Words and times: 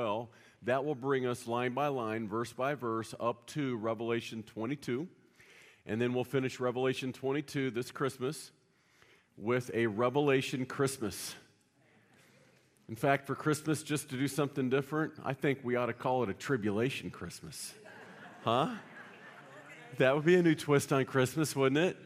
well. 0.00 0.30
That 0.62 0.84
will 0.84 0.94
bring 0.94 1.26
us 1.26 1.46
line 1.46 1.72
by 1.72 1.88
line, 1.88 2.26
verse 2.26 2.52
by 2.52 2.74
verse, 2.74 3.14
up 3.20 3.46
to 3.48 3.76
Revelation 3.76 4.42
22. 4.42 5.06
And 5.86 6.00
then 6.00 6.14
we'll 6.14 6.24
finish 6.24 6.58
Revelation 6.58 7.12
22 7.12 7.70
this 7.70 7.90
Christmas 7.90 8.50
with 9.36 9.70
a 9.74 9.86
Revelation 9.86 10.64
Christmas. 10.64 11.34
In 12.88 12.96
fact, 12.96 13.26
for 13.26 13.34
Christmas, 13.34 13.82
just 13.82 14.10
to 14.10 14.16
do 14.16 14.26
something 14.26 14.70
different, 14.70 15.12
I 15.24 15.34
think 15.34 15.60
we 15.62 15.76
ought 15.76 15.86
to 15.86 15.92
call 15.92 16.22
it 16.22 16.28
a 16.28 16.34
tribulation 16.34 17.10
Christmas. 17.10 17.72
Huh? 18.42 18.70
That 19.98 20.14
would 20.14 20.24
be 20.24 20.36
a 20.36 20.42
new 20.42 20.54
twist 20.54 20.92
on 20.92 21.04
Christmas, 21.04 21.54
wouldn't 21.54 21.78
it? 21.78 21.96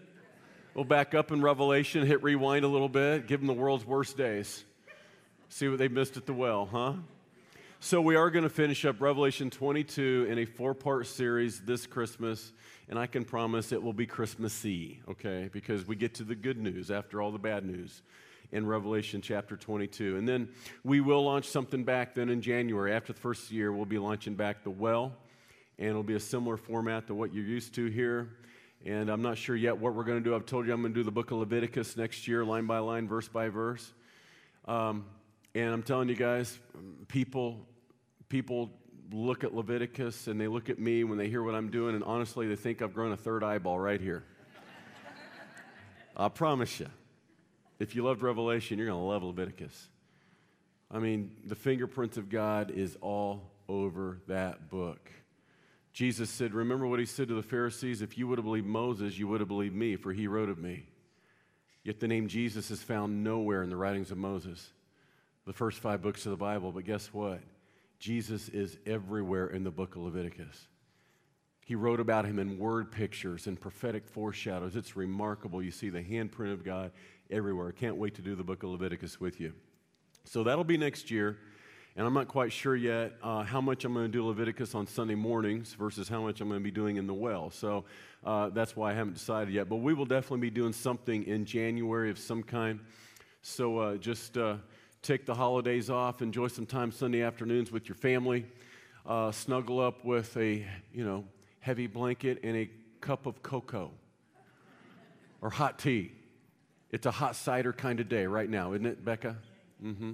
We'll 0.75 0.85
back 0.85 1.15
up 1.15 1.31
in 1.31 1.41
Revelation, 1.41 2.05
hit 2.07 2.23
rewind 2.25 2.65
a 2.65 2.69
little 2.69 2.89
bit, 2.89 3.29
give 3.29 3.41
them 3.41 3.47
the 3.47 3.53
world's 3.53 3.85
worst 3.85 4.17
days. 4.17 4.65
See 5.49 5.69
what 5.69 5.79
they 5.79 5.89
missed 5.89 6.17
at 6.17 6.27
the 6.27 6.33
well, 6.33 6.67
huh? 6.67 6.95
So, 7.87 8.01
we 8.01 8.17
are 8.17 8.31
going 8.31 8.45
to 8.45 8.49
finish 8.49 8.87
up 8.87 9.03
Revelation 9.03 9.51
22 9.51 10.29
in 10.31 10.39
a 10.39 10.47
four 10.47 10.73
part 10.73 11.07
series 11.07 11.61
this 11.61 11.87
Christmas, 11.87 12.55
and 12.89 12.99
I 12.99 13.07
can 13.07 13.27
promise 13.27 13.73
it 13.73 13.83
will 13.83 13.93
be 13.93 14.07
Christmassy, 14.07 15.03
okay? 15.07 15.51
Because 15.53 15.87
we 15.87 15.95
get 15.95 16.15
to 16.15 16.25
the 16.25 16.35
good 16.35 16.57
news 16.57 16.91
after 16.91 17.21
all 17.21 17.31
the 17.31 17.39
bad 17.39 17.63
news 17.63 18.01
in 18.53 18.67
Revelation 18.67 19.21
chapter 19.21 19.55
22. 19.55 20.17
And 20.17 20.27
then 20.27 20.49
we 20.83 21.03
will 21.03 21.27
launch 21.27 21.45
something 21.45 21.85
back 21.85 22.15
then 22.15 22.31
in 22.31 22.41
January. 22.41 22.91
After 22.95 23.13
the 23.13 23.21
first 23.21 23.51
year, 23.51 23.71
we'll 23.71 23.85
be 23.85 23.99
launching 23.99 24.35
back 24.35 24.65
the 24.65 24.71
well, 24.71 25.13
and 25.79 25.91
it'll 25.91 26.03
be 26.03 26.15
a 26.15 26.21
similar 26.21 26.57
format 26.57 27.07
to 27.09 27.15
what 27.15 27.35
you're 27.35 27.45
used 27.45 27.75
to 27.75 27.89
here. 27.89 28.31
And 28.87 29.11
I'm 29.11 29.21
not 29.21 29.37
sure 29.37 29.57
yet 29.57 29.77
what 29.77 29.95
we're 29.95 30.05
going 30.05 30.25
to 30.25 30.25
do. 30.25 30.35
I've 30.35 30.47
told 30.47 30.67
you 30.67 30.73
I'm 30.73 30.81
going 30.81 30.95
to 30.95 30.99
do 30.99 31.05
the 31.05 31.13
book 31.13 31.33
of 31.33 31.37
Leviticus 31.37 31.99
next 31.99 32.27
year, 32.27 32.47
line 32.47 32.65
by 32.65 32.79
line, 32.79 33.07
verse 33.07 33.29
by 33.29 33.51
verse. 33.51 33.93
Um, 34.65 35.05
and 35.55 35.71
I'm 35.71 35.83
telling 35.83 36.09
you 36.09 36.17
guys, 36.17 36.59
people, 37.09 37.67
people 38.29 38.71
look 39.13 39.45
at 39.45 39.55
Leviticus 39.55 40.27
and 40.27 40.41
they 40.41 40.49
look 40.49 40.71
at 40.71 40.79
me 40.79 41.05
when 41.05 41.19
they 41.19 41.29
hear 41.29 41.43
what 41.43 41.55
I'm 41.55 41.71
doing, 41.71 41.95
and 41.95 42.05
honestly, 42.05 42.47
they 42.47 42.57
think 42.57 42.83
I've 42.83 42.95
grown 42.95 43.13
a 43.13 43.17
third 43.17 43.45
eyeball 43.45 43.79
right 43.79 44.01
here. 44.01 44.25
I 46.17 46.29
promise 46.29 46.81
you. 46.81 46.89
If 47.79 47.97
you 47.97 48.05
loved 48.05 48.23
Revelation, 48.23 48.79
you're 48.79 48.87
going 48.87 49.01
to 49.01 49.05
love 49.05 49.25
Leviticus. 49.25 49.89
I 50.91 50.99
mean, 51.01 51.33
the 51.45 51.57
fingerprints 51.57 52.17
of 52.17 52.29
God 52.29 52.71
is 52.71 52.97
all 53.01 53.51
over 53.69 54.21
that 54.29 54.71
book. 54.71 55.11
Jesus 55.93 56.31
said, 56.31 56.55
Remember 56.55 56.87
what 56.87 57.01
he 57.01 57.07
said 57.07 57.29
to 57.29 57.35
the 57.35 57.43
Pharisees? 57.43 58.01
If 58.01 58.17
you 58.17 58.29
would 58.29 58.39
have 58.39 58.45
believed 58.45 58.67
Moses, 58.67 59.19
you 59.19 59.27
would 59.29 59.41
have 59.41 59.49
believed 59.49 59.75
me, 59.75 59.97
for 59.97 60.13
he 60.13 60.29
wrote 60.29 60.49
of 60.49 60.59
me. 60.59 60.87
Yet 61.83 62.01
the 62.01 62.09
name 62.09 62.29
Jesus 62.29 62.71
is 62.71 62.83
found 62.83 63.25
nowhere 63.25 63.63
in 63.63 63.71
the 63.71 63.77
writings 63.77 64.11
of 64.11 64.19
Moses, 64.19 64.73
the 65.47 65.53
first 65.53 65.81
five 65.81 66.01
books 66.01 66.27
of 66.27 66.31
the 66.31 66.37
Bible. 66.37 66.73
But 66.73 66.85
guess 66.85 67.13
what? 67.13 67.41
Jesus 68.05 68.51
is 68.51 68.77
everywhere 68.85 69.47
in 69.47 69.65
the 69.65 69.71
book 69.71 69.97
of 69.97 70.03
Leviticus. 70.03 70.69
He 71.65 71.75
wrote 71.75 72.01
about 72.01 72.27
him 72.27 72.39
in 72.39 72.59
word 72.59 72.93
pictures 72.93 73.47
and 73.47 73.59
prophetic 73.59 74.07
foreshadows. 74.07 74.77
It's 74.77 74.95
remarkable. 74.95 75.63
You 75.63 75.71
see 75.71 75.89
the 75.89 76.03
handprint 76.03 76.53
of 76.53 76.63
God 76.63 76.93
everywhere. 77.31 77.69
I 77.69 77.73
can't 77.73 77.97
wait 77.97 78.15
to 78.17 78.21
do 78.21 78.35
the 78.35 78.45
book 78.45 78.63
of 78.63 78.69
Leviticus 78.69 79.21
with 79.21 79.41
you. 79.41 79.55
So 80.25 80.45
that'll 80.45 80.65
be 80.65 80.77
next 80.77 81.11
year. 81.11 81.39
And 81.97 82.07
I'm 82.07 82.13
not 82.13 82.29
quite 82.29 82.53
sure 82.53 82.77
yet 82.77 83.15
uh, 83.23 83.43
how 83.43 83.63
much 83.63 83.87
I'm 83.87 83.95
going 83.95 84.05
to 84.05 84.13
do 84.13 84.27
Leviticus 84.27 84.75
on 84.75 84.87
Sunday 84.87 85.15
mornings 85.15 85.73
versus 85.73 86.07
how 86.07 86.21
much 86.21 86.43
I'm 86.43 86.49
going 86.49 86.61
to 86.61 86.65
be 86.65 86.71
doing 86.71 86.99
in 86.99 87.07
the 87.07 87.15
well. 87.15 87.49
So 87.49 87.87
uh, 88.23 88.51
that's 88.51 88.77
why 88.77 88.91
I 88.91 88.95
haven't 88.95 89.15
decided 89.15 89.55
yet. 89.55 89.71
But 89.71 89.77
we 89.77 89.95
will 89.95 90.05
definitely 90.05 90.41
be 90.41 90.51
doing 90.51 90.75
something 90.75 91.25
in 91.25 91.47
January 91.47 92.11
of 92.11 92.19
some 92.19 92.43
kind. 92.43 92.81
So 93.41 93.79
uh, 93.79 93.97
just 93.97 94.37
uh, 94.37 94.57
take 95.05 95.27
the 95.27 95.35
holidays 95.35 95.91
off, 95.91 96.23
enjoy 96.23 96.49
some 96.49 96.65
time 96.65 96.91
Sunday 96.91 97.23
afternoons 97.23 97.71
with 97.71 97.89
your 97.89 97.95
family, 97.95 98.47
uh, 99.05 99.31
snuggle 99.31 99.79
up 99.79 100.03
with 100.03 100.35
a 100.39 100.67
you 100.93 101.05
know 101.05 101.25
heavy 101.61 101.87
blanket 101.87 102.41
and 102.43 102.57
a 102.57 102.71
cup 103.01 103.27
of 103.27 103.43
cocoa 103.43 103.91
or 105.43 105.51
hot 105.51 105.79
tea. 105.79 106.11
It's 106.91 107.05
a 107.05 107.11
hot 107.11 107.37
cider 107.37 107.73
kind 107.73 108.01
of 108.01 108.09
day 108.09 108.25
right 108.27 108.49
now, 108.49 108.73
isn't 108.73 108.87
it, 108.87 109.05
Becca? 109.05 109.37
Mm-hmm. 109.85 110.13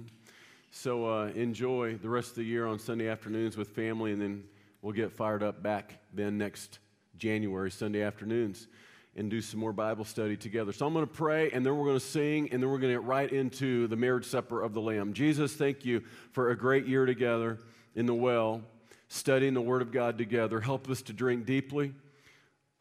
So 0.71 1.05
uh, 1.05 1.27
enjoy 1.35 1.95
the 1.95 2.09
rest 2.09 2.31
of 2.31 2.35
the 2.35 2.43
year 2.43 2.65
on 2.65 2.77
Sunday 2.77 3.07
afternoons 3.07 3.55
with 3.55 3.69
family, 3.69 4.11
and 4.11 4.21
then 4.21 4.43
we'll 4.81 4.93
get 4.93 5.13
fired 5.13 5.41
up 5.41 5.63
back 5.63 5.99
then 6.13 6.37
next 6.37 6.79
January, 7.17 7.71
Sunday 7.71 8.01
afternoons, 8.01 8.67
and 9.15 9.29
do 9.29 9.41
some 9.41 9.59
more 9.59 9.73
Bible 9.73 10.05
study 10.05 10.37
together. 10.37 10.71
So 10.71 10.87
I'm 10.87 10.93
going 10.93 11.05
to 11.05 11.13
pray, 11.13 11.51
and 11.51 11.65
then 11.65 11.75
we're 11.75 11.85
going 11.85 11.99
to 11.99 12.05
sing, 12.05 12.49
and 12.51 12.63
then 12.63 12.69
we're 12.69 12.79
going 12.79 12.93
to 12.93 12.99
get 12.99 13.07
right 13.07 13.31
into 13.31 13.87
the 13.87 13.97
marriage 13.97 14.25
supper 14.25 14.61
of 14.61 14.73
the 14.73 14.81
Lamb. 14.81 15.13
Jesus, 15.13 15.53
thank 15.53 15.83
you 15.83 16.01
for 16.31 16.51
a 16.51 16.57
great 16.57 16.85
year 16.85 17.05
together 17.05 17.59
in 17.93 18.05
the 18.05 18.13
well, 18.13 18.61
studying 19.09 19.53
the 19.53 19.61
Word 19.61 19.81
of 19.81 19.91
God 19.91 20.17
together. 20.17 20.61
Help 20.61 20.89
us 20.89 21.01
to 21.03 21.13
drink 21.13 21.45
deeply 21.45 21.93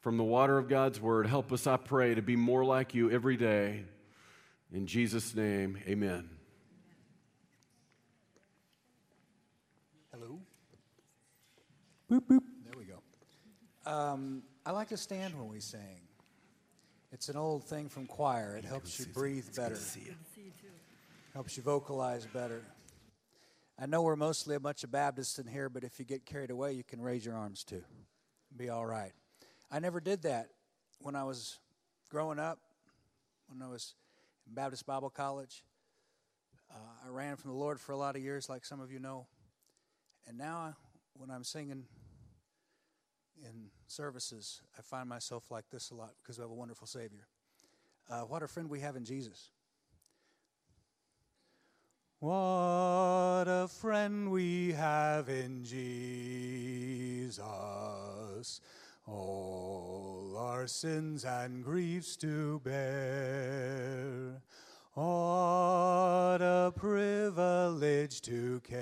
from 0.01 0.17
the 0.17 0.25
water 0.25 0.57
of 0.57 0.69
God's 0.69 1.01
Word. 1.01 1.27
Help 1.27 1.53
us, 1.53 1.67
I 1.67 1.77
pray, 1.77 2.15
to 2.15 2.23
be 2.23 2.37
more 2.37 2.65
like 2.65 2.95
you 2.95 3.11
every 3.11 3.37
day. 3.37 3.85
In 4.73 4.87
Jesus' 4.87 5.35
name, 5.35 5.79
amen. 5.89 6.31
Hello. 10.13 10.39
Boop, 12.09 12.21
boop. 12.21 12.41
There 12.65 12.79
we 12.79 12.85
go. 12.85 13.91
Um, 13.91 14.45
I 14.65 14.71
like 14.71 14.89
to 14.91 14.97
stand 14.97 15.37
when 15.37 15.49
we 15.49 15.59
sing. 15.59 16.01
It's 17.13 17.29
an 17.29 17.37
old 17.37 17.65
thing 17.65 17.89
from 17.89 18.07
choir. 18.07 18.57
It 18.57 18.65
helps 18.65 18.99
you 19.01 19.07
breathe 19.07 19.47
better. 19.57 19.79
Helps 21.35 21.57
you 21.57 21.63
vocalize 21.63 22.27
better. 22.27 22.63
I 23.79 23.87
know 23.87 24.03
we're 24.03 24.15
mostly 24.17 24.55
a 24.55 24.61
bunch 24.61 24.85
of 24.85 24.93
Baptists 24.93 25.39
in 25.39 25.47
here, 25.47 25.69
but 25.69 25.83
if 25.83 25.99
you 25.99 26.05
get 26.05 26.25
carried 26.25 26.51
away, 26.51 26.73
you 26.73 26.85
can 26.85 27.01
raise 27.01 27.25
your 27.25 27.35
arms 27.35 27.65
too. 27.65 27.83
Be 28.57 28.69
all 28.69 28.87
right. 28.87 29.13
I 29.73 29.81
never 29.81 30.01
did 30.01 30.23
that 30.23 30.51
when 31.01 31.17
I 31.17 31.25
was 31.25 31.59
growing 32.11 32.39
up, 32.39 32.59
when 33.49 33.61
I 33.63 33.71
was 33.71 33.95
in 34.47 34.55
Baptist 34.55 34.87
Bible 34.87 35.11
College. 35.11 35.65
Uh, 36.71 37.07
I 37.07 37.09
ran 37.09 37.37
from 37.37 37.51
the 37.51 37.57
Lord 37.57 37.81
for 37.81 37.93
a 37.93 37.97
lot 37.97 38.15
of 38.15 38.23
years, 38.23 38.49
like 38.49 38.65
some 38.65 38.81
of 38.81 38.93
you 38.93 39.01
know. 39.01 39.27
And 40.29 40.39
now, 40.39 40.77
when 41.15 41.31
I'm 41.31 41.43
singing 41.43 41.87
in 43.45 43.71
services, 43.87 44.63
I 44.79 44.83
find 44.83 45.09
myself 45.09 45.51
like 45.51 45.65
this 45.71 45.91
a 45.91 45.95
lot 45.95 46.13
because 46.23 46.39
we 46.39 46.43
have 46.43 46.51
a 46.51 46.55
wonderful 46.55 46.87
Savior. 46.87 47.27
Uh, 48.09 48.21
what 48.23 48.43
a 48.43 48.49
friend 48.49 48.69
we 48.69 48.81
have 48.81 48.97
in 48.97 49.05
Jesus. 49.05 49.51
What 52.19 53.45
a 53.47 53.69
friend 53.69 54.31
we 54.31 54.73
have 54.73 55.29
in 55.29 55.65
Jesus 55.65 57.41
all 59.07 60.35
our 60.37 60.67
sins 60.67 61.25
and 61.25 61.65
griefs 61.65 62.17
to 62.17 62.61
bear. 62.61 64.43
What 64.95 66.43
a 66.43 66.73
privilege 66.75 68.21
to 68.23 68.61
carry 68.61 68.81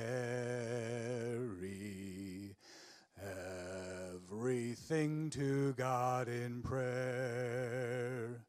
everything 4.30 5.30
to 5.30 5.72
God 5.74 6.28
in 6.28 6.60
prayer. 6.62 8.44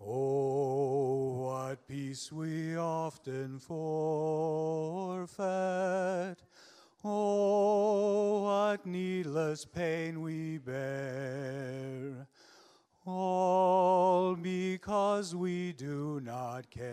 Oh, 0.00 1.42
what 1.42 1.86
peace 1.86 2.32
we 2.32 2.76
often 2.76 3.58
forfeit 3.58 5.30
Oh, 7.02 8.42
what 8.42 8.84
needless 8.84 9.64
pain 9.64 10.20
we 10.20 10.58
bear, 10.58 12.28
all 13.06 14.34
because 14.34 15.34
we 15.34 15.72
do 15.72 16.20
not 16.22 16.68
carry 16.68 16.90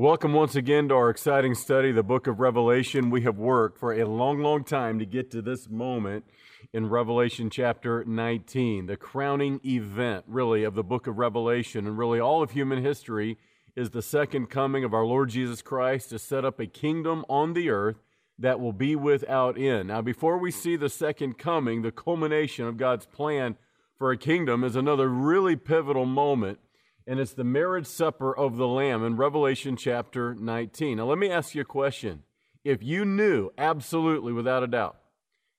Welcome 0.04 0.34
once 0.34 0.54
again 0.54 0.88
to 0.88 0.94
our 0.96 1.08
exciting 1.08 1.54
study, 1.54 1.90
the 1.90 2.02
book 2.02 2.26
of 2.26 2.38
Revelation. 2.38 3.08
We 3.08 3.22
have 3.22 3.38
worked 3.38 3.78
for 3.78 3.94
a 3.94 4.04
long, 4.04 4.40
long 4.40 4.62
time 4.62 4.98
to 4.98 5.06
get 5.06 5.30
to 5.30 5.40
this 5.40 5.66
moment 5.70 6.26
in 6.74 6.90
Revelation 6.90 7.48
chapter 7.48 8.04
19, 8.04 8.84
the 8.84 8.98
crowning 8.98 9.62
event, 9.64 10.26
really, 10.28 10.62
of 10.62 10.74
the 10.74 10.84
book 10.84 11.06
of 11.06 11.16
Revelation 11.16 11.86
and 11.86 11.96
really 11.96 12.20
all 12.20 12.42
of 12.42 12.50
human 12.50 12.84
history 12.84 13.38
is 13.76 13.92
the 13.92 14.02
second 14.02 14.50
coming 14.50 14.84
of 14.84 14.92
our 14.92 15.06
Lord 15.06 15.30
Jesus 15.30 15.62
Christ 15.62 16.10
to 16.10 16.18
set 16.18 16.44
up 16.44 16.60
a 16.60 16.66
kingdom 16.66 17.24
on 17.30 17.54
the 17.54 17.70
earth 17.70 17.96
that 18.38 18.60
will 18.60 18.74
be 18.74 18.94
without 18.94 19.58
end. 19.58 19.88
Now, 19.88 20.02
before 20.02 20.36
we 20.36 20.50
see 20.50 20.76
the 20.76 20.90
second 20.90 21.38
coming, 21.38 21.80
the 21.80 21.90
culmination 21.90 22.66
of 22.66 22.76
God's 22.76 23.06
plan 23.06 23.56
for 23.96 24.10
a 24.10 24.18
kingdom 24.18 24.64
is 24.64 24.76
another 24.76 25.08
really 25.08 25.56
pivotal 25.56 26.04
moment 26.04 26.58
and 27.06 27.20
it's 27.20 27.34
the 27.34 27.44
marriage 27.44 27.86
supper 27.86 28.34
of 28.34 28.56
the 28.56 28.66
Lamb 28.66 29.04
in 29.04 29.16
Revelation 29.16 29.76
chapter 29.76 30.34
19. 30.34 30.96
Now, 30.96 31.06
let 31.06 31.18
me 31.18 31.30
ask 31.30 31.54
you 31.54 31.62
a 31.62 31.66
question. 31.66 32.22
If 32.64 32.82
you 32.82 33.04
knew 33.04 33.50
absolutely, 33.58 34.32
without 34.32 34.62
a 34.62 34.66
doubt, 34.66 34.96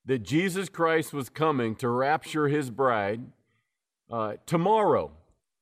that 0.06 0.24
Jesus 0.24 0.70
Christ 0.70 1.14
was 1.14 1.30
coming 1.30 1.76
to 1.76 1.90
rapture 1.90 2.48
his 2.48 2.70
bride 2.72 3.22
uh, 4.10 4.34
tomorrow 4.46 5.12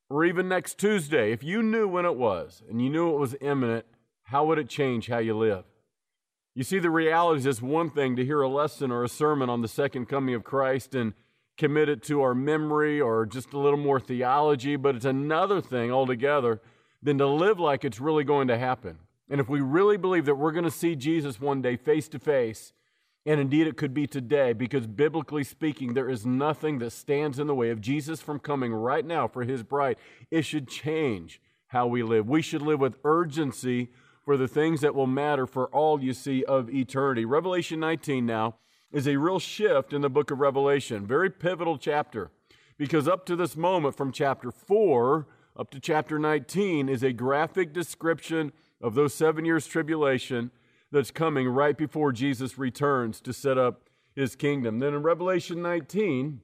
or 0.09 0.25
even 0.25 0.47
next 0.47 0.77
Tuesday, 0.77 1.31
if 1.31 1.43
you 1.43 1.61
knew 1.63 1.87
when 1.87 2.05
it 2.05 2.15
was 2.15 2.61
and 2.69 2.81
you 2.81 2.89
knew 2.89 3.13
it 3.13 3.19
was 3.19 3.35
imminent, 3.41 3.85
how 4.23 4.45
would 4.45 4.59
it 4.59 4.69
change 4.69 5.07
how 5.07 5.17
you 5.17 5.37
live? 5.37 5.65
You 6.55 6.63
see, 6.63 6.79
the 6.79 6.91
reality 6.91 7.39
is 7.39 7.45
it's 7.45 7.61
one 7.61 7.89
thing 7.89 8.15
to 8.15 8.25
hear 8.25 8.41
a 8.41 8.47
lesson 8.47 8.91
or 8.91 9.03
a 9.03 9.09
sermon 9.09 9.49
on 9.49 9.61
the 9.61 9.67
second 9.67 10.07
coming 10.07 10.35
of 10.35 10.43
Christ 10.43 10.93
and 10.93 11.13
commit 11.57 11.89
it 11.89 12.01
to 12.03 12.21
our 12.21 12.33
memory 12.33 12.99
or 12.99 13.25
just 13.25 13.53
a 13.53 13.59
little 13.59 13.77
more 13.77 13.99
theology, 13.99 14.75
but 14.75 14.95
it's 14.95 15.05
another 15.05 15.61
thing 15.61 15.91
altogether 15.91 16.61
than 17.01 17.17
to 17.17 17.27
live 17.27 17.59
like 17.59 17.85
it's 17.85 17.99
really 17.99 18.23
going 18.23 18.47
to 18.47 18.57
happen. 18.57 18.97
And 19.29 19.39
if 19.39 19.49
we 19.49 19.61
really 19.61 19.97
believe 19.97 20.25
that 20.25 20.35
we're 20.35 20.51
going 20.51 20.63
to 20.63 20.71
see 20.71 20.95
Jesus 20.95 21.39
one 21.39 21.61
day 21.61 21.75
face 21.75 22.07
to 22.09 22.19
face, 22.19 22.73
and 23.25 23.39
indeed 23.39 23.67
it 23.67 23.77
could 23.77 23.93
be 23.93 24.05
today, 24.05 24.53
because 24.53 24.85
biblically 24.85 25.43
speaking, 25.43 25.93
there 25.93 26.09
is 26.09 26.25
nothing 26.25 26.79
that 26.79 26.91
stands 26.91 27.39
in 27.39 27.47
the 27.47 27.55
way 27.55 27.69
of 27.69 27.81
Jesus 27.81 28.21
from 28.21 28.39
coming 28.39 28.73
right 28.73 29.05
now 29.05 29.27
for 29.27 29.43
his 29.43 29.63
bride, 29.63 29.97
it 30.29 30.43
should 30.43 30.67
change 30.67 31.41
how 31.67 31.87
we 31.87 32.03
live. 32.03 32.27
We 32.27 32.41
should 32.41 32.61
live 32.61 32.79
with 32.79 32.97
urgency 33.03 33.89
for 34.25 34.37
the 34.37 34.47
things 34.47 34.81
that 34.81 34.95
will 34.95 35.07
matter 35.07 35.47
for 35.47 35.67
all 35.67 36.01
you 36.01 36.13
see 36.13 36.43
of 36.43 36.69
eternity. 36.69 37.25
Revelation 37.25 37.79
19 37.79 38.25
now 38.25 38.55
is 38.93 39.07
a 39.07 39.17
real 39.17 39.39
shift 39.39 39.91
in 39.91 40.01
the 40.01 40.09
book 40.09 40.29
of 40.29 40.39
Revelation. 40.39 41.05
Very 41.05 41.29
pivotal 41.29 41.77
chapter. 41.77 42.29
Because 42.77 43.07
up 43.07 43.25
to 43.25 43.35
this 43.35 43.57
moment, 43.57 43.97
from 43.97 44.11
chapter 44.11 44.51
4 44.51 45.27
up 45.57 45.71
to 45.71 45.79
chapter 45.79 46.17
19, 46.17 46.87
is 46.87 47.03
a 47.03 47.11
graphic 47.11 47.73
description 47.73 48.53
of 48.81 48.93
those 48.93 49.13
seven 49.13 49.45
years' 49.45 49.67
tribulation 49.67 50.51
that's 50.91 51.11
coming 51.11 51.49
right 51.49 51.77
before 51.77 52.11
Jesus 52.11 52.57
returns 52.57 53.19
to 53.21 53.33
set 53.33 53.57
up 53.57 53.89
his 54.15 54.35
kingdom. 54.35 54.79
Then 54.79 54.93
in 54.93 55.01
Revelation 55.01 55.61
19, 55.61 56.41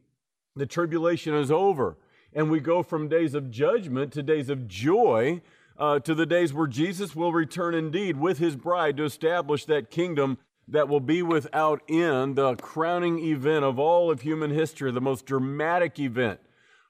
the 0.55 0.65
tribulation 0.65 1.35
is 1.35 1.51
over, 1.51 1.97
and 2.33 2.49
we 2.49 2.59
go 2.59 2.81
from 2.81 3.07
days 3.07 3.35
of 3.35 3.51
judgment 3.51 4.11
to 4.13 4.23
days 4.23 4.49
of 4.49 4.67
joy 4.67 5.41
uh, 5.77 5.99
to 5.99 6.13
the 6.13 6.25
days 6.25 6.53
where 6.53 6.67
Jesus 6.67 7.15
will 7.15 7.31
return 7.31 7.73
indeed 7.73 8.17
with 8.19 8.39
his 8.39 8.55
bride 8.55 8.97
to 8.97 9.05
establish 9.05 9.65
that 9.65 9.91
kingdom 9.91 10.37
that 10.71 10.87
will 10.87 10.99
be 10.99 11.21
without 11.21 11.81
end, 11.89 12.35
the 12.35 12.55
crowning 12.55 13.19
event 13.19 13.65
of 13.65 13.79
all 13.79 14.11
of 14.11 14.21
human 14.21 14.51
history, 14.51 14.91
the 14.91 15.01
most 15.01 15.25
dramatic 15.25 15.99
event 15.99 16.39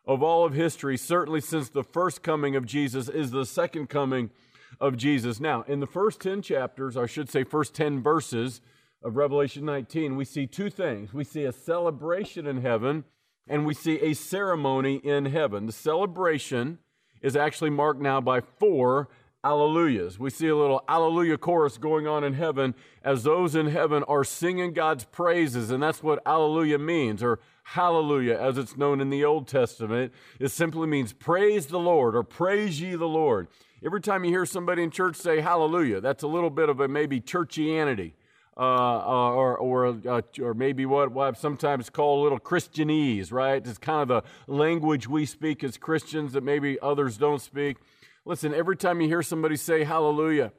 of 0.06 0.22
all 0.22 0.44
of 0.46 0.54
history, 0.54 0.98
certainly 0.98 1.40
since 1.40 1.70
the 1.70 1.84
first 1.84 2.24
coming 2.24 2.56
of 2.56 2.66
Jesus, 2.66 3.08
is 3.08 3.32
the 3.32 3.46
second 3.46 3.90
coming 3.90 4.32
of 4.80 4.98
Jesus. 4.98 5.40
Now, 5.40 5.64
in 5.68 5.80
the 5.80 5.88
first 5.88 6.20
10 6.22 6.42
chapters, 6.42 6.98
I 6.98 7.06
should 7.06 7.30
say, 7.30 7.44
first 7.44 7.74
10 7.74 8.02
verses 8.02 8.62
of 9.04 9.16
Revelation 9.16 9.66
19, 9.66 10.16
we 10.16 10.26
see 10.26 10.46
two 10.46 10.70
things. 10.70 11.14
We 11.14 11.24
see 11.24 11.44
a 11.44 11.52
celebration 11.54 12.48
in 12.48 12.62
heaven, 12.62 13.06
and 13.48 13.66
we 13.66 13.74
see 13.74 14.00
a 14.02 14.14
ceremony 14.14 14.96
in 14.96 15.26
heaven. 15.26 15.68
The 15.68 15.72
celebration 15.72 16.80
is 17.22 17.36
actually 17.36 17.70
marked 17.70 18.02
now 18.02 18.20
by 18.20 18.42
four 18.42 19.10
alleluias. 19.44 20.20
We 20.20 20.30
see 20.30 20.48
a 20.48 20.56
little 20.56 20.84
alleluia 20.88 21.38
chorus 21.38 21.78
going 21.78 22.08
on 22.08 22.24
in 22.24 22.34
heaven 22.34 22.76
as 23.04 23.24
those 23.24 23.56
in 23.56 23.68
heaven 23.68 24.04
are 24.04 24.24
singing 24.24 24.74
God's 24.74 25.06
praises, 25.06 25.72
and 25.72 25.82
that's 25.82 26.04
what 26.04 26.22
alleluia 26.26 26.78
means, 26.78 27.24
or 27.24 27.40
hallelujah 27.64 28.38
as 28.38 28.58
it's 28.58 28.76
known 28.76 29.00
in 29.00 29.10
the 29.10 29.24
Old 29.24 29.48
Testament. 29.48 30.12
It 30.40 30.50
simply 30.50 30.88
means 30.88 31.14
praise 31.14 31.68
the 31.68 31.80
Lord 31.80 32.16
or 32.16 32.24
praise 32.24 32.82
ye 32.82 32.96
the 32.96 33.08
Lord. 33.08 33.48
Every 33.84 34.02
time 34.02 34.26
you 34.26 34.32
hear 34.32 34.46
somebody 34.46 34.84
in 34.84 34.92
church 34.92 35.16
say 35.16 35.40
hallelujah, 35.40 36.02
that's 36.02 36.24
a 36.24 36.28
little 36.28 36.50
bit 36.50 36.68
of 36.68 36.80
a 36.80 36.88
maybe 36.88 37.22
churchianity. 37.22 38.14
Uh, 38.58 38.62
uh, 38.62 39.32
or 39.32 39.58
or, 39.58 39.98
uh, 40.06 40.22
or 40.42 40.54
maybe 40.54 40.86
what, 40.86 41.14
what 41.14 41.30
I've 41.30 41.38
sometimes 41.38 41.90
called 41.90 42.20
a 42.20 42.24
little 42.24 42.40
Christianese, 42.42 43.32
right? 43.32 43.66
It's 43.66 43.78
kind 43.78 44.02
of 44.02 44.26
the 44.48 44.54
language 44.54 45.08
we 45.08 45.26
speak 45.26 45.64
as 45.64 45.78
Christians 45.78 46.34
that 46.34 46.44
maybe 46.44 46.78
others 46.82 47.16
don't 47.16 47.40
speak. 47.40 47.78
Listen, 48.30 48.54
every 48.54 48.78
time 48.78 49.02
you 49.02 49.08
hear 49.08 49.24
somebody 49.24 49.56
say 49.56 49.84
hallelujah, 49.84 50.52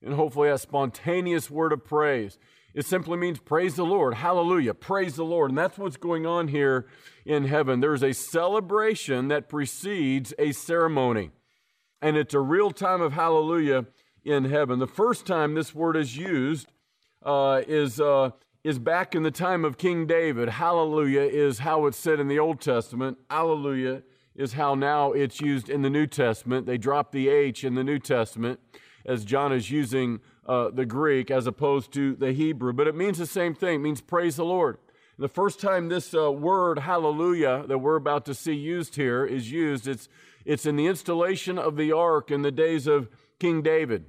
and 0.00 0.14
hopefully 0.14 0.48
a 0.48 0.56
spontaneous 0.56 1.50
word 1.50 1.72
of 1.72 1.84
praise, 1.84 2.38
it 2.72 2.86
simply 2.86 3.16
means 3.16 3.40
praise 3.40 3.74
the 3.74 3.84
Lord. 3.84 4.14
Hallelujah. 4.14 4.74
Praise 4.74 5.16
the 5.16 5.24
Lord. 5.24 5.50
And 5.50 5.58
that's 5.58 5.76
what's 5.76 5.96
going 5.96 6.24
on 6.24 6.46
here 6.46 6.86
in 7.24 7.46
heaven. 7.46 7.80
There's 7.80 8.04
a 8.04 8.12
celebration 8.12 9.26
that 9.26 9.48
precedes 9.48 10.34
a 10.38 10.52
ceremony. 10.52 11.32
And 12.00 12.16
it's 12.16 12.32
a 12.32 12.38
real 12.38 12.70
time 12.70 13.00
of 13.00 13.14
hallelujah 13.14 13.86
in 14.24 14.44
heaven. 14.44 14.78
The 14.78 14.86
first 14.86 15.26
time 15.26 15.54
this 15.54 15.74
word 15.74 15.96
is 15.96 16.16
used 16.16 16.70
uh, 17.24 17.62
is, 17.66 17.98
uh, 17.98 18.30
is 18.62 18.78
back 18.78 19.16
in 19.16 19.24
the 19.24 19.32
time 19.32 19.64
of 19.64 19.78
King 19.78 20.06
David. 20.06 20.48
Hallelujah 20.48 21.22
is 21.22 21.58
how 21.58 21.86
it's 21.86 21.98
said 21.98 22.20
in 22.20 22.28
the 22.28 22.38
Old 22.38 22.60
Testament. 22.60 23.18
Hallelujah 23.28 24.04
is 24.36 24.52
how 24.52 24.74
now 24.74 25.12
it's 25.12 25.40
used 25.40 25.68
in 25.68 25.82
the 25.82 25.90
New 25.90 26.06
Testament. 26.06 26.66
They 26.66 26.78
drop 26.78 27.12
the 27.12 27.28
H 27.28 27.64
in 27.64 27.74
the 27.74 27.84
New 27.84 27.98
Testament. 27.98 28.60
as 29.04 29.24
John 29.24 29.52
is 29.52 29.70
using 29.70 30.20
uh, 30.46 30.70
the 30.70 30.84
Greek 30.84 31.30
as 31.30 31.46
opposed 31.46 31.92
to 31.92 32.16
the 32.16 32.32
Hebrew, 32.32 32.72
but 32.72 32.88
it 32.88 32.94
means 32.94 33.18
the 33.18 33.26
same 33.26 33.54
thing. 33.54 33.76
It 33.76 33.82
means 33.82 34.00
praise 34.00 34.36
the 34.36 34.44
Lord. 34.44 34.78
The 35.18 35.28
first 35.28 35.60
time 35.60 35.88
this 35.88 36.12
uh, 36.12 36.30
word 36.30 36.80
hallelujah 36.80 37.64
that 37.68 37.78
we're 37.78 37.96
about 37.96 38.26
to 38.26 38.34
see 38.34 38.52
used 38.52 38.96
here 38.96 39.24
is 39.24 39.50
used, 39.50 39.88
it's, 39.88 40.08
it's 40.44 40.66
in 40.66 40.76
the 40.76 40.86
installation 40.86 41.58
of 41.58 41.76
the 41.76 41.92
ark 41.92 42.30
in 42.30 42.42
the 42.42 42.52
days 42.52 42.86
of 42.86 43.08
King 43.38 43.62
David. 43.62 44.06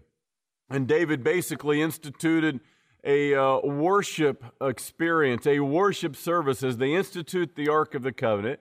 And 0.70 0.88
David 0.88 1.24
basically 1.24 1.82
instituted 1.82 2.60
a 3.04 3.34
uh, 3.34 3.60
worship 3.60 4.44
experience, 4.60 5.48
a 5.48 5.62
worship 5.62 6.16
service 6.16 6.62
as 6.62 6.78
they 6.78 6.94
institute 6.94 7.56
the 7.56 7.70
Ark 7.70 7.96
of 7.96 8.04
the 8.04 8.12
Covenant. 8.12 8.60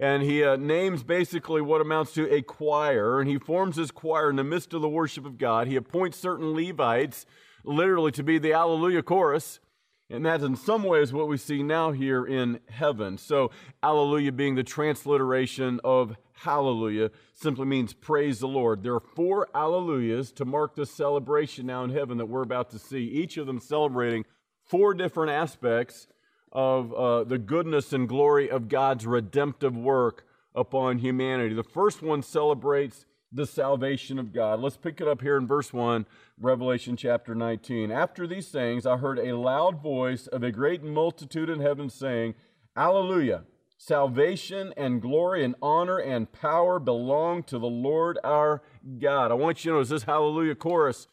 And 0.00 0.22
he 0.22 0.42
uh, 0.42 0.56
names 0.56 1.02
basically 1.02 1.60
what 1.60 1.82
amounts 1.82 2.14
to 2.14 2.26
a 2.34 2.40
choir, 2.40 3.20
and 3.20 3.28
he 3.28 3.38
forms 3.38 3.76
his 3.76 3.90
choir 3.90 4.30
in 4.30 4.36
the 4.36 4.44
midst 4.44 4.72
of 4.72 4.80
the 4.80 4.88
worship 4.88 5.26
of 5.26 5.36
God. 5.36 5.68
He 5.68 5.76
appoints 5.76 6.16
certain 6.16 6.54
Levites, 6.54 7.26
literally, 7.64 8.10
to 8.12 8.22
be 8.22 8.38
the 8.38 8.54
Alleluia 8.54 9.02
chorus. 9.02 9.60
And 10.08 10.24
that's 10.24 10.42
in 10.42 10.56
some 10.56 10.84
ways 10.84 11.12
what 11.12 11.28
we 11.28 11.36
see 11.36 11.62
now 11.62 11.92
here 11.92 12.24
in 12.24 12.60
heaven. 12.70 13.18
So, 13.18 13.50
Alleluia 13.82 14.32
being 14.32 14.54
the 14.54 14.64
transliteration 14.64 15.80
of 15.84 16.16
Hallelujah 16.32 17.10
simply 17.34 17.66
means 17.66 17.92
praise 17.92 18.40
the 18.40 18.48
Lord. 18.48 18.82
There 18.82 18.94
are 18.94 19.00
four 19.00 19.48
Alleluias 19.54 20.32
to 20.36 20.46
mark 20.46 20.74
this 20.74 20.90
celebration 20.90 21.66
now 21.66 21.84
in 21.84 21.90
heaven 21.90 22.16
that 22.16 22.26
we're 22.26 22.42
about 22.42 22.70
to 22.70 22.78
see, 22.78 23.02
each 23.02 23.36
of 23.36 23.46
them 23.46 23.60
celebrating 23.60 24.24
four 24.64 24.94
different 24.94 25.30
aspects 25.30 26.06
of 26.52 26.92
uh, 26.92 27.24
the 27.24 27.38
goodness 27.38 27.92
and 27.92 28.08
glory 28.08 28.50
of 28.50 28.68
God's 28.68 29.06
redemptive 29.06 29.76
work 29.76 30.26
upon 30.54 30.98
humanity. 30.98 31.54
The 31.54 31.62
first 31.62 32.02
one 32.02 32.22
celebrates 32.22 33.06
the 33.32 33.46
salvation 33.46 34.18
of 34.18 34.32
God. 34.32 34.60
Let's 34.60 34.76
pick 34.76 35.00
it 35.00 35.06
up 35.06 35.20
here 35.22 35.36
in 35.36 35.46
verse 35.46 35.72
1, 35.72 36.06
Revelation 36.38 36.96
chapter 36.96 37.34
19. 37.34 37.92
After 37.92 38.26
these 38.26 38.48
things, 38.48 38.86
I 38.86 38.96
heard 38.96 39.18
a 39.18 39.36
loud 39.36 39.80
voice 39.80 40.26
of 40.26 40.42
a 40.42 40.50
great 40.50 40.82
multitude 40.82 41.48
in 41.48 41.60
heaven 41.60 41.88
saying, 41.88 42.34
Alleluia! 42.76 43.44
Salvation 43.82 44.74
and 44.76 45.00
glory 45.00 45.42
and 45.42 45.54
honor 45.62 45.96
and 45.96 46.30
power 46.30 46.78
belong 46.78 47.42
to 47.44 47.58
the 47.58 47.66
Lord 47.66 48.18
our 48.22 48.62
God. 48.98 49.30
I 49.30 49.34
want 49.34 49.64
you 49.64 49.70
to 49.70 49.76
notice 49.76 49.88
this 49.88 50.02
hallelujah 50.02 50.54
chorus 50.54 51.08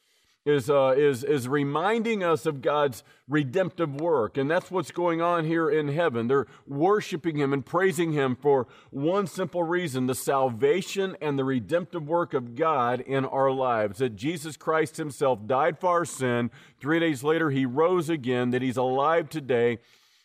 is, 0.47 0.69
uh, 0.69 0.95
is, 0.97 1.25
is 1.25 1.47
reminding 1.47 2.23
us 2.23 2.45
of 2.45 2.61
God's 2.61 3.03
redemptive 3.27 3.99
work. 3.99 4.37
And 4.37 4.49
that's 4.49 4.71
what's 4.71 4.91
going 4.91 5.21
on 5.21 5.43
here 5.43 5.69
in 5.69 5.89
heaven. 5.89 6.27
They're 6.27 6.47
worshiping 6.65 7.35
Him 7.35 7.51
and 7.51 7.65
praising 7.65 8.13
Him 8.13 8.37
for 8.41 8.65
one 8.89 9.27
simple 9.27 9.63
reason 9.63 10.07
the 10.07 10.15
salvation 10.15 11.17
and 11.21 11.37
the 11.37 11.43
redemptive 11.43 12.07
work 12.07 12.33
of 12.33 12.55
God 12.55 13.01
in 13.01 13.25
our 13.25 13.51
lives. 13.51 13.99
That 13.99 14.15
Jesus 14.15 14.55
Christ 14.55 14.95
Himself 14.95 15.45
died 15.45 15.79
for 15.79 15.89
our 15.89 16.05
sin. 16.05 16.49
Three 16.79 17.01
days 17.01 17.23
later, 17.23 17.49
He 17.49 17.65
rose 17.65 18.09
again, 18.09 18.51
that 18.51 18.61
He's 18.61 18.77
alive 18.77 19.29
today. 19.29 19.79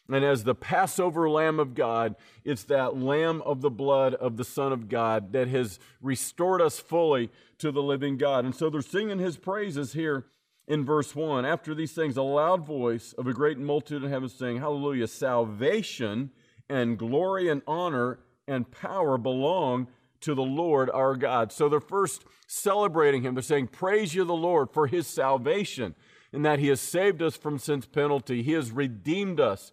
And 0.08 0.24
as 0.24 0.44
the 0.44 0.54
Passover 0.54 1.30
Lamb 1.30 1.60
of 1.60 1.74
God, 1.74 2.16
it's 2.44 2.64
that 2.64 2.96
Lamb 2.96 3.40
of 3.42 3.60
the 3.60 3.70
blood 3.70 4.14
of 4.14 4.36
the 4.36 4.44
Son 4.44 4.72
of 4.72 4.88
God 4.88 5.32
that 5.32 5.48
has 5.48 5.78
restored 6.00 6.60
us 6.60 6.80
fully 6.80 7.30
to 7.58 7.70
the 7.70 7.82
living 7.82 8.16
God. 8.16 8.44
And 8.44 8.54
so 8.54 8.68
they're 8.68 8.82
singing 8.82 9.18
his 9.18 9.36
praises 9.36 9.92
here 9.92 10.26
in 10.66 10.84
verse 10.84 11.14
1. 11.14 11.44
After 11.44 11.74
these 11.74 11.92
things, 11.92 12.16
a 12.16 12.22
loud 12.22 12.66
voice 12.66 13.12
of 13.14 13.26
a 13.26 13.32
great 13.32 13.58
multitude 13.58 14.02
in 14.02 14.10
heaven 14.10 14.28
saying, 14.28 14.58
Hallelujah, 14.58 15.06
salvation 15.06 16.30
and 16.68 16.98
glory 16.98 17.48
and 17.48 17.62
honor 17.66 18.18
and 18.48 18.70
power 18.70 19.18
belong 19.18 19.86
to 20.20 20.34
the 20.34 20.42
Lord 20.42 20.90
our 20.90 21.16
God. 21.16 21.52
So 21.52 21.68
they're 21.68 21.80
first 21.80 22.24
celebrating 22.46 23.22
him. 23.22 23.34
They're 23.34 23.42
saying, 23.42 23.68
Praise 23.68 24.14
you, 24.14 24.24
the 24.24 24.34
Lord, 24.34 24.70
for 24.70 24.86
his 24.86 25.06
salvation, 25.06 25.94
and 26.32 26.44
that 26.44 26.58
he 26.58 26.68
has 26.68 26.80
saved 26.80 27.22
us 27.22 27.36
from 27.36 27.58
sin's 27.58 27.86
penalty. 27.86 28.42
He 28.42 28.52
has 28.52 28.72
redeemed 28.72 29.40
us 29.40 29.72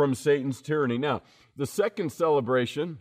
from 0.00 0.14
Satan's 0.14 0.62
tyranny. 0.62 0.96
Now, 0.96 1.20
the 1.56 1.66
second 1.66 2.10
celebration 2.10 3.00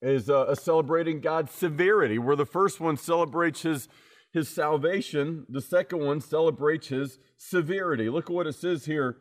is 0.00 0.30
uh, 0.30 0.54
celebrating 0.54 1.20
God's 1.20 1.50
severity, 1.50 2.16
where 2.16 2.36
the 2.36 2.46
first 2.46 2.78
one 2.78 2.96
celebrates 2.96 3.62
his, 3.62 3.88
his 4.32 4.48
salvation, 4.48 5.46
the 5.48 5.60
second 5.60 5.98
one 5.98 6.20
celebrates 6.20 6.86
his 6.86 7.18
severity. 7.36 8.08
Look 8.08 8.30
at 8.30 8.36
what 8.36 8.46
it 8.46 8.54
says 8.54 8.84
here 8.84 9.16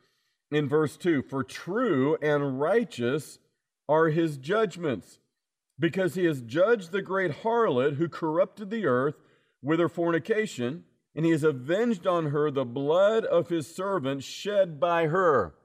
in 0.52 0.70
verse 0.70 0.96
2 0.96 1.24
For 1.24 1.44
true 1.44 2.20
and 2.22 2.62
righteous 2.62 3.40
are 3.88 4.10
his 4.10 4.38
judgments, 4.38 5.18
because 5.80 6.14
he 6.14 6.26
has 6.26 6.44
judged 6.44 6.92
the 6.92 7.02
great 7.02 7.42
harlot 7.42 7.96
who 7.96 8.08
corrupted 8.08 8.70
the 8.70 8.86
earth 8.86 9.16
with 9.64 9.80
her 9.80 9.90
fornication, 9.90 10.84
and 11.16 11.26
he 11.26 11.32
has 11.32 11.44
avenged 11.44 12.06
on 12.06 12.28
her 12.28 12.52
the 12.52 12.64
blood 12.64 13.26
of 13.26 13.50
his 13.50 13.76
servants 13.76 14.24
shed 14.24 14.80
by 14.80 15.08
her. 15.08 15.56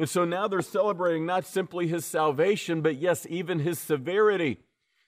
And 0.00 0.08
so 0.08 0.24
now 0.24 0.48
they're 0.48 0.62
celebrating 0.62 1.26
not 1.26 1.44
simply 1.44 1.86
his 1.86 2.06
salvation, 2.06 2.80
but 2.80 2.96
yes, 2.96 3.26
even 3.28 3.58
his 3.58 3.78
severity, 3.78 4.60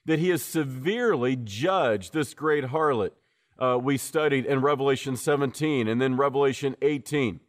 that 0.05 0.19
he 0.19 0.29
has 0.29 0.43
severely 0.43 1.35
judged 1.35 2.13
this 2.13 2.35
great 2.35 2.65
harlot. 2.65 3.09
Uh, 3.57 3.79
we 3.81 3.97
studied 3.97 4.45
in 4.45 4.61
Revelation 4.61 5.15
17 5.17 5.87
and 5.87 5.99
then 5.99 6.15
Revelation 6.15 6.75
18. 6.83 7.39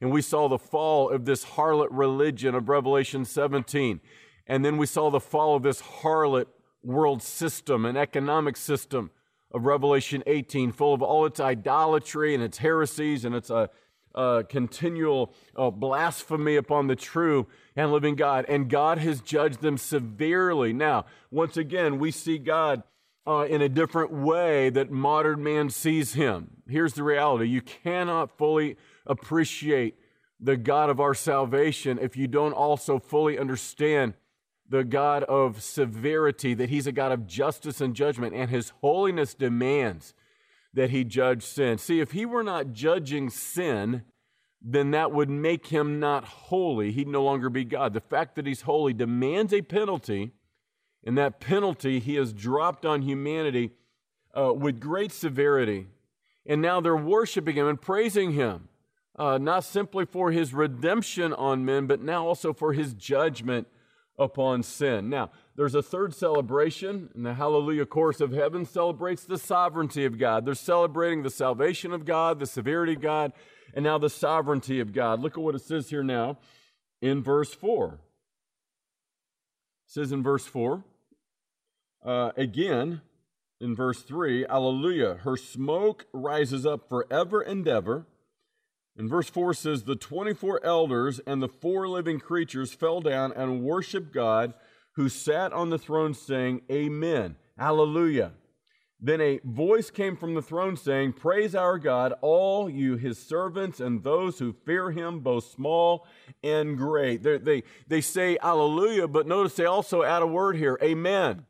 And 0.00 0.10
we 0.10 0.20
saw 0.20 0.48
the 0.48 0.58
fall 0.58 1.08
of 1.08 1.24
this 1.24 1.44
harlot 1.44 1.86
religion 1.92 2.56
of 2.56 2.68
Revelation 2.68 3.24
17. 3.24 4.00
And 4.48 4.64
then 4.64 4.76
we 4.76 4.86
saw 4.86 5.08
the 5.08 5.20
fall 5.20 5.54
of 5.54 5.62
this 5.62 5.80
harlot 5.80 6.46
world 6.82 7.22
system 7.22 7.84
and 7.84 7.96
economic 7.96 8.56
system 8.56 9.12
of 9.52 9.66
Revelation 9.66 10.24
18, 10.26 10.72
full 10.72 10.94
of 10.94 11.02
all 11.02 11.26
its 11.26 11.38
idolatry 11.38 12.34
and 12.34 12.42
its 12.42 12.58
heresies 12.58 13.24
and 13.24 13.36
its 13.36 13.52
uh, 13.52 13.68
uh, 14.18 14.42
continual 14.42 15.32
uh, 15.56 15.70
blasphemy 15.70 16.56
upon 16.56 16.88
the 16.88 16.96
true 16.96 17.46
and 17.76 17.92
living 17.92 18.16
God. 18.16 18.44
And 18.48 18.68
God 18.68 18.98
has 18.98 19.20
judged 19.20 19.62
them 19.62 19.78
severely. 19.78 20.72
Now, 20.72 21.06
once 21.30 21.56
again, 21.56 21.98
we 21.98 22.10
see 22.10 22.36
God 22.36 22.82
uh, 23.26 23.46
in 23.48 23.62
a 23.62 23.68
different 23.68 24.10
way 24.10 24.70
that 24.70 24.90
modern 24.90 25.42
man 25.42 25.70
sees 25.70 26.14
him. 26.14 26.62
Here's 26.68 26.94
the 26.94 27.04
reality 27.04 27.46
you 27.46 27.62
cannot 27.62 28.36
fully 28.36 28.76
appreciate 29.06 29.98
the 30.40 30.56
God 30.56 30.90
of 30.90 30.98
our 30.98 31.14
salvation 31.14 31.98
if 32.00 32.16
you 32.16 32.26
don't 32.26 32.52
also 32.52 32.98
fully 32.98 33.38
understand 33.38 34.14
the 34.68 34.84
God 34.84 35.24
of 35.24 35.62
severity, 35.62 36.54
that 36.54 36.68
He's 36.68 36.86
a 36.86 36.92
God 36.92 37.12
of 37.12 37.26
justice 37.26 37.80
and 37.80 37.94
judgment, 37.94 38.34
and 38.34 38.50
His 38.50 38.70
holiness 38.80 39.34
demands 39.34 40.12
that 40.78 40.90
he 40.90 41.02
judged 41.02 41.42
sin. 41.42 41.76
See, 41.76 42.00
if 42.00 42.12
he 42.12 42.24
were 42.24 42.44
not 42.44 42.72
judging 42.72 43.30
sin, 43.30 44.02
then 44.62 44.92
that 44.92 45.12
would 45.12 45.28
make 45.28 45.66
him 45.66 45.98
not 45.98 46.24
holy. 46.24 46.92
He'd 46.92 47.08
no 47.08 47.22
longer 47.22 47.50
be 47.50 47.64
God. 47.64 47.94
The 47.94 48.00
fact 48.00 48.36
that 48.36 48.46
he's 48.46 48.62
holy 48.62 48.92
demands 48.92 49.52
a 49.52 49.62
penalty, 49.62 50.32
and 51.04 51.18
that 51.18 51.40
penalty 51.40 51.98
he 51.98 52.14
has 52.14 52.32
dropped 52.32 52.86
on 52.86 53.02
humanity 53.02 53.72
uh, 54.36 54.52
with 54.52 54.80
great 54.80 55.12
severity. 55.12 55.86
And 56.46 56.62
now 56.62 56.80
they're 56.80 56.96
worshiping 56.96 57.56
him 57.56 57.66
and 57.66 57.80
praising 57.80 58.32
him, 58.32 58.68
uh, 59.18 59.38
not 59.38 59.64
simply 59.64 60.06
for 60.06 60.30
his 60.30 60.54
redemption 60.54 61.32
on 61.32 61.64
men, 61.64 61.86
but 61.86 62.00
now 62.00 62.26
also 62.26 62.52
for 62.52 62.72
his 62.72 62.94
judgment 62.94 63.66
upon 64.18 64.62
sin. 64.62 65.08
Now, 65.08 65.30
there's 65.56 65.74
a 65.74 65.82
third 65.82 66.14
celebration, 66.14 67.10
and 67.14 67.24
the 67.24 67.34
Hallelujah 67.34 67.86
Chorus 67.86 68.20
of 68.20 68.32
Heaven 68.32 68.64
celebrates 68.64 69.24
the 69.24 69.38
sovereignty 69.38 70.04
of 70.04 70.18
God. 70.18 70.44
They're 70.44 70.54
celebrating 70.54 71.22
the 71.22 71.30
salvation 71.30 71.92
of 71.92 72.04
God, 72.04 72.38
the 72.38 72.46
severity 72.46 72.94
of 72.94 73.00
God, 73.00 73.32
and 73.74 73.84
now 73.84 73.98
the 73.98 74.10
sovereignty 74.10 74.80
of 74.80 74.92
God. 74.92 75.20
Look 75.20 75.36
at 75.36 75.42
what 75.42 75.54
it 75.54 75.62
says 75.62 75.90
here 75.90 76.02
now 76.02 76.38
in 77.00 77.22
verse 77.22 77.52
4. 77.52 77.94
It 77.94 78.00
says 79.86 80.12
in 80.12 80.22
verse 80.22 80.46
4, 80.46 80.84
uh, 82.04 82.30
again, 82.36 83.00
in 83.60 83.74
verse 83.74 84.02
3, 84.02 84.46
Alleluia, 84.46 85.14
her 85.22 85.36
smoke 85.36 86.06
rises 86.12 86.64
up 86.64 86.88
forever 86.88 87.40
and 87.40 87.66
ever. 87.66 88.06
And 88.98 89.08
verse 89.08 89.30
4 89.30 89.54
says, 89.54 89.84
The 89.84 89.94
24 89.94 90.60
elders 90.64 91.20
and 91.24 91.40
the 91.40 91.48
four 91.48 91.88
living 91.88 92.18
creatures 92.18 92.72
fell 92.72 93.00
down 93.00 93.32
and 93.32 93.62
worshiped 93.62 94.12
God 94.12 94.54
who 94.96 95.08
sat 95.08 95.52
on 95.52 95.70
the 95.70 95.78
throne, 95.78 96.12
saying, 96.12 96.62
Amen, 96.70 97.36
Alleluia. 97.56 98.32
Then 99.00 99.20
a 99.20 99.38
voice 99.44 99.90
came 99.90 100.16
from 100.16 100.34
the 100.34 100.42
throne 100.42 100.76
saying, 100.76 101.12
Praise 101.12 101.54
our 101.54 101.78
God, 101.78 102.14
all 102.20 102.68
you 102.68 102.96
his 102.96 103.16
servants 103.16 103.78
and 103.78 104.02
those 104.02 104.40
who 104.40 104.52
fear 104.52 104.90
him, 104.90 105.20
both 105.20 105.48
small 105.48 106.04
and 106.42 106.76
great. 106.76 107.22
They, 107.22 107.38
they, 107.38 107.62
they 107.86 108.00
say 108.00 108.36
Alleluia, 108.42 109.06
but 109.06 109.28
notice 109.28 109.54
they 109.54 109.66
also 109.66 110.02
add 110.02 110.22
a 110.22 110.26
word 110.26 110.56
here, 110.56 110.76
Amen. 110.82 111.46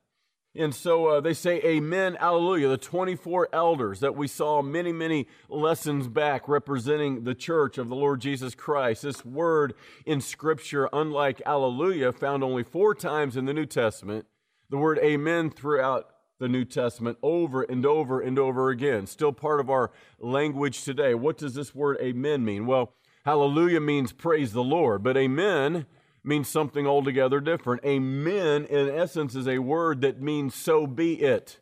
And 0.59 0.75
so 0.75 1.07
uh, 1.07 1.21
they 1.21 1.35
say, 1.35 1.61
Amen, 1.65 2.17
Alleluia. 2.21 2.69
The 2.69 2.77
24 2.77 3.49
elders 3.53 4.01
that 4.01 4.17
we 4.17 4.27
saw 4.27 4.61
many, 4.61 4.93
many 4.93 5.29
lessons 5.49 6.09
back 6.09 6.49
representing 6.49 7.23
the 7.23 7.35
church 7.35 7.79
of 7.79 7.89
the 7.89 7.95
Lord 7.95 8.21
Jesus 8.21 8.57
Christ. 8.57 9.03
This 9.03 9.25
word 9.25 9.75
in 10.05 10.21
Scripture, 10.21 10.89
unlike 10.93 11.41
Alleluia, 11.47 12.13
found 12.13 12.43
only 12.43 12.65
four 12.65 12.95
times 12.95 13.37
in 13.37 13.45
the 13.45 13.55
New 13.55 13.67
Testament. 13.67 14.27
The 14.69 14.79
word 14.79 14.99
Amen 14.99 15.51
throughout 15.51 16.11
the 16.41 16.49
New 16.49 16.65
Testament 16.65 17.19
over 17.23 17.63
and 17.63 17.87
over 17.87 18.21
and 18.21 18.39
over 18.39 18.71
again. 18.71 19.07
Still 19.07 19.33
part 19.33 19.61
of 19.61 19.71
our 19.71 19.93
language 20.19 20.83
today. 20.83 21.15
What 21.15 21.39
does 21.39 21.55
this 21.55 21.75
word 21.75 21.99
amen 22.01 22.45
mean? 22.45 22.67
Well, 22.67 22.95
hallelujah 23.25 23.81
means 23.81 24.13
praise 24.13 24.53
the 24.53 24.63
Lord, 24.63 25.03
but 25.03 25.17
amen 25.17 25.87
means 26.25 26.49
something 26.49 26.87
altogether 26.87 27.41
different. 27.41 27.85
Amen, 27.85 28.65
in 28.67 28.89
essence, 28.89 29.35
is 29.35 29.49
a 29.49 29.59
word 29.59 30.01
that 30.03 30.21
means 30.21 30.55
so 30.55 30.87
be 30.87 31.15
it. 31.15 31.59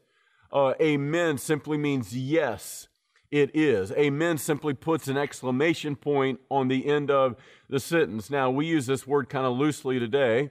Uh, 0.52 0.74
amen 0.80 1.38
simply 1.38 1.76
means 1.76 2.16
yes, 2.16 2.88
it 3.30 3.50
is. 3.54 3.92
Amen 3.92 4.38
simply 4.38 4.74
puts 4.74 5.08
an 5.08 5.16
exclamation 5.16 5.96
point 5.96 6.40
on 6.50 6.68
the 6.68 6.86
end 6.86 7.10
of 7.10 7.36
the 7.68 7.80
sentence. 7.80 8.30
Now, 8.30 8.50
we 8.50 8.66
use 8.66 8.86
this 8.86 9.06
word 9.06 9.28
kind 9.28 9.46
of 9.46 9.56
loosely 9.56 9.98
today. 9.98 10.50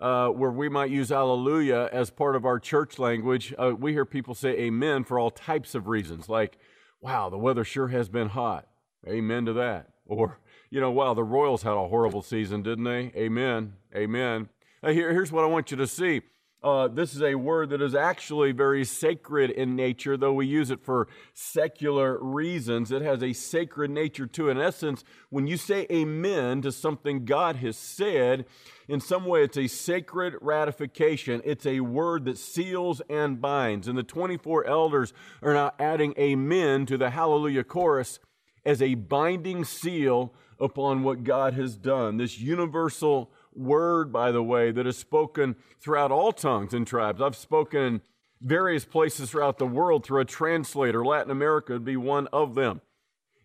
Uh, 0.00 0.28
where 0.30 0.50
we 0.50 0.68
might 0.68 0.90
use 0.90 1.10
hallelujah 1.10 1.88
as 1.92 2.10
part 2.10 2.34
of 2.34 2.44
our 2.44 2.58
church 2.58 2.98
language, 2.98 3.54
uh, 3.56 3.70
we 3.78 3.92
hear 3.92 4.04
people 4.04 4.34
say 4.34 4.50
amen 4.58 5.04
for 5.04 5.16
all 5.16 5.30
types 5.30 5.76
of 5.76 5.86
reasons, 5.86 6.28
like, 6.28 6.58
wow, 7.00 7.30
the 7.30 7.38
weather 7.38 7.62
sure 7.62 7.86
has 7.86 8.08
been 8.08 8.30
hot. 8.30 8.66
Amen 9.06 9.44
to 9.46 9.52
that. 9.52 9.90
Or, 10.06 10.40
you 10.72 10.80
know, 10.80 10.90
wow, 10.90 11.12
the 11.12 11.22
Royals 11.22 11.62
had 11.62 11.74
a 11.74 11.86
horrible 11.86 12.22
season, 12.22 12.62
didn't 12.62 12.84
they? 12.84 13.12
Amen. 13.14 13.74
Amen. 13.94 14.48
here, 14.82 15.12
here's 15.12 15.30
what 15.30 15.44
I 15.44 15.46
want 15.46 15.70
you 15.70 15.76
to 15.76 15.86
see. 15.86 16.22
Uh, 16.62 16.88
this 16.88 17.14
is 17.14 17.20
a 17.20 17.34
word 17.34 17.68
that 17.70 17.82
is 17.82 17.94
actually 17.94 18.52
very 18.52 18.82
sacred 18.82 19.50
in 19.50 19.76
nature, 19.76 20.16
though 20.16 20.32
we 20.32 20.46
use 20.46 20.70
it 20.70 20.82
for 20.82 21.08
secular 21.34 22.18
reasons. 22.24 22.90
It 22.90 23.02
has 23.02 23.22
a 23.22 23.34
sacred 23.34 23.90
nature 23.90 24.26
to 24.28 24.48
it. 24.48 24.52
In 24.52 24.62
essence, 24.62 25.04
when 25.28 25.46
you 25.46 25.58
say 25.58 25.86
amen 25.92 26.62
to 26.62 26.72
something 26.72 27.26
God 27.26 27.56
has 27.56 27.76
said, 27.76 28.46
in 28.88 29.00
some 29.00 29.26
way 29.26 29.44
it's 29.44 29.58
a 29.58 29.66
sacred 29.66 30.36
ratification. 30.40 31.42
It's 31.44 31.66
a 31.66 31.80
word 31.80 32.24
that 32.24 32.38
seals 32.38 33.02
and 33.10 33.42
binds. 33.42 33.88
And 33.88 33.98
the 33.98 34.02
24 34.02 34.66
elders 34.66 35.12
are 35.42 35.52
now 35.52 35.72
adding 35.78 36.14
amen 36.18 36.86
to 36.86 36.96
the 36.96 37.10
hallelujah 37.10 37.64
chorus 37.64 38.20
as 38.64 38.80
a 38.80 38.94
binding 38.94 39.64
seal 39.64 40.32
upon 40.60 41.02
what 41.02 41.24
God 41.24 41.54
has 41.54 41.76
done. 41.76 42.16
This 42.16 42.38
universal 42.38 43.30
word, 43.54 44.12
by 44.12 44.30
the 44.30 44.42
way, 44.42 44.70
that 44.70 44.86
is 44.86 44.96
spoken 44.96 45.56
throughout 45.80 46.12
all 46.12 46.32
tongues 46.32 46.72
and 46.72 46.86
tribes. 46.86 47.20
I've 47.20 47.36
spoken 47.36 47.82
in 47.82 48.00
various 48.40 48.84
places 48.84 49.30
throughout 49.30 49.58
the 49.58 49.66
world 49.66 50.04
through 50.04 50.20
a 50.20 50.24
translator. 50.24 51.04
Latin 51.04 51.30
America 51.30 51.72
would 51.72 51.84
be 51.84 51.96
one 51.96 52.28
of 52.28 52.54
them. 52.54 52.80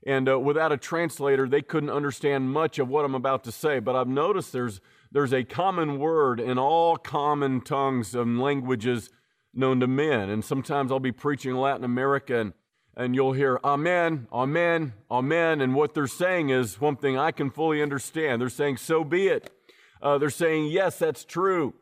And 0.05 0.29
uh, 0.29 0.39
without 0.39 0.71
a 0.71 0.77
translator, 0.77 1.49
they 1.49 1.61
couldn't 1.61 1.89
understand 1.89 2.51
much 2.51 2.79
of 2.79 2.87
what 2.87 3.03
I'm 3.03 3.15
about 3.15 3.43
to 3.45 3.51
say. 3.51 3.79
But 3.79 3.95
I've 3.95 4.07
noticed 4.07 4.53
there's, 4.53 4.79
there's 5.11 5.33
a 5.33 5.43
common 5.43 5.99
word 5.99 6.39
in 6.39 6.57
all 6.57 6.97
common 6.97 7.61
tongues 7.61 8.15
and 8.15 8.39
languages 8.39 9.09
known 9.53 9.79
to 9.79 9.87
men. 9.87 10.29
And 10.29 10.45
sometimes 10.45 10.91
I'll 10.91 10.99
be 10.99 11.11
preaching 11.11 11.55
Latin 11.55 11.83
America 11.83 12.53
and 12.97 13.13
you'll 13.13 13.33
hear 13.33 13.59
amen, 13.63 14.27
amen, 14.33 14.93
amen. 15.09 15.61
And 15.61 15.75
what 15.75 15.93
they're 15.93 16.07
saying 16.07 16.49
is 16.49 16.81
one 16.81 16.97
thing 16.97 17.15
I 17.15 17.31
can 17.31 17.51
fully 17.51 17.81
understand. 17.81 18.41
They're 18.41 18.49
saying, 18.49 18.77
so 18.77 19.03
be 19.03 19.27
it. 19.27 19.51
Uh, 20.01 20.17
they're 20.17 20.31
saying, 20.31 20.71
yes, 20.71 20.97
that's 20.97 21.23
true. 21.23 21.75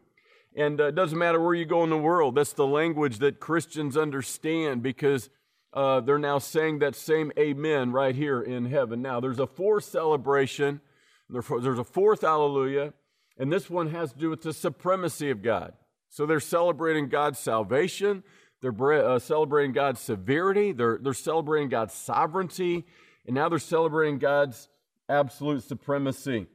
And 0.58 0.80
uh, 0.80 0.88
it 0.88 0.96
doesn't 0.96 1.18
matter 1.18 1.40
where 1.40 1.56
you 1.56 1.66
go 1.66 1.86
in 1.86 1.90
the 1.90 1.98
world. 1.98 2.36
That's 2.36 2.52
the 2.52 2.68
language 2.68 3.20
that 3.20 3.40
Christians 3.40 3.96
understand 3.96 4.84
because 4.84 5.30
uh, 5.74 6.02
they're 6.02 6.20
now 6.20 6.38
saying 6.38 6.80
that 6.80 6.96
same 6.96 7.32
amen 7.40 7.94
right 7.94 8.16
here 8.16 8.42
in 8.42 8.66
heaven. 8.66 9.02
Now, 9.02 9.22
there's 9.22 9.40
a 9.40 9.48
fourth 9.48 9.86
celebration, 9.86 10.82
there's 11.30 11.80
a 11.80 11.84
fourth 11.84 12.22
hallelujah, 12.22 12.94
and 13.38 13.52
this 13.52 13.70
one 13.70 13.90
has 13.92 14.12
to 14.12 14.20
do 14.20 14.30
with 14.30 14.42
the 14.42 14.54
supremacy 14.54 15.30
of 15.30 15.42
God. 15.42 15.74
So 16.10 16.26
they're 16.26 16.40
celebrating 16.40 17.10
God's 17.10 17.40
salvation. 17.40 18.24
They're 18.66 19.08
uh, 19.08 19.20
celebrating 19.20 19.74
God's 19.74 20.00
severity. 20.00 20.72
They're, 20.72 20.98
they're 21.00 21.14
celebrating 21.14 21.70
God's 21.70 21.94
sovereignty. 21.94 22.84
And 23.28 23.36
now 23.36 23.48
they're 23.48 23.60
celebrating 23.60 24.18
God's 24.18 24.70
absolute 25.08 25.62
supremacy. 25.62 26.48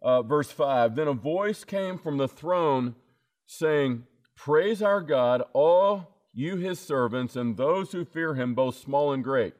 Uh, 0.00 0.22
verse 0.22 0.50
5 0.50 0.96
Then 0.96 1.08
a 1.08 1.12
voice 1.12 1.64
came 1.64 1.98
from 1.98 2.16
the 2.16 2.26
throne 2.26 2.94
saying, 3.44 4.04
Praise 4.34 4.80
our 4.80 5.02
God, 5.02 5.42
all 5.52 6.16
you 6.32 6.56
his 6.56 6.78
servants, 6.78 7.36
and 7.36 7.58
those 7.58 7.92
who 7.92 8.06
fear 8.06 8.34
him, 8.34 8.54
both 8.54 8.78
small 8.78 9.12
and 9.12 9.22
great. 9.22 9.52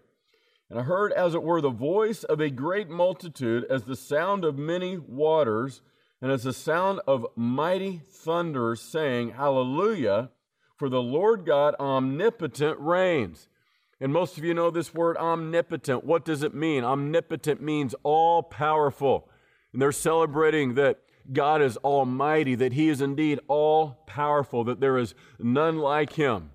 And 0.71 0.79
I 0.79 0.85
heard, 0.85 1.13
as 1.13 1.35
it 1.35 1.43
were, 1.43 1.61
the 1.61 1.69
voice 1.69 2.25
of 2.25 2.41
a 2.41 2.49
great 2.49 2.89
multitude, 2.89 3.67
as 3.69 3.83
the 3.83 3.97
sound 3.97 4.47
of 4.47 4.57
many 4.57 4.97
waters, 4.97 5.83
and 6.23 6.33
as 6.33 6.45
the 6.45 6.55
sound 6.55 7.01
of 7.07 7.27
mighty 7.37 8.01
thunders, 8.11 8.81
saying, 8.81 9.33
Hallelujah! 9.33 10.31
For 10.79 10.89
the 10.89 11.03
Lord 11.03 11.45
God 11.45 11.75
omnipotent 11.81 12.79
reigns. 12.79 13.49
And 14.01 14.13
most 14.13 14.39
of 14.39 14.45
you 14.45 14.55
know 14.55 14.71
this 14.71 14.95
word 14.95 15.17
omnipotent. 15.17 16.05
What 16.05 16.25
does 16.25 16.45
it 16.45 16.55
mean? 16.55 16.85
Omnipotent 16.85 17.61
means 17.61 17.97
all 18.05 18.45
powerful. 18.45 19.29
And 19.73 19.83
they're 19.83 19.91
celebrating 19.91 20.75
that 20.75 21.01
God 21.33 21.61
is 21.61 21.77
almighty, 21.79 22.55
that 22.55 22.75
He 22.75 22.89
is 22.89 23.01
indeed 23.01 23.41
all 23.49 24.05
powerful, 24.07 24.63
that 24.65 24.79
there 24.79 24.97
is 24.97 25.17
none 25.41 25.79
like 25.79 26.13
Him. 26.13 26.53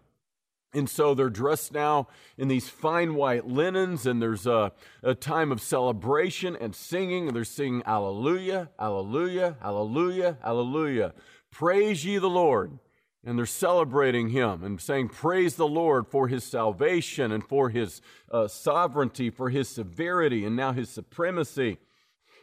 And 0.74 0.90
so 0.90 1.14
they're 1.14 1.30
dressed 1.30 1.74
now 1.74 2.08
in 2.38 2.48
these 2.48 2.70
fine 2.70 3.16
white 3.16 3.46
linens, 3.46 4.08
and 4.08 4.22
there's 4.22 4.48
a, 4.48 4.72
a 5.04 5.14
time 5.14 5.52
of 5.52 5.62
celebration 5.62 6.56
and 6.56 6.74
singing. 6.74 7.28
And 7.28 7.36
they're 7.36 7.44
singing, 7.44 7.84
Alleluia, 7.86 8.70
Alleluia, 8.80 9.58
Alleluia, 9.62 10.38
Alleluia. 10.44 11.14
Praise 11.52 12.06
ye 12.06 12.18
the 12.18 12.30
Lord 12.30 12.80
and 13.24 13.38
they're 13.38 13.46
celebrating 13.46 14.30
him 14.30 14.64
and 14.64 14.82
saying, 14.82 15.10
Praise 15.10 15.56
the 15.56 15.68
Lord 15.68 16.08
for 16.08 16.28
his 16.28 16.44
salvation 16.44 17.32
and 17.32 17.44
for 17.44 17.70
his 17.70 18.02
uh, 18.32 18.48
sovereignty, 18.48 19.30
for 19.30 19.50
his 19.50 19.70
severity, 19.70 20.46
and 20.46 20.56
now 20.56 20.74
his 20.74 20.90
supremacy. 20.90 21.78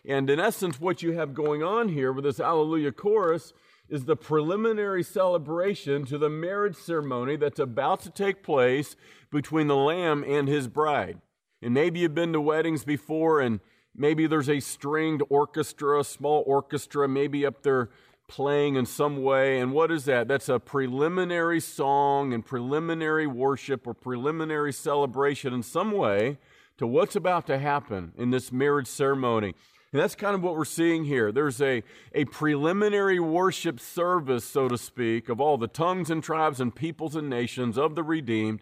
And 0.06 0.30
in 0.30 0.40
essence, 0.40 0.80
what 0.80 1.02
you 1.02 1.12
have 1.12 1.34
going 1.34 1.62
on 1.62 1.90
here 1.90 2.12
with 2.12 2.24
this 2.24 2.40
Alleluia 2.40 2.92
chorus 2.92 3.52
is 3.90 4.04
the 4.04 4.16
preliminary 4.16 5.02
celebration 5.02 6.06
to 6.06 6.16
the 6.16 6.30
marriage 6.30 6.76
ceremony 6.76 7.36
that's 7.36 7.58
about 7.58 8.00
to 8.00 8.10
take 8.10 8.42
place 8.42 8.96
between 9.30 9.66
the 9.66 9.76
Lamb 9.76 10.24
and 10.26 10.48
his 10.48 10.68
bride. 10.68 11.18
And 11.60 11.74
maybe 11.74 12.00
you've 12.00 12.14
been 12.14 12.32
to 12.32 12.40
weddings 12.40 12.84
before, 12.84 13.40
and 13.40 13.60
maybe 13.94 14.26
there's 14.26 14.48
a 14.48 14.60
stringed 14.60 15.22
orchestra, 15.28 16.00
a 16.00 16.04
small 16.04 16.42
orchestra, 16.46 17.06
maybe 17.08 17.44
up 17.44 17.62
there 17.62 17.90
playing 18.30 18.76
in 18.76 18.86
some 18.86 19.22
way. 19.22 19.58
And 19.58 19.72
what 19.72 19.90
is 19.90 20.04
that? 20.04 20.28
That's 20.28 20.48
a 20.48 20.60
preliminary 20.60 21.58
song 21.58 22.32
and 22.32 22.46
preliminary 22.46 23.26
worship 23.26 23.88
or 23.88 23.92
preliminary 23.92 24.72
celebration 24.72 25.52
in 25.52 25.64
some 25.64 25.90
way 25.90 26.38
to 26.78 26.86
what's 26.86 27.16
about 27.16 27.48
to 27.48 27.58
happen 27.58 28.12
in 28.16 28.30
this 28.30 28.52
marriage 28.52 28.86
ceremony. 28.86 29.56
And 29.92 30.00
that's 30.00 30.14
kind 30.14 30.36
of 30.36 30.44
what 30.44 30.56
we're 30.56 30.64
seeing 30.64 31.04
here. 31.04 31.32
There's 31.32 31.60
a, 31.60 31.82
a 32.14 32.24
preliminary 32.26 33.18
worship 33.18 33.80
service, 33.80 34.44
so 34.44 34.68
to 34.68 34.78
speak, 34.78 35.28
of 35.28 35.40
all 35.40 35.58
the 35.58 35.66
tongues 35.66 36.08
and 36.08 36.22
tribes 36.22 36.60
and 36.60 36.72
peoples 36.72 37.16
and 37.16 37.28
nations 37.28 37.76
of 37.76 37.96
the 37.96 38.04
redeemed. 38.04 38.60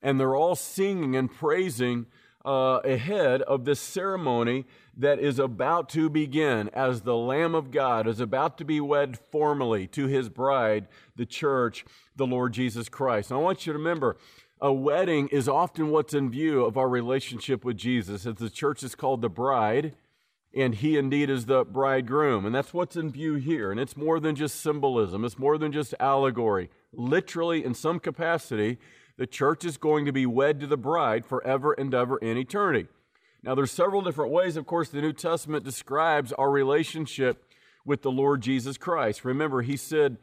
And 0.00 0.20
they're 0.20 0.36
all 0.36 0.54
singing 0.54 1.16
and 1.16 1.28
praising 1.28 2.06
uh, 2.44 2.80
ahead 2.84 3.42
of 3.42 3.64
this 3.64 3.80
ceremony 3.80 4.64
that 4.96 5.18
is 5.18 5.38
about 5.38 5.88
to 5.90 6.10
begin 6.10 6.68
as 6.70 7.02
the 7.02 7.16
Lamb 7.16 7.54
of 7.54 7.70
God 7.70 8.06
is 8.06 8.20
about 8.20 8.58
to 8.58 8.64
be 8.64 8.80
wed 8.80 9.18
formally 9.30 9.86
to 9.88 10.06
his 10.06 10.28
bride, 10.28 10.86
the 11.16 11.26
church, 11.26 11.84
the 12.16 12.26
Lord 12.26 12.52
Jesus 12.52 12.88
Christ. 12.88 13.30
And 13.30 13.38
I 13.38 13.42
want 13.42 13.66
you 13.66 13.72
to 13.72 13.78
remember, 13.78 14.16
a 14.60 14.72
wedding 14.72 15.28
is 15.28 15.48
often 15.48 15.90
what's 15.90 16.14
in 16.14 16.30
view 16.30 16.64
of 16.64 16.76
our 16.76 16.88
relationship 16.88 17.64
with 17.64 17.76
Jesus, 17.76 18.26
as 18.26 18.36
the 18.36 18.50
church 18.50 18.82
is 18.82 18.94
called 18.94 19.22
the 19.22 19.28
bride, 19.28 19.94
and 20.54 20.74
he 20.74 20.98
indeed 20.98 21.30
is 21.30 21.46
the 21.46 21.64
bridegroom. 21.64 22.44
And 22.44 22.54
that's 22.54 22.74
what's 22.74 22.94
in 22.94 23.10
view 23.10 23.34
here. 23.34 23.70
And 23.70 23.80
it's 23.80 23.96
more 23.96 24.20
than 24.20 24.36
just 24.36 24.60
symbolism, 24.60 25.24
it's 25.24 25.38
more 25.38 25.58
than 25.58 25.72
just 25.72 25.94
allegory. 25.98 26.70
Literally, 26.92 27.64
in 27.64 27.72
some 27.72 27.98
capacity, 27.98 28.78
the 29.16 29.26
church 29.26 29.64
is 29.64 29.76
going 29.76 30.06
to 30.06 30.12
be 30.12 30.26
wed 30.26 30.60
to 30.60 30.66
the 30.66 30.76
bride 30.76 31.26
forever 31.26 31.72
and 31.72 31.94
ever 31.94 32.16
in 32.18 32.36
eternity. 32.36 32.88
Now, 33.42 33.54
there's 33.54 33.72
several 33.72 34.02
different 34.02 34.32
ways, 34.32 34.56
of 34.56 34.66
course, 34.66 34.88
the 34.88 35.00
New 35.00 35.12
Testament 35.12 35.64
describes 35.64 36.32
our 36.32 36.50
relationship 36.50 37.44
with 37.84 38.02
the 38.02 38.10
Lord 38.10 38.40
Jesus 38.40 38.78
Christ. 38.78 39.24
Remember, 39.24 39.62
he 39.62 39.76
said 39.76 40.18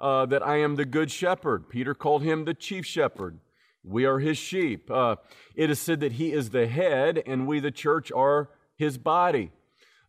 uh, 0.00 0.26
that 0.26 0.44
I 0.44 0.56
am 0.56 0.74
the 0.74 0.84
good 0.84 1.10
shepherd. 1.10 1.68
Peter 1.68 1.94
called 1.94 2.22
him 2.22 2.44
the 2.44 2.54
chief 2.54 2.84
shepherd. 2.84 3.38
We 3.84 4.06
are 4.06 4.18
his 4.18 4.38
sheep. 4.38 4.90
Uh, 4.90 5.16
it 5.54 5.70
is 5.70 5.78
said 5.78 6.00
that 6.00 6.12
he 6.12 6.32
is 6.32 6.50
the 6.50 6.66
head, 6.66 7.22
and 7.26 7.46
we, 7.46 7.60
the 7.60 7.70
church, 7.70 8.10
are 8.10 8.50
his 8.76 8.98
body. 8.98 9.52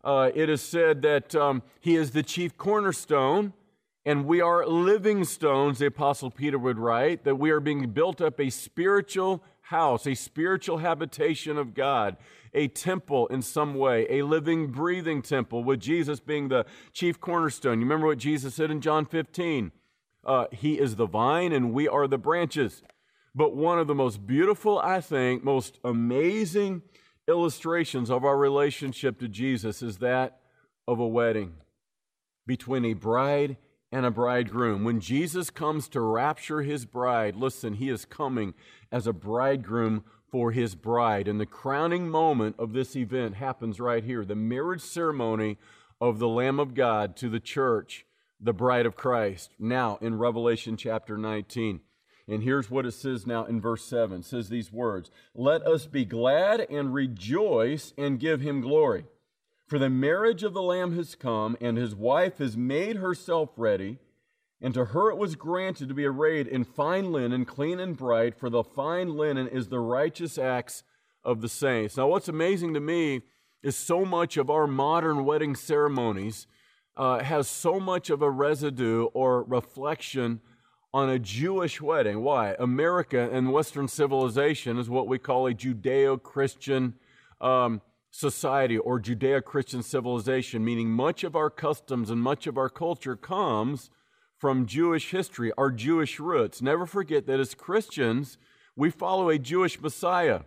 Uh, 0.04 0.32
it 0.34 0.50
is 0.50 0.62
said 0.62 1.02
that 1.02 1.36
um, 1.36 1.62
he 1.80 1.96
is 1.96 2.12
the 2.12 2.24
chief 2.24 2.58
cornerstone, 2.58 3.54
and 4.06 4.26
we 4.26 4.40
are 4.40 4.68
living 4.68 5.24
stones, 5.24 5.80
the 5.80 5.88
Apostle 5.88 6.30
Peter 6.30 6.60
would 6.60 6.78
write, 6.78 7.24
that 7.24 7.36
we 7.36 7.50
are 7.50 7.60
being 7.60 7.90
built 7.90 8.22
up 8.22 8.40
a 8.40 8.52
spiritual 8.52 9.44
house, 9.62 10.06
a 10.06 10.14
spiritual 10.14 10.78
habitation 10.78 11.58
of 11.58 11.74
God, 11.74 12.18
a 12.54 12.68
temple 12.68 13.26
in 13.28 13.42
some 13.42 13.74
way, 13.74 14.06
a 14.10 14.22
living, 14.22 14.68
breathing 14.68 15.24
temple, 15.24 15.64
with 15.64 15.80
Jesus 15.80 16.20
being 16.20 16.50
the 16.50 16.66
chief 16.94 17.20
cornerstone. 17.20 17.80
You 17.80 17.86
remember 17.86 18.06
what 18.06 18.20
Jesus 18.20 18.54
said 18.54 18.70
in 18.70 18.80
John 18.80 19.06
15? 19.06 19.72
Uh, 20.24 20.46
he 20.52 20.80
is 20.80 20.96
the 20.96 21.08
vine 21.08 21.52
and 21.52 21.74
we 21.74 21.88
are 21.88 22.08
the 22.08 22.20
branches. 22.20 22.84
But 23.34 23.56
one 23.56 23.80
of 23.80 23.88
the 23.88 23.96
most 23.96 24.26
beautiful, 24.26 24.80
I 24.80 25.02
think, 25.02 25.44
most 25.44 25.80
amazing 25.84 26.84
illustrations 27.28 28.12
of 28.12 28.24
our 28.24 28.38
relationship 28.38 29.20
to 29.20 29.28
Jesus 29.28 29.82
is 29.82 29.98
that 29.98 30.40
of 30.88 31.00
a 31.00 31.08
wedding 31.08 31.56
between 32.46 32.86
a 32.86 32.94
bride 32.94 33.58
and 33.96 34.06
a 34.06 34.12
bridegroom. 34.12 34.84
When 34.84 35.00
Jesus 35.00 35.50
comes 35.50 35.88
to 35.88 36.02
rapture 36.02 36.64
his 36.64 36.86
bride, 36.86 37.38
listen, 37.38 37.76
he 37.76 37.88
is 37.88 38.04
coming 38.04 38.54
as 38.92 39.08
a 39.08 39.14
bridegroom 39.14 40.04
for 40.30 40.52
his 40.52 40.76
bride. 40.76 41.30
And 41.30 41.40
the 41.40 41.46
crowning 41.46 42.10
moment 42.10 42.58
of 42.60 42.74
this 42.74 42.98
event 42.98 43.36
happens 43.36 43.80
right 43.80 44.04
here 44.04 44.26
the 44.26 44.36
marriage 44.36 44.82
ceremony 44.82 45.58
of 46.02 46.20
the 46.20 46.28
Lamb 46.28 46.60
of 46.60 46.74
God 46.74 47.16
to 47.16 47.30
the 47.30 47.40
church, 47.40 48.06
the 48.38 48.52
bride 48.52 48.86
of 48.86 48.98
Christ, 48.98 49.52
now 49.58 49.98
in 50.02 50.18
Revelation 50.18 50.76
chapter 50.76 51.18
19. 51.18 51.80
And 52.28 52.44
here's 52.44 52.70
what 52.70 52.86
it 52.86 52.92
says 52.92 53.26
now 53.26 53.46
in 53.46 53.62
verse 53.62 53.86
7 53.86 54.20
it 54.20 54.26
says 54.26 54.50
these 54.50 54.74
words 54.74 55.10
Let 55.34 55.66
us 55.66 55.86
be 55.86 56.04
glad 56.04 56.68
and 56.70 56.94
rejoice 56.94 57.94
and 57.98 58.20
give 58.20 58.42
him 58.42 58.60
glory. 58.60 59.06
For 59.68 59.80
the 59.80 59.90
marriage 59.90 60.44
of 60.44 60.54
the 60.54 60.62
Lamb 60.62 60.96
has 60.96 61.16
come, 61.16 61.58
and 61.60 61.78
his 61.78 61.96
wife 61.96 62.38
has 62.38 62.56
made 62.56 62.98
herself 62.98 63.50
ready. 63.58 63.98
And 64.62 64.74
to 64.76 64.86
her 64.86 65.10
it 65.10 65.18
was 65.18 65.36
granted 65.36 65.90
to 65.90 65.96
be 65.96 66.06
arrayed 66.06 66.48
in 66.48 66.64
fine 66.64 67.12
linen, 67.12 67.46
clean 67.46 67.80
and 67.80 67.98
bright, 67.98 68.36
for 68.40 68.50
the 68.50 68.64
fine 68.64 69.16
linen 69.18 69.48
is 69.48 69.68
the 69.68 69.80
righteous 69.80 70.38
acts 70.38 70.84
of 71.24 71.42
the 71.42 71.50
saints. 71.50 71.98
Now, 71.98 72.08
what's 72.08 72.28
amazing 72.28 72.74
to 72.76 72.80
me 72.80 73.24
is 73.64 73.76
so 73.76 74.06
much 74.06 74.38
of 74.38 74.50
our 74.50 74.68
modern 74.68 75.26
wedding 75.26 75.56
ceremonies 75.56 76.46
uh, 76.96 77.24
has 77.24 77.48
so 77.48 77.80
much 77.80 78.10
of 78.10 78.22
a 78.22 78.30
residue 78.30 79.06
or 79.14 79.44
reflection 79.44 80.42
on 80.94 81.10
a 81.10 81.20
Jewish 81.20 81.82
wedding. 81.82 82.22
Why? 82.22 82.56
America 82.60 83.30
and 83.32 83.52
Western 83.52 83.88
civilization 83.88 84.78
is 84.78 84.90
what 84.90 85.08
we 85.08 85.18
call 85.18 85.48
a 85.48 85.54
Judeo 85.54 86.22
Christian 86.22 86.94
um, 87.42 87.82
society 88.16 88.78
or 88.78 88.98
Judeo 88.98 89.44
Christian 89.44 89.84
civilization, 89.84 90.64
meaning 90.64 90.90
much 90.90 91.26
of 91.26 91.36
our 91.36 91.50
customs 91.50 92.10
and 92.10 92.22
much 92.22 92.48
of 92.48 92.58
our 92.58 92.70
culture 92.70 93.18
comes 93.18 93.90
from 94.38 94.66
Jewish 94.66 95.12
history, 95.12 95.52
our 95.58 95.70
Jewish 95.70 96.18
roots. 96.18 96.62
Never 96.62 96.86
forget 96.86 97.28
that 97.28 97.42
as 97.42 97.54
Christians, 97.54 98.38
we 98.74 98.90
follow 98.90 99.30
a 99.30 99.38
Jewish 99.38 99.82
Messiah, 99.82 100.42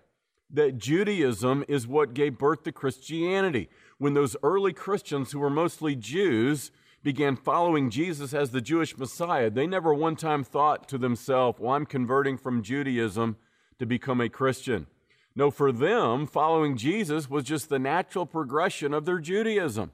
that 0.51 0.79
Judaism 0.79 1.63
is 1.69 1.87
what 1.87 2.15
gave 2.15 2.39
birth 2.39 2.63
to 2.63 2.73
Christianity. 2.73 3.69
When 3.99 4.15
those 4.15 4.37
early 4.43 4.73
Christians, 4.73 5.33
who 5.33 5.39
were 5.39 5.51
mostly 5.51 5.95
Jews, 5.95 6.71
began 7.03 7.37
following 7.37 7.91
Jesus 7.91 8.33
as 8.33 8.51
the 8.51 8.63
Jewish 8.63 8.97
Messiah, 8.97 9.51
they 9.51 9.67
never 9.67 9.93
one 9.93 10.17
time 10.17 10.43
thought 10.43 10.89
to 10.89 10.97
themselves, 10.97 11.61
well, 11.61 11.75
I'm 11.75 11.87
converting 11.87 12.39
from 12.39 12.63
Judaism 12.63 13.37
to 13.79 13.85
become 13.85 14.23
a 14.23 14.31
Christian. 14.31 14.87
No, 15.39 15.53
for 15.53 15.71
them, 15.71 16.27
following 16.27 16.77
Jesus 16.77 17.31
was 17.31 17.45
just 17.45 17.69
the 17.69 17.79
natural 17.79 18.27
progression 18.27 18.93
of 18.93 19.05
their 19.05 19.21
Judaism. 19.21 19.93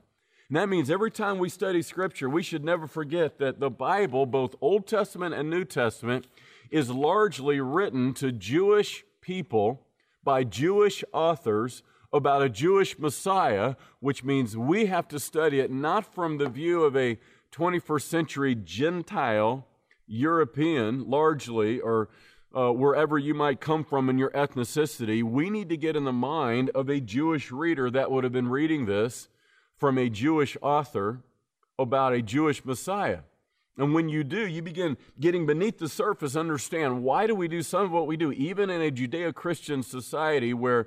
And 0.48 0.56
that 0.56 0.70
means 0.70 0.90
every 0.90 1.10
time 1.10 1.36
we 1.36 1.50
study 1.50 1.82
Scripture, 1.82 2.30
we 2.30 2.42
should 2.42 2.64
never 2.64 2.86
forget 2.86 3.36
that 3.40 3.60
the 3.60 3.68
Bible, 3.68 4.24
both 4.24 4.54
Old 4.62 4.86
Testament 4.86 5.34
and 5.34 5.50
New 5.50 5.66
Testament, 5.66 6.26
is 6.70 6.88
largely 6.88 7.60
written 7.60 8.14
to 8.14 8.32
Jewish 8.32 9.04
people 9.20 9.82
by 10.24 10.44
Jewish 10.44 11.04
authors 11.12 11.82
about 12.10 12.40
a 12.40 12.48
Jewish 12.48 12.98
Messiah, 12.98 13.74
which 14.00 14.24
means 14.24 14.56
we 14.56 14.86
have 14.86 15.06
to 15.08 15.20
study 15.20 15.60
it 15.60 15.70
not 15.70 16.14
from 16.14 16.38
the 16.38 16.48
view 16.48 16.84
of 16.84 16.96
a 16.96 17.18
21st 17.52 18.02
century 18.02 18.54
Gentile, 18.54 19.66
European, 20.06 21.06
largely, 21.06 21.80
or 21.80 22.08
uh, 22.54 22.70
wherever 22.70 23.18
you 23.18 23.34
might 23.34 23.60
come 23.60 23.84
from 23.84 24.08
in 24.08 24.18
your 24.18 24.30
ethnicity. 24.30 25.22
We 25.22 25.50
need 25.50 25.68
to 25.70 25.76
get 25.76 25.96
in 25.96 26.04
the 26.04 26.12
mind 26.12 26.70
of 26.70 26.88
a 26.88 27.00
Jewish 27.00 27.50
reader 27.50 27.90
that 27.90 28.10
would 28.10 28.24
have 28.24 28.32
been 28.32 28.48
reading 28.48 28.86
this 28.86 29.28
from 29.76 29.98
a 29.98 30.08
Jewish 30.08 30.56
author 30.62 31.20
about 31.78 32.12
a 32.12 32.22
Jewish 32.22 32.64
Messiah. 32.64 33.20
And 33.76 33.92
when 33.92 34.08
you 34.08 34.22
do, 34.22 34.46
you 34.46 34.62
begin 34.62 34.96
getting 35.18 35.46
beneath 35.46 35.78
the 35.78 35.88
surface, 35.88 36.36
understand 36.36 37.02
why 37.02 37.26
do 37.26 37.34
we 37.34 37.48
do 37.48 37.60
some 37.60 37.82
of 37.82 37.90
what 37.90 38.06
we 38.06 38.16
do, 38.16 38.30
even 38.30 38.70
in 38.70 38.80
a 38.80 38.92
Judeo 38.92 39.34
Christian 39.34 39.82
society 39.82 40.54
where 40.54 40.86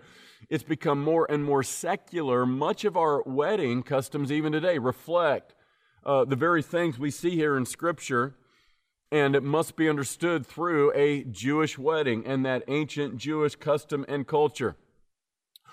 it's 0.50 0.64
become 0.64 1.04
more 1.04 1.30
and 1.30 1.44
more 1.44 1.64
secular. 1.64 2.46
Much 2.46 2.86
of 2.86 2.96
our 2.96 3.22
wedding 3.24 3.84
customs, 3.84 4.32
even 4.32 4.54
today, 4.54 4.78
reflect 4.78 5.54
uh, 6.06 6.24
the 6.24 6.38
very 6.38 6.64
things 6.64 6.98
we 6.98 7.12
see 7.12 7.32
here 7.32 7.58
in 7.58 7.66
Scripture, 7.66 8.36
and 9.12 9.36
it 9.36 9.44
must 9.44 9.76
be 9.76 9.90
understood 9.90 10.46
through 10.46 10.92
a 10.94 11.24
Jewish 11.24 11.78
wedding 11.78 12.26
and 12.26 12.46
that 12.46 12.64
ancient 12.68 13.18
Jewish 13.18 13.56
custom 13.56 14.06
and 14.08 14.28
culture. 14.28 14.76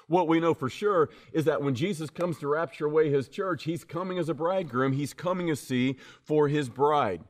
What 0.06 0.28
we 0.28 0.40
know 0.40 0.54
for 0.54 0.68
sure 0.68 1.08
is 1.32 1.46
that 1.46 1.62
when 1.62 1.74
Jesus 1.74 2.10
comes 2.10 2.38
to 2.38 2.48
rapture 2.48 2.86
away 2.86 3.10
his 3.10 3.28
church, 3.28 3.64
he's 3.64 3.84
coming 3.84 4.18
as 4.18 4.28
a 4.28 4.34
bridegroom, 4.34 4.92
he's 4.92 5.14
coming 5.14 5.46
to 5.48 5.56
see 5.56 5.96
for 6.22 6.48
his 6.48 6.68
bride. 6.68 7.22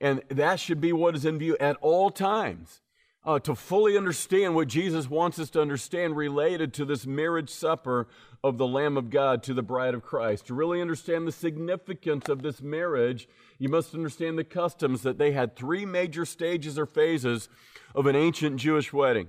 And 0.00 0.22
that 0.28 0.60
should 0.60 0.80
be 0.80 0.92
what 0.92 1.14
is 1.14 1.24
in 1.24 1.38
view 1.38 1.56
at 1.60 1.76
all 1.80 2.10
times 2.10 2.80
uh, 3.24 3.38
to 3.40 3.54
fully 3.54 3.96
understand 3.96 4.54
what 4.54 4.68
Jesus 4.68 5.10
wants 5.10 5.38
us 5.38 5.50
to 5.50 5.60
understand 5.60 6.16
related 6.16 6.72
to 6.74 6.84
this 6.84 7.06
marriage 7.06 7.50
supper 7.50 8.08
of 8.42 8.58
the 8.58 8.66
Lamb 8.66 8.96
of 8.96 9.10
God 9.10 9.42
to 9.44 9.54
the 9.54 9.62
bride 9.62 9.94
of 9.94 10.02
Christ. 10.02 10.46
To 10.46 10.54
really 10.54 10.80
understand 10.80 11.26
the 11.26 11.32
significance 11.32 12.28
of 12.28 12.42
this 12.42 12.62
marriage, 12.62 13.28
you 13.58 13.68
must 13.68 13.94
understand 13.94 14.38
the 14.38 14.44
customs 14.44 15.02
that 15.02 15.18
they 15.18 15.32
had 15.32 15.56
three 15.56 15.84
major 15.84 16.24
stages 16.24 16.78
or 16.78 16.86
phases 16.86 17.48
of 17.94 18.06
an 18.06 18.16
ancient 18.16 18.56
Jewish 18.56 18.92
wedding. 18.92 19.28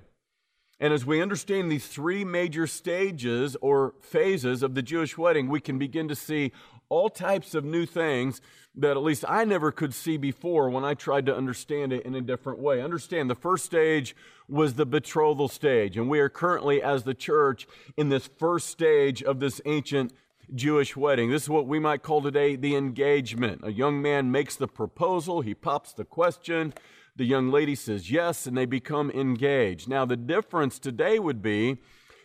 And 0.78 0.94
as 0.94 1.04
we 1.04 1.20
understand 1.20 1.70
these 1.70 1.88
three 1.88 2.24
major 2.24 2.66
stages 2.66 3.54
or 3.60 3.94
phases 4.00 4.62
of 4.62 4.74
the 4.74 4.82
Jewish 4.82 5.18
wedding, 5.18 5.48
we 5.48 5.60
can 5.60 5.78
begin 5.78 6.08
to 6.08 6.14
see 6.14 6.52
all 6.88 7.10
types 7.10 7.54
of 7.54 7.64
new 7.64 7.84
things 7.84 8.40
that 8.74 8.92
at 8.92 9.02
least 9.02 9.24
I 9.28 9.44
never 9.44 9.72
could 9.72 9.92
see 9.92 10.16
before 10.16 10.70
when 10.70 10.84
I 10.84 10.94
tried 10.94 11.26
to 11.26 11.36
understand 11.36 11.92
it 11.92 12.06
in 12.06 12.14
a 12.14 12.20
different 12.20 12.60
way. 12.60 12.80
Understand 12.80 13.28
the 13.28 13.34
first 13.34 13.64
stage 13.64 14.16
was 14.48 14.74
the 14.74 14.86
betrothal 14.86 15.48
stage, 15.48 15.96
and 15.96 16.08
we 16.08 16.20
are 16.20 16.28
currently, 16.28 16.82
as 16.82 17.02
the 17.02 17.14
church, 17.14 17.66
in 17.96 18.08
this 18.08 18.30
first 18.38 18.68
stage 18.68 19.22
of 19.22 19.38
this 19.38 19.60
ancient 19.66 20.12
Jewish 20.54 20.96
wedding. 20.96 21.30
This 21.30 21.44
is 21.44 21.48
what 21.48 21.66
we 21.66 21.78
might 21.78 22.02
call 22.02 22.22
today 22.22 22.56
the 22.56 22.76
engagement. 22.76 23.60
A 23.64 23.72
young 23.72 24.02
man 24.02 24.30
makes 24.30 24.56
the 24.56 24.68
proposal, 24.68 25.40
he 25.40 25.54
pops 25.54 25.92
the 25.92 26.04
question, 26.04 26.74
the 27.16 27.24
young 27.24 27.50
lady 27.50 27.74
says 27.74 28.10
yes, 28.10 28.46
and 28.46 28.56
they 28.56 28.66
become 28.66 29.10
engaged. 29.10 29.88
Now, 29.88 30.04
the 30.04 30.16
difference 30.16 30.78
today 30.78 31.18
would 31.18 31.42
be 31.42 31.78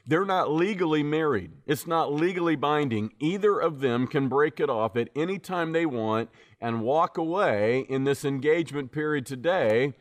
they're 0.07 0.25
not 0.25 0.51
legally 0.51 1.01
married. 1.01 1.51
It's 1.65 1.87
not 1.87 2.13
legally 2.13 2.55
binding. 2.55 3.13
Either 3.19 3.59
of 3.59 3.79
them 3.79 4.05
can 4.05 4.27
break 4.27 4.59
it 4.59 4.69
off 4.69 4.95
at 4.95 5.09
any 5.15 5.39
time 5.39 5.71
they 5.71 5.85
want 5.85 6.29
and 6.61 6.81
walk 6.81 7.17
away 7.17 7.85
in 7.89 8.03
this 8.03 8.23
engagement 8.23 8.91
period 8.91 9.25
today, 9.25 9.93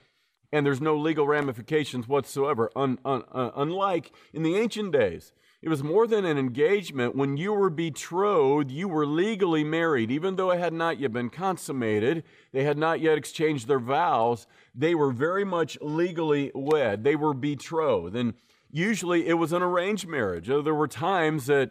and 0.53 0.67
there's 0.67 0.81
no 0.81 0.97
legal 0.97 1.27
ramifications 1.27 2.07
whatsoever. 2.07 2.71
Un, 2.77 2.99
un, 3.05 3.25
uh, 3.33 3.51
unlike 3.57 4.13
in 4.35 4.43
the 4.43 4.57
ancient 4.57 4.93
days, 4.93 5.33
it 5.65 5.71
was 5.71 5.83
more 5.83 6.07
than 6.07 6.27
an 6.27 6.37
engagement. 6.37 7.17
When 7.17 7.39
you 7.39 7.55
were 7.55 7.71
betrothed, 7.71 8.71
you 8.71 8.87
were 8.87 9.07
legally 9.07 9.65
married. 9.65 10.11
Even 10.11 10.37
though 10.37 10.51
it 10.51 10.59
had 10.59 10.75
not 10.75 11.01
yet 11.01 11.15
been 11.15 11.31
consummated, 11.31 12.23
they 12.53 12.65
had 12.65 12.77
not 12.77 13.01
yet 13.01 13.17
exchanged 13.17 13.67
their 13.67 13.79
vows, 13.79 14.47
they 14.75 14.95
were 14.95 15.11
very 15.11 15.43
much 15.43 15.79
legally 15.81 16.53
wed. 16.55 17.03
They 17.03 17.17
were 17.17 17.33
betrothed. 17.33 18.15
And 18.15 18.35
usually 18.71 19.27
it 19.27 19.39
was 19.39 19.55
an 19.55 19.63
arranged 19.63 20.07
marriage. 20.07 20.51
Uh, 20.51 20.61
there 20.61 20.75
were 20.75 20.87
times 20.87 21.47
that 21.47 21.71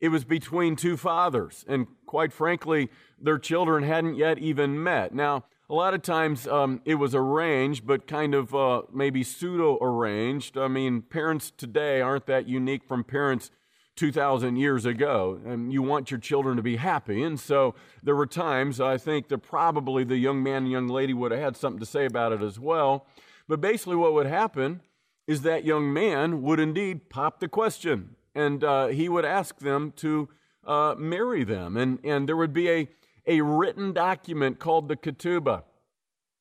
it 0.00 0.08
was 0.08 0.24
between 0.24 0.74
two 0.74 0.96
fathers, 0.96 1.66
and 1.68 1.86
quite 2.06 2.32
frankly, 2.32 2.88
their 3.20 3.38
children 3.38 3.84
hadn't 3.84 4.14
yet 4.14 4.38
even 4.38 4.82
met. 4.82 5.14
Now, 5.14 5.44
a 5.68 5.74
lot 5.74 5.94
of 5.94 6.02
times 6.02 6.46
um, 6.46 6.80
it 6.84 6.96
was 6.96 7.14
arranged, 7.14 7.86
but 7.86 8.06
kind 8.06 8.34
of 8.34 8.54
uh, 8.54 8.82
maybe 8.92 9.22
pseudo 9.22 9.78
arranged. 9.80 10.58
I 10.58 10.68
mean, 10.68 11.02
parents 11.02 11.52
today 11.56 12.00
aren't 12.00 12.26
that 12.26 12.46
unique 12.46 12.84
from 12.84 13.02
parents 13.04 13.50
2,000 13.96 14.56
years 14.56 14.84
ago. 14.84 15.40
And 15.44 15.72
you 15.72 15.82
want 15.82 16.10
your 16.10 16.20
children 16.20 16.56
to 16.56 16.62
be 16.62 16.76
happy. 16.76 17.22
And 17.22 17.38
so 17.38 17.74
there 18.02 18.16
were 18.16 18.26
times 18.26 18.80
I 18.80 18.98
think 18.98 19.28
that 19.28 19.38
probably 19.38 20.04
the 20.04 20.16
young 20.16 20.42
man 20.42 20.64
and 20.64 20.70
young 20.70 20.88
lady 20.88 21.14
would 21.14 21.30
have 21.30 21.40
had 21.40 21.56
something 21.56 21.80
to 21.80 21.86
say 21.86 22.04
about 22.04 22.32
it 22.32 22.42
as 22.42 22.58
well. 22.58 23.06
But 23.48 23.60
basically, 23.60 23.96
what 23.96 24.14
would 24.14 24.26
happen 24.26 24.80
is 25.26 25.42
that 25.42 25.64
young 25.64 25.92
man 25.92 26.42
would 26.42 26.60
indeed 26.60 27.08
pop 27.08 27.40
the 27.40 27.48
question 27.48 28.16
and 28.34 28.64
uh, 28.64 28.88
he 28.88 29.08
would 29.08 29.24
ask 29.24 29.58
them 29.60 29.92
to 29.96 30.28
uh, 30.66 30.94
marry 30.98 31.44
them. 31.44 31.76
And, 31.76 31.98
and 32.02 32.28
there 32.28 32.36
would 32.36 32.52
be 32.52 32.68
a, 32.68 32.88
a 33.26 33.40
written 33.40 33.92
document 33.92 34.58
called 34.58 34.88
the 34.88 34.96
ketubah. 34.96 35.64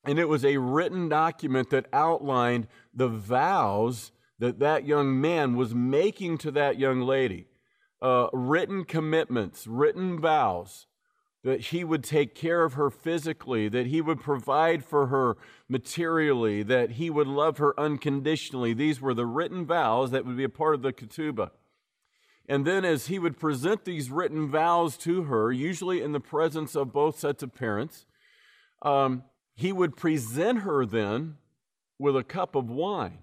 And 0.05 0.19
it 0.19 0.27
was 0.27 0.43
a 0.43 0.57
written 0.57 1.07
document 1.07 1.69
that 1.69 1.87
outlined 1.93 2.67
the 2.93 3.07
vows 3.07 4.11
that 4.39 4.59
that 4.59 4.85
young 4.85 5.21
man 5.21 5.55
was 5.55 5.73
making 5.73 6.37
to 6.39 6.51
that 6.51 6.77
young 6.77 7.01
lady. 7.01 7.47
Uh, 8.01 8.27
written 8.33 8.83
commitments, 8.83 9.65
written 9.65 10.19
vows 10.19 10.87
that 11.43 11.67
he 11.67 11.83
would 11.83 12.03
take 12.03 12.35
care 12.35 12.63
of 12.63 12.73
her 12.73 12.89
physically, 12.89 13.67
that 13.67 13.87
he 13.87 14.01
would 14.01 14.21
provide 14.21 14.83
for 14.83 15.07
her 15.07 15.37
materially, 15.67 16.63
that 16.63 16.91
he 16.91 17.09
would 17.09 17.27
love 17.27 17.57
her 17.57 17.77
unconditionally. 17.79 18.73
These 18.73 19.01
were 19.01 19.13
the 19.13 19.25
written 19.25 19.65
vows 19.65 20.11
that 20.11 20.25
would 20.25 20.37
be 20.37 20.45
a 20.45 20.49
part 20.49 20.75
of 20.75 20.81
the 20.81 20.93
ketubah. 20.93 21.51
And 22.47 22.65
then, 22.65 22.83
as 22.83 23.07
he 23.07 23.19
would 23.19 23.39
present 23.39 23.85
these 23.85 24.11
written 24.11 24.49
vows 24.49 24.97
to 24.97 25.23
her, 25.23 25.51
usually 25.51 26.01
in 26.01 26.11
the 26.11 26.19
presence 26.19 26.75
of 26.75 26.91
both 26.91 27.17
sets 27.17 27.41
of 27.41 27.55
parents, 27.55 28.05
um, 28.81 29.23
he 29.55 29.71
would 29.71 29.95
present 29.95 30.59
her 30.59 30.85
then 30.85 31.37
with 31.97 32.17
a 32.17 32.23
cup 32.23 32.55
of 32.55 32.69
wine, 32.69 33.19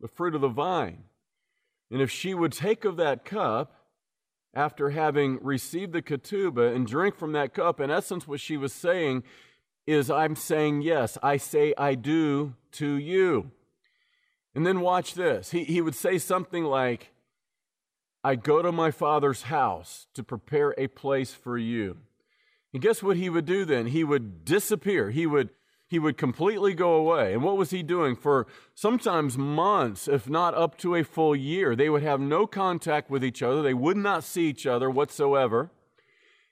the 0.00 0.08
fruit 0.08 0.34
of 0.34 0.42
the 0.42 0.48
vine. 0.48 1.04
And 1.90 2.02
if 2.02 2.10
she 2.10 2.34
would 2.34 2.52
take 2.52 2.84
of 2.84 2.96
that 2.98 3.24
cup, 3.24 3.80
after 4.52 4.90
having 4.90 5.38
received 5.42 5.92
the 5.92 6.02
ketubah 6.02 6.74
and 6.74 6.86
drink 6.86 7.16
from 7.16 7.32
that 7.32 7.54
cup, 7.54 7.80
in 7.80 7.90
essence, 7.90 8.26
what 8.26 8.40
she 8.40 8.56
was 8.56 8.72
saying 8.72 9.22
is, 9.86 10.10
I'm 10.10 10.36
saying 10.36 10.82
yes, 10.82 11.16
I 11.22 11.36
say 11.36 11.72
I 11.78 11.94
do 11.94 12.54
to 12.72 12.94
you. 12.94 13.52
And 14.54 14.66
then 14.66 14.80
watch 14.80 15.14
this. 15.14 15.52
He, 15.52 15.64
he 15.64 15.80
would 15.80 15.94
say 15.94 16.18
something 16.18 16.64
like, 16.64 17.12
I 18.22 18.34
go 18.34 18.60
to 18.62 18.70
my 18.70 18.90
father's 18.90 19.42
house 19.42 20.06
to 20.14 20.22
prepare 20.22 20.74
a 20.76 20.88
place 20.88 21.32
for 21.32 21.56
you. 21.56 21.98
And 22.72 22.82
guess 22.82 23.02
what 23.02 23.16
he 23.16 23.30
would 23.30 23.46
do 23.46 23.64
then? 23.64 23.86
He 23.86 24.04
would 24.04 24.44
disappear. 24.44 25.10
He 25.10 25.26
would 25.26 25.50
he 25.90 25.98
would 25.98 26.16
completely 26.16 26.72
go 26.72 26.92
away. 26.94 27.32
And 27.34 27.42
what 27.42 27.56
was 27.56 27.70
he 27.70 27.82
doing? 27.82 28.14
For 28.14 28.46
sometimes 28.76 29.36
months, 29.36 30.06
if 30.06 30.28
not 30.28 30.54
up 30.54 30.78
to 30.78 30.94
a 30.94 31.02
full 31.02 31.34
year, 31.34 31.74
they 31.74 31.90
would 31.90 32.04
have 32.04 32.20
no 32.20 32.46
contact 32.46 33.10
with 33.10 33.24
each 33.24 33.42
other. 33.42 33.60
They 33.60 33.74
would 33.74 33.96
not 33.96 34.22
see 34.22 34.48
each 34.48 34.68
other 34.68 34.88
whatsoever. 34.88 35.72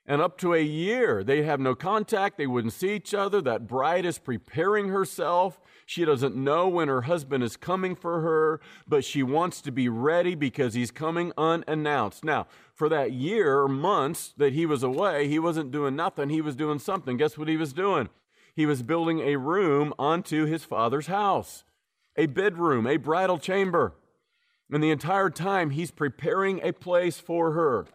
And 0.05 0.21
up 0.21 0.39
to 0.39 0.55
a 0.55 0.63
year, 0.63 1.23
they'd 1.23 1.45
have 1.45 1.61
no 1.61 1.77
contact. 1.77 2.37
They 2.37 2.49
wouldn't 2.49 2.73
see 2.73 2.97
each 2.97 3.15
other. 3.15 3.41
That 3.41 3.69
bride 3.69 4.05
is 4.05 4.19
preparing 4.19 4.89
herself. 4.89 5.61
She 5.89 6.05
doesn't 6.05 6.37
know 6.37 6.69
when 6.69 6.89
her 6.89 7.03
husband 7.03 7.43
is 7.43 7.57
coming 7.57 7.97
for 7.97 8.21
her, 8.21 8.61
but 8.87 9.05
she 9.05 9.23
wants 9.23 9.63
to 9.63 9.73
be 9.73 9.89
ready 9.89 10.35
because 10.35 10.75
he's 10.75 10.91
coming 10.91 11.33
unannounced. 11.39 12.25
Now, 12.25 12.47
for 12.75 12.89
that 12.91 13.13
year 13.13 13.61
or 13.61 13.69
months 13.69 14.35
that 14.37 14.53
he 14.53 14.67
was 14.67 14.83
away, 14.83 15.29
he 15.29 15.39
wasn't 15.39 15.73
doing 15.73 15.97
nothing. 15.97 16.29
He 16.29 16.43
was 16.43 16.57
doing 16.57 16.79
something. 16.79 17.17
Guess 17.17 17.39
what 17.39 17.49
he 17.49 17.57
was 17.57 17.73
doing? 17.73 18.11
he 18.59 18.67
was 18.67 18.83
building 18.83 19.21
a 19.21 19.37
room 19.37 19.95
onto 20.01 20.45
his 20.45 20.65
father's 20.65 21.07
house, 21.07 21.63
a 22.17 22.27
bedroom, 22.27 22.89
a 22.89 22.97
bridal 22.97 23.39
chamber. 23.39 23.95
And 24.69 24.83
the 24.83 24.91
entire 24.91 25.31
time, 25.31 25.71
he's 25.71 25.93
preparing 25.93 26.61
a 26.65 26.73
place 26.73 27.21
for 27.21 27.53
her. 27.53 27.87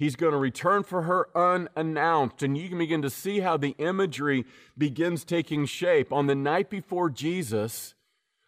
He's 0.00 0.16
going 0.16 0.32
to 0.32 0.38
return 0.38 0.82
for 0.82 1.02
her 1.02 1.28
unannounced. 1.36 2.42
And 2.42 2.56
you 2.56 2.70
can 2.70 2.78
begin 2.78 3.02
to 3.02 3.10
see 3.10 3.40
how 3.40 3.58
the 3.58 3.74
imagery 3.76 4.46
begins 4.78 5.26
taking 5.26 5.66
shape. 5.66 6.10
On 6.10 6.26
the 6.26 6.34
night 6.34 6.70
before 6.70 7.10
Jesus 7.10 7.92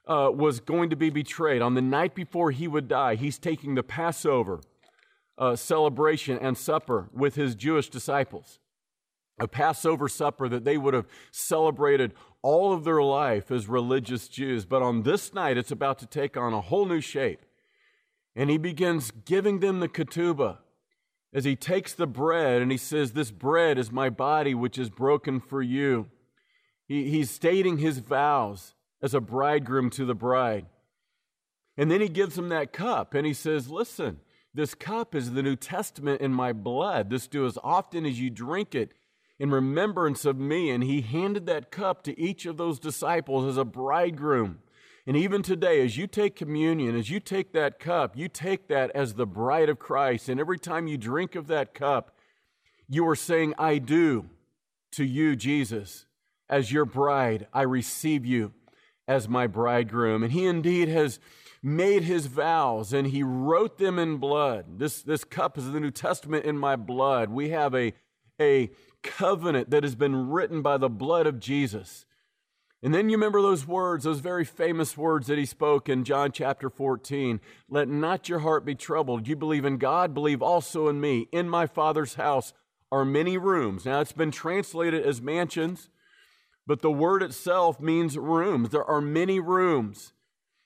uh, 0.08 0.30
was 0.32 0.60
going 0.60 0.88
to 0.88 0.96
be 0.96 1.10
betrayed, 1.10 1.60
on 1.60 1.74
the 1.74 1.82
night 1.82 2.14
before 2.14 2.52
he 2.52 2.66
would 2.66 2.88
die, 2.88 3.16
he's 3.16 3.38
taking 3.38 3.74
the 3.74 3.82
Passover 3.82 4.60
uh, 5.36 5.54
celebration 5.54 6.38
and 6.38 6.56
supper 6.56 7.10
with 7.12 7.34
his 7.34 7.54
Jewish 7.54 7.90
disciples 7.90 8.58
a 9.38 9.46
Passover 9.46 10.08
supper 10.08 10.48
that 10.48 10.64
they 10.64 10.78
would 10.78 10.94
have 10.94 11.06
celebrated 11.32 12.14
all 12.40 12.72
of 12.72 12.84
their 12.84 13.02
life 13.02 13.50
as 13.50 13.66
religious 13.66 14.28
Jews. 14.28 14.64
But 14.64 14.82
on 14.82 15.02
this 15.02 15.34
night, 15.34 15.58
it's 15.58 15.70
about 15.70 15.98
to 15.98 16.06
take 16.06 16.36
on 16.36 16.54
a 16.54 16.60
whole 16.60 16.86
new 16.86 17.00
shape. 17.00 17.40
And 18.36 18.48
he 18.48 18.56
begins 18.56 19.10
giving 19.10 19.60
them 19.60 19.80
the 19.80 19.88
ketubah 19.88 20.58
as 21.34 21.44
he 21.44 21.56
takes 21.56 21.94
the 21.94 22.06
bread 22.06 22.60
and 22.60 22.70
he 22.70 22.76
says, 22.76 23.12
This 23.12 23.30
bread 23.30 23.78
is 23.78 23.90
my 23.90 24.10
body, 24.10 24.54
which 24.54 24.78
is 24.78 24.90
broken 24.90 25.40
for 25.40 25.62
you. 25.62 26.08
He, 26.86 27.08
he's 27.08 27.30
stating 27.30 27.78
his 27.78 27.98
vows 27.98 28.74
as 29.02 29.14
a 29.14 29.20
bridegroom 29.20 29.90
to 29.90 30.04
the 30.04 30.14
bride. 30.14 30.66
And 31.76 31.90
then 31.90 32.00
he 32.00 32.08
gives 32.08 32.36
him 32.36 32.50
that 32.50 32.72
cup 32.72 33.14
and 33.14 33.26
he 33.26 33.34
says, 33.34 33.70
Listen, 33.70 34.20
this 34.54 34.74
cup 34.74 35.14
is 35.14 35.32
the 35.32 35.42
New 35.42 35.56
Testament 35.56 36.20
in 36.20 36.32
my 36.34 36.52
blood. 36.52 37.08
This 37.08 37.26
do 37.26 37.46
as 37.46 37.58
often 37.62 38.04
as 38.04 38.20
you 38.20 38.28
drink 38.28 38.74
it 38.74 38.92
in 39.38 39.50
remembrance 39.50 40.24
of 40.26 40.38
me. 40.38 40.70
And 40.70 40.84
he 40.84 41.00
handed 41.00 41.46
that 41.46 41.70
cup 41.70 42.02
to 42.04 42.20
each 42.20 42.44
of 42.44 42.58
those 42.58 42.78
disciples 42.78 43.46
as 43.46 43.56
a 43.56 43.64
bridegroom. 43.64 44.58
And 45.06 45.16
even 45.16 45.42
today, 45.42 45.84
as 45.84 45.96
you 45.96 46.06
take 46.06 46.36
communion, 46.36 46.96
as 46.96 47.10
you 47.10 47.18
take 47.18 47.52
that 47.52 47.80
cup, 47.80 48.16
you 48.16 48.28
take 48.28 48.68
that 48.68 48.90
as 48.92 49.14
the 49.14 49.26
bride 49.26 49.68
of 49.68 49.78
Christ. 49.78 50.28
And 50.28 50.38
every 50.38 50.58
time 50.58 50.86
you 50.86 50.96
drink 50.96 51.34
of 51.34 51.48
that 51.48 51.74
cup, 51.74 52.16
you 52.88 53.06
are 53.08 53.16
saying, 53.16 53.54
I 53.58 53.78
do 53.78 54.26
to 54.92 55.04
you, 55.04 55.34
Jesus, 55.34 56.06
as 56.48 56.70
your 56.70 56.84
bride. 56.84 57.48
I 57.52 57.62
receive 57.62 58.24
you 58.24 58.52
as 59.08 59.28
my 59.28 59.48
bridegroom. 59.48 60.22
And 60.22 60.32
he 60.32 60.46
indeed 60.46 60.88
has 60.88 61.18
made 61.62 62.04
his 62.04 62.26
vows 62.26 62.92
and 62.92 63.08
he 63.08 63.22
wrote 63.22 63.78
them 63.78 63.98
in 63.98 64.18
blood. 64.18 64.78
This, 64.78 65.02
this 65.02 65.24
cup 65.24 65.58
is 65.58 65.70
the 65.70 65.80
New 65.80 65.90
Testament 65.90 66.44
in 66.44 66.58
my 66.58 66.76
blood. 66.76 67.30
We 67.30 67.50
have 67.50 67.74
a, 67.74 67.92
a 68.40 68.70
covenant 69.02 69.70
that 69.70 69.82
has 69.82 69.94
been 69.94 70.30
written 70.30 70.62
by 70.62 70.76
the 70.76 70.88
blood 70.88 71.26
of 71.26 71.40
Jesus. 71.40 72.06
And 72.84 72.92
then 72.92 73.08
you 73.08 73.16
remember 73.16 73.40
those 73.40 73.64
words, 73.64 74.04
those 74.04 74.18
very 74.18 74.44
famous 74.44 74.96
words 74.96 75.28
that 75.28 75.38
he 75.38 75.46
spoke 75.46 75.88
in 75.88 76.02
John 76.02 76.32
chapter 76.32 76.68
14. 76.68 77.40
Let 77.68 77.88
not 77.88 78.28
your 78.28 78.40
heart 78.40 78.64
be 78.64 78.74
troubled. 78.74 79.28
You 79.28 79.36
believe 79.36 79.64
in 79.64 79.78
God, 79.78 80.14
believe 80.14 80.42
also 80.42 80.88
in 80.88 81.00
me. 81.00 81.28
In 81.30 81.48
my 81.48 81.66
Father's 81.66 82.14
house 82.14 82.52
are 82.90 83.04
many 83.04 83.38
rooms. 83.38 83.84
Now 83.84 84.00
it's 84.00 84.12
been 84.12 84.32
translated 84.32 85.06
as 85.06 85.22
mansions, 85.22 85.90
but 86.66 86.82
the 86.82 86.90
word 86.90 87.22
itself 87.22 87.80
means 87.80 88.18
rooms. 88.18 88.70
There 88.70 88.84
are 88.84 89.00
many 89.00 89.38
rooms. 89.38 90.12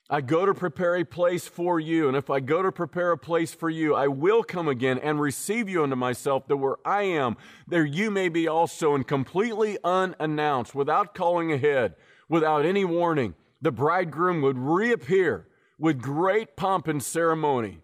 I 0.09 0.21
go 0.21 0.45
to 0.45 0.53
prepare 0.53 0.95
a 0.95 1.03
place 1.03 1.47
for 1.47 1.79
you. 1.79 2.07
And 2.07 2.15
if 2.15 2.29
I 2.29 2.39
go 2.39 2.61
to 2.61 2.71
prepare 2.71 3.11
a 3.11 3.17
place 3.17 3.53
for 3.53 3.69
you, 3.69 3.93
I 3.93 4.07
will 4.07 4.41
come 4.41 4.67
again 4.67 4.99
and 4.99 5.19
receive 5.19 5.67
you 5.67 5.83
unto 5.83 5.97
myself, 5.97 6.47
that 6.47 6.57
where 6.57 6.77
I 6.85 7.03
am, 7.03 7.35
there 7.67 7.85
you 7.85 8.09
may 8.09 8.29
be 8.29 8.47
also. 8.47 8.95
And 8.95 9.05
completely 9.05 9.77
unannounced, 9.83 10.73
without 10.73 11.13
calling 11.13 11.51
ahead, 11.51 11.95
without 12.29 12.65
any 12.65 12.85
warning, 12.85 13.35
the 13.61 13.71
bridegroom 13.71 14.41
would 14.41 14.57
reappear 14.57 15.47
with 15.79 16.01
great 16.01 16.55
pomp 16.55 16.87
and 16.87 17.01
ceremony. 17.01 17.81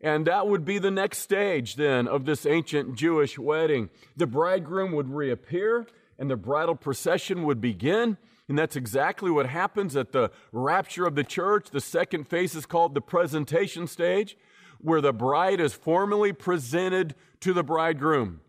And 0.00 0.26
that 0.26 0.46
would 0.46 0.64
be 0.64 0.78
the 0.78 0.90
next 0.90 1.18
stage 1.18 1.76
then 1.76 2.06
of 2.06 2.26
this 2.26 2.46
ancient 2.46 2.96
Jewish 2.96 3.38
wedding. 3.38 3.90
The 4.16 4.26
bridegroom 4.26 4.92
would 4.92 5.10
reappear 5.10 5.86
and 6.18 6.30
the 6.30 6.36
bridal 6.36 6.74
procession 6.76 7.44
would 7.44 7.60
begin. 7.60 8.18
And 8.48 8.58
that's 8.58 8.76
exactly 8.76 9.30
what 9.30 9.46
happens 9.46 9.96
at 9.96 10.12
the 10.12 10.30
rapture 10.52 11.06
of 11.06 11.14
the 11.14 11.24
church. 11.24 11.70
The 11.70 11.80
second 11.80 12.28
phase 12.28 12.54
is 12.54 12.66
called 12.66 12.94
the 12.94 13.00
presentation 13.00 13.86
stage, 13.86 14.36
where 14.80 15.00
the 15.00 15.12
bride 15.12 15.60
is 15.60 15.74
formally 15.74 16.32
presented 16.32 17.14
to 17.40 17.52
the 17.52 17.64
bridegroom. 17.64 18.40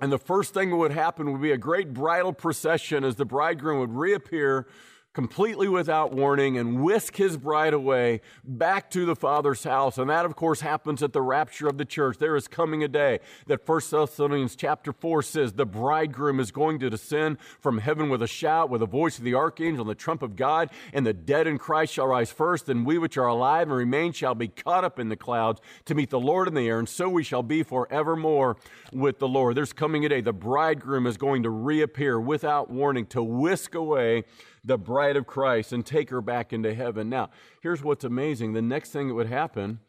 And 0.00 0.10
the 0.10 0.18
first 0.18 0.54
thing 0.54 0.70
that 0.70 0.76
would 0.76 0.92
happen 0.92 1.30
would 1.32 1.42
be 1.42 1.52
a 1.52 1.58
great 1.58 1.92
bridal 1.92 2.32
procession 2.32 3.04
as 3.04 3.16
the 3.16 3.26
bridegroom 3.26 3.80
would 3.80 3.94
reappear 3.94 4.66
completely 5.12 5.66
without 5.66 6.12
warning 6.12 6.56
and 6.56 6.82
whisk 6.82 7.16
his 7.16 7.36
bride 7.36 7.74
away 7.74 8.20
back 8.44 8.88
to 8.90 9.04
the 9.04 9.16
Father's 9.16 9.64
house. 9.64 9.98
And 9.98 10.08
that, 10.08 10.24
of 10.24 10.36
course, 10.36 10.60
happens 10.60 11.02
at 11.02 11.12
the 11.12 11.20
rapture 11.20 11.66
of 11.66 11.78
the 11.78 11.84
church. 11.84 12.18
There 12.18 12.36
is 12.36 12.46
coming 12.46 12.84
a 12.84 12.88
day 12.88 13.18
that 13.46 13.66
1 13.66 13.80
Thessalonians 13.90 14.54
chapter 14.54 14.92
4 14.92 15.22
says 15.22 15.52
the 15.52 15.66
bridegroom 15.66 16.38
is 16.38 16.52
going 16.52 16.78
to 16.78 16.90
descend 16.90 17.38
from 17.58 17.78
heaven 17.78 18.08
with 18.08 18.22
a 18.22 18.28
shout, 18.28 18.70
with 18.70 18.80
the 18.80 18.86
voice 18.86 19.18
of 19.18 19.24
the 19.24 19.34
archangel 19.34 19.82
and 19.82 19.90
the 19.90 19.94
trump 19.96 20.22
of 20.22 20.36
God, 20.36 20.70
and 20.92 21.04
the 21.04 21.12
dead 21.12 21.48
in 21.48 21.58
Christ 21.58 21.92
shall 21.92 22.06
rise 22.06 22.30
first, 22.30 22.68
and 22.68 22.86
we 22.86 22.96
which 22.96 23.16
are 23.16 23.26
alive 23.26 23.68
and 23.68 23.76
remain 23.76 24.12
shall 24.12 24.36
be 24.36 24.48
caught 24.48 24.84
up 24.84 25.00
in 25.00 25.08
the 25.08 25.16
clouds 25.16 25.60
to 25.86 25.94
meet 25.94 26.10
the 26.10 26.20
Lord 26.20 26.46
in 26.46 26.54
the 26.54 26.68
air, 26.68 26.78
and 26.78 26.88
so 26.88 27.08
we 27.08 27.24
shall 27.24 27.42
be 27.42 27.64
forevermore 27.64 28.56
with 28.92 29.18
the 29.18 29.28
Lord. 29.28 29.56
There's 29.56 29.72
coming 29.72 30.04
a 30.04 30.08
day 30.08 30.20
the 30.20 30.32
bridegroom 30.32 31.06
is 31.06 31.16
going 31.16 31.42
to 31.42 31.50
reappear 31.50 32.20
without 32.20 32.70
warning 32.70 33.06
to 33.06 33.22
whisk 33.22 33.74
away 33.74 34.24
the 34.64 34.78
bride 34.78 35.16
of 35.16 35.26
Christ 35.26 35.72
and 35.72 35.84
take 35.84 36.10
her 36.10 36.20
back 36.20 36.52
into 36.52 36.74
heaven. 36.74 37.08
Now, 37.08 37.30
here's 37.62 37.82
what's 37.82 38.04
amazing 38.04 38.52
the 38.52 38.62
next 38.62 38.90
thing 38.90 39.08
that 39.08 39.14
would 39.14 39.28
happen 39.28 39.80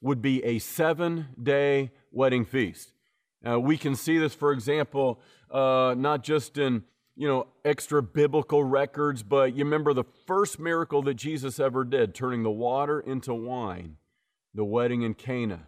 would 0.00 0.22
be 0.22 0.42
a 0.44 0.58
seven 0.58 1.28
day 1.40 1.90
wedding 2.10 2.44
feast. 2.44 2.92
Uh, 3.46 3.58
we 3.58 3.76
can 3.76 3.94
see 3.94 4.18
this, 4.18 4.34
for 4.34 4.52
example, 4.52 5.20
uh, 5.50 5.94
not 5.96 6.22
just 6.22 6.58
in 6.58 6.84
you 7.16 7.26
know 7.26 7.46
extra 7.64 8.02
biblical 8.02 8.62
records, 8.64 9.22
but 9.22 9.54
you 9.54 9.64
remember 9.64 9.92
the 9.92 10.04
first 10.26 10.58
miracle 10.58 11.02
that 11.02 11.14
Jesus 11.14 11.58
ever 11.58 11.84
did, 11.84 12.14
turning 12.14 12.42
the 12.42 12.50
water 12.50 13.00
into 13.00 13.34
wine, 13.34 13.96
the 14.54 14.64
wedding 14.64 15.02
in 15.02 15.14
Cana. 15.14 15.66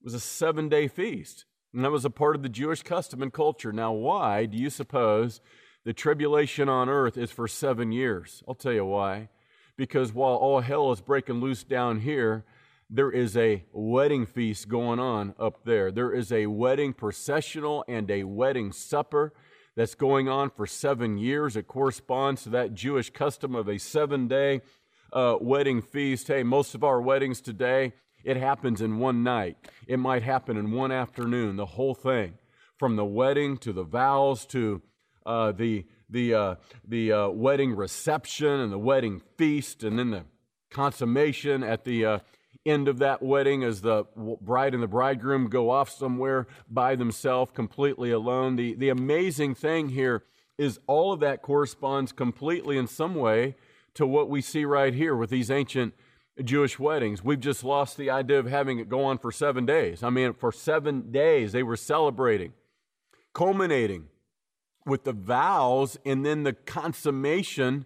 It 0.00 0.04
was 0.04 0.14
a 0.14 0.20
seven 0.20 0.68
day 0.68 0.88
feast, 0.88 1.44
and 1.72 1.84
that 1.84 1.90
was 1.90 2.04
a 2.04 2.10
part 2.10 2.36
of 2.36 2.42
the 2.42 2.48
Jewish 2.48 2.82
custom 2.82 3.22
and 3.22 3.32
culture. 3.32 3.72
Now, 3.72 3.92
why 3.92 4.46
do 4.46 4.56
you 4.56 4.70
suppose 4.70 5.40
the 5.86 5.92
tribulation 5.92 6.68
on 6.68 6.88
earth 6.88 7.16
is 7.16 7.30
for 7.30 7.46
seven 7.46 7.92
years. 7.92 8.42
I'll 8.48 8.56
tell 8.56 8.72
you 8.72 8.84
why. 8.84 9.28
Because 9.76 10.12
while 10.12 10.34
all 10.34 10.58
hell 10.58 10.90
is 10.90 11.00
breaking 11.00 11.40
loose 11.40 11.62
down 11.62 12.00
here, 12.00 12.44
there 12.90 13.12
is 13.12 13.36
a 13.36 13.62
wedding 13.72 14.26
feast 14.26 14.68
going 14.68 14.98
on 14.98 15.36
up 15.38 15.62
there. 15.64 15.92
There 15.92 16.12
is 16.12 16.32
a 16.32 16.46
wedding 16.46 16.92
processional 16.92 17.84
and 17.86 18.10
a 18.10 18.24
wedding 18.24 18.72
supper 18.72 19.32
that's 19.76 19.94
going 19.94 20.28
on 20.28 20.50
for 20.50 20.66
seven 20.66 21.18
years. 21.18 21.54
It 21.54 21.68
corresponds 21.68 22.42
to 22.42 22.48
that 22.50 22.74
Jewish 22.74 23.10
custom 23.10 23.54
of 23.54 23.68
a 23.68 23.78
seven 23.78 24.26
day 24.26 24.62
uh, 25.12 25.36
wedding 25.40 25.80
feast. 25.82 26.26
Hey, 26.26 26.42
most 26.42 26.74
of 26.74 26.82
our 26.82 27.00
weddings 27.00 27.40
today, 27.40 27.92
it 28.24 28.36
happens 28.36 28.80
in 28.80 28.98
one 28.98 29.22
night. 29.22 29.56
It 29.86 29.98
might 29.98 30.24
happen 30.24 30.56
in 30.56 30.72
one 30.72 30.90
afternoon, 30.90 31.54
the 31.54 31.66
whole 31.66 31.94
thing, 31.94 32.38
from 32.76 32.96
the 32.96 33.04
wedding 33.04 33.56
to 33.58 33.72
the 33.72 33.84
vows 33.84 34.46
to 34.46 34.82
uh, 35.26 35.52
the 35.52 35.84
the 36.08 36.34
uh, 36.34 36.54
the 36.86 37.12
uh, 37.12 37.28
wedding 37.28 37.74
reception 37.74 38.60
and 38.60 38.72
the 38.72 38.78
wedding 38.78 39.20
feast, 39.36 39.82
and 39.82 39.98
then 39.98 40.10
the 40.10 40.24
consummation 40.70 41.62
at 41.62 41.84
the 41.84 42.04
uh, 42.04 42.18
end 42.64 42.88
of 42.88 42.98
that 42.98 43.22
wedding 43.22 43.62
as 43.62 43.80
the 43.80 44.04
bride 44.40 44.74
and 44.74 44.82
the 44.82 44.88
bridegroom 44.88 45.48
go 45.48 45.70
off 45.70 45.88
somewhere 45.88 46.46
by 46.68 46.96
themselves, 46.96 47.50
completely 47.54 48.10
alone. 48.10 48.56
The, 48.56 48.74
the 48.74 48.88
amazing 48.88 49.54
thing 49.54 49.90
here 49.90 50.24
is 50.58 50.80
all 50.86 51.12
of 51.12 51.20
that 51.20 51.42
corresponds 51.42 52.12
completely 52.12 52.76
in 52.76 52.86
some 52.86 53.14
way 53.14 53.54
to 53.94 54.06
what 54.06 54.28
we 54.28 54.40
see 54.40 54.64
right 54.64 54.92
here 54.92 55.14
with 55.14 55.30
these 55.30 55.50
ancient 55.50 55.94
Jewish 56.42 56.78
weddings. 56.78 57.24
We've 57.24 57.40
just 57.40 57.64
lost 57.64 57.96
the 57.96 58.10
idea 58.10 58.38
of 58.38 58.46
having 58.46 58.78
it 58.78 58.88
go 58.88 59.04
on 59.04 59.18
for 59.18 59.32
seven 59.32 59.64
days. 59.64 60.02
I 60.02 60.10
mean, 60.10 60.34
for 60.34 60.52
seven 60.52 61.10
days 61.10 61.52
they 61.52 61.62
were 61.62 61.76
celebrating, 61.76 62.52
culminating 63.32 64.08
with 64.86 65.04
the 65.04 65.12
vows 65.12 65.98
and 66.06 66.24
then 66.24 66.44
the 66.44 66.52
consummation 66.52 67.84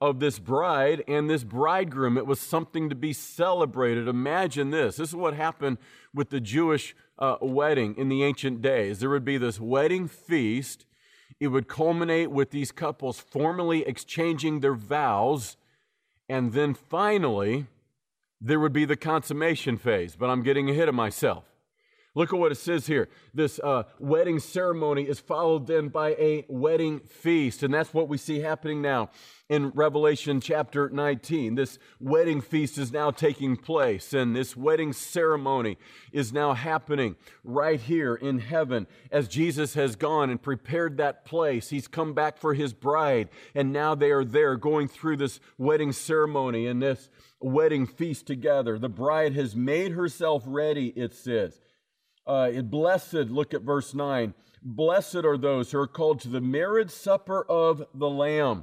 of 0.00 0.18
this 0.18 0.38
bride 0.38 1.04
and 1.06 1.28
this 1.28 1.44
bridegroom. 1.44 2.16
It 2.16 2.26
was 2.26 2.40
something 2.40 2.88
to 2.88 2.94
be 2.94 3.12
celebrated. 3.12 4.08
Imagine 4.08 4.70
this. 4.70 4.96
This 4.96 5.10
is 5.10 5.16
what 5.16 5.34
happened 5.34 5.76
with 6.14 6.30
the 6.30 6.40
Jewish 6.40 6.96
uh, 7.18 7.36
wedding 7.42 7.94
in 7.96 8.08
the 8.08 8.24
ancient 8.24 8.62
days. 8.62 9.00
There 9.00 9.10
would 9.10 9.26
be 9.26 9.36
this 9.36 9.60
wedding 9.60 10.08
feast. 10.08 10.86
It 11.38 11.48
would 11.48 11.68
culminate 11.68 12.30
with 12.30 12.50
these 12.50 12.72
couples 12.72 13.20
formally 13.20 13.86
exchanging 13.86 14.60
their 14.60 14.74
vows. 14.74 15.58
And 16.28 16.54
then 16.54 16.72
finally, 16.72 17.66
there 18.40 18.58
would 18.58 18.72
be 18.72 18.86
the 18.86 18.96
consummation 18.96 19.76
phase. 19.76 20.16
But 20.16 20.30
I'm 20.30 20.42
getting 20.42 20.70
ahead 20.70 20.88
of 20.88 20.94
myself. 20.94 21.49
Look 22.16 22.32
at 22.32 22.38
what 22.38 22.50
it 22.50 22.56
says 22.56 22.88
here. 22.88 23.08
This 23.32 23.60
uh, 23.60 23.84
wedding 24.00 24.40
ceremony 24.40 25.04
is 25.04 25.20
followed 25.20 25.68
then 25.68 25.88
by 25.88 26.10
a 26.10 26.44
wedding 26.48 27.00
feast. 27.00 27.62
And 27.62 27.72
that's 27.72 27.94
what 27.94 28.08
we 28.08 28.18
see 28.18 28.40
happening 28.40 28.82
now 28.82 29.10
in 29.48 29.70
Revelation 29.70 30.40
chapter 30.40 30.88
19. 30.88 31.54
This 31.54 31.78
wedding 32.00 32.40
feast 32.40 32.78
is 32.78 32.90
now 32.90 33.12
taking 33.12 33.56
place, 33.56 34.12
and 34.12 34.34
this 34.34 34.56
wedding 34.56 34.92
ceremony 34.92 35.76
is 36.12 36.32
now 36.32 36.54
happening 36.54 37.14
right 37.44 37.80
here 37.80 38.14
in 38.14 38.38
heaven 38.40 38.88
as 39.12 39.28
Jesus 39.28 39.74
has 39.74 39.94
gone 39.94 40.30
and 40.30 40.40
prepared 40.40 40.96
that 40.96 41.24
place. 41.24 41.70
He's 41.70 41.88
come 41.88 42.12
back 42.12 42.38
for 42.38 42.54
his 42.54 42.72
bride, 42.72 43.28
and 43.54 43.72
now 43.72 43.94
they 43.94 44.10
are 44.10 44.24
there 44.24 44.56
going 44.56 44.86
through 44.86 45.16
this 45.16 45.38
wedding 45.58 45.92
ceremony 45.92 46.66
and 46.66 46.82
this 46.82 47.08
wedding 47.40 47.86
feast 47.86 48.26
together. 48.26 48.78
The 48.78 48.88
bride 48.88 49.34
has 49.34 49.56
made 49.56 49.92
herself 49.92 50.42
ready, 50.46 50.88
it 50.88 51.12
says. 51.12 51.60
Uh, 52.30 52.62
blessed, 52.62 53.28
look 53.28 53.52
at 53.54 53.62
verse 53.62 53.92
9. 53.92 54.34
Blessed 54.62 55.24
are 55.24 55.36
those 55.36 55.72
who 55.72 55.80
are 55.80 55.88
called 55.88 56.20
to 56.20 56.28
the 56.28 56.40
marriage 56.40 56.92
supper 56.92 57.44
of 57.48 57.84
the 57.92 58.08
Lamb. 58.08 58.62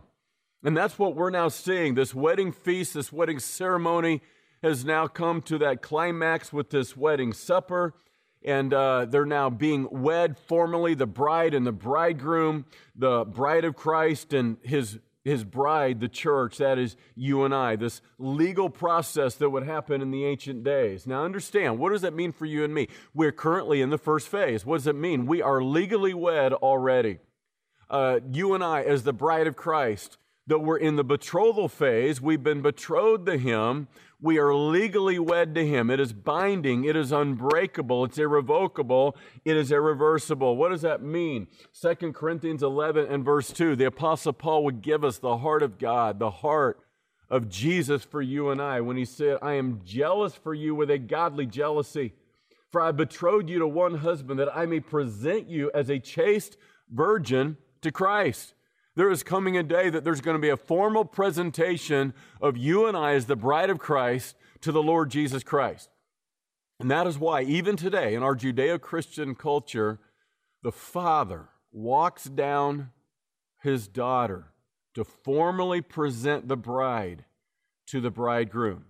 And 0.64 0.78
that's 0.78 0.98
what 0.98 1.18
we're 1.18 1.32
now 1.32 1.50
seeing. 1.50 1.94
This 1.94 2.16
wedding 2.16 2.54
feast, 2.54 2.94
this 2.94 3.12
wedding 3.12 3.40
ceremony 3.40 4.22
has 4.64 4.86
now 4.86 5.08
come 5.08 5.42
to 5.42 5.58
that 5.58 5.82
climax 5.82 6.54
with 6.54 6.70
this 6.70 6.96
wedding 6.96 7.34
supper. 7.34 7.94
And 8.42 8.74
uh, 8.74 9.04
they're 9.04 9.26
now 9.26 9.50
being 9.50 9.90
wed 9.92 10.38
formally, 10.38 10.94
the 10.94 11.06
bride 11.06 11.54
and 11.54 11.68
the 11.68 11.74
bridegroom, 11.74 12.68
the 12.96 13.26
bride 13.26 13.66
of 13.66 13.76
Christ 13.76 14.32
and 14.32 14.60
his 14.64 14.98
his 15.28 15.44
bride, 15.44 16.00
the 16.00 16.08
church, 16.08 16.58
that 16.58 16.80
is 16.80 16.96
you 17.16 17.44
and 17.44 17.54
I, 17.54 17.76
this 17.76 18.02
legal 18.18 18.70
process 18.70 19.36
that 19.36 19.50
would 19.50 19.64
happen 19.64 20.02
in 20.02 20.10
the 20.10 20.26
ancient 20.26 20.64
days. 20.64 21.06
Now, 21.06 21.24
understand, 21.24 21.80
what 21.80 21.92
does 21.92 22.02
that 22.02 22.14
mean 22.14 22.32
for 22.32 22.46
you 22.46 22.64
and 22.64 22.74
me? 22.74 22.88
We're 23.14 23.32
currently 23.32 23.82
in 23.82 23.90
the 23.90 23.98
first 23.98 24.30
phase. 24.30 24.66
What 24.66 24.78
does 24.78 24.88
it 24.88 24.96
mean? 24.96 25.26
We 25.26 25.42
are 25.42 25.62
legally 25.62 26.14
wed 26.14 26.54
already. 26.54 27.20
Uh, 27.90 28.20
you 28.32 28.54
and 28.54 28.64
I, 28.64 28.84
as 28.84 29.04
the 29.04 29.14
bride 29.14 29.48
of 29.48 29.56
Christ, 29.56 30.18
that 30.48 30.60
we're 30.60 30.78
in 30.78 30.96
the 30.96 31.04
betrothal 31.04 31.68
phase. 31.68 32.22
We've 32.22 32.44
been 32.44 32.62
betrothed 32.62 33.26
to 33.28 33.38
Him. 33.38 33.88
We 34.20 34.40
are 34.40 34.56
legally 34.56 35.20
wed 35.20 35.54
to 35.56 35.66
Him. 35.66 35.92
It 35.92 36.00
is 36.00 36.14
binding. 36.14 36.86
It 36.86 36.96
is 36.96 37.12
unbreakable. 37.12 38.06
It's 38.06 38.18
irrevocable. 38.18 39.16
It 39.46 39.58
is 39.58 39.72
irreversible. 39.72 40.56
What 40.56 40.70
does 40.70 40.82
that 40.82 41.04
mean? 41.04 41.48
2 41.80 42.14
Corinthians 42.14 42.64
11 42.64 43.08
and 43.08 43.24
verse 43.24 43.52
2. 43.52 43.76
The 43.76 43.86
Apostle 43.86 44.34
Paul 44.34 44.64
would 44.64 44.82
give 44.82 45.04
us 45.04 45.18
the 45.18 45.38
heart 45.38 45.62
of 45.62 45.78
God, 45.78 46.18
the 46.18 46.32
heart 46.32 46.80
of 47.30 47.50
Jesus 47.50 48.04
for 48.04 48.22
you 48.22 48.50
and 48.50 48.62
I 48.62 48.80
when 48.80 48.96
he 48.96 49.06
said, 49.06 49.38
I 49.42 49.54
am 49.54 49.82
jealous 49.84 50.34
for 50.34 50.54
you 50.54 50.74
with 50.74 50.90
a 50.90 50.98
godly 50.98 51.46
jealousy. 51.46 52.14
For 52.72 52.82
I 52.82 52.92
betrothed 52.92 53.50
you 53.50 53.60
to 53.60 53.68
one 53.68 53.96
husband 53.96 54.40
that 54.40 54.56
I 54.56 54.66
may 54.66 54.80
present 54.80 55.50
you 55.50 55.70
as 55.74 55.90
a 55.90 56.00
chaste 56.00 56.58
virgin 56.90 57.58
to 57.82 57.92
Christ 57.92 58.54
there 58.98 59.12
is 59.12 59.22
coming 59.22 59.56
a 59.56 59.62
day 59.62 59.92
that 59.92 60.04
there's 60.04 60.22
going 60.22 60.34
to 60.34 60.42
be 60.42 60.50
a 60.50 60.58
formal 60.58 61.06
presentation 61.06 62.16
of 62.42 62.58
you 62.58 62.88
and 62.88 62.98
I 62.98 63.14
as 63.14 63.28
the 63.28 63.36
bride 63.36 63.70
of 63.70 63.78
Christ 63.78 64.36
to 64.62 64.72
the 64.72 64.82
Lord 64.82 65.12
Jesus 65.12 65.44
Christ. 65.44 65.92
And 66.80 66.90
that 66.90 67.06
is 67.06 67.20
why, 67.20 67.44
even 67.44 67.78
today 67.78 68.16
in 68.16 68.24
our 68.24 68.36
Judeo 68.36 68.82
Christian 68.82 69.36
culture, 69.36 70.00
the 70.64 70.72
father 70.72 71.50
walks 71.72 72.24
down 72.24 72.90
his 73.62 73.88
daughter 73.88 74.46
to 74.96 75.04
formally 75.04 75.80
present 75.80 76.48
the 76.48 76.58
bride 76.58 77.24
to 77.86 78.02
the 78.02 78.10
bridegroom. 78.10 78.86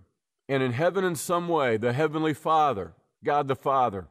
And 0.48 0.62
in 0.62 0.72
heaven, 0.72 1.04
in 1.04 1.16
some 1.16 1.48
way, 1.48 1.76
the 1.76 1.92
Heavenly 1.92 2.32
Father, 2.32 2.94
God 3.22 3.46
the 3.46 3.54
Father, 3.54 4.08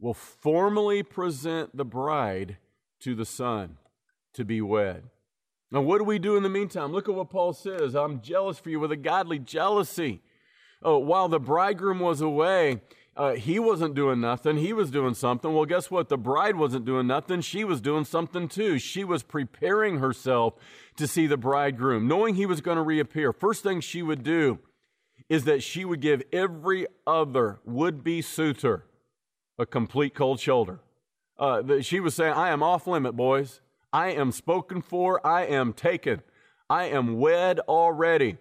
will 0.00 0.12
formally 0.12 1.04
present 1.04 1.76
the 1.76 1.84
bride 1.84 2.56
to 2.98 3.14
the 3.14 3.24
Son 3.24 3.76
to 4.34 4.44
be 4.44 4.60
wed. 4.60 5.04
Now, 5.72 5.80
what 5.82 5.98
do 5.98 6.04
we 6.04 6.18
do 6.18 6.36
in 6.36 6.42
the 6.42 6.48
meantime? 6.48 6.92
Look 6.92 7.08
at 7.08 7.14
what 7.14 7.30
Paul 7.30 7.52
says 7.52 7.94
I'm 7.94 8.20
jealous 8.20 8.58
for 8.58 8.70
you 8.70 8.80
with 8.80 8.92
a 8.92 8.96
godly 8.96 9.38
jealousy. 9.38 10.20
Oh, 10.82 10.98
while 10.98 11.28
the 11.28 11.38
bridegroom 11.38 12.00
was 12.00 12.20
away, 12.20 12.80
uh, 13.16 13.34
he 13.34 13.58
wasn't 13.58 13.94
doing 13.94 14.20
nothing. 14.20 14.56
He 14.56 14.72
was 14.72 14.90
doing 14.90 15.14
something. 15.14 15.52
Well, 15.52 15.66
guess 15.66 15.90
what? 15.90 16.08
The 16.08 16.16
bride 16.16 16.56
wasn't 16.56 16.86
doing 16.86 17.06
nothing. 17.06 17.42
She 17.42 17.64
was 17.64 17.80
doing 17.80 18.04
something 18.04 18.48
too. 18.48 18.78
She 18.78 19.04
was 19.04 19.22
preparing 19.22 19.98
herself 19.98 20.54
to 20.96 21.06
see 21.06 21.26
the 21.26 21.36
bridegroom, 21.36 22.08
knowing 22.08 22.34
he 22.34 22.46
was 22.46 22.60
going 22.60 22.76
to 22.76 22.82
reappear. 22.82 23.32
First 23.32 23.62
thing 23.62 23.80
she 23.80 24.02
would 24.02 24.22
do 24.22 24.58
is 25.28 25.44
that 25.44 25.62
she 25.62 25.84
would 25.84 26.00
give 26.00 26.22
every 26.32 26.86
other 27.06 27.60
would 27.64 28.02
be 28.02 28.22
suitor 28.22 28.86
a 29.58 29.66
complete 29.66 30.14
cold 30.14 30.40
shoulder. 30.40 30.80
Uh, 31.38 31.80
she 31.80 32.00
was 32.00 32.14
saying, 32.14 32.32
I 32.32 32.48
am 32.50 32.62
off 32.62 32.86
limit, 32.86 33.16
boys. 33.16 33.60
I 33.92 34.08
am 34.10 34.32
spoken 34.32 34.82
for, 34.82 35.24
I 35.26 35.44
am 35.44 35.72
taken, 35.72 36.22
I 36.68 36.84
am 36.84 37.18
wed 37.18 37.60
already. 37.60 38.36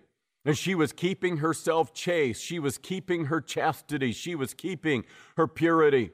And 0.46 0.58
she 0.58 0.74
was 0.74 0.94
keeping 0.94 1.38
herself 1.38 1.94
chaste, 1.94 2.44
she 2.44 2.60
was 2.60 2.78
keeping 2.78 3.26
her 3.26 3.42
chastity, 3.42 4.12
she 4.12 4.36
was 4.36 4.54
keeping 4.54 5.06
her 5.38 5.48
purity. 5.48 6.12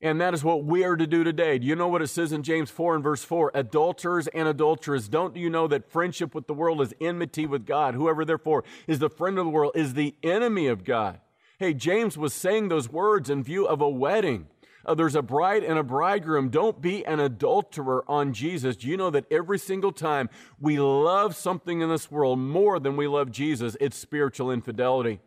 And 0.00 0.20
that 0.20 0.34
is 0.34 0.42
what 0.42 0.64
we 0.64 0.82
are 0.82 0.96
to 0.96 1.06
do 1.06 1.22
today. 1.22 1.60
Do 1.60 1.66
you 1.66 1.76
know 1.76 1.86
what 1.86 2.02
it 2.02 2.08
says 2.08 2.32
in 2.32 2.42
James 2.42 2.70
4 2.70 2.96
and 2.96 3.04
verse 3.04 3.22
4? 3.22 3.52
Adulterers 3.54 4.26
and 4.28 4.48
adulteresses, 4.48 5.08
don't 5.08 5.36
you 5.36 5.48
know 5.48 5.68
that 5.68 5.88
friendship 5.88 6.34
with 6.34 6.48
the 6.48 6.54
world 6.54 6.80
is 6.80 6.92
enmity 7.00 7.46
with 7.46 7.64
God? 7.64 7.94
Whoever 7.94 8.24
therefore 8.24 8.64
is 8.88 8.98
the 8.98 9.08
friend 9.08 9.38
of 9.38 9.44
the 9.44 9.50
world 9.50 9.72
is 9.76 9.94
the 9.94 10.16
enemy 10.24 10.66
of 10.66 10.82
God. 10.82 11.20
Hey, 11.60 11.72
James 11.72 12.18
was 12.18 12.34
saying 12.34 12.66
those 12.66 12.90
words 12.90 13.30
in 13.30 13.44
view 13.44 13.64
of 13.64 13.80
a 13.80 13.88
wedding. 13.88 14.48
Uh, 14.84 14.94
there's 14.94 15.14
a 15.14 15.22
bride 15.22 15.62
and 15.62 15.78
a 15.78 15.82
bridegroom. 15.82 16.48
Don't 16.48 16.80
be 16.80 17.04
an 17.06 17.20
adulterer 17.20 18.04
on 18.08 18.32
Jesus. 18.32 18.76
Do 18.76 18.88
you 18.88 18.96
know 18.96 19.10
that 19.10 19.30
every 19.30 19.58
single 19.58 19.92
time 19.92 20.28
we 20.60 20.78
love 20.80 21.36
something 21.36 21.80
in 21.80 21.88
this 21.88 22.10
world 22.10 22.38
more 22.38 22.80
than 22.80 22.96
we 22.96 23.06
love 23.06 23.30
Jesus, 23.30 23.76
it's 23.80 23.96
spiritual 23.96 24.50
infidelity? 24.50 25.20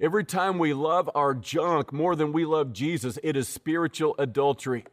Every 0.00 0.24
time 0.24 0.58
we 0.58 0.74
love 0.74 1.10
our 1.14 1.34
junk 1.34 1.92
more 1.92 2.14
than 2.14 2.32
we 2.32 2.44
love 2.44 2.72
Jesus, 2.72 3.18
it 3.22 3.36
is 3.36 3.48
spiritual 3.48 4.14
adultery. 4.18 4.84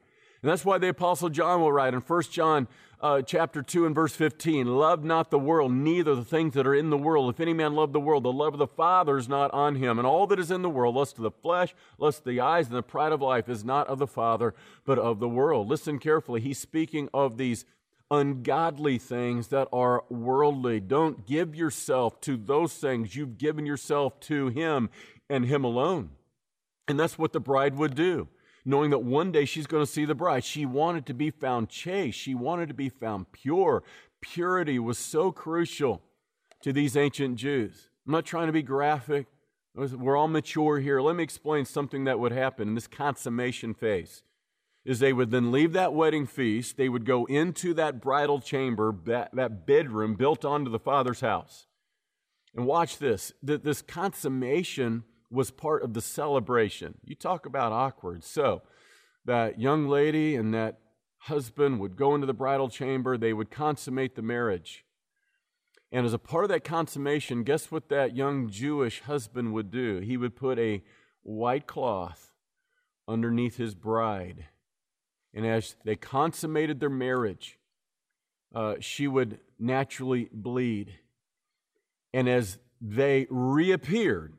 And 0.41 0.51
that's 0.51 0.65
why 0.65 0.77
the 0.77 0.89
Apostle 0.89 1.29
John 1.29 1.61
will 1.61 1.71
write 1.71 1.93
in 1.93 2.01
1 2.01 2.21
John 2.31 2.67
uh, 3.05 3.21
chapter 3.21 3.61
2 3.61 3.85
and 3.85 3.93
verse 3.93 4.15
15 4.15 4.65
Love 4.65 5.03
not 5.03 5.29
the 5.29 5.37
world, 5.37 5.71
neither 5.71 6.15
the 6.15 6.25
things 6.25 6.55
that 6.55 6.65
are 6.65 6.73
in 6.73 6.89
the 6.89 6.97
world. 6.97 7.31
If 7.31 7.39
any 7.39 7.53
man 7.53 7.75
love 7.75 7.93
the 7.93 7.99
world, 7.99 8.23
the 8.23 8.31
love 8.31 8.53
of 8.53 8.59
the 8.59 8.65
Father 8.65 9.15
is 9.15 9.29
not 9.29 9.53
on 9.53 9.75
him. 9.75 9.99
And 9.99 10.07
all 10.07 10.25
that 10.25 10.39
is 10.39 10.49
in 10.49 10.63
the 10.63 10.71
world, 10.71 10.95
lust 10.95 11.17
of 11.17 11.23
the 11.23 11.29
flesh, 11.29 11.75
lust 11.99 12.19
of 12.19 12.25
the 12.25 12.39
eyes, 12.39 12.65
and 12.65 12.75
the 12.75 12.81
pride 12.81 13.11
of 13.11 13.21
life, 13.21 13.47
is 13.47 13.63
not 13.63 13.87
of 13.87 13.99
the 13.99 14.07
Father, 14.07 14.55
but 14.85 14.97
of 14.97 15.19
the 15.19 15.29
world. 15.29 15.67
Listen 15.67 15.99
carefully. 15.99 16.41
He's 16.41 16.57
speaking 16.57 17.07
of 17.13 17.37
these 17.37 17.63
ungodly 18.09 18.97
things 18.97 19.49
that 19.49 19.67
are 19.71 20.03
worldly. 20.09 20.79
Don't 20.79 21.27
give 21.27 21.53
yourself 21.53 22.19
to 22.21 22.35
those 22.35 22.73
things. 22.73 23.15
You've 23.15 23.37
given 23.37 23.67
yourself 23.67 24.19
to 24.21 24.47
Him 24.47 24.89
and 25.29 25.45
Him 25.45 25.63
alone. 25.63 26.09
And 26.87 26.99
that's 26.99 27.19
what 27.19 27.33
the 27.33 27.39
bride 27.39 27.75
would 27.75 27.93
do, 27.93 28.29
knowing 28.65 28.89
that 28.89 28.99
one 28.99 29.31
day 29.31 29.45
she's 29.45 29.67
going 29.67 29.83
to 29.83 29.91
see 29.91 30.05
the 30.05 30.15
bride. 30.15 30.43
She 30.43 30.65
wanted 30.65 31.05
to 31.05 31.13
be 31.13 31.29
found 31.29 31.69
chaste, 31.69 32.17
she 32.17 32.33
wanted 32.35 32.67
to 32.67 32.73
be 32.73 32.89
found 32.89 33.31
pure. 33.31 33.83
Purity 34.21 34.79
was 34.79 34.97
so 34.97 35.31
crucial 35.31 36.01
to 36.61 36.73
these 36.73 36.97
ancient 36.97 37.35
Jews. 37.35 37.89
I'm 38.05 38.13
not 38.13 38.25
trying 38.25 38.47
to 38.47 38.53
be 38.53 38.63
graphic. 38.63 39.27
We're 39.75 40.17
all 40.17 40.27
mature 40.27 40.79
here. 40.79 41.01
Let 41.01 41.15
me 41.15 41.23
explain 41.23 41.65
something 41.65 42.05
that 42.05 42.19
would 42.19 42.31
happen 42.31 42.69
in 42.69 42.75
this 42.75 42.87
consummation 42.87 43.73
phase. 43.73 44.23
Is 44.83 44.99
they 44.99 45.13
would 45.13 45.31
then 45.31 45.51
leave 45.51 45.73
that 45.73 45.93
wedding 45.93 46.25
feast, 46.25 46.77
they 46.77 46.89
would 46.89 47.05
go 47.05 47.25
into 47.25 47.73
that 47.73 48.01
bridal 48.01 48.39
chamber, 48.39 48.95
that, 49.05 49.35
that 49.35 49.65
bedroom 49.65 50.15
built 50.15 50.45
onto 50.45 50.71
the 50.71 50.79
father's 50.79 51.21
house. 51.21 51.65
And 52.55 52.65
watch 52.65 52.99
this. 52.99 53.33
This 53.43 53.81
consummation 53.81 55.03
was 55.29 55.51
part 55.51 55.83
of 55.83 55.93
the 55.93 56.01
celebration. 56.01 56.95
You 57.03 57.15
talk 57.15 57.45
about 57.45 57.71
awkward. 57.71 58.23
So, 58.23 58.61
that 59.25 59.59
young 59.59 59.87
lady 59.87 60.35
and 60.35 60.53
that 60.53 60.79
husband 61.19 61.79
would 61.79 61.95
go 61.95 62.13
into 62.13 62.27
the 62.27 62.33
bridal 62.33 62.69
chamber, 62.69 63.17
they 63.17 63.33
would 63.33 63.49
consummate 63.49 64.15
the 64.15 64.21
marriage. 64.21 64.85
And 65.91 66.05
as 66.05 66.13
a 66.13 66.19
part 66.19 66.45
of 66.45 66.49
that 66.49 66.63
consummation, 66.63 67.43
guess 67.43 67.71
what 67.71 67.89
that 67.89 68.15
young 68.15 68.49
Jewish 68.49 69.01
husband 69.01 69.53
would 69.53 69.71
do? 69.71 69.99
He 69.99 70.17
would 70.17 70.35
put 70.35 70.59
a 70.59 70.83
white 71.23 71.67
cloth 71.67 72.31
underneath 73.07 73.57
his 73.57 73.73
bride. 73.75 74.45
And 75.33 75.45
as 75.45 75.75
they 75.83 75.95
consummated 75.95 76.79
their 76.79 76.89
marriage, 76.89 77.57
uh, 78.53 78.75
she 78.79 79.07
would 79.07 79.39
naturally 79.59 80.29
bleed. 80.31 80.93
And 82.13 82.29
as 82.29 82.59
they 82.79 83.27
reappeared 83.29 84.33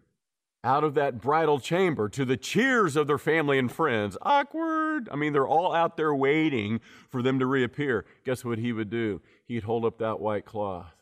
out 0.66 0.82
of 0.82 0.94
that 0.94 1.20
bridal 1.20 1.60
chamber 1.60 2.08
to 2.08 2.24
the 2.24 2.36
cheers 2.36 2.96
of 2.96 3.06
their 3.06 3.18
family 3.18 3.56
and 3.56 3.70
friends, 3.70 4.18
awkward. 4.20 5.08
I 5.12 5.16
mean, 5.16 5.32
they're 5.32 5.46
all 5.46 5.72
out 5.72 5.96
there 5.96 6.12
waiting 6.12 6.80
for 7.08 7.22
them 7.22 7.38
to 7.38 7.46
reappear. 7.46 8.04
Guess 8.24 8.44
what 8.44 8.58
he 8.58 8.72
would 8.72 8.90
do? 8.90 9.22
He'd 9.46 9.62
hold 9.62 9.84
up 9.84 9.98
that 9.98 10.18
white 10.18 10.44
cloth 10.44 10.92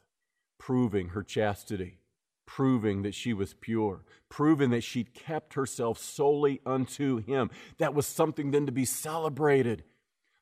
proving 0.58 1.08
her 1.08 1.22
chastity, 1.22 1.98
proving 2.46 3.02
that 3.02 3.14
she 3.14 3.32
was 3.32 3.54
pure, 3.54 4.04
proving 4.28 4.70
that 4.70 4.82
she'd 4.82 5.14
kept 5.14 5.54
herself 5.54 5.98
solely 5.98 6.60
unto 6.64 7.18
him. 7.18 7.50
That 7.78 7.94
was 7.94 8.06
something 8.06 8.50
then 8.50 8.66
to 8.66 8.72
be 8.72 8.84
celebrated. 8.84 9.84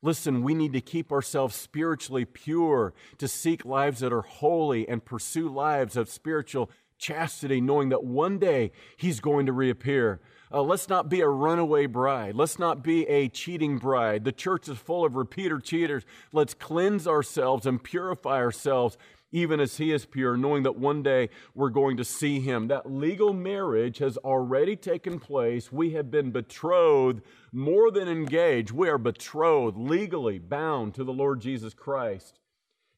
Listen, 0.04 0.42
we 0.42 0.54
need 0.54 0.72
to 0.72 0.80
keep 0.80 1.12
ourselves 1.12 1.54
spiritually 1.54 2.24
pure, 2.24 2.92
to 3.18 3.28
seek 3.28 3.64
lives 3.64 4.00
that 4.00 4.12
are 4.12 4.22
holy 4.22 4.88
and 4.88 5.04
pursue 5.04 5.48
lives 5.48 5.96
of 5.96 6.08
spiritual 6.08 6.70
chastity, 7.02 7.60
knowing 7.60 7.90
that 7.90 8.04
one 8.04 8.38
day 8.38 8.72
He's 8.96 9.20
going 9.20 9.46
to 9.46 9.52
reappear. 9.52 10.20
Uh, 10.54 10.62
let's 10.62 10.88
not 10.88 11.08
be 11.08 11.20
a 11.20 11.28
runaway 11.28 11.86
bride. 11.86 12.34
Let's 12.34 12.58
not 12.58 12.82
be 12.82 13.06
a 13.08 13.28
cheating 13.28 13.78
bride. 13.78 14.24
The 14.24 14.32
church 14.32 14.68
is 14.68 14.78
full 14.78 15.04
of 15.04 15.16
repeater 15.16 15.58
cheaters. 15.58 16.04
Let's 16.32 16.54
cleanse 16.54 17.06
ourselves 17.06 17.66
and 17.66 17.82
purify 17.82 18.36
ourselves 18.36 18.98
even 19.32 19.60
as 19.60 19.78
he 19.78 19.92
is 19.92 20.04
pure, 20.04 20.36
knowing 20.36 20.62
that 20.62 20.76
one 20.76 21.02
day 21.02 21.30
we're 21.54 21.70
going 21.70 21.96
to 21.96 22.04
see 22.04 22.38
him. 22.40 22.68
That 22.68 22.92
legal 22.92 23.32
marriage 23.32 23.98
has 23.98 24.18
already 24.18 24.76
taken 24.76 25.18
place. 25.18 25.72
We 25.72 25.92
have 25.92 26.10
been 26.10 26.30
betrothed 26.30 27.22
more 27.50 27.90
than 27.90 28.08
engaged. 28.08 28.70
We 28.70 28.90
are 28.90 28.98
betrothed, 28.98 29.78
legally 29.78 30.38
bound 30.38 30.94
to 30.94 31.04
the 31.04 31.12
Lord 31.14 31.40
Jesus 31.40 31.72
Christ. 31.72 32.38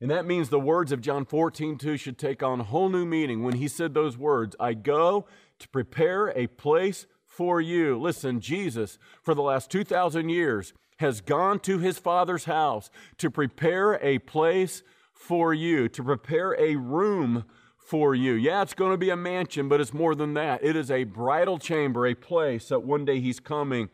And 0.05 0.11
that 0.11 0.27
means 0.27 0.51
the 0.51 0.61
words 0.61 0.93
of 0.93 1.01
John 1.01 1.25
14, 1.25 1.79
2 1.79 1.97
should 1.97 2.19
take 2.19 2.43
on 2.43 2.61
a 2.61 2.65
whole 2.65 2.91
new 2.91 3.07
meaning 3.07 3.43
when 3.43 3.55
he 3.55 3.67
said 3.67 3.95
those 3.95 4.19
words 4.19 4.55
I 4.61 4.75
go 4.75 5.25
to 5.59 5.69
prepare 5.71 6.29
a 6.37 6.47
place 6.47 7.07
for 7.25 7.59
you. 7.59 7.99
Listen, 7.99 8.39
Jesus, 8.39 8.99
for 9.23 9.35
the 9.35 9.41
last 9.41 9.71
2,000 9.71 10.29
years, 10.29 10.75
has 10.99 11.23
gone 11.23 11.59
to 11.61 11.79
his 11.79 11.99
Father's 11.99 12.45
house 12.45 12.91
to 13.17 13.31
prepare 13.31 13.95
a 14.03 14.19
place 14.19 14.83
for 15.15 15.55
you, 15.55 15.89
to 15.89 16.05
prepare 16.05 16.53
a 16.61 16.77
room 16.77 17.47
for 17.79 18.15
you. 18.15 18.35
Yeah, 18.35 18.61
it's 18.61 18.75
going 18.75 18.93
to 18.93 18.99
be 18.99 19.09
a 19.09 19.17
mansion, 19.17 19.71
but 19.71 19.81
it's 19.81 19.95
more 19.95 20.15
than 20.15 20.35
that. 20.35 20.63
It 20.63 20.77
is 20.77 20.91
a 20.91 21.05
bridal 21.05 21.59
chamber, 21.59 22.07
a 22.07 22.15
place 22.15 22.69
that 22.69 22.83
one 22.83 23.07
day 23.07 23.21
he's 23.21 23.41
coming 23.41 23.89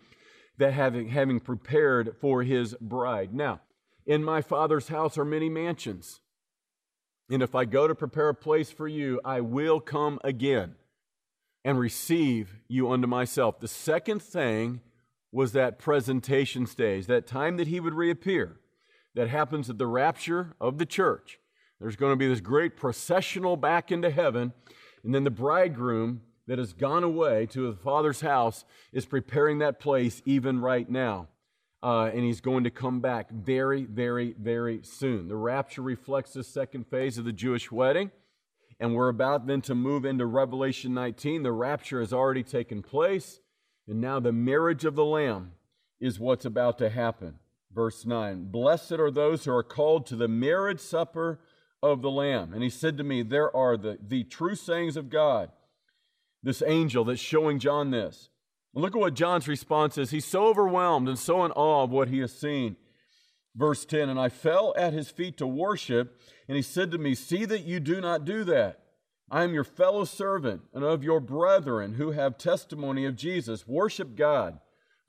that 0.59 0.73
having, 0.73 1.11
having 1.11 1.39
prepared 1.39 2.17
for 2.21 2.43
his 2.43 2.75
bride. 2.81 3.33
Now, 3.33 3.61
in 4.11 4.25
my 4.25 4.43
father's 4.43 4.89
house 4.89 5.17
are 5.17 5.25
many 5.25 5.49
mansions. 5.49 6.19
And 7.31 7.45
if 7.45 7.55
I 7.55 7.65
go 7.65 7.87
to 7.87 7.95
prepare 7.95 8.31
a 8.31 8.35
place 8.35 8.69
for 8.69 8.89
you, 8.89 9.21
I 9.25 9.41
will 9.41 9.79
come 9.79 10.19
again 10.25 10.75
and 11.65 11.79
receive 11.79 12.57
you 12.67 12.91
unto 12.91 13.07
myself. 13.07 13.61
The 13.61 13.69
second 13.69 14.21
thing 14.21 14.81
was 15.31 15.53
that 15.53 15.79
presentation 15.79 16.67
stage, 16.67 17.07
that 17.07 17.29
time 17.29 17.57
that 17.59 17.69
he 17.69 17.79
would 17.79 17.95
reappear 17.95 18.57
that 19.15 19.29
happens 19.29 19.71
at 19.71 19.79
the 19.79 19.87
rapture 19.87 20.57
of 20.61 20.79
the 20.79 20.87
church. 20.87 21.39
There's 21.81 21.95
going 21.95 22.11
to 22.11 22.17
be 22.17 22.27
this 22.27 22.41
great 22.41 22.77
processional 22.77 23.57
back 23.57 23.93
into 23.93 24.11
heaven, 24.11 24.53
and 25.05 25.15
then 25.15 25.23
the 25.23 25.31
bridegroom 25.31 26.23
that 26.49 26.59
has 26.59 26.73
gone 26.73 27.05
away 27.05 27.47
to 27.47 27.71
the 27.71 27.77
Father's 27.77 28.23
house 28.23 28.65
is 28.93 29.07
preparing 29.07 29.61
that 29.61 29.79
place 29.79 30.21
even 30.25 30.61
right 30.61 30.91
now. 30.91 31.29
Uh, 31.83 32.11
and 32.13 32.25
he's 32.25 32.41
going 32.41 32.65
to 32.65 32.71
come 32.71 33.01
back 33.01 33.31
very, 33.31 33.85
very, 33.85 34.35
very 34.39 34.81
soon. 34.83 35.29
The 35.29 35.37
rapture 35.37 35.83
reflects 35.83 36.35
the 36.35 36.45
second 36.45 36.87
phase 36.89 37.17
of 37.17 37.25
the 37.25 37.33
Jewish 37.33 37.73
wedding. 37.73 38.11
And 38.79 38.95
we're 38.95 39.09
about 39.09 39.47
then 39.47 39.61
to 39.63 39.75
move 39.75 40.05
into 40.05 40.27
Revelation 40.27 40.95
19. 40.95 41.43
The 41.43 41.53
rapture 41.53 42.01
has 42.01 42.13
already 42.13 42.43
taken 42.43 42.83
place. 42.83 43.41
And 43.87 44.01
now 44.01 44.21
the 44.21 44.33
marriage 44.33 44.85
of 44.85 44.95
the 44.95 45.05
Lamb 45.05 45.53
is 46.01 46.19
what's 46.19 46.45
about 46.45 46.79
to 46.79 46.91
happen. 46.91 47.39
Verse 47.73 48.05
9 48.05 48.47
Blessed 48.51 48.93
are 48.93 49.11
those 49.11 49.45
who 49.45 49.53
are 49.53 49.63
called 49.63 50.07
to 50.07 50.17
the 50.17 50.29
marriage 50.29 50.81
supper 50.81 51.41
of 51.83 52.03
the 52.03 52.11
Lamb. 52.11 52.53
And 52.53 52.63
he 52.63 52.71
said 52.71 52.97
to 52.99 53.05
me, 53.05 53.23
There 53.23 53.55
are 53.55 53.77
the, 53.77 53.99
the 54.01 54.25
true 54.25 54.55
sayings 54.55 54.97
of 54.97 55.11
God. 55.11 55.51
This 56.43 56.63
angel 56.67 57.05
that's 57.05 57.21
showing 57.21 57.59
John 57.59 57.91
this. 57.91 58.31
Look 58.75 58.95
at 58.95 59.01
what 59.01 59.15
John's 59.15 59.49
response 59.49 59.99
is. 59.99 60.11
He's 60.11 60.25
so 60.25 60.47
overwhelmed 60.47 61.09
and 61.09 61.19
so 61.19 61.45
in 61.45 61.51
awe 61.53 61.83
of 61.83 61.91
what 61.91 62.09
he 62.09 62.21
has 62.21 62.33
seen. 62.33 62.77
Verse 63.57 63.85
10 63.85 64.09
And 64.09 64.21
I 64.21 64.29
fell 64.29 64.73
at 64.77 64.93
his 64.93 65.11
feet 65.11 65.37
to 65.39 65.47
worship, 65.47 66.21
and 66.47 66.57
he 66.57 66.63
said 66.63 66.91
to 66.93 66.99
me, 66.99 67.15
See 67.15 67.45
that 67.45 67.65
you 67.65 67.81
do 67.81 68.01
not 68.01 68.25
do 68.25 68.45
that. 68.45 68.81
I 69.31 69.45
am 69.45 69.55
your 69.55 69.65
fellow 69.65 70.05
servant 70.05 70.63
and 70.75 70.85
of 70.85 71.05
your 71.05 71.21
brethren 71.21 71.95
who 71.95 72.11
have 72.13 72.37
testimony 72.37 73.05
of 73.05 73.17
Jesus. 73.17 73.67
Worship 73.67 74.17
God, 74.17 74.59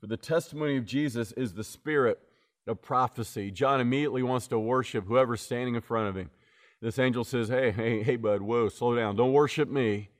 for 0.00 0.06
the 0.06 0.16
testimony 0.16 0.76
of 0.76 0.84
Jesus 0.84 1.32
is 1.32 1.54
the 1.54 1.64
spirit 1.64 2.18
of 2.66 2.82
prophecy. 2.82 3.50
John 3.50 3.80
immediately 3.80 4.22
wants 4.22 4.46
to 4.48 4.58
worship 4.58 5.06
whoever's 5.06 5.40
standing 5.40 5.74
in 5.74 5.80
front 5.80 6.08
of 6.08 6.16
him. 6.16 6.30
This 6.80 6.98
angel 6.98 7.24
says, 7.24 7.48
Hey, 7.48 7.70
hey, 7.70 8.02
hey, 8.02 8.16
bud, 8.16 8.42
whoa, 8.42 8.68
slow 8.68 8.94
down. 8.96 9.16
Don't 9.16 9.32
worship 9.32 9.68
me. 9.68 10.10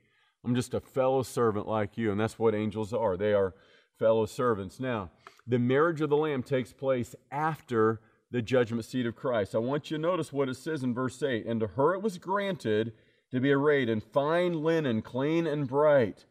I'm 0.43 0.55
just 0.55 0.73
a 0.73 0.79
fellow 0.79 1.23
servant 1.23 1.67
like 1.67 1.97
you. 1.97 2.11
And 2.11 2.19
that's 2.19 2.37
what 2.37 2.55
angels 2.55 2.93
are. 2.93 3.17
They 3.17 3.33
are 3.33 3.53
fellow 3.97 4.25
servants. 4.25 4.79
Now, 4.79 5.11
the 5.47 5.59
marriage 5.59 6.01
of 6.01 6.09
the 6.09 6.17
Lamb 6.17 6.43
takes 6.43 6.73
place 6.73 7.15
after 7.31 8.01
the 8.31 8.41
judgment 8.41 8.85
seat 8.85 9.05
of 9.05 9.15
Christ. 9.15 9.55
I 9.55 9.59
want 9.59 9.91
you 9.91 9.97
to 9.97 10.01
notice 10.01 10.33
what 10.33 10.49
it 10.49 10.55
says 10.55 10.83
in 10.83 10.93
verse 10.93 11.21
8. 11.21 11.45
And 11.45 11.59
to 11.59 11.67
her 11.67 11.93
it 11.93 12.01
was 12.01 12.17
granted 12.17 12.93
to 13.31 13.39
be 13.39 13.51
arrayed 13.51 13.89
in 13.89 14.01
fine 14.01 14.63
linen, 14.63 15.01
clean 15.01 15.47
and 15.47 15.67
bright. 15.67 16.25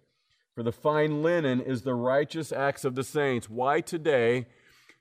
For 0.55 0.63
the 0.63 0.73
fine 0.73 1.23
linen 1.23 1.61
is 1.61 1.83
the 1.83 1.95
righteous 1.95 2.53
acts 2.53 2.85
of 2.85 2.95
the 2.95 3.05
saints. 3.05 3.49
Why 3.49 3.81
today? 3.81 4.47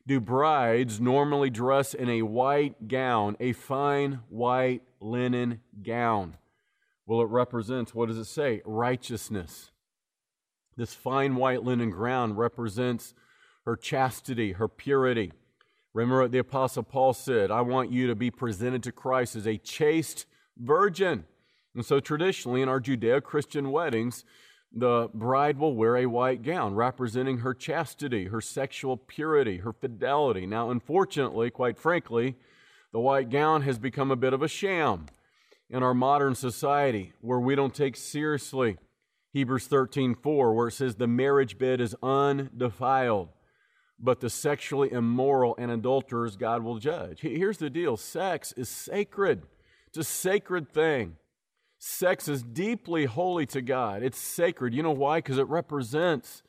do 0.08 0.20
brides 0.20 1.00
normally 1.00 1.50
dress 1.50 1.94
in 1.94 2.10
a 2.10 2.22
white 2.22 2.88
gown, 2.88 3.36
a 3.40 3.54
fine 3.54 4.20
white 4.30 4.82
linen 5.00 5.62
gown? 5.84 6.38
Well, 7.12 7.20
it 7.20 7.30
represents, 7.30 7.94
what 7.94 8.08
does 8.08 8.18
it 8.18 8.24
say? 8.24 8.62
Righteousness. 8.64 9.72
This 10.78 10.94
fine 10.94 11.36
white 11.36 11.62
linen 11.62 11.92
gown 11.92 12.38
represents 12.38 13.14
her 13.66 13.76
chastity, 13.76 14.54
her 14.54 14.70
purity. 14.70 15.34
Remember 15.94 16.22
what 16.22 16.32
the 16.32 16.38
Apostle 16.38 16.84
Paul 16.84 17.12
said 17.12 17.52
I 17.52 17.60
want 17.60 17.92
you 17.92 18.08
to 18.08 18.16
be 18.16 18.32
presented 18.32 18.82
to 18.84 18.94
Christ 18.94 19.36
as 19.36 19.46
a 19.46 19.58
chaste 19.58 20.26
virgin. 20.58 21.26
And 21.76 21.86
so, 21.86 22.00
traditionally, 22.00 22.62
in 22.62 22.70
our 22.70 22.80
Judeo 22.80 23.22
Christian 23.22 23.74
weddings, 23.74 24.24
the 24.72 25.10
bride 25.14 25.58
will 25.58 25.76
wear 25.76 25.98
a 25.98 26.06
white 26.06 26.44
gown 26.44 26.76
representing 26.76 27.40
her 27.40 27.54
chastity, 27.54 28.28
her 28.28 28.40
sexual 28.40 28.96
purity, 28.96 29.58
her 29.58 29.74
fidelity. 29.74 30.46
Now, 30.46 30.72
unfortunately, 30.72 31.52
quite 31.52 31.78
frankly, 31.78 32.38
the 32.94 33.02
white 33.02 33.30
gown 33.30 33.64
has 33.64 33.78
become 33.78 34.12
a 34.12 34.16
bit 34.16 34.32
of 34.32 34.42
a 34.42 34.48
sham 34.48 35.08
in 35.72 35.82
our 35.82 35.94
modern 35.94 36.36
society 36.36 37.14
where 37.22 37.40
we 37.40 37.56
don't 37.56 37.74
take 37.74 37.96
seriously 37.96 38.78
Hebrews 39.34 39.68
13:4 39.68 40.54
where 40.54 40.68
it 40.68 40.74
says 40.74 40.96
the 40.96 41.08
marriage 41.08 41.58
bed 41.58 41.80
is 41.82 41.96
undefiled 42.04 43.30
but 43.98 44.20
the 44.20 44.30
sexually 44.30 44.92
immoral 44.92 45.56
and 45.58 45.72
adulterers 45.72 46.36
God 46.36 46.64
will 46.64 46.80
judge. 46.80 47.22
Here's 47.22 47.58
the 47.58 47.70
deal, 47.70 47.98
sex 47.98 48.52
is 48.58 48.68
sacred. 48.68 49.44
It's 49.88 49.98
a 49.98 50.04
sacred 50.04 50.70
thing. 50.70 51.18
Sex 51.78 52.28
is 52.28 52.44
deeply 52.44 53.06
holy 53.06 53.46
to 53.48 53.62
God. 53.62 54.04
It's 54.04 54.18
sacred. 54.18 54.74
You 54.74 54.84
know 54.84 54.92
why? 54.92 55.20
Because 55.20 55.38
it 55.38 55.48
represents 55.48 56.44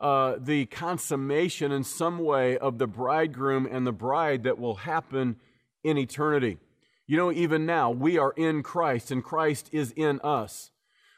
uh, 0.00 0.36
the 0.38 0.66
consummation 0.66 1.72
in 1.72 1.84
some 1.84 2.18
way 2.18 2.58
of 2.58 2.78
the 2.78 2.86
bridegroom 2.86 3.68
and 3.70 3.86
the 3.86 3.92
bride 3.92 4.44
that 4.44 4.58
will 4.58 4.76
happen 4.76 5.36
in 5.84 5.98
eternity. 5.98 6.58
You 7.12 7.18
know, 7.18 7.30
even 7.30 7.66
now, 7.66 7.90
we 7.90 8.16
are 8.16 8.32
in 8.38 8.62
Christ 8.62 9.10
and 9.10 9.22
Christ 9.22 9.68
is 9.70 9.92
in 9.94 10.18
us. 10.24 10.70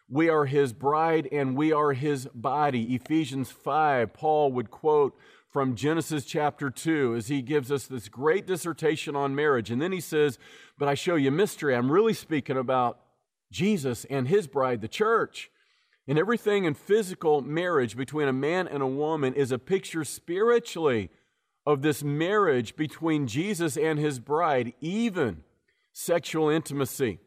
We 0.08 0.28
are 0.28 0.44
his 0.44 0.72
bride 0.72 1.28
and 1.30 1.56
we 1.56 1.70
are 1.72 1.92
his 1.92 2.26
body. 2.34 2.96
Ephesians 2.96 3.52
5, 3.52 4.12
Paul 4.12 4.50
would 4.50 4.72
quote 4.72 5.16
from 5.52 5.76
Genesis 5.76 6.24
chapter 6.24 6.68
2 6.68 7.14
as 7.14 7.28
he 7.28 7.42
gives 7.42 7.70
us 7.70 7.86
this 7.86 8.08
great 8.08 8.44
dissertation 8.44 9.14
on 9.14 9.36
marriage. 9.36 9.70
And 9.70 9.80
then 9.80 9.92
he 9.92 10.00
says, 10.00 10.36
But 10.76 10.88
I 10.88 10.94
show 10.94 11.14
you 11.14 11.30
mystery. 11.30 11.76
I'm 11.76 11.92
really 11.92 12.12
speaking 12.12 12.56
about 12.56 12.98
Jesus 13.52 14.04
and 14.06 14.26
his 14.26 14.48
bride, 14.48 14.80
the 14.80 14.88
church. 14.88 15.48
And 16.08 16.18
everything 16.18 16.64
in 16.64 16.74
physical 16.74 17.40
marriage 17.40 17.96
between 17.96 18.26
a 18.26 18.32
man 18.32 18.66
and 18.66 18.82
a 18.82 18.88
woman 18.88 19.32
is 19.32 19.52
a 19.52 19.60
picture 19.60 20.02
spiritually 20.02 21.10
of 21.64 21.82
this 21.82 22.02
marriage 22.02 22.74
between 22.74 23.28
Jesus 23.28 23.76
and 23.76 24.00
his 24.00 24.18
bride, 24.18 24.72
even 24.80 25.44
sexual 25.94 26.50
intimacy. 26.50 27.20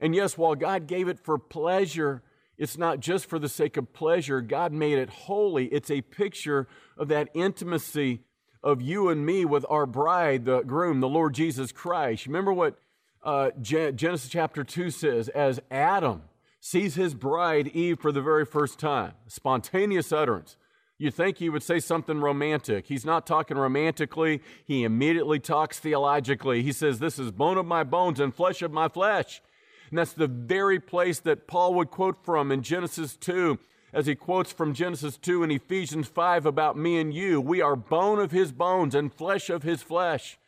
And 0.00 0.16
yes, 0.16 0.36
while 0.36 0.56
God 0.56 0.88
gave 0.88 1.06
it 1.06 1.20
for 1.20 1.38
pleasure, 1.38 2.22
it's 2.58 2.76
not 2.76 2.98
just 2.98 3.26
for 3.26 3.38
the 3.38 3.48
sake 3.48 3.76
of 3.76 3.92
pleasure. 3.92 4.40
God 4.40 4.72
made 4.72 4.98
it 4.98 5.10
holy. 5.10 5.66
It's 5.66 5.90
a 5.90 6.00
picture 6.00 6.66
of 6.98 7.06
that 7.08 7.28
intimacy 7.34 8.20
of 8.62 8.80
you 8.80 9.08
and 9.08 9.24
me 9.24 9.44
with 9.44 9.64
our 9.68 9.86
bride, 9.86 10.44
the 10.44 10.62
groom, 10.62 11.00
the 11.00 11.08
Lord 11.08 11.34
Jesus 11.34 11.70
Christ. 11.70 12.26
Remember 12.26 12.52
what 12.52 12.78
uh, 13.22 13.50
Genesis 13.60 14.28
chapter 14.28 14.64
2 14.64 14.90
says 14.90 15.28
as 15.28 15.60
Adam 15.70 16.22
sees 16.60 16.94
his 16.94 17.14
bride 17.14 17.68
Eve 17.68 18.00
for 18.00 18.12
the 18.12 18.22
very 18.22 18.44
first 18.44 18.78
time, 18.78 19.12
spontaneous 19.26 20.12
utterance. 20.12 20.56
You'd 21.02 21.14
think 21.14 21.38
he 21.38 21.48
would 21.48 21.64
say 21.64 21.80
something 21.80 22.20
romantic. 22.20 22.86
He's 22.86 23.04
not 23.04 23.26
talking 23.26 23.58
romantically, 23.58 24.40
he 24.64 24.84
immediately 24.84 25.40
talks 25.40 25.80
theologically. 25.80 26.62
He 26.62 26.70
says, 26.70 27.00
This 27.00 27.18
is 27.18 27.32
bone 27.32 27.58
of 27.58 27.66
my 27.66 27.82
bones 27.82 28.20
and 28.20 28.32
flesh 28.32 28.62
of 28.62 28.70
my 28.70 28.86
flesh. 28.86 29.42
And 29.90 29.98
that's 29.98 30.12
the 30.12 30.28
very 30.28 30.78
place 30.78 31.18
that 31.18 31.48
Paul 31.48 31.74
would 31.74 31.90
quote 31.90 32.24
from 32.24 32.52
in 32.52 32.62
Genesis 32.62 33.16
2, 33.16 33.58
as 33.92 34.06
he 34.06 34.14
quotes 34.14 34.52
from 34.52 34.74
Genesis 34.74 35.16
2 35.16 35.42
and 35.42 35.50
Ephesians 35.50 36.06
5 36.06 36.46
about 36.46 36.78
me 36.78 37.00
and 37.00 37.12
you. 37.12 37.40
We 37.40 37.60
are 37.60 37.74
bone 37.74 38.20
of 38.20 38.30
his 38.30 38.52
bones 38.52 38.94
and 38.94 39.12
flesh 39.12 39.50
of 39.50 39.64
his 39.64 39.82
flesh. 39.82 40.38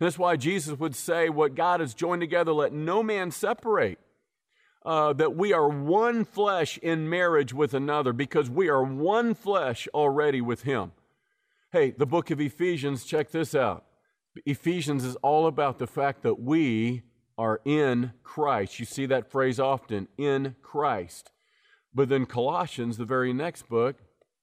And 0.00 0.06
that's 0.06 0.18
why 0.18 0.34
Jesus 0.34 0.76
would 0.76 0.96
say, 0.96 1.28
What 1.28 1.54
God 1.54 1.78
has 1.78 1.94
joined 1.94 2.22
together, 2.22 2.52
let 2.52 2.72
no 2.72 3.04
man 3.04 3.30
separate. 3.30 4.00
Uh, 4.82 5.12
that 5.12 5.36
we 5.36 5.52
are 5.52 5.68
one 5.68 6.24
flesh 6.24 6.78
in 6.78 7.08
marriage 7.08 7.52
with 7.52 7.74
another 7.74 8.14
because 8.14 8.48
we 8.48 8.70
are 8.70 8.82
one 8.82 9.34
flesh 9.34 9.86
already 9.92 10.40
with 10.40 10.62
Him. 10.62 10.92
Hey, 11.70 11.90
the 11.90 12.06
book 12.06 12.30
of 12.30 12.40
Ephesians, 12.40 13.04
check 13.04 13.30
this 13.30 13.54
out. 13.54 13.84
Ephesians 14.46 15.04
is 15.04 15.16
all 15.16 15.46
about 15.46 15.78
the 15.78 15.86
fact 15.86 16.22
that 16.22 16.40
we 16.40 17.02
are 17.36 17.60
in 17.64 18.12
Christ. 18.22 18.78
You 18.80 18.86
see 18.86 19.06
that 19.06 19.30
phrase 19.30 19.60
often, 19.60 20.08
in 20.16 20.56
Christ. 20.62 21.30
But 21.94 22.08
then 22.08 22.26
Colossians, 22.26 22.96
the 22.96 23.04
very 23.04 23.32
next 23.32 23.68
book, 23.68 23.96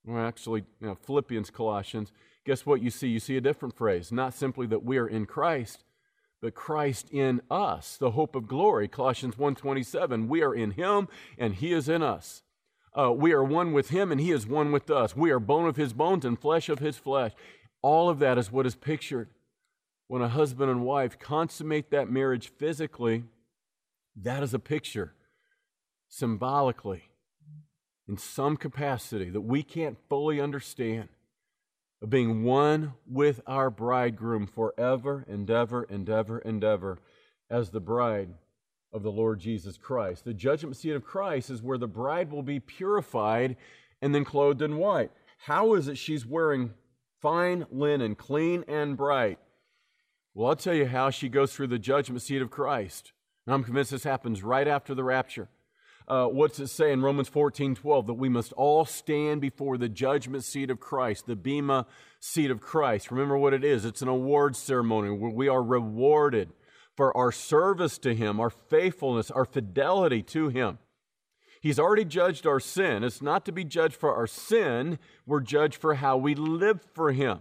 well, 0.06 0.26
actually, 0.26 0.64
you 0.80 0.88
know, 0.88 0.96
Philippians, 0.96 1.50
Colossians, 1.50 2.12
guess 2.46 2.66
what 2.66 2.82
you 2.82 2.90
see? 2.90 3.08
You 3.08 3.20
see 3.20 3.38
a 3.38 3.42
different 3.42 3.76
phrase. 3.76 4.12
Not 4.12 4.34
simply 4.34 4.68
that 4.68 4.84
we 4.84 4.98
are 4.98 5.08
in 5.08 5.26
Christ, 5.26 5.84
but 6.42 6.54
Christ 6.54 7.10
in 7.12 7.42
us, 7.50 7.98
the 7.98 8.12
hope 8.12 8.36
of 8.36 8.48
glory. 8.48 8.88
Colossians 8.88 9.36
1.27, 9.36 10.28
we 10.28 10.42
are 10.42 10.54
in 10.54 10.72
him 10.72 11.08
and 11.38 11.56
he 11.56 11.74
is 11.74 11.90
in 11.90 12.04
us. 12.04 12.44
Uh, 12.98 13.12
we 13.12 13.32
are 13.32 13.44
one 13.44 13.74
with 13.74 13.90
him 13.90 14.12
and 14.12 14.22
he 14.22 14.32
is 14.32 14.48
one 14.48 14.72
with 14.72 14.90
us. 14.90 15.16
We 15.16 15.32
are 15.32 15.40
bone 15.40 15.68
of 15.68 15.76
his 15.76 15.94
bones 15.94 16.26
and 16.26 16.40
flesh 16.40 16.70
of 16.70 16.80
his 16.80 16.98
flesh. 16.98 17.34
All 17.82 18.10
of 18.10 18.20
that 18.20 18.38
is 18.38 18.52
what 18.52 18.66
is 18.66 18.76
pictured 18.76 19.30
when 20.08 20.22
a 20.22 20.30
husband 20.30 20.72
and 20.72 20.84
wife 20.84 21.20
consummate 21.20 21.92
that 21.92 22.10
marriage 22.10 22.50
physically, 22.58 23.24
that 24.16 24.42
is 24.42 24.54
a 24.54 24.60
picture 24.60 25.14
symbolically 26.08 27.10
in 28.08 28.18
some 28.18 28.56
capacity 28.56 29.30
that 29.30 29.42
we 29.42 29.64
can't 29.64 29.98
fully 30.08 30.40
understand 30.40 31.10
of 32.02 32.10
being 32.10 32.44
one 32.44 32.94
with 33.08 33.42
our 33.48 33.70
bridegroom 33.70 34.48
forever 34.48 35.26
and 35.28 35.50
ever 35.50 35.84
and 35.84 36.10
ever 36.10 36.38
and 36.40 36.64
ever 36.64 37.00
as 37.50 37.70
the 37.70 37.80
bride 37.80 38.30
of 38.94 39.04
the 39.04 39.12
Lord 39.12 39.40
Jesus 39.40 39.78
Christ. 39.78 40.24
The 40.24 40.34
judgment 40.34 40.78
seat 40.78 40.92
of 40.92 41.04
Christ 41.04 41.50
is 41.50 41.62
where 41.62 41.78
the 41.78 41.88
bride 41.88 42.32
will 42.32 42.44
be 42.44 42.60
purified 42.60 43.58
and 44.02 44.14
then 44.14 44.26
clothed 44.26 44.62
in 44.62 44.78
white. 44.78 45.12
How 45.46 45.74
is 45.74 45.88
it 45.88 45.98
she's 45.98 46.26
wearing 46.26 46.74
fine 47.22 47.66
linen, 47.72 48.16
clean 48.16 48.64
and 48.68 48.96
bright? 48.96 49.40
Well, 50.34 50.50
I'll 50.50 50.56
tell 50.56 50.76
you 50.76 50.86
how 50.86 51.10
she 51.10 51.30
goes 51.30 51.54
through 51.54 51.68
the 51.68 51.80
judgment 51.80 52.22
seat 52.22 52.42
of 52.42 52.52
Christ. 52.52 53.12
And 53.46 53.54
I'm 53.54 53.64
convinced 53.64 53.92
this 53.92 54.04
happens 54.04 54.44
right 54.44 54.68
after 54.68 54.94
the 54.94 55.04
rapture. 55.04 55.50
Uh, 56.08 56.26
what's 56.26 56.58
it 56.60 56.68
say 56.68 56.94
in 56.94 57.02
Romans 57.02 57.28
14 57.28 57.76
12? 57.76 58.08
That 58.08 58.14
we 58.14 58.30
must 58.30 58.54
all 58.54 58.86
stand 58.86 59.42
before 59.42 59.78
the 59.78 59.90
judgment 59.90 60.46
seat 60.46 60.70
of 60.70 60.80
Christ, 60.80 61.28
the 61.28 61.36
Bema 61.36 61.86
seat 62.22 62.50
of 62.50 62.62
Christ. 62.62 63.12
Remember 63.12 63.38
what 63.38 63.54
it 63.54 63.66
is 63.66 63.84
it's 63.84 64.02
an 64.02 64.08
award 64.08 64.56
ceremony 64.56 65.10
where 65.10 65.32
we 65.32 65.50
are 65.50 65.62
rewarded 65.62 66.54
for 66.96 67.16
our 67.16 67.32
service 67.32 67.98
to 68.00 68.16
Him, 68.16 68.40
our 68.40 68.50
faithfulness, 68.50 69.30
our 69.30 69.44
fidelity 69.44 70.24
to 70.24 70.48
Him. 70.48 70.80
He's 71.60 71.80
already 71.80 72.06
judged 72.06 72.48
our 72.48 72.62
sin. 72.62 73.04
It's 73.04 73.22
not 73.22 73.44
to 73.46 73.52
be 73.52 73.66
judged 73.66 73.96
for 73.96 74.16
our 74.16 74.28
sin, 74.28 75.00
we're 75.26 75.42
judged 75.42 75.76
for 75.76 75.96
how 75.96 76.16
we 76.16 76.36
live 76.36 76.80
for 76.94 77.12
Him. 77.12 77.40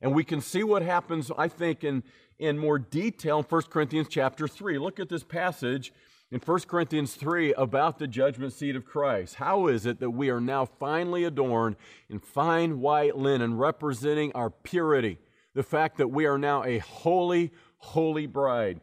And 0.00 0.14
we 0.14 0.24
can 0.24 0.40
see 0.40 0.62
what 0.62 0.80
happens, 0.80 1.30
I 1.36 1.48
think, 1.48 1.84
in, 1.84 2.04
in 2.38 2.56
more 2.56 2.78
detail 2.78 3.38
in 3.40 3.44
1 3.44 3.62
Corinthians 3.62 4.06
chapter 4.08 4.48
3. 4.48 4.78
Look 4.78 4.98
at 4.98 5.08
this 5.10 5.24
passage 5.24 5.92
in 6.30 6.40
1 6.40 6.60
Corinthians 6.60 7.14
3 7.14 7.54
about 7.54 7.98
the 7.98 8.06
judgment 8.06 8.52
seat 8.52 8.76
of 8.76 8.84
Christ. 8.84 9.36
How 9.36 9.66
is 9.66 9.86
it 9.86 9.98
that 10.00 10.10
we 10.10 10.28
are 10.28 10.40
now 10.40 10.66
finally 10.66 11.24
adorned 11.24 11.76
in 12.10 12.18
fine 12.18 12.80
white 12.80 13.16
linen, 13.16 13.56
representing 13.56 14.32
our 14.34 14.50
purity? 14.50 15.18
The 15.54 15.62
fact 15.62 15.96
that 15.96 16.08
we 16.08 16.26
are 16.26 16.38
now 16.38 16.64
a 16.64 16.78
holy, 16.78 17.52
holy 17.78 18.26
bride. 18.26 18.80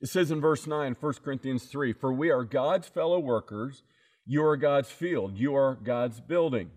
It 0.00 0.08
says 0.08 0.30
in 0.30 0.40
verse 0.40 0.66
9, 0.66 0.96
1 1.00 1.12
Corinthians 1.24 1.64
3 1.64 1.92
For 1.92 2.12
we 2.12 2.30
are 2.30 2.44
God's 2.44 2.86
fellow 2.86 3.18
workers, 3.18 3.82
you 4.24 4.44
are 4.44 4.56
God's 4.56 4.90
field, 4.90 5.36
you 5.36 5.56
are 5.56 5.74
God's 5.74 6.20
building. 6.20 6.70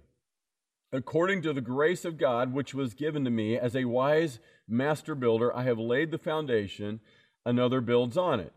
According 0.91 1.43
to 1.43 1.54
the 1.54 1.62
grace 1.62 2.04
of 2.06 2.18
God 2.18 2.54
which 2.54 2.74
was 2.74 2.95
given 2.95 3.24
to 3.24 3.30
me 3.30 3.58
as 3.58 3.76
a 3.76 3.86
wise 3.86 4.39
master 4.68 5.14
builder, 5.14 5.56
I 5.56 5.64
have 5.64 5.78
laid 5.78 6.10
the 6.10 6.18
foundation, 6.18 7.02
another 7.45 7.80
builds 7.82 8.18
on 8.18 8.39
it. 8.39 8.52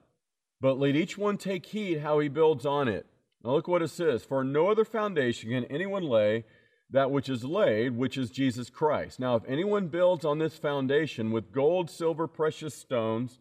But 0.65 0.79
let 0.79 0.97
each 0.97 1.19
one 1.19 1.37
take 1.37 1.67
heed 1.67 1.99
how 1.99 2.21
he 2.21 2.29
builds 2.31 2.65
on 2.65 2.89
it. 2.89 3.05
Now 3.45 3.51
look 3.51 3.69
what 3.69 3.83
it 3.83 3.89
says 3.89 4.25
For 4.25 4.43
no 4.43 4.71
other 4.71 4.87
foundation 4.87 5.51
can 5.51 5.67
anyone 5.67 6.05
lay 6.05 6.47
that 6.89 7.11
which 7.11 7.29
is 7.29 7.45
laid, 7.45 7.99
which 7.99 8.17
is 8.17 8.31
Jesus 8.31 8.71
Christ. 8.71 9.21
Now, 9.21 9.37
if 9.37 9.43
anyone 9.47 9.89
builds 9.89 10.25
on 10.25 10.39
this 10.39 10.57
foundation 10.57 11.33
with 11.33 11.53
gold, 11.53 11.91
silver, 11.91 12.27
precious 12.27 12.75
stones, 12.75 13.41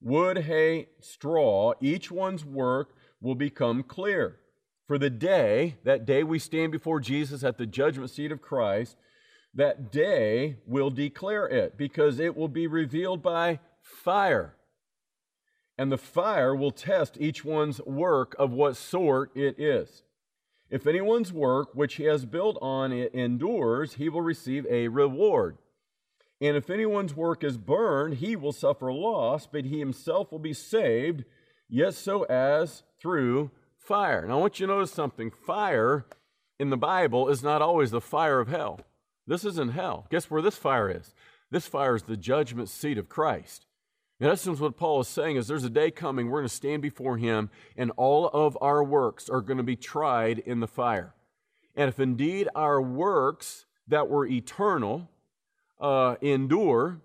wood, 0.00 0.44
hay, 0.44 0.88
straw, 0.98 1.74
each 1.82 2.10
one's 2.10 2.42
work 2.42 2.94
will 3.20 3.34
become 3.34 3.82
clear 3.82 4.36
for 4.86 4.96
the 4.96 5.10
day, 5.10 5.76
that 5.84 6.06
day 6.06 6.22
we 6.22 6.38
stand 6.38 6.72
before 6.72 7.00
Jesus 7.00 7.44
at 7.44 7.58
the 7.58 7.66
judgment 7.66 8.08
seat 8.08 8.32
of 8.32 8.40
Christ, 8.40 8.96
that 9.52 9.92
day 9.92 10.56
will 10.66 10.88
declare 10.88 11.46
it 11.46 11.76
because 11.76 12.18
it 12.18 12.34
will 12.34 12.48
be 12.48 12.66
revealed 12.66 13.22
by 13.22 13.60
fire. 13.82 14.54
And 15.78 15.92
the 15.92 15.98
fire 15.98 16.54
will 16.54 16.70
test 16.70 17.16
each 17.20 17.44
one's 17.44 17.80
work 17.82 18.34
of 18.38 18.52
what 18.52 18.76
sort 18.76 19.30
it 19.36 19.60
is. 19.60 20.02
If 20.70 20.86
anyone's 20.86 21.32
work 21.32 21.74
which 21.74 21.96
he 21.96 22.04
has 22.04 22.24
built 22.24 22.58
on 22.60 22.92
it 22.92 23.14
endures, 23.14 23.94
he 23.94 24.08
will 24.08 24.22
receive 24.22 24.66
a 24.66 24.88
reward. 24.88 25.58
And 26.40 26.56
if 26.56 26.68
anyone's 26.70 27.14
work 27.14 27.44
is 27.44 27.56
burned, 27.56 28.14
he 28.14 28.36
will 28.36 28.52
suffer 28.52 28.92
loss, 28.92 29.46
but 29.46 29.66
he 29.66 29.78
himself 29.78 30.32
will 30.32 30.38
be 30.38 30.52
saved, 30.52 31.24
yet 31.68 31.94
so 31.94 32.24
as 32.24 32.82
through 33.00 33.50
fire. 33.78 34.26
Now, 34.26 34.38
I 34.38 34.40
want 34.40 34.60
you 34.60 34.66
to 34.66 34.72
notice 34.72 34.92
something. 34.92 35.30
Fire 35.30 36.04
in 36.58 36.70
the 36.70 36.76
Bible 36.76 37.28
is 37.28 37.42
not 37.42 37.62
always 37.62 37.90
the 37.90 38.00
fire 38.00 38.40
of 38.40 38.48
hell. 38.48 38.80
This 39.26 39.44
isn't 39.44 39.72
hell. 39.72 40.06
Guess 40.10 40.30
where 40.30 40.42
this 40.42 40.56
fire 40.56 40.90
is? 40.90 41.14
This 41.50 41.66
fire 41.66 41.94
is 41.94 42.02
the 42.02 42.16
judgment 42.16 42.68
seat 42.68 42.98
of 42.98 43.08
Christ. 43.08 43.65
In 44.18 44.26
essence, 44.28 44.60
what 44.60 44.78
Paul 44.78 45.00
is 45.00 45.08
saying 45.08 45.36
is 45.36 45.46
there's 45.46 45.64
a 45.64 45.70
day 45.70 45.90
coming, 45.90 46.28
we're 46.28 46.40
going 46.40 46.48
to 46.48 46.54
stand 46.54 46.80
before 46.80 47.18
him, 47.18 47.50
and 47.76 47.92
all 47.96 48.28
of 48.28 48.56
our 48.62 48.82
works 48.82 49.28
are 49.28 49.42
going 49.42 49.58
to 49.58 49.62
be 49.62 49.76
tried 49.76 50.38
in 50.38 50.60
the 50.60 50.66
fire. 50.66 51.14
And 51.74 51.88
if 51.88 52.00
indeed 52.00 52.48
our 52.54 52.80
works 52.80 53.66
that 53.88 54.08
were 54.08 54.26
eternal 54.26 55.10
uh, 55.78 56.16
endure, 56.22 57.02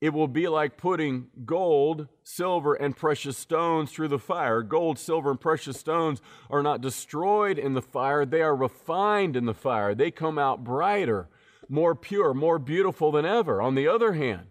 it 0.00 0.14
will 0.14 0.28
be 0.28 0.48
like 0.48 0.78
putting 0.78 1.26
gold, 1.44 2.08
silver, 2.22 2.74
and 2.74 2.96
precious 2.96 3.36
stones 3.36 3.92
through 3.92 4.08
the 4.08 4.18
fire. 4.18 4.62
Gold, 4.62 4.98
silver, 4.98 5.30
and 5.30 5.40
precious 5.40 5.78
stones 5.78 6.22
are 6.48 6.62
not 6.62 6.80
destroyed 6.80 7.58
in 7.58 7.74
the 7.74 7.82
fire, 7.82 8.24
they 8.24 8.40
are 8.40 8.56
refined 8.56 9.36
in 9.36 9.44
the 9.44 9.54
fire. 9.54 9.94
They 9.94 10.10
come 10.10 10.38
out 10.38 10.64
brighter, 10.64 11.28
more 11.68 11.94
pure, 11.94 12.32
more 12.32 12.58
beautiful 12.58 13.12
than 13.12 13.26
ever. 13.26 13.60
On 13.60 13.74
the 13.74 13.88
other 13.88 14.14
hand, 14.14 14.46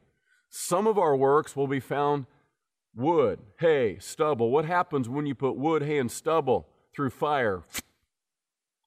some 0.57 0.87
of 0.87 0.97
our 0.97 1.17
works 1.17 1.53
will 1.53 1.67
be 1.67 1.81
found 1.81 2.27
wood, 2.95 3.39
hay, 3.59 3.97
stubble. 3.99 4.51
What 4.51 4.63
happens 4.63 5.09
when 5.09 5.25
you 5.25 5.35
put 5.35 5.57
wood, 5.57 5.83
hay, 5.83 5.97
and 5.97 6.09
stubble 6.09 6.69
through 6.95 7.09
fire? 7.09 7.63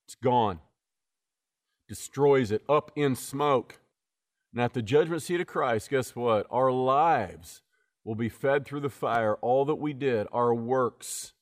It's 0.06 0.14
gone. 0.14 0.60
Destroys 1.86 2.50
it 2.50 2.62
up 2.70 2.90
in 2.96 3.14
smoke. 3.14 3.80
And 4.54 4.62
at 4.62 4.72
the 4.72 4.80
judgment 4.80 5.20
seat 5.20 5.42
of 5.42 5.46
Christ, 5.46 5.90
guess 5.90 6.16
what? 6.16 6.46
Our 6.50 6.72
lives 6.72 7.60
will 8.02 8.14
be 8.14 8.30
fed 8.30 8.64
through 8.64 8.80
the 8.80 8.88
fire, 8.88 9.34
all 9.34 9.66
that 9.66 9.74
we 9.74 9.92
did, 9.92 10.26
our 10.32 10.54
works. 10.54 11.34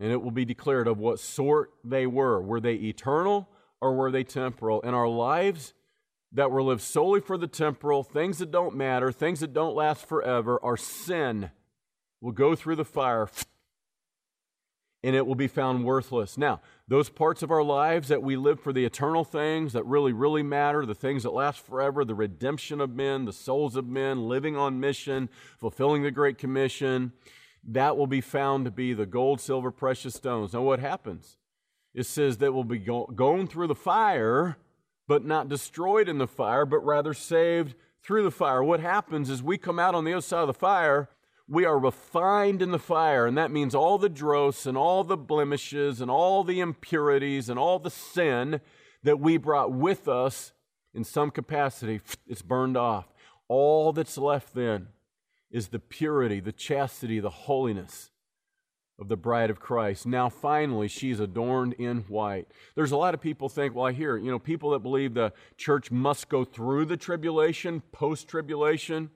And 0.00 0.10
it 0.10 0.20
will 0.20 0.32
be 0.32 0.44
declared 0.44 0.88
of 0.88 0.98
what 0.98 1.20
sort 1.20 1.70
they 1.84 2.08
were. 2.08 2.42
Were 2.42 2.60
they 2.60 2.74
eternal 2.74 3.48
or 3.80 3.94
were 3.94 4.10
they 4.10 4.24
temporal? 4.24 4.82
And 4.82 4.96
our 4.96 5.08
lives 5.08 5.74
that 6.32 6.50
were 6.50 6.62
lived 6.62 6.80
solely 6.80 7.20
for 7.20 7.36
the 7.36 7.46
temporal, 7.46 8.02
things 8.02 8.38
that 8.38 8.50
don't 8.50 8.74
matter, 8.74 9.12
things 9.12 9.40
that 9.40 9.52
don't 9.52 9.74
last 9.74 10.06
forever, 10.06 10.58
our 10.62 10.76
sin 10.76 11.50
will 12.20 12.32
go 12.32 12.54
through 12.54 12.76
the 12.76 12.84
fire 12.84 13.28
and 15.04 15.16
it 15.16 15.26
will 15.26 15.34
be 15.34 15.48
found 15.48 15.84
worthless. 15.84 16.38
Now, 16.38 16.60
those 16.86 17.08
parts 17.08 17.42
of 17.42 17.50
our 17.50 17.62
lives 17.62 18.08
that 18.08 18.22
we 18.22 18.36
live 18.36 18.60
for 18.60 18.72
the 18.72 18.84
eternal 18.84 19.24
things 19.24 19.72
that 19.72 19.84
really, 19.84 20.12
really 20.12 20.42
matter, 20.42 20.86
the 20.86 20.94
things 20.94 21.24
that 21.24 21.32
last 21.32 21.60
forever, 21.60 22.04
the 22.04 22.14
redemption 22.14 22.80
of 22.80 22.90
men, 22.90 23.24
the 23.24 23.32
souls 23.32 23.74
of 23.74 23.86
men, 23.86 24.28
living 24.28 24.56
on 24.56 24.78
mission, 24.78 25.28
fulfilling 25.58 26.02
the 26.02 26.10
Great 26.10 26.38
Commission, 26.38 27.12
that 27.64 27.96
will 27.96 28.06
be 28.06 28.20
found 28.20 28.64
to 28.64 28.70
be 28.70 28.92
the 28.94 29.06
gold, 29.06 29.40
silver, 29.40 29.70
precious 29.70 30.14
stones. 30.14 30.52
Now, 30.52 30.62
what 30.62 30.78
happens? 30.78 31.36
It 31.94 32.06
says 32.06 32.38
that 32.38 32.52
will 32.52 32.64
be 32.64 32.78
go- 32.78 33.06
going 33.06 33.48
through 33.48 33.66
the 33.66 33.74
fire, 33.74 34.56
but 35.06 35.24
not 35.24 35.48
destroyed 35.48 36.08
in 36.08 36.18
the 36.18 36.26
fire, 36.26 36.64
but 36.64 36.84
rather 36.84 37.14
saved 37.14 37.74
through 38.02 38.22
the 38.22 38.30
fire. 38.30 38.62
What 38.62 38.80
happens 38.80 39.30
is 39.30 39.42
we 39.42 39.58
come 39.58 39.78
out 39.78 39.94
on 39.94 40.04
the 40.04 40.12
other 40.12 40.22
side 40.22 40.42
of 40.42 40.46
the 40.46 40.54
fire 40.54 41.08
we 41.48 41.66
are 41.66 41.78
refined 41.78 42.62
in 42.62 42.70
the 42.70 42.78
fire, 42.78 43.26
and 43.26 43.36
that 43.36 43.50
means 43.50 43.74
all 43.74 43.98
the 43.98 44.08
dross 44.08 44.64
and 44.64 44.76
all 44.76 45.04
the 45.04 45.18
blemishes 45.18 46.00
and 46.00 46.10
all 46.10 46.44
the 46.44 46.60
impurities 46.60 47.50
and 47.50 47.58
all 47.58 47.78
the 47.78 47.90
sin 47.90 48.60
that 49.02 49.20
we 49.20 49.36
brought 49.36 49.70
with 49.70 50.08
us 50.08 50.52
in 50.94 51.04
some 51.04 51.30
capacity, 51.30 52.00
it's 52.26 52.42
burned 52.42 52.76
off. 52.76 53.12
All 53.48 53.92
that's 53.92 54.16
left 54.16 54.54
then 54.54 54.88
is 55.50 55.68
the 55.68 55.78
purity, 55.78 56.40
the 56.40 56.52
chastity, 56.52 57.20
the 57.20 57.28
holiness 57.28 58.11
of 58.98 59.08
the 59.08 59.16
bride 59.16 59.50
of 59.50 59.58
Christ. 59.58 60.06
Now, 60.06 60.28
finally, 60.28 60.88
she's 60.88 61.18
adorned 61.18 61.74
in 61.74 61.98
white. 62.02 62.46
There's 62.74 62.92
a 62.92 62.96
lot 62.96 63.14
of 63.14 63.20
people 63.20 63.48
think, 63.48 63.74
well, 63.74 63.86
I 63.86 63.92
hear, 63.92 64.16
you 64.16 64.30
know, 64.30 64.38
people 64.38 64.70
that 64.70 64.80
believe 64.80 65.14
the 65.14 65.32
church 65.56 65.90
must 65.90 66.28
go 66.28 66.44
through 66.44 66.84
the 66.84 66.96
tribulation, 66.96 67.82
post 67.92 68.28
tribulation 68.28 69.10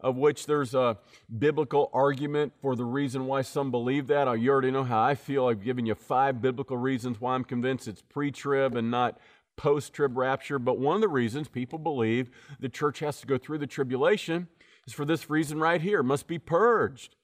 of 0.00 0.16
which 0.16 0.46
there's 0.46 0.74
a 0.74 0.96
biblical 1.38 1.90
argument 1.92 2.52
for 2.60 2.76
the 2.76 2.84
reason 2.84 3.26
why 3.26 3.42
some 3.42 3.70
believe 3.70 4.06
that. 4.06 4.28
Uh, 4.28 4.32
you 4.32 4.50
already 4.50 4.70
know 4.70 4.84
how 4.84 5.02
I 5.02 5.14
feel. 5.14 5.46
I've 5.46 5.64
given 5.64 5.86
you 5.86 5.94
five 5.94 6.40
biblical 6.40 6.76
reasons 6.76 7.20
why 7.20 7.34
I'm 7.34 7.44
convinced 7.44 7.88
it's 7.88 8.02
pre 8.02 8.30
trib 8.30 8.76
and 8.76 8.90
not 8.90 9.18
post 9.56 9.92
trib 9.92 10.16
rapture. 10.16 10.58
But 10.58 10.78
one 10.78 10.94
of 10.94 11.00
the 11.00 11.08
reasons 11.08 11.48
people 11.48 11.78
believe 11.78 12.30
the 12.60 12.68
church 12.68 13.00
has 13.00 13.20
to 13.20 13.26
go 13.26 13.38
through 13.38 13.58
the 13.58 13.66
tribulation 13.66 14.48
is 14.86 14.92
for 14.92 15.04
this 15.04 15.28
reason 15.28 15.58
right 15.58 15.80
here 15.80 16.00
it 16.00 16.04
must 16.04 16.28
be 16.28 16.38
purged. 16.38 17.16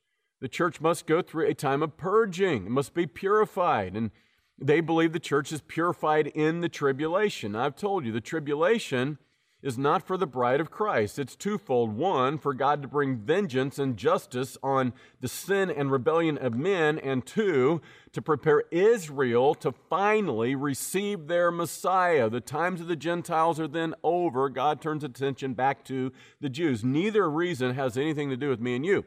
The 0.45 0.49
church 0.49 0.79
must 0.79 1.07
go 1.07 1.23
through 1.23 1.47
a 1.47 1.55
time 1.55 1.83
of 1.83 1.97
purging, 1.97 2.67
it 2.67 2.71
must 2.71 2.93
be 2.93 3.07
purified. 3.07 3.97
And 3.97 4.11
they 4.59 4.83
believe 4.83 5.15
the 5.15 5.19
church 5.19 5.51
is 5.53 5.63
purified 5.63 6.27
in 6.27 6.61
the 6.61 6.69
tribulation. 6.69 7.57
I've 7.57 7.77
told 7.77 8.05
you 8.05 8.13
the 8.13 8.21
tribulation 8.21 9.17
is 9.63 9.79
not 9.79 10.07
for 10.07 10.19
the 10.19 10.27
bride 10.27 10.61
of 10.61 10.71
Christ. 10.71 11.19
It's 11.19 11.35
twofold. 11.35 11.97
One, 11.97 12.37
for 12.37 12.53
God 12.53 12.83
to 12.83 12.89
bring 12.89 13.17
vengeance 13.17 13.79
and 13.79 13.97
justice 13.97 14.59
on 14.63 14.93
the 15.23 15.29
sin 15.29 15.71
and 15.71 15.91
rebellion 15.91 16.37
of 16.37 16.53
men, 16.53 16.99
and 16.99 17.25
two, 17.25 17.81
to 18.13 18.21
prepare 18.21 18.65
Israel 18.71 19.55
to 19.55 19.73
finally 19.73 20.55
receive 20.55 21.27
their 21.27 21.51
Messiah. 21.51 22.29
The 22.29 22.43
times 22.43 22.83
of 22.83 22.89
the 22.89 22.97
Gentiles 22.97 23.59
are 23.59 23.67
then 23.67 23.95
over. 24.05 24.51
God 24.51 24.83
turns 24.83 25.05
attention 25.05 25.55
back 25.55 25.87
to 25.87 26.13
the 26.39 26.51
Jews. 26.51 26.85
Neither 26.85 27.31
reason 27.31 27.75
has 27.77 27.97
anything 27.97 28.29
to 28.29 28.37
do 28.37 28.51
with 28.51 28.61
me 28.61 28.77
and 28.77 28.85
you. 28.85 29.07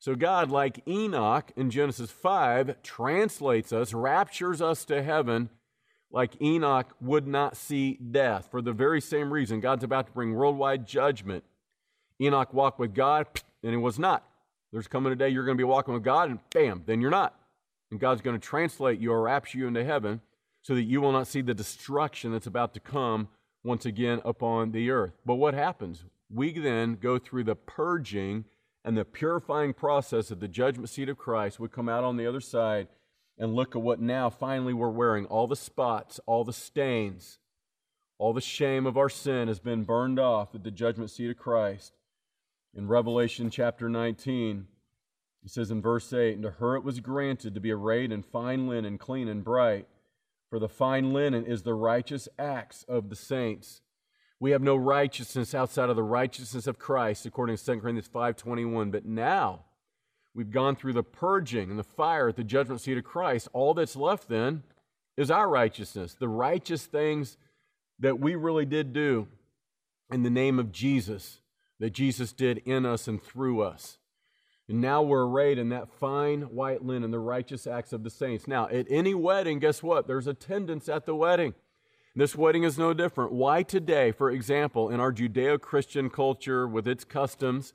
So, 0.00 0.14
God, 0.14 0.50
like 0.50 0.82
Enoch 0.88 1.52
in 1.56 1.70
Genesis 1.70 2.10
5, 2.10 2.82
translates 2.82 3.70
us, 3.70 3.92
raptures 3.92 4.62
us 4.62 4.84
to 4.86 5.02
heaven 5.02 5.50
like 6.10 6.40
Enoch 6.40 6.94
would 7.00 7.26
not 7.26 7.56
see 7.56 7.94
death 7.94 8.48
for 8.50 8.62
the 8.62 8.72
very 8.72 9.00
same 9.00 9.32
reason. 9.32 9.60
God's 9.60 9.84
about 9.84 10.06
to 10.06 10.12
bring 10.12 10.34
worldwide 10.34 10.86
judgment. 10.86 11.44
Enoch 12.20 12.52
walked 12.52 12.80
with 12.80 12.94
God, 12.94 13.26
and 13.62 13.72
he 13.72 13.76
was 13.76 13.98
not. 13.98 14.26
There's 14.72 14.88
coming 14.88 15.12
a 15.12 15.16
day 15.16 15.28
you're 15.28 15.44
going 15.44 15.56
to 15.56 15.60
be 15.60 15.64
walking 15.64 15.94
with 15.94 16.02
God, 16.02 16.30
and 16.30 16.38
bam, 16.52 16.82
then 16.86 17.00
you're 17.00 17.10
not. 17.10 17.38
And 17.90 18.00
God's 18.00 18.22
going 18.22 18.38
to 18.38 18.44
translate 18.44 19.00
you 19.00 19.12
or 19.12 19.22
rapture 19.22 19.58
you 19.58 19.66
into 19.66 19.84
heaven 19.84 20.20
so 20.62 20.74
that 20.74 20.82
you 20.82 21.00
will 21.00 21.12
not 21.12 21.26
see 21.26 21.42
the 21.42 21.54
destruction 21.54 22.32
that's 22.32 22.46
about 22.46 22.74
to 22.74 22.80
come 22.80 23.28
once 23.62 23.84
again 23.84 24.20
upon 24.24 24.72
the 24.72 24.90
earth. 24.90 25.12
But 25.26 25.36
what 25.36 25.54
happens? 25.54 26.04
We 26.32 26.52
then 26.58 26.94
go 26.94 27.18
through 27.18 27.44
the 27.44 27.56
purging 27.56 28.44
and 28.84 28.96
the 28.96 29.04
purifying 29.04 29.74
process 29.74 30.30
of 30.30 30.40
the 30.40 30.48
judgment 30.48 30.88
seat 30.88 31.08
of 31.08 31.18
Christ. 31.18 31.60
would 31.60 31.72
come 31.72 31.88
out 31.88 32.04
on 32.04 32.16
the 32.16 32.26
other 32.26 32.40
side 32.40 32.88
and 33.38 33.54
look 33.54 33.74
at 33.74 33.82
what 33.82 34.00
now 34.00 34.30
finally 34.30 34.72
we're 34.72 34.88
wearing. 34.88 35.26
All 35.26 35.46
the 35.46 35.56
spots, 35.56 36.20
all 36.26 36.44
the 36.44 36.52
stains, 36.52 37.38
all 38.18 38.32
the 38.32 38.40
shame 38.40 38.86
of 38.86 38.96
our 38.96 39.08
sin 39.08 39.48
has 39.48 39.60
been 39.60 39.84
burned 39.84 40.18
off 40.18 40.54
at 40.54 40.62
the 40.62 40.70
judgment 40.70 41.10
seat 41.10 41.30
of 41.30 41.38
Christ. 41.38 41.94
In 42.74 42.86
Revelation 42.86 43.50
chapter 43.50 43.88
19, 43.88 44.66
it 45.42 45.50
says 45.50 45.70
in 45.70 45.80
verse 45.80 46.12
8, 46.12 46.34
And 46.34 46.42
to 46.42 46.50
her 46.50 46.76
it 46.76 46.84
was 46.84 47.00
granted 47.00 47.54
to 47.54 47.60
be 47.60 47.72
arrayed 47.72 48.12
in 48.12 48.22
fine 48.22 48.68
linen, 48.68 48.98
clean 48.98 49.26
and 49.26 49.42
bright. 49.42 49.86
For 50.50 50.58
the 50.58 50.68
fine 50.68 51.12
linen 51.12 51.46
is 51.46 51.62
the 51.62 51.74
righteous 51.74 52.28
acts 52.38 52.84
of 52.88 53.08
the 53.08 53.16
saints. 53.16 53.80
We 54.40 54.50
have 54.52 54.62
no 54.62 54.74
righteousness 54.74 55.54
outside 55.54 55.90
of 55.90 55.96
the 55.96 56.02
righteousness 56.02 56.66
of 56.66 56.78
Christ, 56.78 57.26
according 57.26 57.56
to 57.56 57.64
2 57.64 57.80
Corinthians 57.80 58.08
5.21. 58.08 58.90
But 58.90 59.04
now, 59.04 59.64
We've 60.34 60.50
gone 60.50 60.76
through 60.76 60.92
the 60.92 61.02
purging 61.02 61.70
and 61.70 61.78
the 61.78 61.84
fire 61.84 62.28
at 62.28 62.36
the 62.36 62.44
judgment 62.44 62.80
seat 62.80 62.98
of 62.98 63.04
Christ. 63.04 63.48
All 63.52 63.74
that's 63.74 63.96
left 63.96 64.28
then 64.28 64.62
is 65.16 65.30
our 65.30 65.48
righteousness, 65.48 66.14
the 66.14 66.28
righteous 66.28 66.86
things 66.86 67.36
that 67.98 68.20
we 68.20 68.36
really 68.36 68.64
did 68.64 68.92
do 68.92 69.26
in 70.10 70.22
the 70.22 70.30
name 70.30 70.58
of 70.58 70.72
Jesus, 70.72 71.40
that 71.80 71.90
Jesus 71.90 72.32
did 72.32 72.58
in 72.58 72.86
us 72.86 73.08
and 73.08 73.22
through 73.22 73.62
us. 73.62 73.98
And 74.68 74.80
now 74.80 75.02
we're 75.02 75.26
arrayed 75.26 75.58
in 75.58 75.70
that 75.70 75.90
fine 75.90 76.42
white 76.42 76.84
linen, 76.84 77.10
the 77.10 77.18
righteous 77.18 77.66
acts 77.66 77.92
of 77.92 78.04
the 78.04 78.10
saints. 78.10 78.46
Now, 78.46 78.68
at 78.68 78.86
any 78.88 79.14
wedding, 79.14 79.58
guess 79.58 79.82
what? 79.82 80.06
There's 80.06 80.28
attendance 80.28 80.88
at 80.88 81.06
the 81.06 81.14
wedding. 81.14 81.54
This 82.14 82.34
wedding 82.34 82.64
is 82.64 82.76
no 82.76 82.92
different. 82.92 83.32
Why 83.32 83.62
today, 83.62 84.10
for 84.10 84.30
example, 84.30 84.90
in 84.90 84.98
our 84.98 85.12
Judeo 85.12 85.60
Christian 85.60 86.10
culture 86.10 86.66
with 86.66 86.88
its 86.88 87.04
customs, 87.04 87.72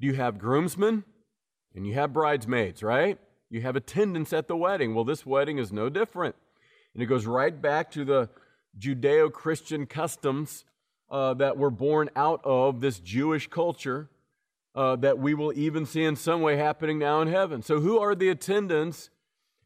do 0.00 0.06
you 0.06 0.14
have 0.14 0.38
groomsmen 0.38 1.02
and 1.74 1.86
you 1.86 1.94
have 1.94 2.12
bridesmaids, 2.12 2.84
right? 2.84 3.18
You 3.50 3.62
have 3.62 3.74
attendants 3.74 4.32
at 4.32 4.46
the 4.46 4.56
wedding. 4.56 4.94
Well, 4.94 5.04
this 5.04 5.26
wedding 5.26 5.58
is 5.58 5.72
no 5.72 5.88
different. 5.88 6.36
And 6.94 7.02
it 7.02 7.06
goes 7.06 7.26
right 7.26 7.60
back 7.60 7.90
to 7.92 8.04
the 8.04 8.30
Judeo 8.78 9.32
Christian 9.32 9.86
customs 9.86 10.64
uh, 11.10 11.34
that 11.34 11.56
were 11.56 11.70
born 11.70 12.10
out 12.14 12.40
of 12.44 12.80
this 12.80 13.00
Jewish 13.00 13.48
culture 13.48 14.08
uh, 14.76 14.96
that 14.96 15.18
we 15.18 15.34
will 15.34 15.52
even 15.52 15.84
see 15.84 16.04
in 16.04 16.16
some 16.16 16.42
way 16.42 16.56
happening 16.56 16.98
now 16.98 17.20
in 17.20 17.28
heaven. 17.28 17.62
So, 17.62 17.80
who 17.80 17.98
are 17.98 18.14
the 18.14 18.28
attendants 18.28 19.10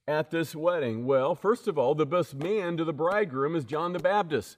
at 0.09 0.31
this 0.31 0.57
wedding? 0.57 1.07
Well, 1.07 1.35
first 1.35 1.69
of 1.69 1.79
all, 1.79 1.95
the 1.95 2.07
best 2.07 2.35
man 2.35 2.77
to 2.79 2.85
the 2.85 2.93
bridegroom 2.93 3.55
is 3.55 3.65
John 3.65 3.93
the 3.93 3.99
Baptist. 3.99 4.57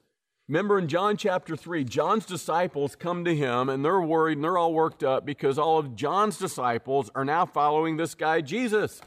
Remember 0.48 0.78
in 0.78 0.88
John 0.88 1.16
chapter 1.16 1.56
3, 1.56 1.84
John's 1.84 2.26
disciples 2.26 2.96
come 2.96 3.24
to 3.24 3.36
him 3.36 3.68
and 3.68 3.84
they're 3.84 4.00
worried 4.00 4.38
and 4.38 4.44
they're 4.44 4.58
all 4.58 4.72
worked 4.72 5.04
up 5.04 5.26
because 5.26 5.58
all 5.58 5.78
of 5.78 5.94
John's 5.94 6.38
disciples 6.38 7.10
are 7.14 7.24
now 7.24 7.46
following 7.46 7.96
this 7.96 8.14
guy, 8.14 8.40
Jesus. 8.40 9.00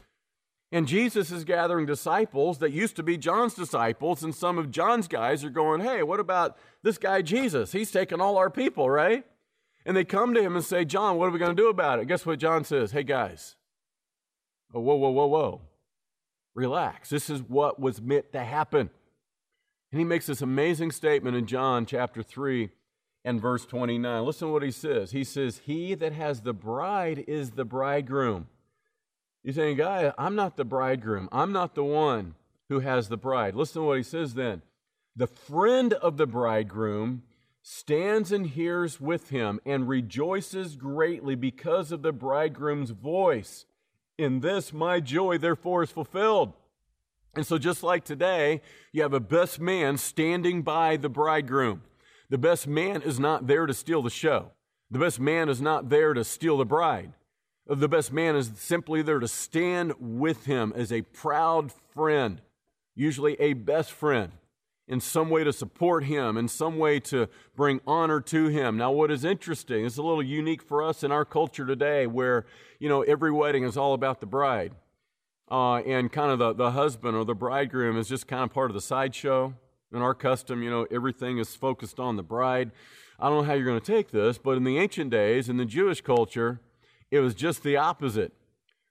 And 0.72 0.88
Jesus 0.88 1.30
is 1.30 1.44
gathering 1.44 1.86
disciples 1.86 2.58
that 2.58 2.72
used 2.72 2.96
to 2.96 3.02
be 3.02 3.16
John's 3.16 3.54
disciples, 3.54 4.24
and 4.24 4.34
some 4.34 4.58
of 4.58 4.70
John's 4.70 5.06
guys 5.06 5.44
are 5.44 5.50
going, 5.50 5.80
Hey, 5.80 6.02
what 6.02 6.18
about 6.18 6.56
this 6.82 6.98
guy, 6.98 7.22
Jesus? 7.22 7.72
He's 7.72 7.92
taking 7.92 8.20
all 8.20 8.36
our 8.36 8.50
people, 8.50 8.90
right? 8.90 9.24
And 9.86 9.96
they 9.96 10.04
come 10.04 10.34
to 10.34 10.42
him 10.42 10.56
and 10.56 10.64
say, 10.64 10.84
John, 10.84 11.16
what 11.16 11.26
are 11.26 11.30
we 11.30 11.38
going 11.38 11.54
to 11.54 11.62
do 11.62 11.68
about 11.68 12.00
it? 12.00 12.08
Guess 12.08 12.26
what 12.26 12.38
John 12.38 12.64
says? 12.64 12.90
Hey, 12.90 13.04
guys, 13.04 13.54
oh, 14.72 14.80
whoa, 14.80 14.96
whoa, 14.96 15.10
whoa, 15.10 15.26
whoa. 15.26 15.60
Relax. 16.54 17.10
This 17.10 17.30
is 17.30 17.42
what 17.42 17.80
was 17.80 18.00
meant 18.00 18.32
to 18.32 18.44
happen. 18.44 18.90
And 19.90 19.98
he 20.00 20.04
makes 20.04 20.26
this 20.26 20.42
amazing 20.42 20.90
statement 20.92 21.36
in 21.36 21.46
John 21.46 21.86
chapter 21.86 22.22
3 22.22 22.70
and 23.24 23.40
verse 23.40 23.64
29. 23.64 24.24
Listen 24.24 24.48
to 24.48 24.52
what 24.52 24.62
he 24.62 24.70
says. 24.70 25.12
He 25.12 25.24
says, 25.24 25.62
He 25.64 25.94
that 25.94 26.12
has 26.12 26.42
the 26.42 26.52
bride 26.52 27.24
is 27.26 27.52
the 27.52 27.64
bridegroom. 27.64 28.48
You're 29.42 29.54
saying, 29.54 29.76
Guy, 29.76 30.12
I'm 30.16 30.34
not 30.34 30.56
the 30.56 30.64
bridegroom. 30.64 31.28
I'm 31.30 31.52
not 31.52 31.74
the 31.74 31.84
one 31.84 32.34
who 32.68 32.80
has 32.80 33.08
the 33.08 33.16
bride. 33.16 33.54
Listen 33.54 33.82
to 33.82 33.86
what 33.86 33.96
he 33.98 34.02
says 34.02 34.34
then. 34.34 34.62
The 35.16 35.26
friend 35.26 35.92
of 35.94 36.16
the 36.16 36.26
bridegroom 36.26 37.22
stands 37.62 38.32
and 38.32 38.46
hears 38.46 39.00
with 39.00 39.30
him 39.30 39.60
and 39.64 39.88
rejoices 39.88 40.76
greatly 40.76 41.34
because 41.34 41.92
of 41.92 42.02
the 42.02 42.12
bridegroom's 42.12 42.90
voice. 42.90 43.64
In 44.16 44.40
this, 44.40 44.72
my 44.72 45.00
joy, 45.00 45.38
therefore, 45.38 45.82
is 45.82 45.90
fulfilled. 45.90 46.52
And 47.34 47.46
so, 47.46 47.58
just 47.58 47.82
like 47.82 48.04
today, 48.04 48.60
you 48.92 49.02
have 49.02 49.12
a 49.12 49.20
best 49.20 49.58
man 49.58 49.96
standing 49.96 50.62
by 50.62 50.96
the 50.96 51.08
bridegroom. 51.08 51.82
The 52.30 52.38
best 52.38 52.66
man 52.66 53.02
is 53.02 53.18
not 53.18 53.46
there 53.48 53.66
to 53.66 53.74
steal 53.74 54.02
the 54.02 54.10
show. 54.10 54.52
The 54.90 55.00
best 55.00 55.18
man 55.18 55.48
is 55.48 55.60
not 55.60 55.88
there 55.88 56.14
to 56.14 56.22
steal 56.22 56.58
the 56.58 56.64
bride. 56.64 57.12
The 57.66 57.88
best 57.88 58.12
man 58.12 58.36
is 58.36 58.52
simply 58.56 59.02
there 59.02 59.18
to 59.18 59.26
stand 59.26 59.94
with 59.98 60.44
him 60.44 60.72
as 60.76 60.92
a 60.92 61.02
proud 61.02 61.72
friend, 61.72 62.40
usually 62.94 63.34
a 63.40 63.54
best 63.54 63.90
friend, 63.90 64.32
in 64.86 65.00
some 65.00 65.30
way 65.30 65.44
to 65.44 65.52
support 65.52 66.04
him, 66.04 66.36
in 66.36 66.46
some 66.46 66.78
way 66.78 67.00
to 67.00 67.28
bring 67.56 67.80
honor 67.86 68.20
to 68.20 68.48
him. 68.48 68.76
Now, 68.76 68.92
what 68.92 69.10
is 69.10 69.24
interesting, 69.24 69.86
it's 69.86 69.96
a 69.96 70.02
little 70.02 70.22
unique 70.22 70.62
for 70.62 70.82
us 70.82 71.02
in 71.02 71.10
our 71.10 71.24
culture 71.24 71.66
today 71.66 72.06
where, 72.06 72.44
you 72.78 72.88
know, 72.88 73.02
every 73.02 73.32
wedding 73.32 73.64
is 73.64 73.76
all 73.76 73.94
about 73.94 74.20
the 74.20 74.26
bride. 74.26 74.74
Uh, 75.50 75.76
and 75.76 76.10
kind 76.10 76.30
of 76.30 76.38
the, 76.38 76.52
the 76.52 76.70
husband 76.72 77.16
or 77.16 77.24
the 77.24 77.34
bridegroom 77.34 77.96
is 77.96 78.08
just 78.08 78.26
kind 78.26 78.42
of 78.42 78.52
part 78.52 78.70
of 78.70 78.74
the 78.74 78.80
sideshow. 78.80 79.54
In 79.92 80.02
our 80.02 80.14
custom, 80.14 80.62
you 80.62 80.70
know, 80.70 80.86
everything 80.90 81.38
is 81.38 81.54
focused 81.54 82.00
on 82.00 82.16
the 82.16 82.22
bride. 82.22 82.72
I 83.18 83.28
don't 83.28 83.38
know 83.38 83.44
how 83.44 83.54
you're 83.54 83.66
going 83.66 83.80
to 83.80 83.92
take 83.92 84.10
this, 84.10 84.38
but 84.38 84.56
in 84.56 84.64
the 84.64 84.78
ancient 84.78 85.10
days, 85.10 85.48
in 85.48 85.56
the 85.56 85.64
Jewish 85.64 86.00
culture, 86.00 86.60
it 87.10 87.20
was 87.20 87.34
just 87.34 87.62
the 87.62 87.76
opposite. 87.76 88.32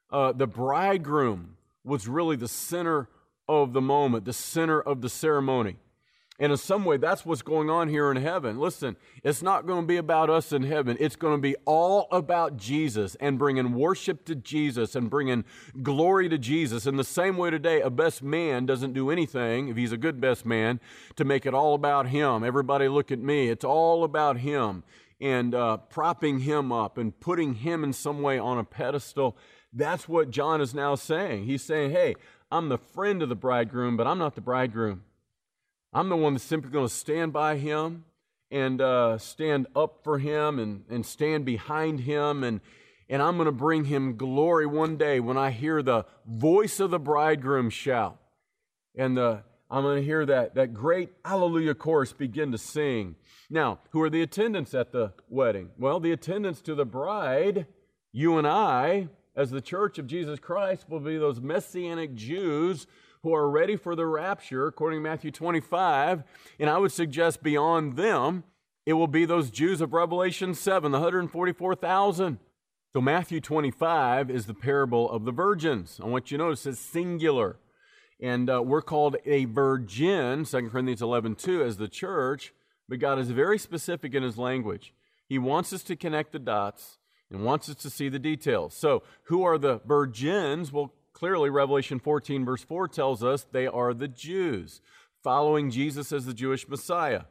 Uh, 0.10 0.32
the 0.32 0.48
bridegroom 0.48 1.58
was 1.84 2.08
really 2.08 2.36
the 2.36 2.48
center 2.48 3.10
of 3.48 3.74
the 3.74 3.82
moment, 3.82 4.26
the 4.26 4.34
center 4.34 4.82
of 4.82 5.02
the 5.02 5.10
ceremony. 5.10 5.78
And 6.40 6.52
in 6.52 6.58
some 6.58 6.84
way, 6.84 6.98
that's 6.98 7.26
what's 7.26 7.44
going 7.44 7.70
on 7.70 7.90
here 7.90 8.10
in 8.10 8.18
heaven. 8.18 8.60
Listen, 8.60 8.98
it's 9.24 9.44
not 9.44 9.68
going 9.68 9.82
to 9.82 9.88
be 9.88 9.98
about 9.98 10.32
us 10.32 10.52
in 10.52 10.64
heaven. 10.64 10.98
It's 11.00 11.16
going 11.16 11.36
to 11.36 11.42
be 11.42 11.56
all 11.66 12.08
about 12.12 12.58
Jesus 12.58 13.16
and 13.20 13.38
bringing 13.38 13.74
worship 13.74 14.26
to 14.26 14.36
Jesus 14.36 14.96
and 14.96 15.12
bringing 15.12 15.46
glory 15.84 16.28
to 16.30 16.40
Jesus. 16.40 16.88
In 16.88 16.98
the 16.98 17.04
same 17.04 17.38
way 17.38 17.52
today, 17.52 17.82
a 17.82 17.92
best 17.92 18.24
man 18.24 18.66
doesn't 18.66 18.94
do 18.94 19.12
anything, 19.12 19.68
if 19.68 19.78
he's 19.78 19.92
a 19.92 19.98
good 19.98 20.20
best 20.20 20.44
man, 20.44 20.80
to 21.18 21.24
make 21.24 21.46
it 21.46 21.54
all 21.54 21.76
about 21.76 22.08
him. 22.08 22.44
Everybody 22.44 22.88
look 22.88 23.12
at 23.12 23.20
me. 23.20 23.50
It's 23.50 23.64
all 23.64 24.04
about 24.04 24.38
him 24.38 24.84
and 25.22 25.54
uh, 25.54 25.78
propping 25.78 26.40
him 26.40 26.72
up 26.72 26.98
and 26.98 27.18
putting 27.20 27.54
him 27.54 27.84
in 27.84 27.94
some 27.94 28.24
way 28.24 28.40
on 28.40 28.58
a 28.58 28.64
pedestal. 28.64 29.38
That's 29.72 30.10
what 30.10 30.32
John 30.32 30.62
is 30.62 30.74
now 30.74 30.96
saying. 30.96 31.46
He's 31.46 31.64
saying, 31.64 31.92
hey, 31.92 32.16
I'm 32.54 32.70
the 32.70 32.78
friend 32.78 33.24
of 33.24 33.30
the 33.30 33.36
bridegroom, 33.36 33.98
but 33.98 34.06
I'm 34.06 34.20
not 34.20 34.36
the 34.36 34.42
bridegroom. 34.42 35.02
I'm 35.92 36.08
the 36.08 36.16
one 36.16 36.34
that's 36.34 36.44
simply 36.44 36.70
going 36.70 36.88
to 36.88 36.94
stand 36.94 37.34
by 37.34 37.58
him 37.58 38.06
and 38.52 38.80
uh, 38.80 39.18
stand 39.18 39.66
up 39.76 40.02
for 40.04 40.20
him 40.20 40.60
and, 40.60 40.84
and 40.88 41.04
stand 41.04 41.46
behind 41.46 42.02
him. 42.02 42.44
And, 42.44 42.62
and 43.10 43.24
I'm 43.24 43.38
going 43.38 43.48
to 43.48 43.52
bring 43.52 43.86
him 43.86 44.18
glory 44.18 44.68
one 44.68 44.98
day 44.98 45.20
when 45.20 45.36
I 45.36 45.50
hear 45.50 45.82
the 45.82 46.06
voice 46.28 46.80
of 46.80 46.92
the 46.92 47.00
bridegroom 47.00 47.72
shout. 47.72 48.20
And 48.96 49.18
the, 49.18 49.42
I'm 49.72 49.82
going 49.82 49.98
to 49.98 50.06
hear 50.06 50.24
that, 50.24 50.54
that 50.54 50.76
great 50.76 51.10
Alleluia 51.26 51.74
chorus 51.74 52.14
begin 52.14 52.52
to 52.52 52.60
sing. 52.60 53.16
Now, 53.50 53.80
who 53.90 54.02
are 54.04 54.12
the 54.12 54.22
attendants 54.22 54.76
at 54.76 54.92
the 54.92 55.14
wedding? 55.28 55.72
Well, 55.80 56.00
the 56.00 56.12
attendants 56.12 56.62
to 56.62 56.76
the 56.76 56.86
bride, 56.86 57.66
you 58.12 58.38
and 58.38 58.46
I, 58.46 59.08
as 59.36 59.50
the 59.50 59.62
church 59.62 59.98
of 59.98 60.08
Jesus 60.08 60.40
Christ, 60.40 60.90
will 60.90 61.00
be 61.00 61.18
those 61.18 61.42
messianic 61.42 62.14
Jews 62.16 62.88
who 63.24 63.34
are 63.34 63.50
ready 63.50 63.76
for 63.76 63.96
the 63.96 64.06
rapture, 64.06 64.68
according 64.68 65.00
to 65.00 65.04
Matthew 65.04 65.32
25. 65.32 66.24
And 66.60 66.70
I 66.70 66.78
would 66.78 66.92
suggest 66.92 67.42
beyond 67.42 67.96
them, 67.96 68.44
it 68.86 68.94
will 68.94 69.08
be 69.08 69.26
those 69.26 69.50
Jews 69.50 69.80
of 69.80 69.94
Revelation 69.94 70.54
7, 70.54 70.92
the 70.92 71.00
144,000. 71.00 72.38
So 72.92 73.02
Matthew 73.02 73.40
25 73.40 74.30
is 74.30 74.46
the 74.46 74.54
parable 74.54 75.10
of 75.10 75.26
the 75.26 75.32
virgins. 75.32 76.00
I 76.04 76.08
want 76.08 76.30
you 76.30 76.38
to 76.38 76.44
notice 76.44 76.66
it's 76.66 76.80
singular. 76.80 77.58
And 78.22 78.50
uh, 78.50 78.62
we're 78.62 78.82
called 78.82 79.16
a 79.26 79.46
virgin, 79.46 80.46
2 80.46 80.70
Corinthians 80.70 81.02
11, 81.02 81.36
2, 81.36 81.64
as 81.64 81.78
the 81.78 81.88
church, 81.88 82.54
but 82.88 83.00
God 83.00 83.20
is 83.20 83.32
very 83.32 83.58
specific 83.58 84.14
in 84.14 84.22
his 84.22 84.38
language. 84.38 84.94
He 85.28 85.40
wants 85.40 85.74
us 85.74 85.82
to 85.84 85.96
connect 85.96 86.34
the 86.34 86.40
dots 86.40 87.00
and 87.34 87.44
wants 87.44 87.68
us 87.68 87.76
to 87.76 87.90
see 87.90 88.08
the 88.08 88.20
details. 88.20 88.74
So, 88.74 89.04
who 89.24 89.44
are 89.44 89.58
the 89.58 89.82
virgins? 89.86 90.72
Well, 90.72 90.94
clearly, 91.12 91.50
Revelation 91.50 92.00
14, 92.00 92.46
verse 92.46 92.64
4 92.64 92.88
tells 92.88 93.24
us 93.24 93.46
they 93.52 93.68
are 93.68 93.94
the 93.94 94.08
Jews, 94.08 94.80
following 95.24 95.72
Jesus 95.72 96.12
as 96.12 96.26
the 96.26 96.34
Jewish 96.34 96.68
Messiah. 96.68 97.24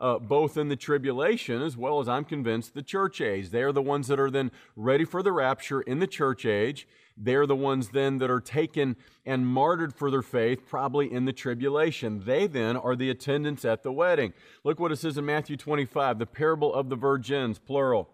Uh, 0.00 0.16
both 0.16 0.56
in 0.56 0.68
the 0.68 0.76
tribulation 0.76 1.60
as 1.60 1.76
well 1.76 1.98
as 1.98 2.08
I'm 2.08 2.24
convinced 2.24 2.72
the 2.72 2.84
church 2.84 3.20
age. 3.20 3.50
They 3.50 3.64
are 3.64 3.72
the 3.72 3.82
ones 3.82 4.06
that 4.06 4.20
are 4.20 4.30
then 4.30 4.52
ready 4.76 5.04
for 5.04 5.24
the 5.24 5.32
rapture 5.32 5.80
in 5.80 5.98
the 5.98 6.06
church 6.06 6.46
age. 6.46 6.86
They're 7.16 7.46
the 7.48 7.56
ones 7.56 7.88
then 7.88 8.18
that 8.18 8.30
are 8.30 8.40
taken 8.40 8.94
and 9.26 9.44
martyred 9.44 9.92
for 9.92 10.08
their 10.08 10.22
faith, 10.22 10.68
probably 10.68 11.12
in 11.12 11.24
the 11.24 11.32
tribulation. 11.32 12.22
They 12.24 12.46
then 12.46 12.76
are 12.76 12.94
the 12.94 13.10
attendants 13.10 13.64
at 13.64 13.82
the 13.82 13.90
wedding. 13.90 14.34
Look 14.62 14.78
what 14.78 14.92
it 14.92 14.96
says 14.96 15.18
in 15.18 15.26
Matthew 15.26 15.56
25, 15.56 16.20
the 16.20 16.26
parable 16.26 16.72
of 16.72 16.90
the 16.90 16.96
virgins, 16.96 17.58
plural, 17.58 18.08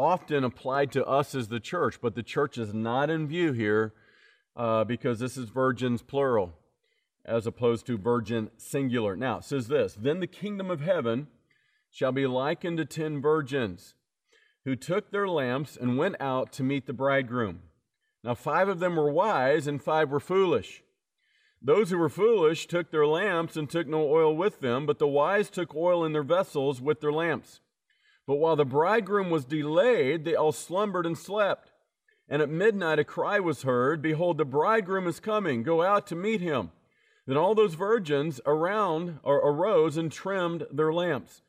often 0.00 0.44
applied 0.44 0.90
to 0.92 1.04
us 1.04 1.34
as 1.34 1.48
the 1.48 1.60
church, 1.60 2.00
but 2.00 2.14
the 2.14 2.22
church 2.22 2.56
is 2.56 2.72
not 2.72 3.10
in 3.10 3.28
view 3.28 3.52
here 3.52 3.92
uh, 4.56 4.84
because 4.84 5.18
this 5.18 5.36
is 5.36 5.50
virgins 5.50 6.02
plural 6.02 6.54
as 7.24 7.46
opposed 7.46 7.86
to 7.86 7.98
virgin 7.98 8.50
singular. 8.56 9.14
Now, 9.14 9.38
it 9.38 9.44
says 9.44 9.68
this 9.68 9.94
Then 9.94 10.20
the 10.20 10.26
kingdom 10.26 10.70
of 10.70 10.80
heaven 10.80 11.28
shall 11.90 12.12
be 12.12 12.26
likened 12.26 12.78
to 12.78 12.84
ten 12.84 13.20
virgins 13.20 13.94
who 14.64 14.74
took 14.74 15.10
their 15.10 15.28
lamps 15.28 15.76
and 15.76 15.98
went 15.98 16.16
out 16.20 16.52
to 16.52 16.62
meet 16.62 16.86
the 16.86 16.92
bridegroom. 16.92 17.60
Now, 18.24 18.34
five 18.34 18.68
of 18.68 18.80
them 18.80 18.96
were 18.96 19.10
wise 19.10 19.66
and 19.66 19.82
five 19.82 20.10
were 20.10 20.20
foolish. 20.20 20.82
Those 21.62 21.90
who 21.90 21.98
were 21.98 22.08
foolish 22.08 22.66
took 22.66 22.90
their 22.90 23.06
lamps 23.06 23.56
and 23.56 23.68
took 23.68 23.86
no 23.86 24.10
oil 24.10 24.34
with 24.34 24.60
them, 24.60 24.86
but 24.86 24.98
the 24.98 25.06
wise 25.06 25.50
took 25.50 25.74
oil 25.74 26.04
in 26.04 26.12
their 26.12 26.22
vessels 26.22 26.80
with 26.80 27.00
their 27.00 27.12
lamps. 27.12 27.60
But 28.26 28.36
while 28.36 28.56
the 28.56 28.64
bridegroom 28.64 29.30
was 29.30 29.44
delayed, 29.44 30.24
they 30.24 30.34
all 30.34 30.52
slumbered 30.52 31.06
and 31.06 31.18
slept. 31.18 31.72
And 32.28 32.40
at 32.40 32.48
midnight 32.48 32.98
a 32.98 33.04
cry 33.04 33.40
was 33.40 33.62
heard 33.62 34.00
Behold, 34.00 34.38
the 34.38 34.44
bridegroom 34.44 35.06
is 35.08 35.18
coming, 35.20 35.62
go 35.62 35.82
out 35.82 36.06
to 36.08 36.14
meet 36.14 36.40
him. 36.40 36.70
Then 37.26 37.36
all 37.36 37.54
those 37.54 37.74
virgins 37.74 38.40
around 38.46 39.20
arose 39.24 39.96
and 39.96 40.10
trimmed 40.10 40.66
their 40.70 40.92
lamps. 40.92 41.42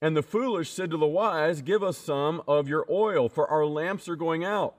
And 0.00 0.16
the 0.16 0.22
foolish 0.22 0.70
said 0.70 0.90
to 0.90 0.96
the 0.96 1.06
wise, 1.06 1.62
Give 1.62 1.82
us 1.82 1.96
some 1.96 2.42
of 2.46 2.68
your 2.68 2.84
oil, 2.90 3.28
for 3.28 3.48
our 3.48 3.64
lamps 3.64 4.08
are 4.08 4.16
going 4.16 4.44
out. 4.44 4.74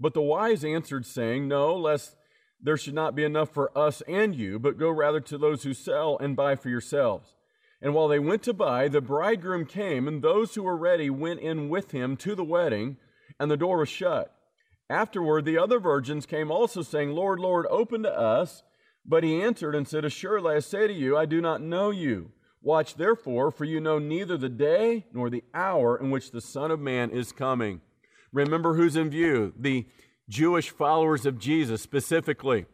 But 0.00 0.14
the 0.14 0.22
wise 0.22 0.64
answered, 0.64 1.06
saying, 1.06 1.48
No, 1.48 1.76
lest 1.76 2.16
there 2.60 2.76
should 2.76 2.94
not 2.94 3.14
be 3.14 3.24
enough 3.24 3.50
for 3.50 3.76
us 3.76 4.02
and 4.08 4.34
you, 4.34 4.58
but 4.58 4.78
go 4.78 4.90
rather 4.90 5.20
to 5.20 5.38
those 5.38 5.62
who 5.62 5.74
sell 5.74 6.18
and 6.18 6.34
buy 6.34 6.56
for 6.56 6.68
yourselves. 6.68 7.34
And 7.80 7.94
while 7.94 8.08
they 8.08 8.18
went 8.18 8.42
to 8.44 8.52
buy, 8.52 8.88
the 8.88 9.00
bridegroom 9.00 9.64
came, 9.64 10.08
and 10.08 10.20
those 10.20 10.54
who 10.54 10.62
were 10.64 10.76
ready 10.76 11.10
went 11.10 11.40
in 11.40 11.68
with 11.68 11.92
him 11.92 12.16
to 12.18 12.34
the 12.34 12.44
wedding, 12.44 12.96
and 13.38 13.50
the 13.50 13.56
door 13.56 13.78
was 13.78 13.88
shut. 13.88 14.34
Afterward, 14.90 15.44
the 15.44 15.58
other 15.58 15.78
virgins 15.78 16.26
came 16.26 16.50
also, 16.50 16.82
saying, 16.82 17.12
Lord, 17.12 17.38
Lord, 17.38 17.66
open 17.70 18.02
to 18.02 18.12
us. 18.12 18.62
But 19.04 19.24
he 19.24 19.40
answered 19.40 19.74
and 19.74 19.86
said, 19.86 20.04
Assuredly, 20.04 20.56
I 20.56 20.58
say 20.58 20.86
to 20.86 20.92
you, 20.92 21.16
I 21.16 21.24
do 21.24 21.40
not 21.40 21.62
know 21.62 21.90
you. 21.90 22.32
Watch 22.60 22.96
therefore, 22.96 23.50
for 23.50 23.64
you 23.64 23.80
know 23.80 23.98
neither 23.98 24.36
the 24.36 24.48
day 24.48 25.06
nor 25.12 25.30
the 25.30 25.44
hour 25.54 25.98
in 25.98 26.10
which 26.10 26.30
the 26.30 26.40
Son 26.40 26.70
of 26.70 26.80
Man 26.80 27.10
is 27.10 27.32
coming. 27.32 27.80
Remember 28.32 28.74
who's 28.74 28.96
in 28.96 29.08
view 29.08 29.54
the 29.58 29.86
Jewish 30.28 30.70
followers 30.70 31.24
of 31.24 31.38
Jesus 31.38 31.80
specifically. 31.80 32.66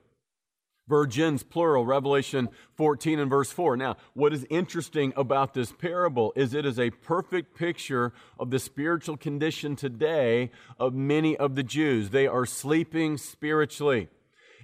Virgins, 0.86 1.42
plural, 1.42 1.86
Revelation 1.86 2.48
14 2.76 3.18
and 3.18 3.30
verse 3.30 3.50
4. 3.50 3.76
Now, 3.76 3.96
what 4.12 4.34
is 4.34 4.46
interesting 4.50 5.12
about 5.16 5.54
this 5.54 5.72
parable 5.72 6.32
is 6.36 6.52
it 6.52 6.66
is 6.66 6.78
a 6.78 6.90
perfect 6.90 7.56
picture 7.56 8.12
of 8.38 8.50
the 8.50 8.58
spiritual 8.58 9.16
condition 9.16 9.76
today 9.76 10.50
of 10.78 10.92
many 10.94 11.36
of 11.36 11.54
the 11.54 11.62
Jews. 11.62 12.10
They 12.10 12.26
are 12.26 12.44
sleeping 12.44 13.16
spiritually. 13.16 14.08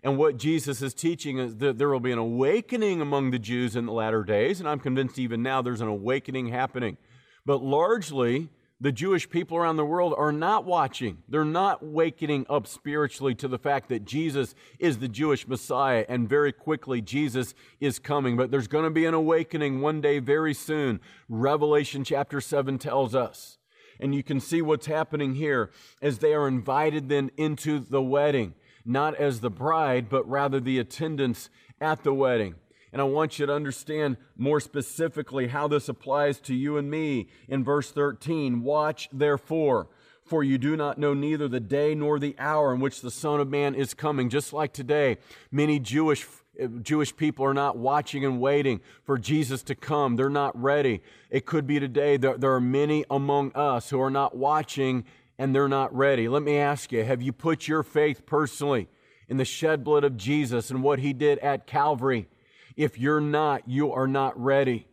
And 0.03 0.17
what 0.17 0.37
Jesus 0.37 0.83
is 0.83 0.95
teaching 0.95 1.39
is 1.39 1.57
that 1.57 1.79
there 1.79 1.89
will 1.89 2.01
be 2.01 2.13
an 2.13 2.19
awakening 2.19 3.01
among 3.01 3.31
the 3.31 3.39
Jews 3.39 3.77
in 3.77 3.87
the 3.87 3.93
latter 3.93 4.23
days, 4.23 4.61
and 4.61 4.69
I'm 4.69 4.81
convinced 4.81 5.19
even 5.19 5.43
now 5.43 5.61
there's 5.63 5.83
an 5.83 5.89
awakening 5.89 6.49
happening. 6.49 6.97
But 7.45 7.63
largely, 7.63 8.49
The 8.83 8.93
Jewish 8.93 9.29
people 9.29 9.59
around 9.59 9.77
the 9.77 9.85
world 9.85 10.15
are 10.17 10.33
not 10.33 10.65
watching. 10.65 11.19
They're 11.29 11.45
not 11.45 11.85
wakening 11.85 12.47
up 12.49 12.67
spiritually 12.67 13.35
to 13.35 13.49
the 13.49 13.59
fact 13.59 13.91
that 13.91 14.07
Jesus 14.07 14.55
is 14.79 14.99
the 14.99 15.09
Jewish 15.09 15.47
Messiah 15.47 16.07
and 16.09 16.27
very 16.27 16.51
quickly 16.51 17.03
Jesus 17.03 17.55
is 17.79 17.99
coming. 17.99 18.39
But 18.39 18.51
there's 18.51 18.69
going 18.69 18.85
to 18.85 18.91
be 18.91 19.05
an 19.05 19.13
awakening 19.13 19.83
one 19.83 20.01
day 20.01 20.19
very 20.19 20.55
soon. 20.55 21.01
Revelation 21.29 22.05
chapter 22.05 22.41
7 22.41 22.79
tells 22.79 23.15
us. 23.15 23.59
And 24.01 24.15
you 24.15 24.23
can 24.23 24.41
see 24.41 24.63
what's 24.63 24.87
happening 24.87 25.35
here 25.35 25.71
as 26.01 26.21
they 26.21 26.33
are 26.33 26.49
invited 26.49 27.11
then 27.11 27.31
into 27.37 27.81
the 27.81 28.01
wedding, 28.01 28.55
not 28.87 29.15
as 29.17 29.41
the 29.41 29.51
bride, 29.51 30.09
but 30.09 30.27
rather 30.27 30.59
the 30.59 30.79
attendants 30.79 31.51
at 31.83 32.03
the 32.03 32.15
wedding. 32.15 32.55
And 32.93 33.01
I 33.01 33.05
want 33.05 33.39
you 33.39 33.47
to 33.47 33.53
understand 33.53 34.17
more 34.37 34.61
specifically 34.61 35.49
how 35.49 35.69
this 35.69 35.89
applies 35.89 36.41
to 36.41 36.55
you 36.55 36.77
and 36.77 36.91
me. 36.91 37.29
In 37.49 37.63
verse 37.63 37.93
13, 37.93 38.63
watch 38.63 39.09
therefore, 39.13 39.89
for 40.25 40.43
you 40.43 40.59
do 40.59 40.77
not 40.77 40.99
know 40.99 41.15
neither 41.15 41.49
the 41.49 41.61
day 41.61 41.95
nor 41.95 42.19
the 42.19 42.35
hour 42.39 42.75
in 42.75 42.81
which 42.81 43.01
the 43.01 43.11
Son 43.11 43.41
of 43.41 43.49
Man 43.49 43.75
is 43.75 43.95
coming. 43.95 44.29
Just 44.29 44.53
like 44.53 44.73
today, 44.73 45.19
many 45.51 45.79
Jewish 45.79 46.27
eh, 46.59 46.69
Jewish 46.83 47.17
people 47.17 47.45
are 47.45 47.55
not 47.55 47.77
watching 47.77 48.25
and 48.25 48.41
waiting 48.41 48.81
for 49.05 49.19
Jesus 49.19 49.63
to 49.65 49.75
come. 49.75 50.17
They're 50.17 50.29
not 50.29 50.61
ready. 50.61 51.03
It 51.31 51.47
could 51.47 51.67
be 51.67 51.81
today. 51.81 52.17
There, 52.17 52.37
there 52.37 52.55
are 52.55 52.61
many 52.61 53.05
among 53.11 53.53
us 53.55 53.91
who 53.91 54.01
are 54.01 54.11
not 54.11 54.37
watching 54.37 55.05
and 55.39 55.55
they're 55.55 55.69
not 55.69 55.95
ready. 55.95 56.29
Let 56.29 56.43
me 56.43 56.59
ask 56.59 56.93
you 56.93 57.03
have 57.03 57.23
you 57.23 57.33
put 57.33 57.67
your 57.67 57.83
faith 57.83 58.27
personally 58.27 58.89
in 59.29 59.37
the 59.37 59.45
shed 59.45 59.85
blood 59.85 60.05
of 60.05 60.17
Jesus 60.17 60.71
and 60.71 60.83
what 60.83 60.99
he 60.99 61.13
did 61.13 61.39
at 61.39 61.67
Calvary? 61.67 62.29
If 62.81 62.99
you're 62.99 63.21
not, 63.21 63.69
you 63.69 63.93
are 63.93 64.09
not 64.09 64.43
ready. 64.43 64.89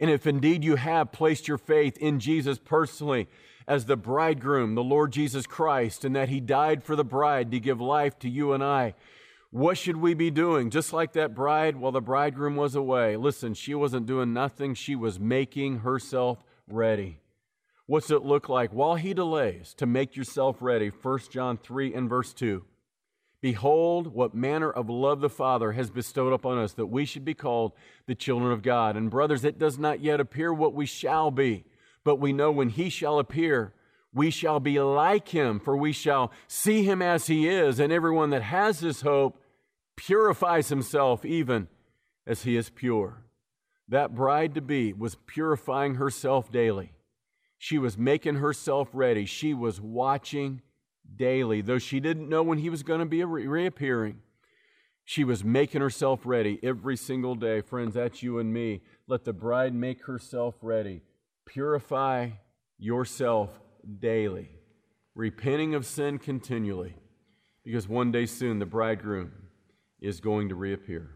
And 0.00 0.10
if 0.10 0.26
indeed 0.26 0.64
you 0.64 0.74
have 0.74 1.12
placed 1.12 1.46
your 1.46 1.58
faith 1.58 1.96
in 1.98 2.18
Jesus 2.18 2.58
personally 2.58 3.28
as 3.68 3.84
the 3.84 3.96
bridegroom, 3.96 4.74
the 4.74 4.82
Lord 4.82 5.12
Jesus 5.12 5.46
Christ, 5.46 6.04
and 6.04 6.16
that 6.16 6.28
he 6.28 6.40
died 6.40 6.82
for 6.82 6.96
the 6.96 7.04
bride 7.04 7.52
to 7.52 7.60
give 7.60 7.80
life 7.80 8.18
to 8.18 8.28
you 8.28 8.52
and 8.52 8.64
I, 8.64 8.94
what 9.52 9.78
should 9.78 9.98
we 9.98 10.12
be 10.12 10.32
doing? 10.32 10.70
Just 10.70 10.92
like 10.92 11.12
that 11.12 11.32
bride 11.32 11.76
while 11.76 11.92
the 11.92 12.00
bridegroom 12.00 12.56
was 12.56 12.74
away. 12.74 13.16
Listen, 13.16 13.54
she 13.54 13.76
wasn't 13.76 14.06
doing 14.06 14.32
nothing, 14.32 14.74
she 14.74 14.96
was 14.96 15.20
making 15.20 15.78
herself 15.78 16.42
ready. 16.66 17.20
What's 17.86 18.10
it 18.10 18.24
look 18.24 18.48
like 18.48 18.72
while 18.72 18.96
he 18.96 19.14
delays 19.14 19.72
to 19.74 19.86
make 19.86 20.16
yourself 20.16 20.56
ready? 20.60 20.88
1 20.88 21.18
John 21.30 21.58
3 21.58 21.94
and 21.94 22.08
verse 22.08 22.32
2. 22.32 22.64
Behold, 23.40 24.08
what 24.08 24.34
manner 24.34 24.70
of 24.70 24.90
love 24.90 25.20
the 25.20 25.30
Father 25.30 25.72
has 25.72 25.90
bestowed 25.90 26.32
upon 26.32 26.58
us, 26.58 26.74
that 26.74 26.86
we 26.86 27.06
should 27.06 27.24
be 27.24 27.34
called 27.34 27.72
the 28.06 28.14
children 28.14 28.52
of 28.52 28.62
God. 28.62 28.96
And 28.96 29.10
brothers, 29.10 29.44
it 29.44 29.58
does 29.58 29.78
not 29.78 30.00
yet 30.00 30.20
appear 30.20 30.52
what 30.52 30.74
we 30.74 30.84
shall 30.84 31.30
be, 31.30 31.64
but 32.04 32.16
we 32.16 32.32
know 32.32 32.50
when 32.50 32.68
he 32.68 32.90
shall 32.90 33.18
appear, 33.18 33.72
we 34.12 34.30
shall 34.30 34.60
be 34.60 34.78
like 34.80 35.28
him, 35.28 35.58
for 35.58 35.76
we 35.76 35.92
shall 35.92 36.32
see 36.48 36.82
him 36.84 37.00
as 37.00 37.28
he 37.28 37.48
is. 37.48 37.78
And 37.80 37.92
everyone 37.92 38.30
that 38.30 38.42
has 38.42 38.80
this 38.80 39.00
hope 39.00 39.40
purifies 39.96 40.68
himself 40.68 41.24
even 41.24 41.68
as 42.26 42.42
he 42.42 42.56
is 42.56 42.68
pure. 42.68 43.22
That 43.88 44.14
bride 44.14 44.54
to 44.54 44.60
be 44.60 44.92
was 44.92 45.16
purifying 45.26 45.94
herself 45.94 46.50
daily. 46.52 46.92
She 47.58 47.78
was 47.78 47.98
making 47.98 48.36
herself 48.36 48.88
ready. 48.92 49.24
She 49.24 49.52
was 49.54 49.80
watching 49.80 50.62
daily. 51.16 51.60
Though 51.60 51.78
she 51.78 52.00
didn't 52.00 52.28
know 52.28 52.42
when 52.42 52.58
he 52.58 52.70
was 52.70 52.82
going 52.82 53.00
to 53.00 53.06
be 53.06 53.22
re- 53.24 53.46
reappearing, 53.46 54.20
she 55.04 55.24
was 55.24 55.42
making 55.42 55.80
herself 55.80 56.20
ready 56.24 56.58
every 56.62 56.96
single 56.96 57.34
day. 57.34 57.60
Friends, 57.60 57.94
that's 57.94 58.22
you 58.22 58.38
and 58.38 58.52
me. 58.52 58.82
Let 59.06 59.24
the 59.24 59.32
bride 59.32 59.74
make 59.74 60.04
herself 60.04 60.54
ready. 60.62 61.02
Purify 61.46 62.30
yourself 62.78 63.50
daily, 63.98 64.50
repenting 65.14 65.74
of 65.74 65.84
sin 65.84 66.18
continually, 66.18 66.94
because 67.64 67.88
one 67.88 68.12
day 68.12 68.26
soon 68.26 68.58
the 68.58 68.66
bridegroom 68.66 69.32
is 70.00 70.20
going 70.20 70.48
to 70.48 70.54
reappear. 70.54 71.10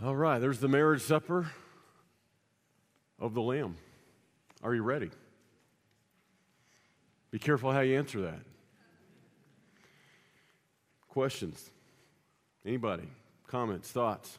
All 0.00 0.14
right, 0.14 0.38
there's 0.38 0.60
the 0.60 0.68
marriage 0.68 1.02
supper 1.02 1.50
of 3.18 3.34
the 3.34 3.42
Lamb. 3.42 3.76
Are 4.62 4.74
you 4.74 4.82
ready? 4.82 5.10
Be 7.30 7.38
careful 7.38 7.72
how 7.72 7.80
you 7.80 7.96
answer 7.96 8.22
that. 8.22 8.40
Questions? 11.08 11.70
Anybody? 12.64 13.08
Comments? 13.46 13.88
Thoughts? 13.90 14.38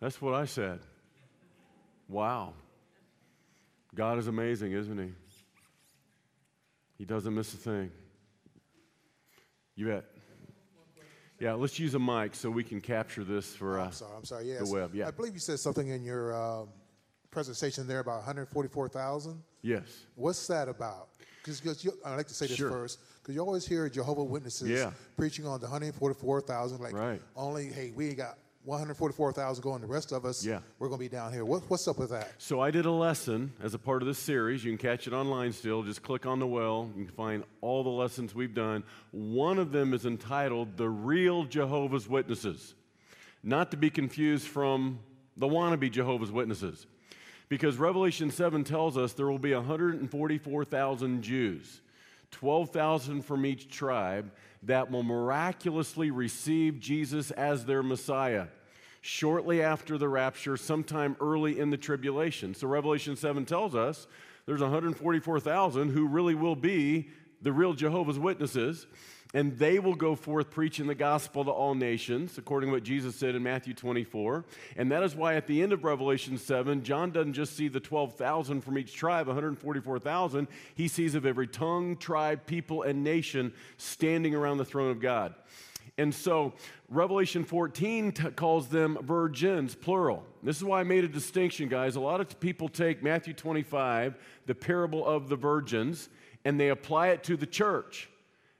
That's 0.00 0.20
what 0.20 0.34
I 0.34 0.46
said. 0.46 0.80
Wow. 2.08 2.54
God 3.94 4.18
is 4.18 4.26
amazing, 4.26 4.72
isn't 4.72 4.98
He? 4.98 5.12
He 6.98 7.04
doesn't 7.04 7.34
miss 7.34 7.54
a 7.54 7.56
thing. 7.56 7.90
You 9.74 9.86
bet. 9.86 10.04
Yeah, 11.42 11.54
let's 11.54 11.76
use 11.76 11.94
a 11.94 11.98
mic 11.98 12.36
so 12.36 12.48
we 12.48 12.62
can 12.62 12.80
capture 12.80 13.24
this 13.24 13.56
for 13.56 13.80
uh, 13.80 13.86
I'm 13.86 13.92
sorry, 13.92 14.16
I'm 14.16 14.24
sorry. 14.24 14.46
Yes. 14.46 14.68
the 14.68 14.72
web. 14.72 14.94
Yeah. 14.94 15.08
I 15.08 15.10
believe 15.10 15.34
you 15.34 15.40
said 15.40 15.58
something 15.58 15.88
in 15.88 16.04
your 16.04 16.32
uh, 16.32 16.66
presentation 17.32 17.88
there 17.88 17.98
about 17.98 18.18
144,000. 18.18 19.42
Yes. 19.60 19.82
What's 20.14 20.46
that 20.46 20.68
about? 20.68 21.08
Because 21.44 21.60
I 22.06 22.14
like 22.14 22.28
to 22.28 22.34
say 22.34 22.46
this 22.46 22.56
Sure. 22.56 22.70
first, 22.70 23.00
because 23.20 23.34
you 23.34 23.40
always 23.40 23.66
hear 23.66 23.88
Jehovah 23.88 24.22
Witnesses 24.22 24.68
Yeah. 24.68 24.92
preaching 25.16 25.44
on 25.44 25.58
the 25.60 25.66
144,000, 25.66 26.78
like 26.80 26.94
Right. 26.94 27.20
only, 27.34 27.66
hey, 27.72 27.90
we 27.96 28.10
ain't 28.10 28.18
got 28.18 28.38
144,000 28.64 29.62
going. 29.62 29.80
The 29.80 29.86
rest 29.86 30.12
of 30.12 30.24
us, 30.24 30.44
Yeah. 30.44 30.60
we're 30.78 30.88
going 30.88 30.98
to 31.00 31.04
be 31.04 31.08
down 31.08 31.32
here. 31.32 31.44
What, 31.44 31.62
what's 31.68 31.86
up 31.88 31.98
with 31.98 32.10
that? 32.10 32.32
So 32.38 32.60
I 32.60 32.70
did 32.70 32.86
a 32.86 32.90
lesson 32.90 33.52
as 33.62 33.74
a 33.74 33.78
part 33.78 34.02
of 34.02 34.08
this 34.08 34.18
series. 34.18 34.64
You 34.64 34.70
can 34.70 34.78
catch 34.78 35.06
it 35.06 35.12
online 35.12 35.52
still. 35.52 35.82
Just 35.82 36.02
click 36.02 36.26
on 36.26 36.38
the 36.38 36.46
well. 36.46 36.90
You 36.96 37.04
can 37.04 37.14
find 37.14 37.44
all 37.60 37.82
the 37.82 37.90
lessons 37.90 38.34
we've 38.34 38.54
done. 38.54 38.84
One 39.10 39.58
of 39.58 39.72
them 39.72 39.92
is 39.94 40.06
entitled 40.06 40.76
The 40.76 40.88
Real 40.88 41.44
Jehovah's 41.44 42.08
Witnesses. 42.08 42.74
Not 43.42 43.72
to 43.72 43.76
be 43.76 43.90
confused 43.90 44.46
from 44.46 45.00
the 45.36 45.48
wannabe 45.48 45.90
Jehovah's 45.90 46.30
Witnesses. 46.30 46.86
Because 47.48 47.76
Revelation 47.76 48.30
7 48.30 48.64
tells 48.64 48.96
us 48.96 49.12
there 49.12 49.26
will 49.28 49.38
be 49.38 49.52
144,000 49.54 51.22
Jews, 51.22 51.80
12,000 52.32 53.22
from 53.22 53.46
each 53.46 53.68
tribe, 53.68 54.32
that 54.64 54.90
will 54.90 55.02
miraculously 55.02 56.10
receive 56.10 56.80
Jesus 56.80 57.30
as 57.30 57.64
their 57.64 57.82
Messiah 57.82 58.46
shortly 59.02 59.60
after 59.60 59.98
the 59.98 60.08
rapture, 60.08 60.56
sometime 60.56 61.16
early 61.20 61.58
in 61.58 61.70
the 61.70 61.76
tribulation. 61.76 62.54
So 62.54 62.68
Revelation 62.68 63.16
7 63.16 63.44
tells 63.44 63.74
us 63.74 64.06
there's 64.46 64.60
144,000 64.60 65.88
who 65.90 66.06
really 66.06 66.36
will 66.36 66.56
be 66.56 67.08
the 67.42 67.52
real 67.52 67.74
Jehovah's 67.74 68.18
Witnesses, 68.18 68.86
and 69.34 69.58
they 69.58 69.78
will 69.78 69.94
go 69.94 70.14
forth 70.14 70.50
preaching 70.50 70.86
the 70.86 70.94
gospel 70.94 71.44
to 71.44 71.50
all 71.50 71.74
nations, 71.74 72.36
according 72.36 72.68
to 72.68 72.74
what 72.74 72.82
Jesus 72.82 73.16
said 73.16 73.34
in 73.34 73.42
Matthew 73.42 73.72
24. 73.72 74.44
And 74.76 74.92
that 74.92 75.02
is 75.02 75.16
why 75.16 75.34
at 75.36 75.46
the 75.46 75.62
end 75.62 75.72
of 75.72 75.84
Revelation 75.84 76.36
7, 76.36 76.82
John 76.82 77.10
doesn't 77.10 77.32
just 77.32 77.56
see 77.56 77.68
the 77.68 77.80
12,000 77.80 78.60
from 78.60 78.76
each 78.76 78.94
tribe, 78.94 79.26
144,000. 79.26 80.48
He 80.74 80.86
sees 80.86 81.14
of 81.14 81.24
every 81.24 81.46
tongue, 81.46 81.96
tribe, 81.96 82.44
people, 82.46 82.82
and 82.82 83.02
nation 83.02 83.54
standing 83.78 84.34
around 84.34 84.58
the 84.58 84.64
throne 84.66 84.90
of 84.90 85.00
God. 85.00 85.34
And 85.98 86.14
so 86.14 86.52
Revelation 86.88 87.44
14 87.44 88.12
t- 88.12 88.30
calls 88.30 88.68
them 88.68 88.98
virgins, 89.02 89.74
plural. 89.74 90.24
This 90.42 90.56
is 90.56 90.64
why 90.64 90.80
I 90.80 90.84
made 90.84 91.04
a 91.04 91.08
distinction, 91.08 91.68
guys. 91.68 91.96
A 91.96 92.00
lot 92.00 92.20
of 92.20 92.38
people 92.38 92.68
take 92.68 93.02
Matthew 93.02 93.34
25, 93.34 94.16
the 94.46 94.54
parable 94.54 95.06
of 95.06 95.28
the 95.28 95.36
virgins, 95.36 96.08
and 96.44 96.58
they 96.58 96.68
apply 96.68 97.08
it 97.08 97.24
to 97.24 97.36
the 97.36 97.46
church. 97.46 98.08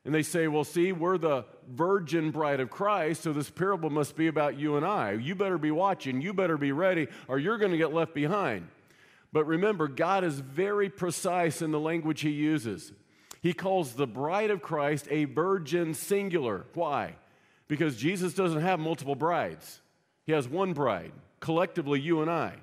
And 0.04 0.14
they 0.14 0.22
say, 0.22 0.48
well, 0.48 0.64
see, 0.64 0.90
we're 0.92 1.18
the 1.18 1.44
virgin 1.68 2.32
bride 2.32 2.58
of 2.60 2.70
Christ, 2.70 3.22
so 3.22 3.32
this 3.32 3.50
parable 3.50 3.88
must 3.88 4.16
be 4.16 4.26
about 4.26 4.58
you 4.58 4.76
and 4.76 4.84
I. 4.84 5.12
You 5.12 5.34
better 5.34 5.58
be 5.58 5.70
watching, 5.70 6.20
you 6.20 6.32
better 6.32 6.58
be 6.58 6.72
ready, 6.72 7.06
or 7.28 7.38
you're 7.38 7.58
going 7.58 7.70
to 7.70 7.78
get 7.78 7.94
left 7.94 8.12
behind. 8.12 8.66
But 9.32 9.46
remember, 9.46 9.86
God 9.88 10.24
is 10.24 10.40
very 10.40 10.90
precise 10.90 11.62
in 11.62 11.70
the 11.70 11.80
language 11.80 12.20
he 12.20 12.30
uses. 12.30 12.92
He 13.42 13.52
calls 13.52 13.94
the 13.94 14.06
bride 14.06 14.50
of 14.50 14.60
Christ 14.60 15.06
a 15.10 15.24
virgin 15.24 15.94
singular. 15.94 16.66
Why? 16.74 17.16
Because 17.68 17.96
Jesus 17.96 18.34
doesn't 18.34 18.60
have 18.60 18.80
multiple 18.80 19.14
brides, 19.14 19.80
he 20.24 20.32
has 20.32 20.48
one 20.48 20.72
bride, 20.72 21.12
collectively, 21.40 22.00
you 22.00 22.22
and 22.22 22.30
I. 22.30 22.54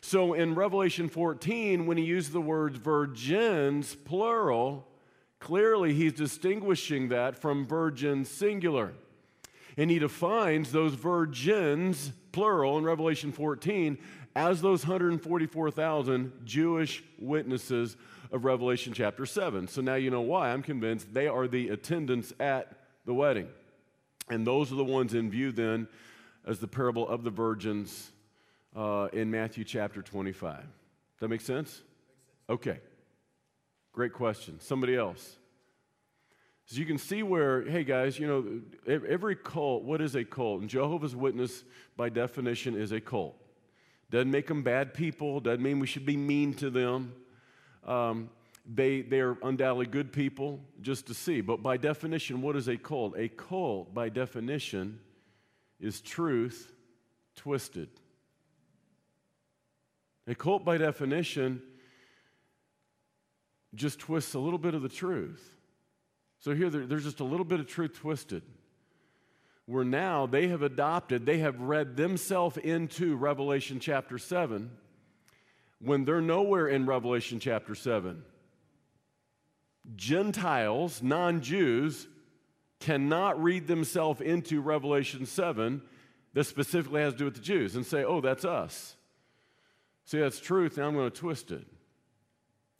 So 0.00 0.32
in 0.32 0.54
Revelation 0.54 1.08
14, 1.08 1.86
when 1.86 1.96
he 1.96 2.04
uses 2.04 2.32
the 2.32 2.40
words 2.40 2.78
virgins, 2.78 3.96
plural, 3.96 4.86
clearly 5.40 5.94
he's 5.94 6.12
distinguishing 6.12 7.08
that 7.08 7.36
from 7.36 7.66
virgin 7.66 8.24
singular. 8.24 8.92
And 9.76 9.90
he 9.90 9.98
defines 9.98 10.72
those 10.72 10.94
virgins, 10.94 12.12
plural, 12.32 12.78
in 12.78 12.84
Revelation 12.84 13.30
14 13.30 13.98
as 14.34 14.60
those 14.60 14.84
144,000 14.86 16.32
Jewish 16.44 17.02
witnesses 17.18 17.96
of 18.30 18.44
Revelation 18.44 18.92
chapter 18.92 19.26
7. 19.26 19.68
So 19.68 19.80
now 19.80 19.94
you 19.94 20.10
know 20.10 20.20
why 20.20 20.50
I'm 20.50 20.62
convinced 20.62 21.12
they 21.12 21.26
are 21.26 21.48
the 21.48 21.70
attendants 21.70 22.32
at 22.38 22.72
the 23.04 23.14
wedding. 23.14 23.48
And 24.28 24.46
those 24.46 24.70
are 24.70 24.76
the 24.76 24.84
ones 24.84 25.14
in 25.14 25.30
view 25.30 25.52
then 25.52 25.88
as 26.46 26.58
the 26.58 26.68
parable 26.68 27.08
of 27.08 27.24
the 27.24 27.30
virgins 27.30 28.12
uh, 28.76 29.08
in 29.12 29.30
Matthew 29.30 29.64
chapter 29.64 30.02
25. 30.02 30.58
Does 30.58 30.66
that 31.20 31.28
make 31.28 31.40
sense? 31.40 31.82
Okay. 32.48 32.80
Great 33.92 34.12
question. 34.12 34.60
Somebody 34.60 34.96
else. 34.96 35.36
So 36.66 36.76
you 36.76 36.84
can 36.84 36.98
see 36.98 37.22
where, 37.22 37.62
hey 37.62 37.82
guys, 37.82 38.18
you 38.18 38.26
know, 38.26 38.60
every 38.86 39.34
cult, 39.34 39.84
what 39.84 40.02
is 40.02 40.14
a 40.14 40.24
cult? 40.24 40.60
And 40.60 40.68
Jehovah's 40.68 41.16
Witness, 41.16 41.64
by 41.96 42.10
definition, 42.10 42.76
is 42.76 42.92
a 42.92 43.00
cult. 43.00 43.36
Doesn't 44.10 44.30
make 44.30 44.46
them 44.46 44.62
bad 44.62 44.92
people, 44.92 45.40
doesn't 45.40 45.62
mean 45.62 45.80
we 45.80 45.86
should 45.86 46.04
be 46.04 46.16
mean 46.16 46.52
to 46.54 46.68
them. 46.68 47.14
Um, 47.86 48.28
they, 48.66 49.00
they're 49.00 49.38
undoubtedly 49.42 49.86
good 49.86 50.12
people, 50.12 50.60
just 50.82 51.06
to 51.06 51.14
see. 51.14 51.40
But 51.40 51.62
by 51.62 51.78
definition, 51.78 52.42
what 52.42 52.54
is 52.54 52.68
a 52.68 52.76
cult? 52.76 53.14
A 53.16 53.28
cult, 53.28 53.94
by 53.94 54.10
definition, 54.10 55.00
is 55.80 56.02
truth 56.02 56.70
twisted. 57.34 57.88
A 60.26 60.34
cult, 60.34 60.66
by 60.66 60.76
definition, 60.76 61.62
just 63.74 63.98
twists 63.98 64.34
a 64.34 64.38
little 64.38 64.58
bit 64.58 64.74
of 64.74 64.82
the 64.82 64.88
truth. 64.88 65.56
So 66.40 66.54
here, 66.54 66.70
there's 66.70 67.04
just 67.04 67.20
a 67.20 67.24
little 67.24 67.44
bit 67.44 67.60
of 67.60 67.66
truth 67.66 67.94
twisted. 67.94 68.42
Where 69.66 69.84
now 69.84 70.26
they 70.26 70.48
have 70.48 70.62
adopted, 70.62 71.26
they 71.26 71.38
have 71.38 71.60
read 71.60 71.96
themselves 71.96 72.56
into 72.56 73.16
Revelation 73.16 73.80
chapter 73.80 74.16
7 74.16 74.70
when 75.80 76.04
they're 76.04 76.22
nowhere 76.22 76.68
in 76.68 76.86
Revelation 76.86 77.38
chapter 77.38 77.74
7. 77.74 78.22
Gentiles, 79.94 81.02
non 81.02 81.40
Jews, 81.40 82.06
cannot 82.80 83.42
read 83.42 83.66
themselves 83.66 84.20
into 84.20 84.60
Revelation 84.60 85.26
7 85.26 85.82
that 86.34 86.44
specifically 86.44 87.00
has 87.00 87.14
to 87.14 87.18
do 87.18 87.24
with 87.24 87.34
the 87.34 87.40
Jews 87.40 87.74
and 87.74 87.84
say, 87.84 88.04
oh, 88.04 88.20
that's 88.20 88.44
us. 88.44 88.96
See, 90.04 90.18
that's 90.18 90.40
truth, 90.40 90.78
now 90.78 90.86
I'm 90.86 90.94
going 90.94 91.10
to 91.10 91.16
twist 91.16 91.50
it. 91.50 91.66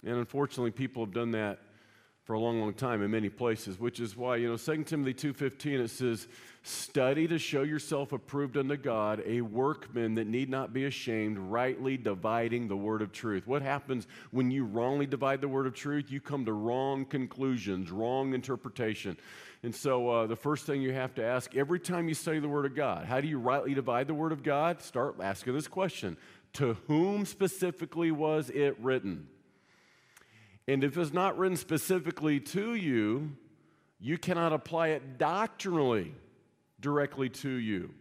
And 0.04 0.16
unfortunately, 0.16 0.70
people 0.70 1.04
have 1.04 1.14
done 1.14 1.32
that 1.32 1.58
for 2.28 2.34
a 2.34 2.38
long, 2.38 2.60
long 2.60 2.74
time 2.74 3.02
in 3.02 3.10
many 3.10 3.30
places, 3.30 3.80
which 3.80 4.00
is 4.00 4.14
why, 4.14 4.36
you 4.36 4.50
know, 4.50 4.58
2 4.58 4.84
Timothy 4.84 5.14
2.15, 5.14 5.80
it 5.80 5.88
says, 5.88 6.28
Study 6.62 7.26
to 7.26 7.38
show 7.38 7.62
yourself 7.62 8.12
approved 8.12 8.58
unto 8.58 8.76
God, 8.76 9.22
a 9.24 9.40
workman 9.40 10.16
that 10.16 10.26
need 10.26 10.50
not 10.50 10.74
be 10.74 10.84
ashamed, 10.84 11.38
rightly 11.38 11.96
dividing 11.96 12.68
the 12.68 12.76
word 12.76 13.00
of 13.00 13.12
truth. 13.12 13.46
What 13.46 13.62
happens 13.62 14.06
when 14.30 14.50
you 14.50 14.66
wrongly 14.66 15.06
divide 15.06 15.40
the 15.40 15.48
word 15.48 15.66
of 15.66 15.72
truth? 15.72 16.12
You 16.12 16.20
come 16.20 16.44
to 16.44 16.52
wrong 16.52 17.06
conclusions, 17.06 17.90
wrong 17.90 18.34
interpretation. 18.34 19.16
And 19.62 19.74
so, 19.74 20.10
uh, 20.10 20.26
the 20.26 20.36
first 20.36 20.66
thing 20.66 20.82
you 20.82 20.92
have 20.92 21.14
to 21.14 21.24
ask 21.24 21.56
every 21.56 21.80
time 21.80 22.08
you 22.08 22.14
study 22.14 22.40
the 22.40 22.48
Word 22.48 22.66
of 22.66 22.76
God, 22.76 23.06
how 23.06 23.22
do 23.22 23.26
you 23.26 23.38
rightly 23.38 23.72
divide 23.72 24.06
the 24.06 24.14
Word 24.14 24.32
of 24.32 24.42
God? 24.42 24.82
Start 24.82 25.16
asking 25.20 25.54
this 25.54 25.66
question 25.66 26.16
To 26.52 26.74
whom 26.86 27.24
specifically 27.24 28.10
was 28.10 28.50
it 28.50 28.78
written? 28.78 29.28
And 30.68 30.84
if 30.84 30.98
it's 30.98 31.14
not 31.14 31.38
written 31.38 31.56
specifically 31.56 32.38
to 32.40 32.74
you, 32.74 33.32
you 33.98 34.18
cannot 34.18 34.52
apply 34.52 34.88
it 34.88 35.18
doctrinally 35.18 36.14
directly 36.78 37.30
to 37.30 37.48
you. 37.48 37.92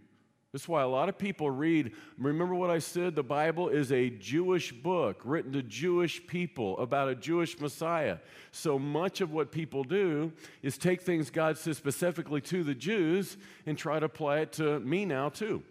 That's 0.52 0.68
why 0.68 0.82
a 0.82 0.88
lot 0.88 1.08
of 1.08 1.18
people 1.18 1.50
read, 1.50 1.94
remember 2.18 2.56
what 2.56 2.70
I 2.70 2.80
said? 2.80 3.16
The 3.16 3.24
Bible 3.24 3.70
is 3.70 3.92
a 3.92 4.10
Jewish 4.10 4.72
book 4.72 5.22
written 5.24 5.54
to 5.54 5.64
Jewish 5.64 6.26
people 6.28 6.78
about 6.80 7.10
a 7.10 7.16
Jewish 7.16 7.60
Messiah. 7.60 8.18
So 8.52 8.78
much 8.78 9.22
of 9.22 9.32
what 9.32 9.52
people 9.52 9.84
do 9.84 10.32
is 10.62 10.78
take 10.78 11.02
things 11.02 11.30
God 11.30 11.58
says 11.58 11.78
specifically 11.78 12.42
to 12.42 12.64
the 12.64 12.76
Jews 12.76 13.38
and 13.66 13.78
try 13.78 14.00
to 14.00 14.06
apply 14.06 14.40
it 14.40 14.52
to 14.54 14.80
me 14.82 15.06
now, 15.06 15.30
too. 15.30 15.64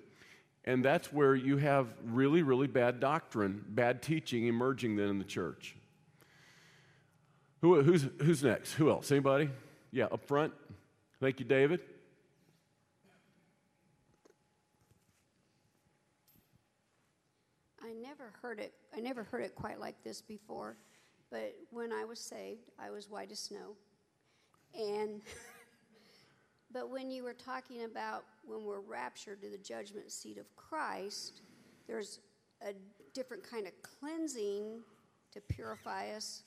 And 0.65 0.85
that's 0.85 1.13
where 1.13 1.35
you 1.35 1.59
have 1.59 1.89
really, 2.05 2.43
really 2.43 2.67
bad 2.67 3.01
doctrine, 3.01 3.65
bad 3.69 4.03
teaching 4.03 4.47
emerging 4.47 4.97
then 4.97 5.09
in 5.09 5.19
the 5.19 5.25
church. 5.25 5.76
Who, 7.63 7.83
who's, 7.83 8.07
who's 8.23 8.43
next? 8.43 8.75
Who 8.75 8.91
else? 8.91 9.11
Anybody? 9.11 9.49
Yeah, 9.91 10.05
up 10.07 10.27
front. 10.27 10.53
Thank 11.21 11.41
you, 11.41 11.47
David. 11.47 11.81
I 17.83 17.93
never 18.03 18.33
heard 18.43 18.59
it. 18.59 18.75
I 18.95 19.01
never 19.01 19.23
heard 19.23 19.43
it 19.43 19.55
quite 19.55 19.81
like 19.81 20.03
this 20.05 20.21
before. 20.21 20.77
But 21.31 21.57
when 21.71 21.93
I 21.93 22.05
was 22.05 22.21
saved, 22.21 22.71
I 22.79 22.91
was 22.91 23.09
white 23.09 23.31
as 23.33 23.39
snow. 23.39 23.77
And 24.79 25.23
but 26.73 26.91
when 26.91 27.11
you 27.11 27.23
were 27.25 27.33
talking 27.33 27.85
about 27.85 28.25
when 28.45 28.65
we're 28.65 28.81
raptured 28.81 29.41
to 29.43 29.51
the 29.51 29.59
judgment 29.59 30.11
seat 30.11 30.37
of 30.37 30.45
Christ, 30.57 31.41
there's 31.87 32.21
a 32.63 32.73
different 33.15 33.49
kind 33.49 33.67
of 33.67 33.73
cleansing 33.83 34.81
to 35.33 35.41
purify 35.41 36.11
us 36.11 36.43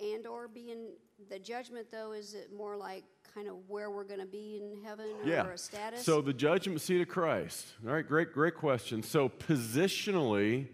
and 0.00 0.26
or 0.26 0.48
being 0.48 0.88
the 1.28 1.38
judgment 1.38 1.86
though 1.90 2.12
is 2.12 2.34
it 2.34 2.50
more 2.56 2.76
like 2.76 3.04
kind 3.34 3.48
of 3.48 3.56
where 3.68 3.90
we're 3.90 4.04
going 4.04 4.20
to 4.20 4.26
be 4.26 4.60
in 4.62 4.82
heaven 4.84 5.06
or 5.22 5.28
yeah. 5.28 5.46
a 5.46 5.58
status? 5.58 6.04
So 6.04 6.20
the 6.20 6.32
judgment 6.32 6.80
seat 6.80 7.00
of 7.00 7.08
christ. 7.08 7.66
All 7.86 7.92
right 7.92 8.06
great 8.06 8.32
great 8.32 8.54
question. 8.54 9.02
So 9.02 9.28
positionally 9.28 10.68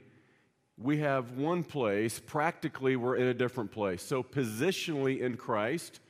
we 0.79 0.99
have 0.99 1.33
one 1.33 1.63
place. 1.63 2.21
Practically 2.25 2.97
we're 2.97 3.17
in 3.17 3.29
a 3.29 3.35
different 3.35 3.71
place. 3.71 4.03
So 4.03 4.23
positionally 4.23 5.21
in 5.21 5.37
christ 5.37 6.01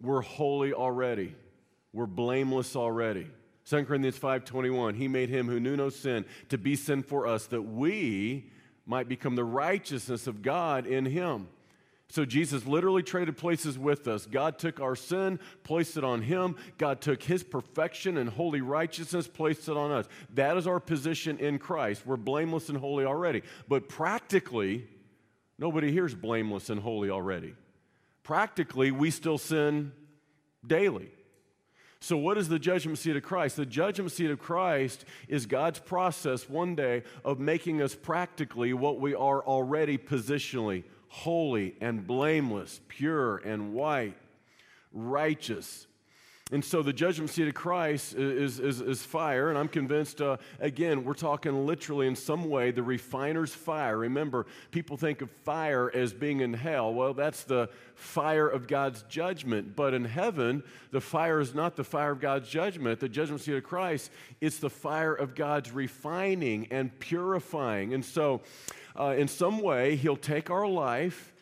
we're 0.00 0.22
holy 0.22 0.72
already. 0.72 1.34
We're 1.92 2.06
blameless 2.06 2.76
already. 2.76 3.26
2 3.66 3.84
corinthians 3.84 4.18
5.21 4.18 4.96
he 4.96 5.06
made 5.06 5.28
him 5.28 5.46
who 5.46 5.60
knew 5.60 5.76
no 5.76 5.90
sin 5.90 6.24
to 6.48 6.58
be 6.58 6.74
sin 6.74 7.02
for 7.02 7.26
us 7.26 7.46
that 7.46 7.62
we 7.62 8.50
might 8.86 9.08
become 9.08 9.36
the 9.36 9.44
righteousness 9.44 10.26
of 10.26 10.42
god 10.42 10.86
in 10.86 11.04
him 11.04 11.46
so 12.10 12.24
Jesus 12.24 12.66
literally 12.66 13.04
traded 13.04 13.36
places 13.36 13.78
with 13.78 14.08
us. 14.08 14.26
God 14.26 14.58
took 14.58 14.80
our 14.80 14.96
sin, 14.96 15.38
placed 15.62 15.96
it 15.96 16.02
on 16.02 16.22
him. 16.22 16.56
God 16.76 17.00
took 17.00 17.22
his 17.22 17.44
perfection 17.44 18.18
and 18.18 18.28
holy 18.28 18.60
righteousness, 18.60 19.28
placed 19.28 19.68
it 19.68 19.76
on 19.76 19.92
us. 19.92 20.06
That 20.34 20.56
is 20.56 20.66
our 20.66 20.80
position 20.80 21.38
in 21.38 21.60
Christ. 21.60 22.04
We're 22.04 22.16
blameless 22.16 22.68
and 22.68 22.76
holy 22.76 23.04
already. 23.04 23.42
But 23.68 23.88
practically, 23.88 24.88
nobody 25.56 25.92
here 25.92 26.04
is 26.04 26.14
blameless 26.16 26.68
and 26.68 26.80
holy 26.80 27.10
already. 27.10 27.54
Practically, 28.24 28.90
we 28.90 29.12
still 29.12 29.38
sin 29.38 29.92
daily. 30.66 31.12
So, 32.00 32.16
what 32.16 32.38
is 32.38 32.48
the 32.48 32.58
judgment 32.58 32.98
seat 32.98 33.14
of 33.14 33.22
Christ? 33.22 33.56
The 33.56 33.66
judgment 33.66 34.10
seat 34.10 34.30
of 34.30 34.38
Christ 34.40 35.04
is 35.28 35.46
God's 35.46 35.78
process 35.78 36.48
one 36.48 36.74
day 36.74 37.04
of 37.24 37.38
making 37.38 37.82
us 37.82 37.94
practically 37.94 38.72
what 38.72 38.98
we 38.98 39.14
are 39.14 39.42
already 39.44 39.96
positionally 39.96 40.84
holy 41.10 41.74
and 41.80 42.06
blameless, 42.06 42.80
pure 42.88 43.38
and 43.38 43.74
white, 43.74 44.16
righteous. 44.92 45.86
And 46.52 46.64
so 46.64 46.82
the 46.82 46.92
judgment 46.92 47.30
seat 47.30 47.46
of 47.46 47.54
Christ 47.54 48.14
is, 48.14 48.58
is, 48.58 48.80
is 48.80 49.02
fire, 49.04 49.50
and 49.50 49.58
I'm 49.58 49.68
convinced, 49.68 50.20
uh, 50.20 50.36
again, 50.58 51.04
we're 51.04 51.14
talking 51.14 51.64
literally 51.64 52.08
in 52.08 52.16
some 52.16 52.48
way 52.48 52.72
the 52.72 52.82
refiner's 52.82 53.54
fire. 53.54 53.98
Remember, 53.98 54.46
people 54.72 54.96
think 54.96 55.20
of 55.22 55.30
fire 55.30 55.92
as 55.94 56.12
being 56.12 56.40
in 56.40 56.52
hell. 56.52 56.92
Well, 56.92 57.14
that's 57.14 57.44
the 57.44 57.70
fire 57.94 58.48
of 58.48 58.66
God's 58.66 59.02
judgment. 59.02 59.76
But 59.76 59.94
in 59.94 60.04
heaven, 60.04 60.64
the 60.90 61.00
fire 61.00 61.38
is 61.38 61.54
not 61.54 61.76
the 61.76 61.84
fire 61.84 62.10
of 62.10 62.20
God's 62.20 62.48
judgment. 62.48 62.98
The 62.98 63.08
judgment 63.08 63.42
seat 63.42 63.54
of 63.54 63.62
Christ, 63.62 64.10
it's 64.40 64.58
the 64.58 64.70
fire 64.70 65.14
of 65.14 65.36
God's 65.36 65.70
refining 65.70 66.66
and 66.72 66.96
purifying. 66.98 67.94
And 67.94 68.04
so, 68.04 68.40
uh, 68.98 69.14
in 69.16 69.28
some 69.28 69.60
way, 69.60 69.96
He'll 69.96 70.16
take 70.16 70.50
our 70.50 70.66
life, 70.66 71.32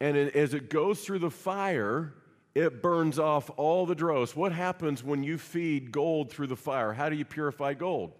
and 0.00 0.16
it, 0.16 0.34
as 0.34 0.54
it 0.54 0.70
goes 0.70 1.00
through 1.00 1.20
the 1.20 1.30
fire, 1.30 2.12
it 2.54 2.82
burns 2.82 3.18
off 3.18 3.50
all 3.56 3.86
the 3.86 3.94
dross. 3.94 4.36
What 4.36 4.52
happens 4.52 5.02
when 5.02 5.22
you 5.22 5.38
feed 5.38 5.90
gold 5.90 6.30
through 6.30 6.46
the 6.48 6.56
fire? 6.56 6.92
How 6.92 7.08
do 7.08 7.16
you 7.16 7.24
purify 7.24 7.74
gold? 7.74 8.12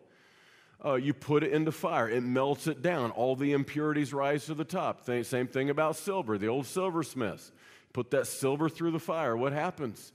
Uh, 0.84 0.94
you 0.94 1.14
put 1.14 1.42
it 1.42 1.52
into 1.52 1.72
fire, 1.72 2.10
it 2.10 2.22
melts 2.22 2.66
it 2.66 2.82
down. 2.82 3.10
All 3.12 3.36
the 3.36 3.52
impurities 3.52 4.12
rise 4.12 4.46
to 4.46 4.54
the 4.54 4.64
top. 4.64 5.06
Th- 5.06 5.24
same 5.24 5.46
thing 5.46 5.70
about 5.70 5.96
silver, 5.96 6.36
the 6.36 6.48
old 6.48 6.66
silversmiths. 6.66 7.52
Put 7.94 8.10
that 8.10 8.26
silver 8.26 8.68
through 8.68 8.90
the 8.90 8.98
fire. 8.98 9.36
What 9.36 9.52
happens? 9.52 10.12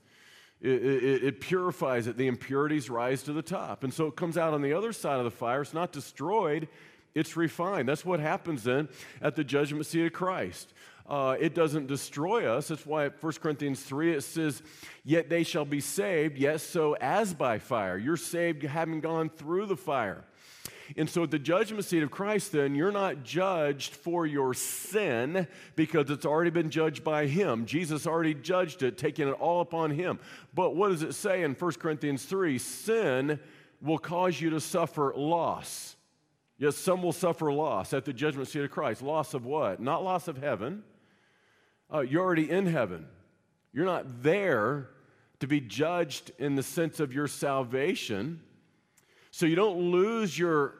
It, 0.60 0.84
it, 0.84 1.24
it, 1.24 1.40
purifies 1.40 2.06
it. 2.06 2.18
The 2.18 2.26
impurities 2.26 2.90
rise 2.90 3.22
to 3.22 3.32
the 3.32 3.42
top. 3.42 3.82
And 3.82 3.94
so 3.94 4.06
it 4.06 4.16
comes 4.16 4.36
out 4.36 4.52
on 4.52 4.60
the 4.60 4.74
other 4.74 4.92
side 4.92 5.16
of 5.16 5.24
the 5.24 5.30
fire. 5.30 5.62
It's 5.62 5.72
not 5.72 5.90
destroyed, 5.90 6.68
it's 7.14 7.36
refined. 7.36 7.88
That's 7.88 8.04
what 8.04 8.20
happens 8.20 8.64
then 8.64 8.88
at 9.20 9.36
the 9.36 9.44
judgment 9.44 9.86
seat 9.86 10.06
of 10.06 10.12
Christ. 10.12 10.72
Uh, 11.10 11.36
it 11.40 11.56
doesn't 11.56 11.88
destroy 11.88 12.46
us. 12.46 12.68
That's 12.68 12.86
why 12.86 13.06
at 13.06 13.20
1 13.20 13.32
Corinthians 13.42 13.82
3 13.82 14.14
it 14.14 14.20
says, 14.22 14.62
Yet 15.04 15.28
they 15.28 15.42
shall 15.42 15.64
be 15.64 15.80
saved, 15.80 16.38
yes, 16.38 16.62
so 16.62 16.94
as 17.00 17.34
by 17.34 17.58
fire. 17.58 17.98
You're 17.98 18.16
saved 18.16 18.62
having 18.62 19.00
gone 19.00 19.28
through 19.28 19.66
the 19.66 19.76
fire. 19.76 20.24
And 20.96 21.08
so, 21.08 21.22
at 21.22 21.30
the 21.30 21.38
judgment 21.38 21.84
seat 21.84 22.02
of 22.02 22.10
Christ, 22.10 22.52
then, 22.52 22.74
you're 22.74 22.90
not 22.90 23.22
judged 23.22 23.94
for 23.94 24.26
your 24.26 24.54
sin 24.54 25.46
because 25.76 26.10
it's 26.10 26.26
already 26.26 26.50
been 26.50 26.70
judged 26.70 27.04
by 27.04 27.26
Him. 27.26 27.64
Jesus 27.66 28.06
already 28.06 28.34
judged 28.34 28.82
it, 28.82 28.98
taking 28.98 29.28
it 29.28 29.32
all 29.32 29.60
upon 29.60 29.90
Him. 29.90 30.18
But 30.52 30.74
what 30.74 30.88
does 30.88 31.02
it 31.02 31.14
say 31.14 31.42
in 31.42 31.54
1 31.54 31.72
Corinthians 31.74 32.24
3? 32.24 32.58
Sin 32.58 33.38
will 33.80 33.98
cause 33.98 34.40
you 34.40 34.50
to 34.50 34.60
suffer 34.60 35.12
loss. 35.16 35.96
Yes, 36.60 36.76
some 36.76 37.02
will 37.02 37.14
suffer 37.14 37.50
loss 37.50 37.94
at 37.94 38.04
the 38.04 38.12
judgment 38.12 38.46
seat 38.46 38.62
of 38.62 38.70
Christ. 38.70 39.00
Loss 39.00 39.32
of 39.32 39.46
what? 39.46 39.80
Not 39.80 40.04
loss 40.04 40.28
of 40.28 40.36
heaven. 40.36 40.82
Uh, 41.92 42.00
you're 42.00 42.22
already 42.22 42.50
in 42.50 42.66
heaven. 42.66 43.06
You're 43.72 43.86
not 43.86 44.22
there 44.22 44.90
to 45.38 45.46
be 45.46 45.62
judged 45.62 46.32
in 46.38 46.56
the 46.56 46.62
sense 46.62 47.00
of 47.00 47.14
your 47.14 47.28
salvation. 47.28 48.42
So 49.30 49.46
you 49.46 49.56
don't 49.56 49.90
lose 49.90 50.38
your 50.38 50.74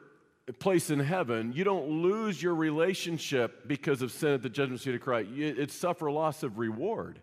place 0.59 0.91
in 0.91 0.99
heaven. 0.99 1.51
You 1.51 1.63
don't 1.63 1.87
lose 1.89 2.43
your 2.43 2.53
relationship 2.53 3.67
because 3.67 4.03
of 4.03 4.11
sin 4.11 4.33
at 4.33 4.43
the 4.43 4.49
judgment 4.49 4.81
seat 4.81 4.93
of 4.93 5.01
Christ. 5.01 5.31
It's 5.33 5.73
suffer 5.73 6.11
loss 6.11 6.43
of 6.43 6.59
reward. 6.59 7.19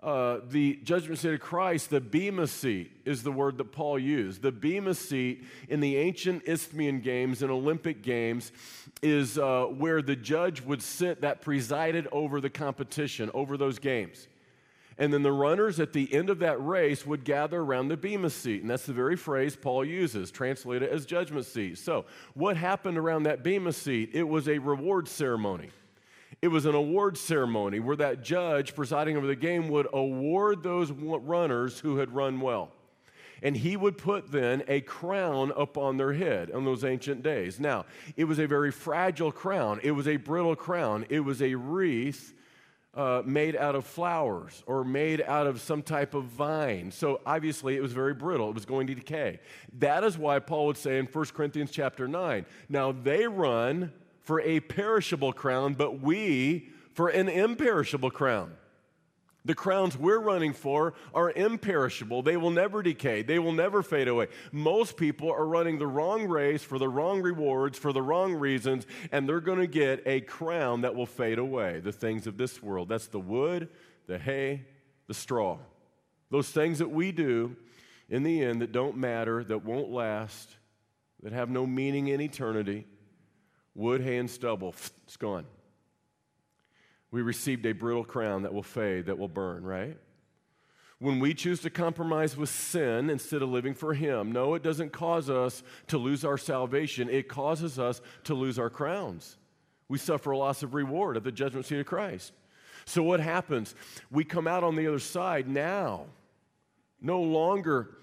Uh, 0.00 0.38
the 0.48 0.76
judgment 0.84 1.18
seat 1.18 1.34
of 1.34 1.40
Christ, 1.40 1.90
the 1.90 2.00
Bema 2.00 2.46
seat 2.46 2.92
is 3.04 3.24
the 3.24 3.32
word 3.32 3.58
that 3.58 3.72
Paul 3.72 3.98
used. 3.98 4.42
The 4.42 4.52
Bema 4.52 4.94
seat 4.94 5.44
in 5.68 5.80
the 5.80 5.96
ancient 5.96 6.44
Isthmian 6.46 7.00
Games 7.00 7.42
and 7.42 7.50
Olympic 7.50 8.02
Games 8.02 8.52
is 9.02 9.38
uh, 9.38 9.64
where 9.64 10.00
the 10.00 10.14
judge 10.14 10.60
would 10.62 10.82
sit 10.82 11.22
that 11.22 11.40
presided 11.40 12.06
over 12.12 12.40
the 12.40 12.50
competition, 12.50 13.28
over 13.34 13.56
those 13.56 13.80
games. 13.80 14.28
And 14.98 15.12
then 15.12 15.22
the 15.22 15.32
runners 15.32 15.80
at 15.80 15.92
the 15.92 16.12
end 16.12 16.30
of 16.30 16.40
that 16.40 16.64
race 16.64 17.04
would 17.04 17.24
gather 17.24 17.60
around 17.60 17.88
the 17.88 17.96
Bema 17.96 18.30
seat. 18.30 18.62
And 18.62 18.70
that's 18.70 18.86
the 18.86 18.92
very 18.92 19.16
phrase 19.16 19.56
Paul 19.56 19.84
uses, 19.84 20.30
translated 20.30 20.88
as 20.90 21.06
judgment 21.06 21.46
seat. 21.46 21.78
So, 21.78 22.04
what 22.34 22.56
happened 22.56 22.98
around 22.98 23.24
that 23.24 23.42
Bema 23.42 23.72
seat? 23.72 24.10
It 24.12 24.24
was 24.24 24.48
a 24.48 24.58
reward 24.58 25.08
ceremony. 25.08 25.70
It 26.40 26.48
was 26.48 26.66
an 26.66 26.74
award 26.74 27.18
ceremony 27.18 27.80
where 27.80 27.96
that 27.96 28.22
judge 28.22 28.74
presiding 28.74 29.16
over 29.16 29.26
the 29.26 29.36
game 29.36 29.68
would 29.68 29.88
award 29.92 30.62
those 30.62 30.90
runners 30.92 31.80
who 31.80 31.98
had 31.98 32.14
run 32.14 32.40
well. 32.40 32.70
And 33.42 33.56
he 33.56 33.76
would 33.76 33.98
put 33.98 34.30
then 34.30 34.62
a 34.66 34.80
crown 34.80 35.52
upon 35.56 35.96
their 35.96 36.12
head 36.12 36.50
in 36.50 36.64
those 36.64 36.84
ancient 36.84 37.22
days. 37.22 37.60
Now, 37.60 37.86
it 38.16 38.24
was 38.24 38.38
a 38.38 38.46
very 38.46 38.72
fragile 38.72 39.32
crown, 39.32 39.80
it 39.82 39.92
was 39.92 40.08
a 40.08 40.16
brittle 40.16 40.56
crown, 40.56 41.06
it 41.08 41.20
was 41.20 41.42
a 41.42 41.54
wreath 41.54 42.34
uh, 42.94 43.22
made 43.24 43.54
out 43.54 43.76
of 43.76 43.86
flowers 43.86 44.64
or 44.66 44.82
made 44.82 45.22
out 45.22 45.46
of 45.46 45.60
some 45.60 45.82
type 45.82 46.14
of 46.14 46.24
vine. 46.24 46.90
So 46.90 47.20
obviously 47.24 47.76
it 47.76 47.80
was 47.80 47.92
very 47.92 48.14
brittle. 48.14 48.48
It 48.48 48.54
was 48.54 48.64
going 48.64 48.88
to 48.88 48.94
decay. 48.94 49.38
That 49.78 50.02
is 50.02 50.18
why 50.18 50.40
Paul 50.40 50.66
would 50.66 50.76
say 50.76 50.98
in 50.98 51.06
1 51.06 51.24
Corinthians 51.26 51.70
chapter 51.70 52.08
9, 52.08 52.44
now 52.68 52.90
they 52.90 53.28
run 53.28 53.92
for 54.28 54.42
a 54.42 54.60
perishable 54.60 55.32
crown, 55.32 55.72
but 55.72 56.02
we 56.02 56.68
for 56.92 57.08
an 57.08 57.30
imperishable 57.30 58.10
crown. 58.10 58.52
The 59.46 59.54
crowns 59.54 59.96
we're 59.96 60.20
running 60.20 60.52
for 60.52 60.92
are 61.14 61.30
imperishable. 61.30 62.20
They 62.20 62.36
will 62.36 62.50
never 62.50 62.82
decay. 62.82 63.22
They 63.22 63.38
will 63.38 63.54
never 63.54 63.82
fade 63.82 64.06
away. 64.06 64.26
Most 64.52 64.98
people 64.98 65.32
are 65.32 65.46
running 65.46 65.78
the 65.78 65.86
wrong 65.86 66.28
race 66.28 66.62
for 66.62 66.78
the 66.78 66.90
wrong 66.90 67.22
rewards, 67.22 67.78
for 67.78 67.90
the 67.90 68.02
wrong 68.02 68.34
reasons, 68.34 68.86
and 69.12 69.26
they're 69.26 69.40
going 69.40 69.60
to 69.60 69.66
get 69.66 70.02
a 70.04 70.20
crown 70.20 70.82
that 70.82 70.94
will 70.94 71.06
fade 71.06 71.38
away. 71.38 71.80
The 71.80 71.90
things 71.90 72.26
of 72.26 72.36
this 72.36 72.62
world. 72.62 72.90
That's 72.90 73.06
the 73.06 73.18
wood, 73.18 73.70
the 74.08 74.18
hay, 74.18 74.66
the 75.06 75.14
straw. 75.14 75.56
Those 76.30 76.50
things 76.50 76.80
that 76.80 76.90
we 76.90 77.12
do 77.12 77.56
in 78.10 78.24
the 78.24 78.44
end 78.44 78.60
that 78.60 78.72
don't 78.72 78.98
matter, 78.98 79.42
that 79.44 79.64
won't 79.64 79.90
last, 79.90 80.54
that 81.22 81.32
have 81.32 81.48
no 81.48 81.66
meaning 81.66 82.08
in 82.08 82.20
eternity. 82.20 82.84
Wood, 83.78 84.02
hay, 84.02 84.18
and 84.18 84.30
stubble, 84.30 84.74
it's 85.06 85.16
gone 85.16 85.46
we 87.10 87.22
received 87.22 87.64
a 87.66 87.72
brittle 87.72 88.04
crown 88.04 88.42
that 88.42 88.52
will 88.52 88.62
fade, 88.62 89.06
that 89.06 89.18
will 89.18 89.28
burn, 89.28 89.64
right? 89.64 89.96
When 90.98 91.20
we 91.20 91.32
choose 91.32 91.60
to 91.60 91.70
compromise 91.70 92.36
with 92.36 92.48
sin 92.48 93.08
instead 93.08 93.40
of 93.40 93.48
living 93.48 93.74
for 93.74 93.94
Him, 93.94 94.32
no, 94.32 94.54
it 94.54 94.62
doesn't 94.62 94.92
cause 94.92 95.30
us 95.30 95.62
to 95.86 95.96
lose 95.96 96.24
our 96.24 96.36
salvation. 96.36 97.08
It 97.08 97.28
causes 97.28 97.78
us 97.78 98.00
to 98.24 98.34
lose 98.34 98.58
our 98.58 98.68
crowns. 98.68 99.36
We 99.88 99.96
suffer 99.96 100.32
a 100.32 100.38
loss 100.38 100.62
of 100.62 100.74
reward 100.74 101.16
at 101.16 101.24
the 101.24 101.32
judgment 101.32 101.66
seat 101.66 101.78
of 101.78 101.86
Christ. 101.86 102.32
So, 102.84 103.02
what 103.02 103.20
happens? 103.20 103.74
We 104.10 104.24
come 104.24 104.46
out 104.46 104.64
on 104.64 104.74
the 104.74 104.86
other 104.88 104.98
side 104.98 105.48
now, 105.48 106.06
no 107.00 107.22
longer 107.22 107.96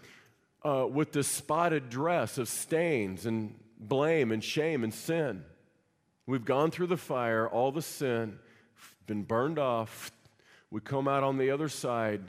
uh, 0.64 0.88
with 0.90 1.12
this 1.12 1.28
spotted 1.28 1.90
dress 1.90 2.38
of 2.38 2.48
stains 2.48 3.26
and 3.26 3.56
blame 3.78 4.32
and 4.32 4.44
shame 4.44 4.84
and 4.84 4.94
sin. 4.94 5.44
We've 6.28 6.46
gone 6.46 6.72
through 6.72 6.88
the 6.88 6.98
fire, 6.98 7.48
all 7.48 7.72
the 7.72 7.82
sin, 7.82 8.40
been 9.06 9.24
burned 9.24 9.60
off, 9.60 10.12
we 10.72 10.82
come 10.82 11.08
out 11.08 11.24
on 11.24 11.38
the 11.38 11.52
other 11.52 11.70
side 11.70 12.22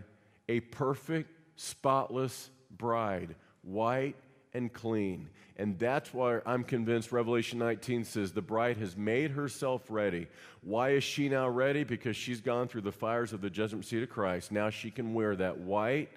a 0.48 0.60
perfect, 0.60 1.30
spotless 1.56 2.50
bride, 2.70 3.34
white 3.62 4.14
and 4.54 4.72
clean. 4.72 5.28
And 5.56 5.78
that's 5.78 6.12
why 6.12 6.40
I'm 6.46 6.62
convinced 6.62 7.12
Revelation 7.12 7.58
19 7.58 8.04
says 8.04 8.32
the 8.32 8.42
bride 8.42 8.76
has 8.76 8.96
made 8.96 9.32
herself 9.32 9.82
ready. 9.88 10.28
Why 10.60 10.90
is 10.90 11.02
she 11.02 11.28
now 11.28 11.48
ready? 11.48 11.82
Because 11.82 12.16
she's 12.16 12.40
gone 12.40 12.68
through 12.68 12.82
the 12.82 12.92
fires 12.92 13.32
of 13.32 13.40
the 13.40 13.50
judgment 13.50 13.84
seat 13.84 14.02
of 14.02 14.10
Christ. 14.10 14.52
Now 14.52 14.70
she 14.70 14.90
can 14.90 15.14
wear 15.14 15.34
that 15.36 15.58
white 15.58 16.10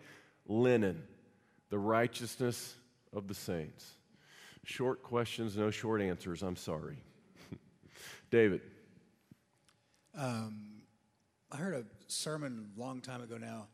linen, 0.48 1.02
the 1.70 1.80
righteousness 1.80 2.76
of 3.14 3.28
the 3.28 3.34
saints. 3.34 3.94
Short 4.66 5.02
questions, 5.02 5.58
no 5.58 5.72
short 5.72 6.02
answers. 6.02 6.44
I'm 6.44 6.58
sorry. 6.58 6.98
David. 8.32 8.62
Um, 10.18 10.82
I 11.52 11.58
heard 11.58 11.74
a 11.74 11.84
sermon 12.08 12.70
a 12.76 12.80
long 12.80 13.02
time 13.02 13.22
ago 13.22 13.38
now 13.38 13.68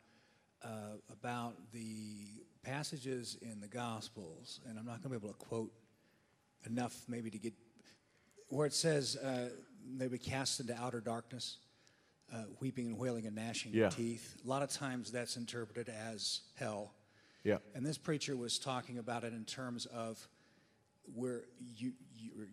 uh, 0.64 0.97
about 1.12 1.56
the 1.74 2.18
passages 2.64 3.38
in 3.41 3.60
the 3.60 3.68
Gospels, 3.68 4.62
and 4.68 4.80
I'm 4.80 4.86
not 4.86 5.03
going 5.03 5.14
to 5.14 5.20
be 5.20 5.28
able 5.28 5.38
to 5.38 5.45
quote 5.45 5.72
enough 6.66 7.03
maybe 7.08 7.30
to 7.30 7.38
get 7.38 7.53
where 8.49 8.66
it 8.66 8.74
says 8.74 9.18
uh, 9.18 9.49
they 9.97 10.08
be 10.08 10.18
cast 10.18 10.60
into 10.60 10.76
outer 10.76 11.01
darkness, 11.01 11.58
uh, 12.34 12.43
weeping 12.60 12.88
and 12.88 12.97
wailing 12.97 13.26
and 13.26 13.36
gnashing 13.36 13.74
yeah. 13.74 13.89
teeth. 13.89 14.38
A 14.45 14.47
lot 14.47 14.62
of 14.62 14.70
times 14.70 15.12
that's 15.12 15.36
interpreted 15.36 15.89
as 15.89 16.41
hell. 16.56 16.93
Yeah. 17.43 17.58
And 17.76 17.86
this 17.86 17.97
preacher 17.97 18.36
was 18.36 18.58
talking 18.58 18.97
about 18.97 19.24
it 19.24 19.34
in 19.34 19.43
terms 19.43 19.86
of 19.88 20.28
where 21.14 21.43
you, 21.60 21.93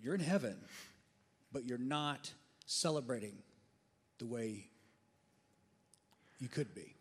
you're 0.02 0.14
in 0.14 0.20
heaven, 0.20 0.56
but 1.52 1.64
you're 1.64 1.78
not 1.78 2.32
celebrating 2.66 3.34
the 4.18 4.26
way 4.26 4.66
you 6.38 6.48
could 6.48 6.74
be. 6.74 6.94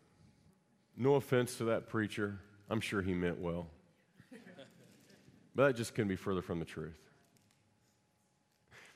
No 0.96 1.14
offense 1.14 1.56
to 1.56 1.64
that 1.64 1.88
preacher. 1.88 2.38
I'm 2.70 2.80
sure 2.80 3.02
he 3.02 3.14
meant 3.14 3.40
well. 3.40 3.68
but 5.54 5.66
that 5.66 5.76
just 5.76 5.94
couldn't 5.94 6.08
be 6.08 6.16
further 6.16 6.42
from 6.42 6.58
the 6.58 6.64
truth. 6.64 6.98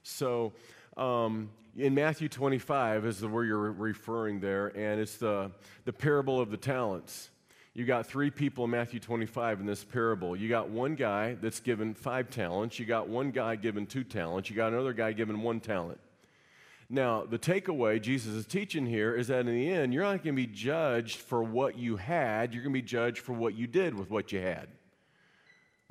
So, 0.02 0.52
um, 0.96 1.50
in 1.76 1.94
Matthew 1.94 2.28
25 2.28 3.04
is 3.04 3.24
where 3.24 3.44
you're 3.44 3.72
referring 3.72 4.40
there, 4.40 4.68
and 4.68 5.00
it's 5.00 5.16
the, 5.16 5.50
the 5.84 5.92
parable 5.92 6.40
of 6.40 6.50
the 6.50 6.56
talents. 6.56 7.30
You 7.76 7.84
got 7.84 8.06
three 8.06 8.30
people 8.30 8.64
in 8.64 8.70
Matthew 8.70 9.00
25 9.00 9.60
in 9.60 9.66
this 9.66 9.84
parable. 9.84 10.34
You 10.34 10.48
got 10.48 10.70
one 10.70 10.94
guy 10.94 11.34
that's 11.34 11.60
given 11.60 11.92
five 11.92 12.30
talents. 12.30 12.78
You 12.78 12.86
got 12.86 13.06
one 13.06 13.32
guy 13.32 13.54
given 13.56 13.84
two 13.84 14.02
talents. 14.02 14.48
You 14.48 14.56
got 14.56 14.72
another 14.72 14.94
guy 14.94 15.12
given 15.12 15.42
one 15.42 15.60
talent. 15.60 16.00
Now, 16.88 17.26
the 17.26 17.38
takeaway 17.38 18.00
Jesus 18.00 18.32
is 18.32 18.46
teaching 18.46 18.86
here 18.86 19.14
is 19.14 19.28
that 19.28 19.40
in 19.40 19.48
the 19.48 19.70
end, 19.70 19.92
you're 19.92 20.04
not 20.04 20.24
going 20.24 20.34
to 20.34 20.42
be 20.42 20.46
judged 20.46 21.18
for 21.18 21.42
what 21.42 21.76
you 21.76 21.96
had, 21.96 22.54
you're 22.54 22.62
going 22.62 22.72
to 22.72 22.80
be 22.80 22.86
judged 22.86 23.18
for 23.18 23.34
what 23.34 23.54
you 23.54 23.66
did 23.66 23.92
with 23.92 24.08
what 24.08 24.32
you 24.32 24.40
had. 24.40 24.68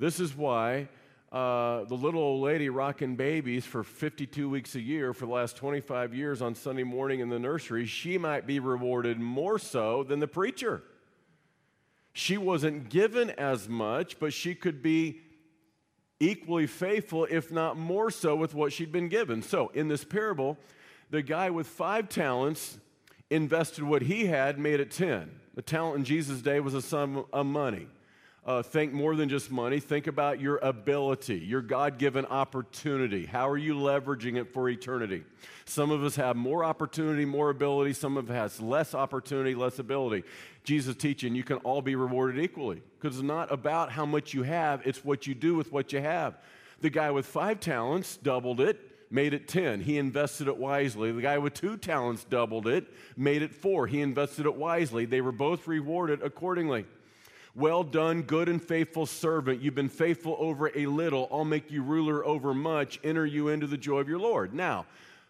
This 0.00 0.18
is 0.18 0.36
why 0.36 0.88
uh, 1.30 1.84
the 1.84 1.94
little 1.94 2.20
old 2.20 2.42
lady 2.42 2.68
rocking 2.68 3.14
babies 3.14 3.64
for 3.64 3.84
52 3.84 4.50
weeks 4.50 4.74
a 4.74 4.80
year 4.80 5.14
for 5.14 5.26
the 5.26 5.32
last 5.32 5.56
25 5.56 6.14
years 6.14 6.42
on 6.42 6.56
Sunday 6.56 6.82
morning 6.82 7.20
in 7.20 7.28
the 7.28 7.38
nursery, 7.38 7.86
she 7.86 8.18
might 8.18 8.44
be 8.44 8.58
rewarded 8.58 9.20
more 9.20 9.60
so 9.60 10.02
than 10.02 10.18
the 10.18 10.26
preacher. 10.26 10.82
She 12.16 12.38
wasn't 12.38 12.88
given 12.88 13.28
as 13.32 13.68
much, 13.68 14.18
but 14.18 14.32
she 14.32 14.54
could 14.54 14.82
be 14.82 15.20
equally 16.18 16.66
faithful, 16.66 17.26
if 17.30 17.52
not 17.52 17.76
more 17.76 18.10
so, 18.10 18.34
with 18.34 18.54
what 18.54 18.72
she'd 18.72 18.90
been 18.90 19.10
given. 19.10 19.42
So, 19.42 19.68
in 19.74 19.88
this 19.88 20.02
parable, 20.02 20.56
the 21.10 21.20
guy 21.20 21.50
with 21.50 21.66
five 21.66 22.08
talents 22.08 22.78
invested 23.28 23.84
what 23.84 24.00
he 24.00 24.24
had, 24.24 24.58
made 24.58 24.80
it 24.80 24.90
10. 24.92 25.30
The 25.56 25.60
talent 25.60 25.98
in 25.98 26.04
Jesus' 26.04 26.40
day 26.40 26.58
was 26.58 26.72
a 26.72 26.80
sum 26.80 27.26
of 27.34 27.44
money. 27.44 27.86
Uh, 28.46 28.62
think 28.62 28.92
more 28.92 29.16
than 29.16 29.28
just 29.28 29.50
money. 29.50 29.80
Think 29.80 30.06
about 30.06 30.40
your 30.40 30.58
ability, 30.58 31.38
your 31.38 31.60
God 31.60 31.98
given 31.98 32.24
opportunity. 32.26 33.26
How 33.26 33.50
are 33.50 33.58
you 33.58 33.74
leveraging 33.74 34.36
it 34.36 34.52
for 34.52 34.68
eternity? 34.68 35.24
Some 35.64 35.90
of 35.90 36.04
us 36.04 36.14
have 36.14 36.36
more 36.36 36.62
opportunity, 36.62 37.24
more 37.24 37.50
ability. 37.50 37.92
Some 37.92 38.16
of 38.16 38.30
us 38.30 38.36
has 38.36 38.60
less 38.60 38.94
opportunity, 38.94 39.56
less 39.56 39.80
ability. 39.80 40.22
Jesus 40.62 40.94
teaching 40.94 41.34
you 41.34 41.42
can 41.42 41.56
all 41.58 41.82
be 41.82 41.96
rewarded 41.96 42.40
equally 42.40 42.82
because 43.00 43.16
it's 43.16 43.26
not 43.26 43.50
about 43.50 43.90
how 43.90 44.06
much 44.06 44.32
you 44.32 44.44
have, 44.44 44.80
it's 44.86 45.04
what 45.04 45.26
you 45.26 45.34
do 45.34 45.56
with 45.56 45.72
what 45.72 45.92
you 45.92 46.00
have. 46.00 46.38
The 46.80 46.90
guy 46.90 47.10
with 47.10 47.26
five 47.26 47.58
talents 47.58 48.16
doubled 48.16 48.60
it, 48.60 48.78
made 49.10 49.34
it 49.34 49.48
10. 49.48 49.80
He 49.80 49.98
invested 49.98 50.46
it 50.46 50.56
wisely. 50.56 51.10
The 51.10 51.22
guy 51.22 51.38
with 51.38 51.54
two 51.54 51.76
talents 51.76 52.22
doubled 52.22 52.68
it, 52.68 52.86
made 53.16 53.42
it 53.42 53.52
four. 53.52 53.88
He 53.88 54.00
invested 54.00 54.46
it 54.46 54.54
wisely. 54.54 55.04
They 55.04 55.20
were 55.20 55.32
both 55.32 55.66
rewarded 55.66 56.22
accordingly. 56.22 56.86
Well 57.56 57.84
done, 57.84 58.20
good 58.20 58.50
and 58.50 58.62
faithful 58.62 59.06
servant. 59.06 59.62
You've 59.62 59.74
been 59.74 59.88
faithful 59.88 60.36
over 60.38 60.70
a 60.76 60.84
little. 60.84 61.26
I'll 61.32 61.46
make 61.46 61.70
you 61.70 61.82
ruler 61.82 62.22
over 62.22 62.52
much. 62.52 63.00
Enter 63.02 63.24
you 63.24 63.48
into 63.48 63.66
the 63.66 63.78
joy 63.78 64.00
of 64.00 64.10
your 64.10 64.18
Lord. 64.18 64.52
Now, 64.52 64.84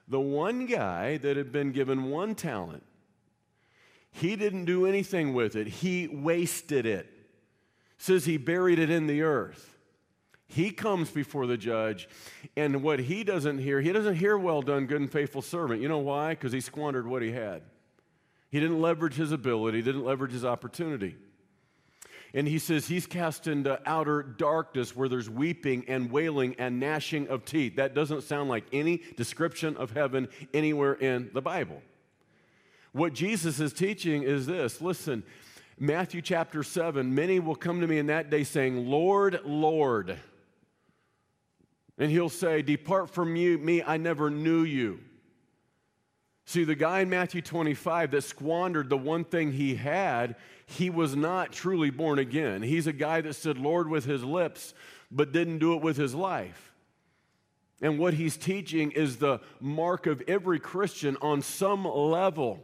the 0.08 0.18
one 0.18 0.66
guy 0.66 1.18
that 1.18 1.36
had 1.36 1.52
been 1.52 1.70
given 1.70 2.10
one 2.10 2.34
talent, 2.34 2.82
he 4.10 4.34
didn't 4.34 4.64
do 4.64 4.86
anything 4.86 5.34
with 5.34 5.54
it, 5.54 5.68
he 5.68 6.08
wasted 6.08 6.84
it. 6.84 7.08
Says 7.96 8.24
he 8.24 8.38
buried 8.38 8.80
it 8.80 8.90
in 8.90 9.06
the 9.06 9.22
earth. 9.22 9.76
He 10.48 10.72
comes 10.72 11.10
before 11.10 11.46
the 11.46 11.56
judge, 11.56 12.08
and 12.56 12.82
what 12.82 12.98
he 12.98 13.22
doesn't 13.22 13.58
hear, 13.58 13.80
he 13.80 13.92
doesn't 13.92 14.16
hear, 14.16 14.36
well 14.36 14.62
done, 14.62 14.86
good 14.86 15.00
and 15.00 15.10
faithful 15.10 15.42
servant. 15.42 15.80
You 15.80 15.88
know 15.88 15.98
why? 15.98 16.30
Because 16.30 16.52
he 16.52 16.60
squandered 16.60 17.06
what 17.06 17.22
he 17.22 17.30
had. 17.30 17.62
He 18.50 18.58
didn't 18.58 18.80
leverage 18.80 19.14
his 19.14 19.30
ability, 19.30 19.82
didn't 19.82 20.04
leverage 20.04 20.32
his 20.32 20.44
opportunity. 20.44 21.16
And 22.34 22.46
he 22.46 22.58
says 22.58 22.86
he's 22.86 23.06
cast 23.06 23.46
into 23.46 23.80
outer 23.86 24.22
darkness 24.22 24.94
where 24.94 25.08
there's 25.08 25.30
weeping 25.30 25.84
and 25.88 26.10
wailing 26.10 26.54
and 26.58 26.80
gnashing 26.80 27.28
of 27.28 27.44
teeth. 27.44 27.76
That 27.76 27.94
doesn't 27.94 28.22
sound 28.22 28.48
like 28.50 28.64
any 28.72 29.02
description 29.16 29.76
of 29.76 29.92
heaven 29.92 30.28
anywhere 30.52 30.94
in 30.94 31.30
the 31.32 31.42
Bible. 31.42 31.82
What 32.92 33.12
Jesus 33.12 33.60
is 33.60 33.72
teaching 33.72 34.22
is 34.22 34.46
this 34.46 34.80
listen, 34.80 35.22
Matthew 35.78 36.22
chapter 36.22 36.62
7 36.62 37.14
many 37.14 37.40
will 37.40 37.54
come 37.54 37.80
to 37.80 37.86
me 37.86 37.98
in 37.98 38.06
that 38.06 38.30
day 38.30 38.44
saying, 38.44 38.86
Lord, 38.88 39.40
Lord. 39.44 40.18
And 41.98 42.10
he'll 42.10 42.28
say, 42.28 42.62
Depart 42.62 43.10
from 43.10 43.36
you, 43.36 43.58
me, 43.58 43.82
I 43.82 43.96
never 43.96 44.30
knew 44.30 44.62
you. 44.62 45.00
See, 46.46 46.62
the 46.62 46.74
guy 46.74 47.00
in 47.00 47.10
Matthew 47.10 47.42
25 47.42 48.12
that 48.12 48.22
squandered 48.22 48.88
the 48.88 48.96
one 48.96 49.24
thing 49.24 49.52
he 49.52 49.74
had, 49.74 50.36
he 50.66 50.90
was 50.90 51.14
not 51.14 51.52
truly 51.52 51.90
born 51.90 52.18
again. 52.18 52.62
He's 52.62 52.86
a 52.86 52.92
guy 52.92 53.20
that 53.20 53.34
said 53.34 53.56
Lord 53.56 53.88
with 53.88 54.04
his 54.04 54.24
lips, 54.24 54.74
but 55.10 55.32
didn't 55.32 55.58
do 55.58 55.74
it 55.74 55.82
with 55.82 55.96
his 55.96 56.14
life. 56.14 56.72
And 57.80 57.98
what 57.98 58.14
he's 58.14 58.36
teaching 58.36 58.90
is 58.90 59.16
the 59.16 59.40
mark 59.60 60.06
of 60.06 60.22
every 60.26 60.58
Christian 60.58 61.16
on 61.20 61.42
some 61.42 61.84
level 61.84 62.60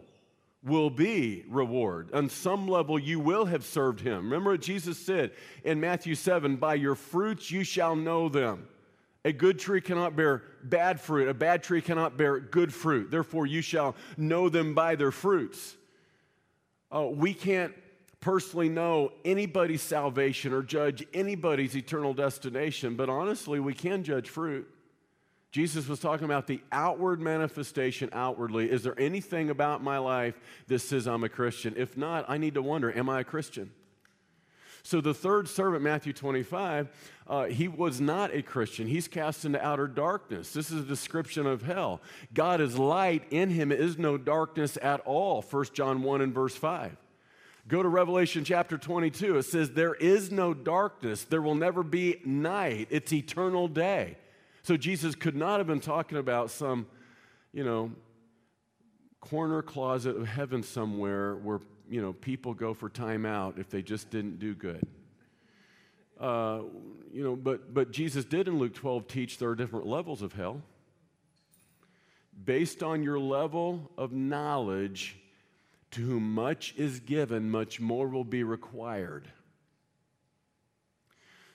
will 0.64 0.90
be 0.90 1.44
reward. 1.48 2.12
On 2.12 2.28
some 2.28 2.66
level, 2.66 2.98
you 2.98 3.20
will 3.20 3.44
have 3.46 3.64
served 3.64 4.00
him. 4.00 4.24
Remember 4.24 4.52
what 4.52 4.62
Jesus 4.62 4.98
said 4.98 5.32
in 5.64 5.80
Matthew 5.80 6.14
7 6.14 6.56
By 6.56 6.74
your 6.74 6.94
fruits 6.94 7.50
you 7.50 7.62
shall 7.62 7.94
know 7.94 8.28
them. 8.28 8.68
A 9.24 9.32
good 9.32 9.58
tree 9.58 9.80
cannot 9.80 10.16
bear 10.16 10.42
bad 10.64 11.00
fruit. 11.00 11.28
A 11.28 11.34
bad 11.34 11.62
tree 11.62 11.80
cannot 11.80 12.16
bear 12.16 12.40
good 12.40 12.74
fruit. 12.74 13.10
Therefore, 13.10 13.46
you 13.46 13.62
shall 13.62 13.94
know 14.16 14.48
them 14.48 14.74
by 14.74 14.96
their 14.96 15.12
fruits. 15.12 15.76
Uh, 16.90 17.06
we 17.06 17.32
can't 17.32 17.72
personally 18.22 18.68
know 18.68 19.12
anybody's 19.24 19.82
salvation 19.82 20.54
or 20.54 20.62
judge 20.62 21.04
anybody's 21.12 21.76
eternal 21.76 22.14
destination, 22.14 22.96
but 22.96 23.10
honestly, 23.10 23.60
we 23.60 23.74
can 23.74 24.04
judge 24.04 24.30
fruit. 24.30 24.66
Jesus 25.50 25.86
was 25.86 25.98
talking 25.98 26.24
about 26.24 26.46
the 26.46 26.62
outward 26.70 27.20
manifestation 27.20 28.08
outwardly. 28.12 28.70
Is 28.70 28.84
there 28.84 28.98
anything 28.98 29.50
about 29.50 29.82
my 29.82 29.98
life 29.98 30.40
that 30.68 30.78
says 30.78 31.06
I'm 31.06 31.24
a 31.24 31.28
Christian? 31.28 31.74
If 31.76 31.98
not, 31.98 32.24
I 32.26 32.38
need 32.38 32.54
to 32.54 32.62
wonder, 32.62 32.96
am 32.96 33.10
I 33.10 33.20
a 33.20 33.24
Christian? 33.24 33.70
So 34.84 35.00
the 35.00 35.14
third 35.14 35.48
servant, 35.48 35.82
Matthew 35.82 36.12
25, 36.12 36.88
uh, 37.26 37.44
he 37.44 37.68
was 37.68 38.00
not 38.00 38.34
a 38.34 38.42
Christian. 38.42 38.86
He's 38.86 39.08
cast 39.08 39.44
into 39.44 39.62
outer 39.64 39.86
darkness. 39.86 40.52
This 40.52 40.70
is 40.70 40.80
a 40.80 40.86
description 40.86 41.46
of 41.46 41.62
hell. 41.62 42.00
God 42.32 42.60
is 42.60 42.78
light. 42.78 43.24
In 43.30 43.50
him 43.50 43.72
is 43.72 43.98
no 43.98 44.16
darkness 44.16 44.78
at 44.80 45.00
all. 45.00 45.42
1 45.42 45.66
John 45.72 46.02
1 46.02 46.20
and 46.20 46.32
verse 46.32 46.56
5. 46.56 46.96
Go 47.68 47.82
to 47.82 47.88
Revelation 47.88 48.44
chapter 48.44 48.76
22. 48.76 49.38
It 49.38 49.44
says, 49.44 49.70
There 49.70 49.94
is 49.94 50.32
no 50.32 50.52
darkness. 50.52 51.24
There 51.24 51.42
will 51.42 51.54
never 51.54 51.82
be 51.82 52.20
night. 52.24 52.88
It's 52.90 53.12
eternal 53.12 53.68
day. 53.68 54.16
So 54.62 54.76
Jesus 54.76 55.14
could 55.14 55.36
not 55.36 55.58
have 55.58 55.66
been 55.66 55.80
talking 55.80 56.18
about 56.18 56.50
some, 56.50 56.86
you 57.52 57.64
know, 57.64 57.92
corner 59.20 59.62
closet 59.62 60.16
of 60.16 60.26
heaven 60.26 60.62
somewhere 60.62 61.36
where 61.36 61.60
you 61.88 62.00
know, 62.00 62.12
people 62.14 62.54
go 62.54 62.72
for 62.72 62.88
time 62.88 63.26
out 63.26 63.58
if 63.58 63.68
they 63.68 63.82
just 63.82 64.08
didn't 64.10 64.38
do 64.38 64.54
good. 64.54 64.82
Uh, 66.18 66.60
you 67.12 67.22
know, 67.22 67.36
but, 67.36 67.74
but 67.74 67.90
Jesus 67.90 68.24
did 68.24 68.48
in 68.48 68.58
Luke 68.58 68.74
12 68.74 69.06
teach 69.06 69.38
there 69.38 69.50
are 69.50 69.54
different 69.54 69.86
levels 69.86 70.22
of 70.22 70.32
hell. 70.32 70.62
Based 72.44 72.82
on 72.82 73.02
your 73.02 73.18
level 73.18 73.90
of 73.98 74.12
knowledge, 74.12 75.18
to 75.92 76.00
whom 76.00 76.34
much 76.34 76.74
is 76.76 77.00
given, 77.00 77.50
much 77.50 77.80
more 77.80 78.08
will 78.08 78.24
be 78.24 78.42
required. 78.42 79.28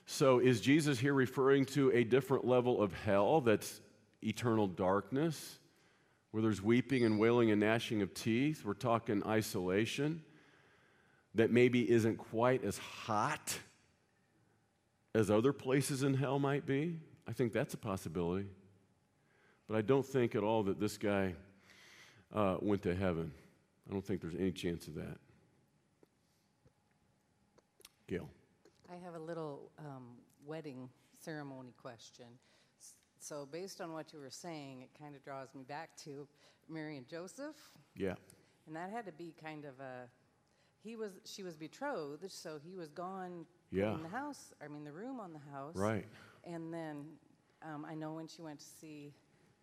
So, 0.06 0.38
is 0.38 0.60
Jesus 0.60 0.98
here 0.98 1.12
referring 1.12 1.66
to 1.66 1.90
a 1.92 2.02
different 2.02 2.46
level 2.46 2.80
of 2.80 2.94
hell 2.94 3.40
that's 3.42 3.80
eternal 4.22 4.66
darkness, 4.66 5.58
where 6.30 6.42
there's 6.42 6.62
weeping 6.62 7.04
and 7.04 7.18
wailing 7.18 7.50
and 7.50 7.60
gnashing 7.60 8.00
of 8.00 8.14
teeth? 8.14 8.64
We're 8.64 8.72
talking 8.74 9.22
isolation 9.26 10.22
that 11.34 11.50
maybe 11.50 11.88
isn't 11.90 12.16
quite 12.16 12.64
as 12.64 12.78
hot 12.78 13.58
as 15.14 15.30
other 15.30 15.52
places 15.52 16.02
in 16.02 16.14
hell 16.14 16.38
might 16.38 16.64
be. 16.64 16.96
I 17.26 17.32
think 17.32 17.52
that's 17.52 17.74
a 17.74 17.78
possibility. 17.78 18.48
But 19.68 19.76
I 19.76 19.82
don't 19.82 20.06
think 20.06 20.34
at 20.34 20.42
all 20.42 20.62
that 20.64 20.80
this 20.80 20.96
guy 20.96 21.34
uh, 22.34 22.56
went 22.60 22.82
to 22.82 22.94
heaven. 22.94 23.32
I 23.88 23.92
don't 23.92 24.04
think 24.04 24.20
there's 24.20 24.34
any 24.34 24.52
chance 24.52 24.86
of 24.86 24.94
that. 24.94 25.18
Gail. 28.06 28.28
I 28.90 28.96
have 29.04 29.14
a 29.14 29.18
little 29.18 29.70
um, 29.78 30.16
wedding 30.46 30.88
ceremony 31.18 31.74
question. 31.80 32.26
So, 33.20 33.48
based 33.50 33.80
on 33.80 33.92
what 33.92 34.12
you 34.12 34.20
were 34.20 34.30
saying, 34.30 34.82
it 34.82 34.90
kind 34.98 35.14
of 35.14 35.22
draws 35.24 35.54
me 35.54 35.64
back 35.64 35.90
to 36.04 36.26
Mary 36.68 36.96
and 36.96 37.06
Joseph. 37.06 37.56
Yeah. 37.96 38.14
And 38.66 38.76
that 38.76 38.90
had 38.90 39.06
to 39.06 39.12
be 39.12 39.34
kind 39.42 39.64
of 39.64 39.80
a 39.80 40.08
he 40.82 40.96
was 40.96 41.12
she 41.24 41.42
was 41.42 41.56
betrothed, 41.56 42.30
so 42.30 42.58
he 42.62 42.74
was 42.74 42.88
gone 42.90 43.44
yeah. 43.70 43.94
in 43.94 44.02
the 44.02 44.08
house. 44.08 44.52
I 44.64 44.68
mean, 44.68 44.84
the 44.84 44.92
room 44.92 45.20
on 45.20 45.32
the 45.32 45.52
house. 45.52 45.76
Right. 45.76 46.06
And 46.44 46.72
then 46.72 47.04
um, 47.62 47.84
I 47.88 47.94
know 47.94 48.12
when 48.12 48.28
she 48.28 48.42
went 48.42 48.60
to 48.60 48.66
see 48.80 49.12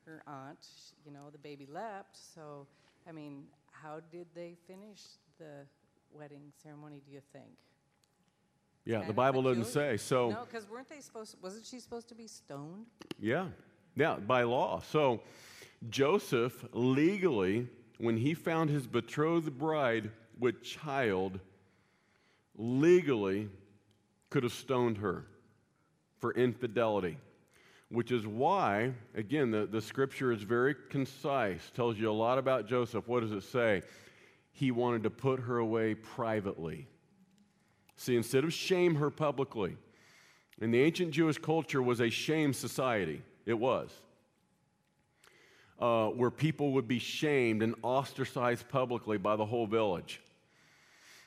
her 0.06 0.22
aunt, 0.28 0.68
you 1.06 1.12
know, 1.12 1.30
the 1.32 1.38
baby 1.38 1.68
leapt. 1.72 2.18
So, 2.36 2.68
I 3.08 3.12
mean, 3.12 3.46
how 3.82 4.00
did 4.12 4.28
they 4.34 4.56
finish 4.68 5.02
the 5.38 5.66
wedding 6.12 6.52
ceremony? 6.62 7.02
Do 7.06 7.12
you 7.12 7.22
think? 7.34 7.52
Yeah, 8.86 8.98
kind 8.98 9.10
the 9.10 9.14
Bible 9.14 9.42
doesn't 9.42 9.66
say. 9.66 9.98
So 9.98 10.30
no, 10.30 10.46
because 10.46 10.70
weren't 10.70 10.90
they 10.90 11.00
supposed? 11.00 11.32
To, 11.32 11.38
wasn't 11.42 11.66
she 11.66 11.80
supposed 11.80 12.08
to 12.10 12.16
be 12.16 12.28
stoned? 12.28 12.86
Yeah, 13.20 13.48
yeah, 13.96 14.16
by 14.16 14.44
law. 14.44 14.82
So 14.92 15.22
Joseph 15.90 16.66
legally, 16.72 17.68
when 17.98 18.18
he 18.18 18.34
found 18.34 18.70
his 18.70 18.86
betrothed 18.88 19.58
bride 19.58 20.12
with 20.40 20.62
child 20.62 21.40
legally 22.58 23.50
could 24.30 24.44
have 24.44 24.54
stoned 24.54 24.98
her 24.98 25.26
for 26.20 26.34
infidelity, 26.34 27.18
which 27.90 28.12
is 28.12 28.26
why, 28.26 28.94
again, 29.14 29.52
the, 29.52 29.66
the 29.66 29.82
scripture 29.82 30.32
is 30.32 30.42
very 30.42 30.76
concise, 30.90 31.72
tells 31.76 31.98
you 31.98 32.10
a 32.10 32.14
lot 32.14 32.38
about 32.38 32.68
Joseph. 32.68 33.08
What 33.08 33.22
does 33.22 33.32
it 33.32 33.44
say? 33.44 33.84
He 34.52 34.72
wanted 34.72 35.04
to 35.04 35.10
put 35.10 35.42
her 35.42 35.58
away 35.58 35.96
privately. 35.96 36.88
See, 37.96 38.16
instead 38.16 38.44
of 38.44 38.54
shame 38.54 38.96
her 38.96 39.10
publicly, 39.10 39.78
and 40.62 40.74
the 40.74 40.82
ancient 40.82 41.12
Jewish 41.12 41.38
culture 41.38 41.82
was 41.82 42.00
a 42.00 42.10
shame 42.10 42.54
society. 42.54 43.22
It 43.46 43.54
was 43.54 43.92
uh, 45.80 46.08
where 46.08 46.32
people 46.32 46.72
would 46.72 46.88
be 46.88 47.00
shamed 47.00 47.62
and 47.62 47.76
ostracized 47.84 48.70
publicly 48.70 49.18
by 49.18 49.36
the 49.36 49.46
whole 49.46 49.68
village. 49.68 50.22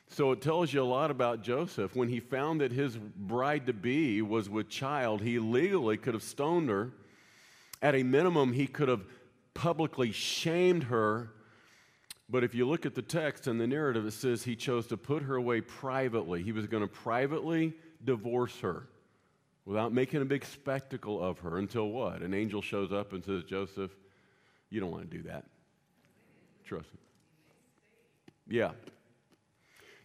So 0.09 0.31
it 0.31 0.41
tells 0.41 0.73
you 0.73 0.81
a 0.81 0.83
lot 0.83 1.11
about 1.11 1.43
Joseph. 1.43 1.95
When 1.95 2.09
he 2.09 2.19
found 2.19 2.61
that 2.61 2.71
his 2.71 2.97
bride 2.97 3.67
to 3.67 3.73
be 3.73 4.21
was 4.21 4.49
with 4.49 4.67
child, 4.67 5.21
he 5.21 5.39
legally 5.39 5.97
could 5.97 6.15
have 6.15 6.23
stoned 6.23 6.69
her. 6.69 6.91
At 7.81 7.95
a 7.95 8.03
minimum, 8.03 8.51
he 8.51 8.67
could 8.67 8.89
have 8.89 9.05
publicly 9.53 10.11
shamed 10.11 10.85
her. 10.85 11.31
But 12.27 12.43
if 12.43 12.53
you 12.53 12.67
look 12.67 12.85
at 12.85 12.95
the 12.95 13.01
text 13.01 13.47
and 13.47 13.61
the 13.61 13.67
narrative, 13.67 14.05
it 14.05 14.11
says 14.11 14.43
he 14.43 14.55
chose 14.55 14.87
to 14.87 14.97
put 14.97 15.23
her 15.23 15.35
away 15.35 15.61
privately. 15.61 16.43
He 16.43 16.51
was 16.51 16.67
going 16.67 16.83
to 16.83 16.87
privately 16.87 17.73
divorce 18.03 18.59
her 18.59 18.87
without 19.65 19.93
making 19.93 20.21
a 20.21 20.25
big 20.25 20.43
spectacle 20.43 21.23
of 21.23 21.39
her 21.39 21.59
until 21.59 21.89
what? 21.89 22.21
An 22.21 22.33
angel 22.33 22.61
shows 22.61 22.91
up 22.91 23.13
and 23.13 23.23
says, 23.23 23.43
Joseph, 23.43 23.91
you 24.71 24.79
don't 24.79 24.91
want 24.91 25.09
to 25.09 25.17
do 25.17 25.23
that. 25.23 25.45
Trust 26.65 26.87
me. 26.93 26.99
Yeah. 28.57 28.71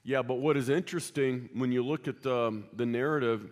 Yeah, 0.06 0.20
but 0.20 0.34
what 0.34 0.58
is 0.58 0.68
interesting 0.68 1.48
when 1.54 1.72
you 1.72 1.82
look 1.82 2.08
at 2.08 2.26
um, 2.26 2.66
the 2.74 2.84
narrative 2.84 3.50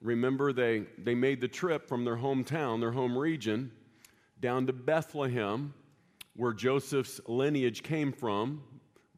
remember 0.00 0.50
they, 0.50 0.84
they 0.96 1.14
made 1.14 1.42
the 1.42 1.48
trip 1.48 1.86
from 1.86 2.06
their 2.06 2.16
hometown, 2.16 2.80
their 2.80 2.92
home 2.92 3.18
region, 3.18 3.70
down 4.40 4.66
to 4.66 4.72
Bethlehem, 4.72 5.74
where 6.36 6.54
Joseph's 6.54 7.20
lineage 7.26 7.82
came 7.82 8.12
from 8.12 8.62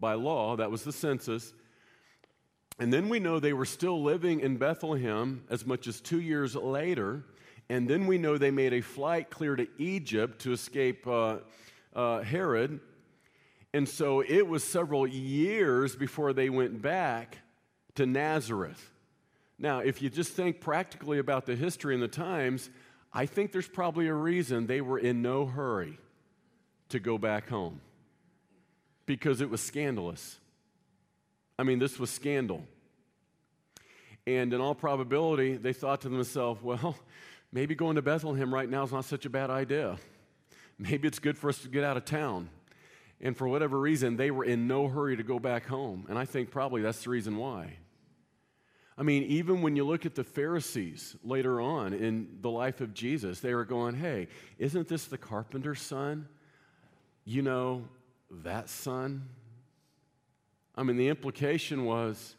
by 0.00 0.14
law. 0.14 0.56
That 0.56 0.72
was 0.72 0.82
the 0.82 0.90
census. 0.92 1.54
And 2.80 2.92
then 2.92 3.08
we 3.08 3.20
know 3.20 3.38
they 3.38 3.52
were 3.52 3.64
still 3.64 4.02
living 4.02 4.40
in 4.40 4.56
Bethlehem 4.56 5.44
as 5.50 5.64
much 5.64 5.86
as 5.86 6.00
two 6.00 6.20
years 6.20 6.56
later. 6.56 7.24
And 7.68 7.88
then 7.88 8.08
we 8.08 8.18
know 8.18 8.38
they 8.38 8.50
made 8.50 8.72
a 8.72 8.80
flight 8.80 9.30
clear 9.30 9.54
to 9.54 9.68
Egypt 9.78 10.40
to 10.40 10.52
escape 10.52 11.06
uh, 11.06 11.36
uh, 11.94 12.22
Herod. 12.22 12.80
And 13.74 13.88
so 13.88 14.20
it 14.20 14.46
was 14.46 14.62
several 14.62 15.06
years 15.06 15.96
before 15.96 16.32
they 16.32 16.50
went 16.50 16.82
back 16.82 17.38
to 17.94 18.06
Nazareth. 18.06 18.90
Now, 19.58 19.78
if 19.78 20.02
you 20.02 20.10
just 20.10 20.32
think 20.32 20.60
practically 20.60 21.18
about 21.18 21.46
the 21.46 21.56
history 21.56 21.94
and 21.94 22.02
the 22.02 22.08
times, 22.08 22.68
I 23.12 23.26
think 23.26 23.52
there's 23.52 23.68
probably 23.68 24.08
a 24.08 24.14
reason 24.14 24.66
they 24.66 24.80
were 24.80 24.98
in 24.98 25.22
no 25.22 25.46
hurry 25.46 25.98
to 26.90 26.98
go 26.98 27.16
back 27.16 27.48
home 27.48 27.80
because 29.06 29.40
it 29.40 29.48
was 29.48 29.60
scandalous. 29.60 30.38
I 31.58 31.62
mean, 31.62 31.78
this 31.78 31.98
was 31.98 32.10
scandal. 32.10 32.64
And 34.26 34.52
in 34.52 34.60
all 34.60 34.74
probability, 34.74 35.56
they 35.56 35.72
thought 35.72 36.02
to 36.02 36.08
themselves, 36.08 36.62
well, 36.62 36.96
maybe 37.52 37.74
going 37.74 37.96
to 37.96 38.02
Bethlehem 38.02 38.52
right 38.52 38.68
now 38.68 38.84
is 38.84 38.92
not 38.92 39.04
such 39.04 39.26
a 39.26 39.30
bad 39.30 39.50
idea. 39.50 39.98
Maybe 40.78 41.08
it's 41.08 41.18
good 41.18 41.36
for 41.36 41.48
us 41.48 41.58
to 41.60 41.68
get 41.68 41.84
out 41.84 41.96
of 41.96 42.04
town. 42.04 42.48
And 43.22 43.36
for 43.36 43.46
whatever 43.46 43.78
reason, 43.78 44.16
they 44.16 44.32
were 44.32 44.44
in 44.44 44.66
no 44.66 44.88
hurry 44.88 45.16
to 45.16 45.22
go 45.22 45.38
back 45.38 45.66
home. 45.66 46.06
And 46.08 46.18
I 46.18 46.24
think 46.24 46.50
probably 46.50 46.82
that's 46.82 47.04
the 47.04 47.10
reason 47.10 47.36
why. 47.36 47.76
I 48.98 49.04
mean, 49.04 49.22
even 49.24 49.62
when 49.62 49.76
you 49.76 49.84
look 49.84 50.04
at 50.04 50.14
the 50.14 50.24
Pharisees 50.24 51.16
later 51.24 51.60
on 51.60 51.94
in 51.94 52.38
the 52.40 52.50
life 52.50 52.80
of 52.80 52.92
Jesus, 52.92 53.40
they 53.40 53.54
were 53.54 53.64
going, 53.64 53.94
hey, 53.94 54.28
isn't 54.58 54.88
this 54.88 55.06
the 55.06 55.16
carpenter's 55.16 55.80
son? 55.80 56.28
You 57.24 57.42
know, 57.42 57.84
that 58.42 58.68
son? 58.68 59.28
I 60.74 60.82
mean, 60.82 60.96
the 60.96 61.08
implication 61.08 61.84
was, 61.84 62.34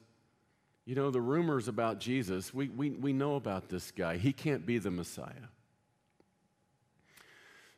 you 0.86 0.96
know, 0.96 1.12
the 1.12 1.22
rumors 1.22 1.70
about 1.70 2.00
Jesus, 2.00 2.54
we, 2.54 2.68
we, 2.68 2.92
we 2.92 3.14
know 3.14 3.36
about 3.36 3.70
this 3.70 3.90
guy. 3.92 4.18
He 4.18 4.34
can't 4.34 4.66
be 4.66 4.80
the 4.80 4.92
Messiah. 4.92 5.48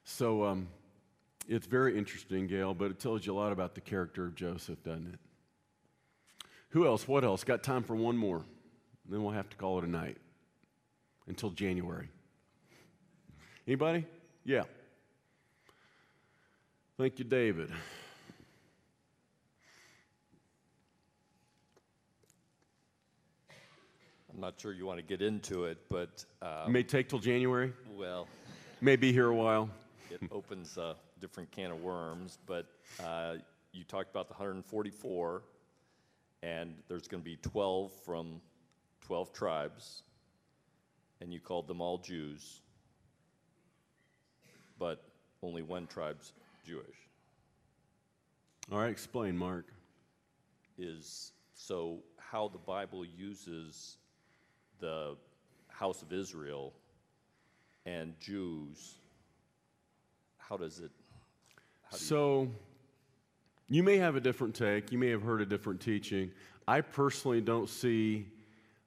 So 0.04 0.44
um, 0.44 0.68
it's 1.48 1.68
very 1.68 1.98
interesting, 1.98 2.48
Gail, 2.48 2.74
but 2.74 2.92
it 2.92 3.00
tells 3.00 3.26
you 3.26 3.34
a 3.34 3.38
lot 3.38 3.52
about 3.52 3.76
the 3.76 3.82
character 3.82 4.26
of 4.26 4.36
Joseph, 4.36 4.82
doesn't 4.84 5.14
it? 5.14 5.20
Who 6.70 6.86
else? 6.86 7.08
What 7.08 7.24
else? 7.24 7.44
Got 7.44 7.64
time 7.64 7.84
for 7.84 7.96
one 7.96 8.18
more. 8.18 8.44
Then 9.08 9.24
we'll 9.24 9.34
have 9.34 9.50
to 9.50 9.58
call 9.58 9.78
it 9.78 9.84
a 9.84 9.90
night 9.90 10.18
until 11.28 11.50
January. 11.52 12.10
Anybody? 13.68 14.06
Yeah. 14.44 14.64
Thank 16.98 17.20
you, 17.20 17.26
David. 17.26 17.72
I'm 24.34 24.42
not 24.42 24.56
sure 24.60 24.74
you 24.74 24.86
want 24.86 25.00
to 25.00 25.06
get 25.06 25.22
into 25.22 25.66
it, 25.66 25.78
but 25.90 26.26
uh, 26.42 26.66
May 26.68 26.84
take 26.84 27.08
till 27.10 27.20
January. 27.20 27.72
well, 27.96 28.28
May 28.82 28.98
be 28.98 29.14
here 29.14 29.28
a 29.28 29.36
while. 29.36 29.70
it 30.12 30.20
opens 30.32 30.78
a 30.78 30.96
different 31.20 31.52
can 31.52 31.72
of 31.72 31.82
worms. 31.82 32.38
But 32.46 32.68
uh, 33.04 33.36
you 33.72 33.84
talked 33.84 34.10
about 34.10 34.28
the 34.28 34.34
144, 34.34 35.44
and 36.44 36.76
there's 36.88 37.08
going 37.08 37.22
to 37.22 37.26
be 37.26 37.38
12 37.38 37.92
from 38.06 38.42
12 39.02 39.34
tribes, 39.34 40.04
and 41.22 41.34
you 41.34 41.40
called 41.40 41.68
them 41.68 41.82
all 41.82 41.98
Jews, 41.98 42.62
but 44.80 45.04
only 45.42 45.62
one 45.62 45.88
tribe's 45.88 46.34
Jewish. 46.66 46.98
All 48.72 48.80
right, 48.80 48.90
explain, 48.90 49.38
Mark. 49.38 49.68
Is 50.78 51.32
so 51.54 52.00
how 52.18 52.48
the 52.48 52.58
Bible 52.58 53.06
uses 53.06 53.98
the 54.80 55.16
house 55.68 56.02
of 56.02 56.12
Israel 56.12 56.74
and 57.86 58.20
Jews. 58.20 58.96
How 60.38 60.58
does 60.58 60.80
it? 60.80 60.92
So, 61.98 62.50
you 63.68 63.82
may 63.82 63.98
have 63.98 64.16
a 64.16 64.20
different 64.20 64.54
take. 64.54 64.92
You 64.92 64.98
may 64.98 65.10
have 65.10 65.24
heard 65.24 65.42
a 65.42 65.46
different 65.46 65.82
teaching. 65.82 66.32
I 66.68 66.82
personally 66.82 67.42
don't 67.42 67.68
see 67.68 68.28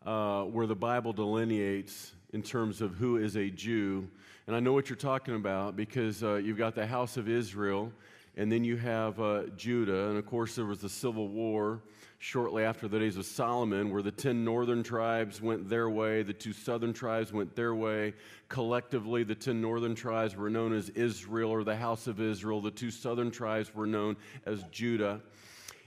uh, 0.06 0.44
where 0.44 0.66
the 0.66 0.76
Bible 0.76 1.12
delineates 1.12 2.12
in 2.32 2.42
terms 2.42 2.80
of 2.80 2.94
who 2.94 3.16
is 3.16 3.36
a 3.36 3.50
Jew. 3.50 4.08
And 4.46 4.54
I 4.54 4.60
know 4.60 4.72
what 4.72 4.88
you're 4.88 4.96
talking 4.96 5.34
about 5.34 5.76
because 5.76 6.22
uh, 6.22 6.34
you've 6.36 6.58
got 6.58 6.74
the 6.74 6.86
house 6.86 7.16
of 7.16 7.28
Israel, 7.28 7.92
and 8.38 8.50
then 8.50 8.62
you 8.62 8.76
have 8.76 9.20
uh, 9.20 9.42
Judah. 9.56 10.08
And 10.08 10.16
of 10.16 10.24
course, 10.24 10.54
there 10.54 10.64
was 10.64 10.80
the 10.80 10.88
civil 10.88 11.26
war 11.26 11.82
shortly 12.20 12.62
after 12.62 12.86
the 12.86 12.98
days 12.98 13.16
of 13.16 13.26
Solomon, 13.26 13.90
where 13.90 14.00
the 14.00 14.12
10 14.12 14.44
northern 14.44 14.84
tribes 14.84 15.42
went 15.42 15.68
their 15.68 15.90
way, 15.90 16.22
the 16.22 16.32
two 16.32 16.52
southern 16.52 16.92
tribes 16.92 17.32
went 17.32 17.54
their 17.56 17.74
way. 17.74 18.14
Collectively, 18.48 19.24
the 19.24 19.34
10 19.34 19.60
northern 19.60 19.94
tribes 19.94 20.36
were 20.36 20.48
known 20.48 20.72
as 20.72 20.88
Israel 20.90 21.50
or 21.50 21.64
the 21.64 21.76
house 21.76 22.06
of 22.06 22.20
Israel, 22.20 22.60
the 22.60 22.70
two 22.70 22.92
southern 22.92 23.30
tribes 23.30 23.74
were 23.74 23.86
known 23.86 24.16
as 24.46 24.62
Judah. 24.70 25.20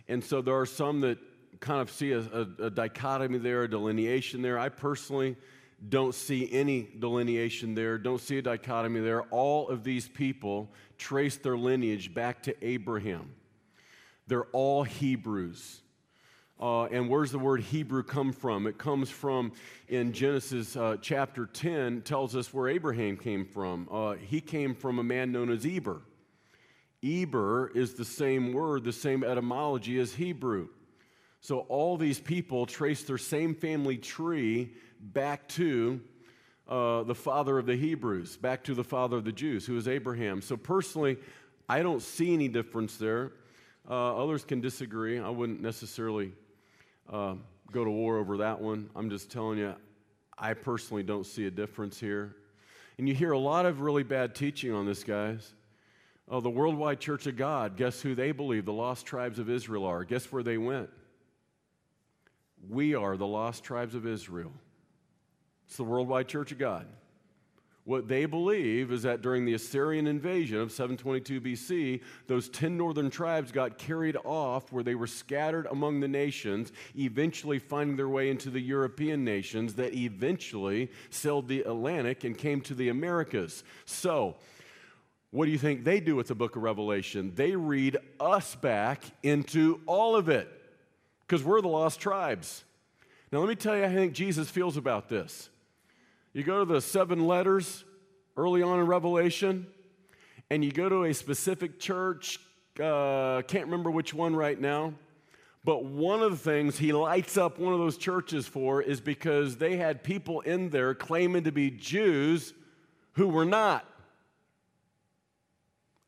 And 0.09 0.21
so 0.21 0.41
there 0.41 0.57
are 0.57 0.65
some 0.65 0.99
that 1.01 1.17
kind 1.61 1.81
of 1.81 1.89
see 1.89 2.11
a, 2.11 2.19
a, 2.19 2.65
a 2.65 2.69
dichotomy 2.69 3.37
there, 3.37 3.63
a 3.63 3.69
delineation 3.69 4.41
there. 4.41 4.59
I 4.59 4.67
personally 4.67 5.37
don't 5.89 6.13
see 6.13 6.47
any 6.51 6.87
delineation 6.99 7.73
there, 7.73 7.97
don't 7.97 8.21
see 8.21 8.37
a 8.37 8.41
dichotomy 8.41 8.99
there. 8.99 9.23
All 9.23 9.67
of 9.69 9.83
these 9.83 10.07
people 10.07 10.71
trace 10.97 11.37
their 11.37 11.57
lineage 11.57 12.13
back 12.13 12.43
to 12.43 12.65
Abraham. 12.65 13.33
They're 14.27 14.45
all 14.51 14.83
Hebrews. 14.83 15.81
Uh, 16.59 16.83
and 16.85 17.09
where's 17.09 17.31
the 17.31 17.39
word 17.39 17.61
Hebrew 17.61 18.03
come 18.03 18.31
from? 18.31 18.67
It 18.67 18.77
comes 18.77 19.09
from 19.09 19.51
in 19.87 20.13
Genesis 20.13 20.75
uh, 20.75 20.97
chapter 21.01 21.47
10, 21.47 22.01
tells 22.03 22.35
us 22.35 22.53
where 22.53 22.67
Abraham 22.69 23.17
came 23.17 23.45
from. 23.45 23.89
Uh, 23.91 24.13
he 24.13 24.39
came 24.39 24.75
from 24.75 24.99
a 24.99 25.03
man 25.03 25.31
known 25.31 25.49
as 25.49 25.65
Eber. 25.65 26.01
Eber 27.03 27.71
is 27.73 27.95
the 27.95 28.05
same 28.05 28.53
word, 28.53 28.83
the 28.83 28.93
same 28.93 29.23
etymology 29.23 29.99
as 29.99 30.13
Hebrew. 30.13 30.67
So 31.39 31.61
all 31.61 31.97
these 31.97 32.19
people 32.19 32.67
trace 32.67 33.01
their 33.01 33.17
same 33.17 33.55
family 33.55 33.97
tree 33.97 34.73
back 35.01 35.47
to 35.49 35.99
uh, 36.67 37.03
the 37.03 37.15
father 37.15 37.57
of 37.57 37.65
the 37.65 37.75
Hebrews, 37.75 38.37
back 38.37 38.63
to 38.65 38.73
the 38.73 38.83
father 38.83 39.17
of 39.17 39.25
the 39.25 39.31
Jews, 39.31 39.65
who 39.65 39.75
is 39.75 39.87
Abraham. 39.87 40.41
So 40.41 40.55
personally, 40.55 41.17
I 41.67 41.81
don't 41.81 42.01
see 42.01 42.33
any 42.33 42.47
difference 42.47 42.97
there. 42.97 43.31
Uh, 43.89 44.15
others 44.15 44.45
can 44.45 44.61
disagree. 44.61 45.19
I 45.19 45.29
wouldn't 45.29 45.61
necessarily 45.61 46.31
uh, 47.11 47.35
go 47.71 47.83
to 47.83 47.89
war 47.89 48.17
over 48.17 48.37
that 48.37 48.61
one. 48.61 48.89
I'm 48.95 49.09
just 49.09 49.31
telling 49.31 49.57
you, 49.57 49.73
I 50.37 50.53
personally 50.53 51.03
don't 51.03 51.25
see 51.25 51.47
a 51.47 51.51
difference 51.51 51.99
here. 51.99 52.35
And 52.97 53.07
you 53.07 53.15
hear 53.15 53.31
a 53.31 53.39
lot 53.39 53.65
of 53.65 53.81
really 53.81 54.03
bad 54.03 54.35
teaching 54.35 54.71
on 54.71 54.85
this, 54.85 55.03
guys. 55.03 55.53
Oh, 56.29 56.39
the 56.39 56.49
Worldwide 56.49 56.99
Church 56.99 57.27
of 57.27 57.35
God, 57.35 57.75
guess 57.75 58.01
who 58.01 58.15
they 58.15 58.31
believe 58.31 58.65
the 58.65 58.71
lost 58.71 59.05
tribes 59.05 59.39
of 59.39 59.49
Israel 59.49 59.85
are? 59.85 60.05
Guess 60.05 60.31
where 60.31 60.43
they 60.43 60.57
went? 60.57 60.89
We 62.69 62.95
are 62.95 63.17
the 63.17 63.27
lost 63.27 63.63
tribes 63.63 63.95
of 63.95 64.05
Israel. 64.05 64.51
It's 65.71 65.77
the 65.77 65.85
Worldwide 65.85 66.27
Church 66.27 66.51
of 66.51 66.57
God. 66.57 66.85
What 67.85 68.09
they 68.09 68.25
believe 68.25 68.91
is 68.91 69.03
that 69.03 69.21
during 69.21 69.45
the 69.45 69.53
Assyrian 69.53 70.05
invasion 70.05 70.57
of 70.57 70.69
722 70.69 71.39
BC, 71.39 72.01
those 72.27 72.49
10 72.49 72.75
northern 72.75 73.09
tribes 73.09 73.53
got 73.53 73.77
carried 73.77 74.17
off 74.25 74.73
where 74.73 74.83
they 74.83 74.95
were 74.95 75.07
scattered 75.07 75.67
among 75.67 76.01
the 76.01 76.09
nations, 76.09 76.73
eventually 76.97 77.57
finding 77.57 77.95
their 77.95 78.09
way 78.09 78.29
into 78.29 78.49
the 78.49 78.59
European 78.59 79.23
nations 79.23 79.75
that 79.75 79.93
eventually 79.93 80.91
sailed 81.09 81.47
the 81.47 81.61
Atlantic 81.61 82.25
and 82.25 82.37
came 82.37 82.59
to 82.59 82.73
the 82.73 82.89
Americas. 82.89 83.63
So, 83.85 84.35
what 85.29 85.45
do 85.45 85.51
you 85.51 85.57
think 85.57 85.85
they 85.85 86.01
do 86.01 86.17
with 86.17 86.27
the 86.27 86.35
book 86.35 86.57
of 86.57 86.63
Revelation? 86.63 87.31
They 87.33 87.55
read 87.55 87.95
us 88.19 88.55
back 88.55 89.05
into 89.23 89.79
all 89.85 90.17
of 90.17 90.27
it 90.27 90.49
because 91.25 91.45
we're 91.45 91.61
the 91.61 91.69
lost 91.69 92.01
tribes. 92.01 92.65
Now, 93.31 93.39
let 93.39 93.47
me 93.47 93.55
tell 93.55 93.77
you 93.77 93.83
how 93.83 93.89
I 93.89 93.93
think 93.93 94.11
Jesus 94.11 94.49
feels 94.49 94.75
about 94.75 95.07
this. 95.07 95.49
You 96.33 96.43
go 96.43 96.63
to 96.63 96.73
the 96.73 96.79
seven 96.79 97.27
letters 97.27 97.83
early 98.37 98.61
on 98.61 98.79
in 98.79 98.87
Revelation, 98.87 99.67
and 100.49 100.63
you 100.63 100.71
go 100.71 100.87
to 100.87 101.03
a 101.03 101.13
specific 101.13 101.77
church, 101.77 102.39
uh, 102.79 103.41
can't 103.47 103.65
remember 103.65 103.91
which 103.91 104.13
one 104.13 104.33
right 104.33 104.59
now, 104.59 104.93
but 105.65 105.83
one 105.83 106.23
of 106.23 106.31
the 106.31 106.37
things 106.37 106.77
he 106.77 106.93
lights 106.93 107.37
up 107.37 107.59
one 107.59 107.73
of 107.73 107.79
those 107.79 107.97
churches 107.97 108.47
for 108.47 108.81
is 108.81 109.01
because 109.01 109.57
they 109.57 109.75
had 109.75 110.03
people 110.03 110.39
in 110.41 110.69
there 110.69 110.95
claiming 110.95 111.43
to 111.43 111.51
be 111.51 111.69
Jews 111.69 112.53
who 113.13 113.27
were 113.27 113.45
not. 113.45 113.85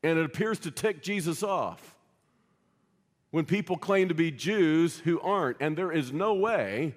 And 0.02 0.18
it 0.18 0.26
appears 0.26 0.60
to 0.60 0.72
tick 0.72 1.04
Jesus 1.04 1.44
off 1.44 1.96
when 3.32 3.46
people 3.46 3.78
claim 3.78 4.08
to 4.08 4.16
be 4.16 4.32
Jews 4.32 5.00
who 5.00 5.20
aren't. 5.20 5.58
And 5.60 5.78
there 5.78 5.92
is 5.92 6.12
no 6.12 6.34
way 6.34 6.96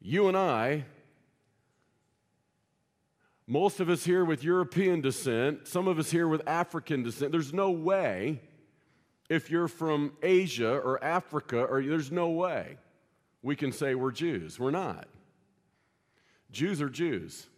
you 0.00 0.26
and 0.28 0.36
I 0.36 0.86
most 3.50 3.80
of 3.80 3.88
us 3.88 4.04
here 4.04 4.24
with 4.24 4.44
European 4.44 5.00
descent, 5.00 5.66
some 5.66 5.88
of 5.88 5.98
us 5.98 6.08
here 6.08 6.28
with 6.28 6.40
African 6.46 7.02
descent. 7.02 7.32
There's 7.32 7.52
no 7.52 7.72
way, 7.72 8.40
if 9.28 9.50
you're 9.50 9.66
from 9.66 10.12
Asia 10.22 10.72
or 10.72 11.02
Africa, 11.02 11.64
or 11.64 11.82
there's 11.82 12.12
no 12.12 12.30
way 12.30 12.76
we 13.42 13.56
can 13.56 13.72
say 13.72 13.96
we're 13.96 14.12
Jews. 14.12 14.60
We're 14.60 14.70
not. 14.70 15.08
Jews 16.52 16.80
are 16.80 16.88
Jews. 16.88 17.48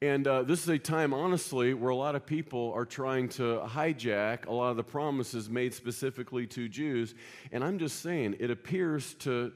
And 0.00 0.26
uh, 0.26 0.44
this 0.44 0.62
is 0.62 0.68
a 0.70 0.78
time, 0.78 1.12
honestly, 1.12 1.74
where 1.74 1.90
a 1.90 1.96
lot 1.96 2.14
of 2.14 2.24
people 2.24 2.72
are 2.74 2.86
trying 2.86 3.28
to 3.30 3.60
hijack 3.66 4.46
a 4.46 4.54
lot 4.54 4.70
of 4.70 4.78
the 4.78 4.82
promises 4.82 5.50
made 5.50 5.74
specifically 5.74 6.46
to 6.46 6.66
Jews. 6.66 7.14
And 7.52 7.62
I'm 7.62 7.78
just 7.78 8.00
saying, 8.00 8.36
it 8.40 8.50
appears 8.50 9.12
to 9.20 9.52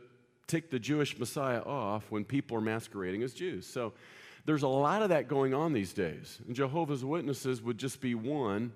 take 0.47 0.71
the 0.71 0.79
Jewish 0.79 1.19
Messiah 1.19 1.63
off 1.63 2.11
when 2.11 2.25
people 2.25 2.59
are 2.59 2.61
masquerading 2.61 3.23
as 3.23 3.33
Jews. 3.33 3.67
So 3.67 3.95
there's 4.47 4.62
a 4.62 4.68
lot 4.68 5.02
of 5.02 5.10
that 5.10 5.28
going 5.28 5.52
on 5.52 5.73
these 5.73 5.93
days. 5.93 6.39
And 6.47 6.56
Jehovah's 6.56 7.05
Witnesses 7.05 7.60
would 7.60 7.78
just 7.78 8.01
be 8.01 8.14
one 8.14 8.73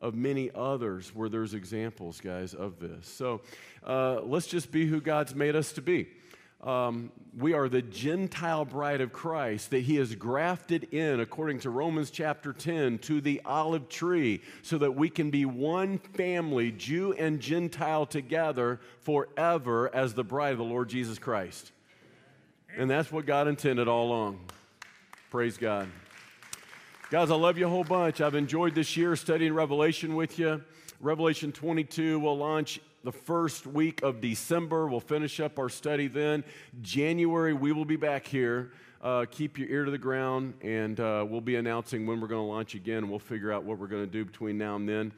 of 0.00 0.14
many 0.14 0.50
others 0.54 1.14
where 1.14 1.28
there's 1.28 1.54
examples, 1.54 2.20
guys, 2.20 2.54
of 2.54 2.78
this. 2.78 3.08
So 3.08 3.40
uh, 3.84 4.20
let's 4.20 4.46
just 4.46 4.70
be 4.70 4.86
who 4.86 5.00
God's 5.00 5.34
made 5.34 5.56
us 5.56 5.72
to 5.72 5.82
be 5.82 6.06
um, 6.62 7.12
we 7.38 7.52
are 7.52 7.68
the 7.68 7.82
Gentile 7.82 8.64
bride 8.64 9.00
of 9.00 9.12
Christ 9.12 9.70
that 9.70 9.80
he 9.80 9.96
has 9.96 10.14
grafted 10.14 10.84
in, 10.92 11.20
according 11.20 11.60
to 11.60 11.70
Romans 11.70 12.10
chapter 12.10 12.52
10, 12.52 12.98
to 13.00 13.20
the 13.20 13.42
olive 13.44 13.88
tree 13.88 14.40
so 14.62 14.78
that 14.78 14.92
we 14.92 15.10
can 15.10 15.30
be 15.30 15.44
one 15.44 15.98
family, 15.98 16.72
Jew 16.72 17.12
and 17.12 17.40
Gentile 17.40 18.06
together 18.06 18.80
forever 19.00 19.94
as 19.94 20.14
the 20.14 20.24
bride 20.24 20.52
of 20.52 20.58
the 20.58 20.64
Lord 20.64 20.88
Jesus 20.88 21.18
Christ. 21.18 21.72
And 22.76 22.90
that's 22.90 23.12
what 23.12 23.26
God 23.26 23.48
intended 23.48 23.86
all 23.86 24.08
along. 24.08 24.40
Praise 25.30 25.56
God. 25.56 25.88
Guys, 27.10 27.32
I 27.32 27.34
love 27.34 27.58
you 27.58 27.66
a 27.66 27.68
whole 27.68 27.82
bunch. 27.82 28.20
I've 28.20 28.36
enjoyed 28.36 28.76
this 28.76 28.96
year 28.96 29.16
studying 29.16 29.52
Revelation 29.54 30.14
with 30.14 30.38
you. 30.38 30.62
Revelation 31.00 31.50
22 31.50 32.20
will 32.20 32.38
launch 32.38 32.80
the 33.02 33.10
first 33.10 33.66
week 33.66 34.02
of 34.02 34.20
December. 34.20 34.86
We'll 34.86 35.00
finish 35.00 35.40
up 35.40 35.58
our 35.58 35.68
study 35.68 36.06
then. 36.06 36.44
January, 36.80 37.54
we 37.54 37.72
will 37.72 37.84
be 37.84 37.96
back 37.96 38.24
here. 38.24 38.70
Uh, 39.02 39.24
keep 39.28 39.58
your 39.58 39.68
ear 39.68 39.84
to 39.84 39.90
the 39.90 39.98
ground, 39.98 40.54
and 40.62 41.00
uh, 41.00 41.26
we'll 41.28 41.40
be 41.40 41.56
announcing 41.56 42.06
when 42.06 42.20
we're 42.20 42.28
going 42.28 42.46
to 42.46 42.48
launch 42.48 42.76
again. 42.76 43.10
We'll 43.10 43.18
figure 43.18 43.52
out 43.52 43.64
what 43.64 43.78
we're 43.78 43.88
going 43.88 44.04
to 44.06 44.10
do 44.10 44.24
between 44.24 44.56
now 44.56 44.76
and 44.76 44.88
then 44.88 45.12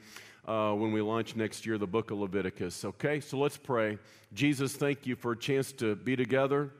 uh, 0.47 0.73
when 0.73 0.91
we 0.91 1.03
launch 1.03 1.37
next 1.37 1.67
year 1.67 1.77
the 1.77 1.87
book 1.87 2.11
of 2.11 2.19
Leviticus. 2.19 2.83
Okay, 2.83 3.21
so 3.21 3.37
let's 3.39 3.59
pray. 3.59 3.99
Jesus, 4.33 4.73
thank 4.73 5.07
you 5.07 5.17
for 5.17 5.33
a 5.33 5.37
chance 5.37 5.71
to 5.73 5.97
be 5.97 6.17
together. 6.17 6.71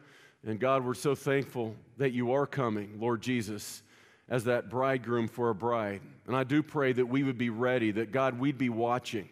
And 0.47 0.61
God, 0.61 0.85
we're 0.85 0.95
so 0.95 1.15
thankful 1.15 1.75
that 1.97 2.13
you 2.13 2.33
are 2.33 2.47
coming, 2.47 2.99
Lord 3.01 3.21
Jesus, 3.21 3.83
as 4.29 4.45
that 4.45 4.71
bridegroom 4.71 5.29
for 5.29 5.51
a 5.51 5.55
bride. 5.55 6.01
And 6.27 6.37
I 6.37 6.45
do 6.45 6.63
pray 6.63 6.93
that 6.93 7.07
we 7.07 7.23
would 7.23 7.39
be 7.39 7.51
ready, 7.51 7.91
that 7.93 8.13
God, 8.13 8.39
we'd 8.39 8.59
be 8.59 8.69
watching 8.69 9.29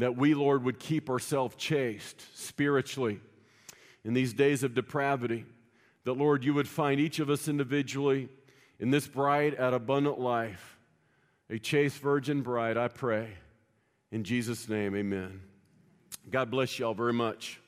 that 0.00 0.16
we, 0.16 0.34
Lord, 0.34 0.64
would 0.64 0.78
keep 0.78 1.10
ourselves 1.10 1.54
chaste 1.56 2.22
spiritually 2.34 3.20
in 4.02 4.14
these 4.14 4.32
days 4.32 4.62
of 4.62 4.74
depravity. 4.74 5.44
That, 6.04 6.14
Lord, 6.14 6.42
you 6.42 6.54
would 6.54 6.68
find 6.68 6.98
each 6.98 7.18
of 7.18 7.28
us 7.28 7.48
individually 7.48 8.28
in 8.78 8.90
this 8.90 9.06
bride 9.06 9.54
at 9.54 9.74
abundant 9.74 10.18
life, 10.18 10.78
a 11.50 11.58
chaste 11.58 11.98
virgin 11.98 12.40
bride, 12.40 12.78
I 12.78 12.88
pray. 12.88 13.28
In 14.10 14.24
Jesus' 14.24 14.68
name, 14.70 14.96
amen. 14.96 15.42
God 16.30 16.50
bless 16.50 16.78
y'all 16.78 16.94
very 16.94 17.12
much. 17.12 17.59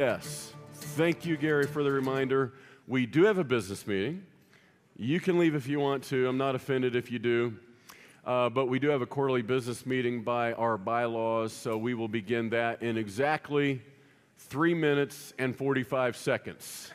Yes. 0.00 0.54
Thank 0.72 1.26
you, 1.26 1.36
Gary, 1.36 1.66
for 1.66 1.82
the 1.82 1.92
reminder. 1.92 2.54
We 2.86 3.04
do 3.04 3.24
have 3.24 3.36
a 3.36 3.44
business 3.44 3.86
meeting. 3.86 4.24
You 4.96 5.20
can 5.20 5.38
leave 5.38 5.54
if 5.54 5.68
you 5.68 5.78
want 5.78 6.04
to. 6.04 6.26
I'm 6.26 6.38
not 6.38 6.54
offended 6.54 6.96
if 6.96 7.12
you 7.12 7.18
do. 7.18 7.58
Uh, 8.24 8.48
but 8.48 8.64
we 8.64 8.78
do 8.78 8.88
have 8.88 9.02
a 9.02 9.06
quarterly 9.06 9.42
business 9.42 9.84
meeting 9.84 10.22
by 10.22 10.54
our 10.54 10.78
bylaws, 10.78 11.52
so 11.52 11.76
we 11.76 11.92
will 11.92 12.08
begin 12.08 12.48
that 12.48 12.80
in 12.82 12.96
exactly 12.96 13.82
three 14.38 14.72
minutes 14.72 15.34
and 15.38 15.54
45 15.54 16.16
seconds. 16.16 16.90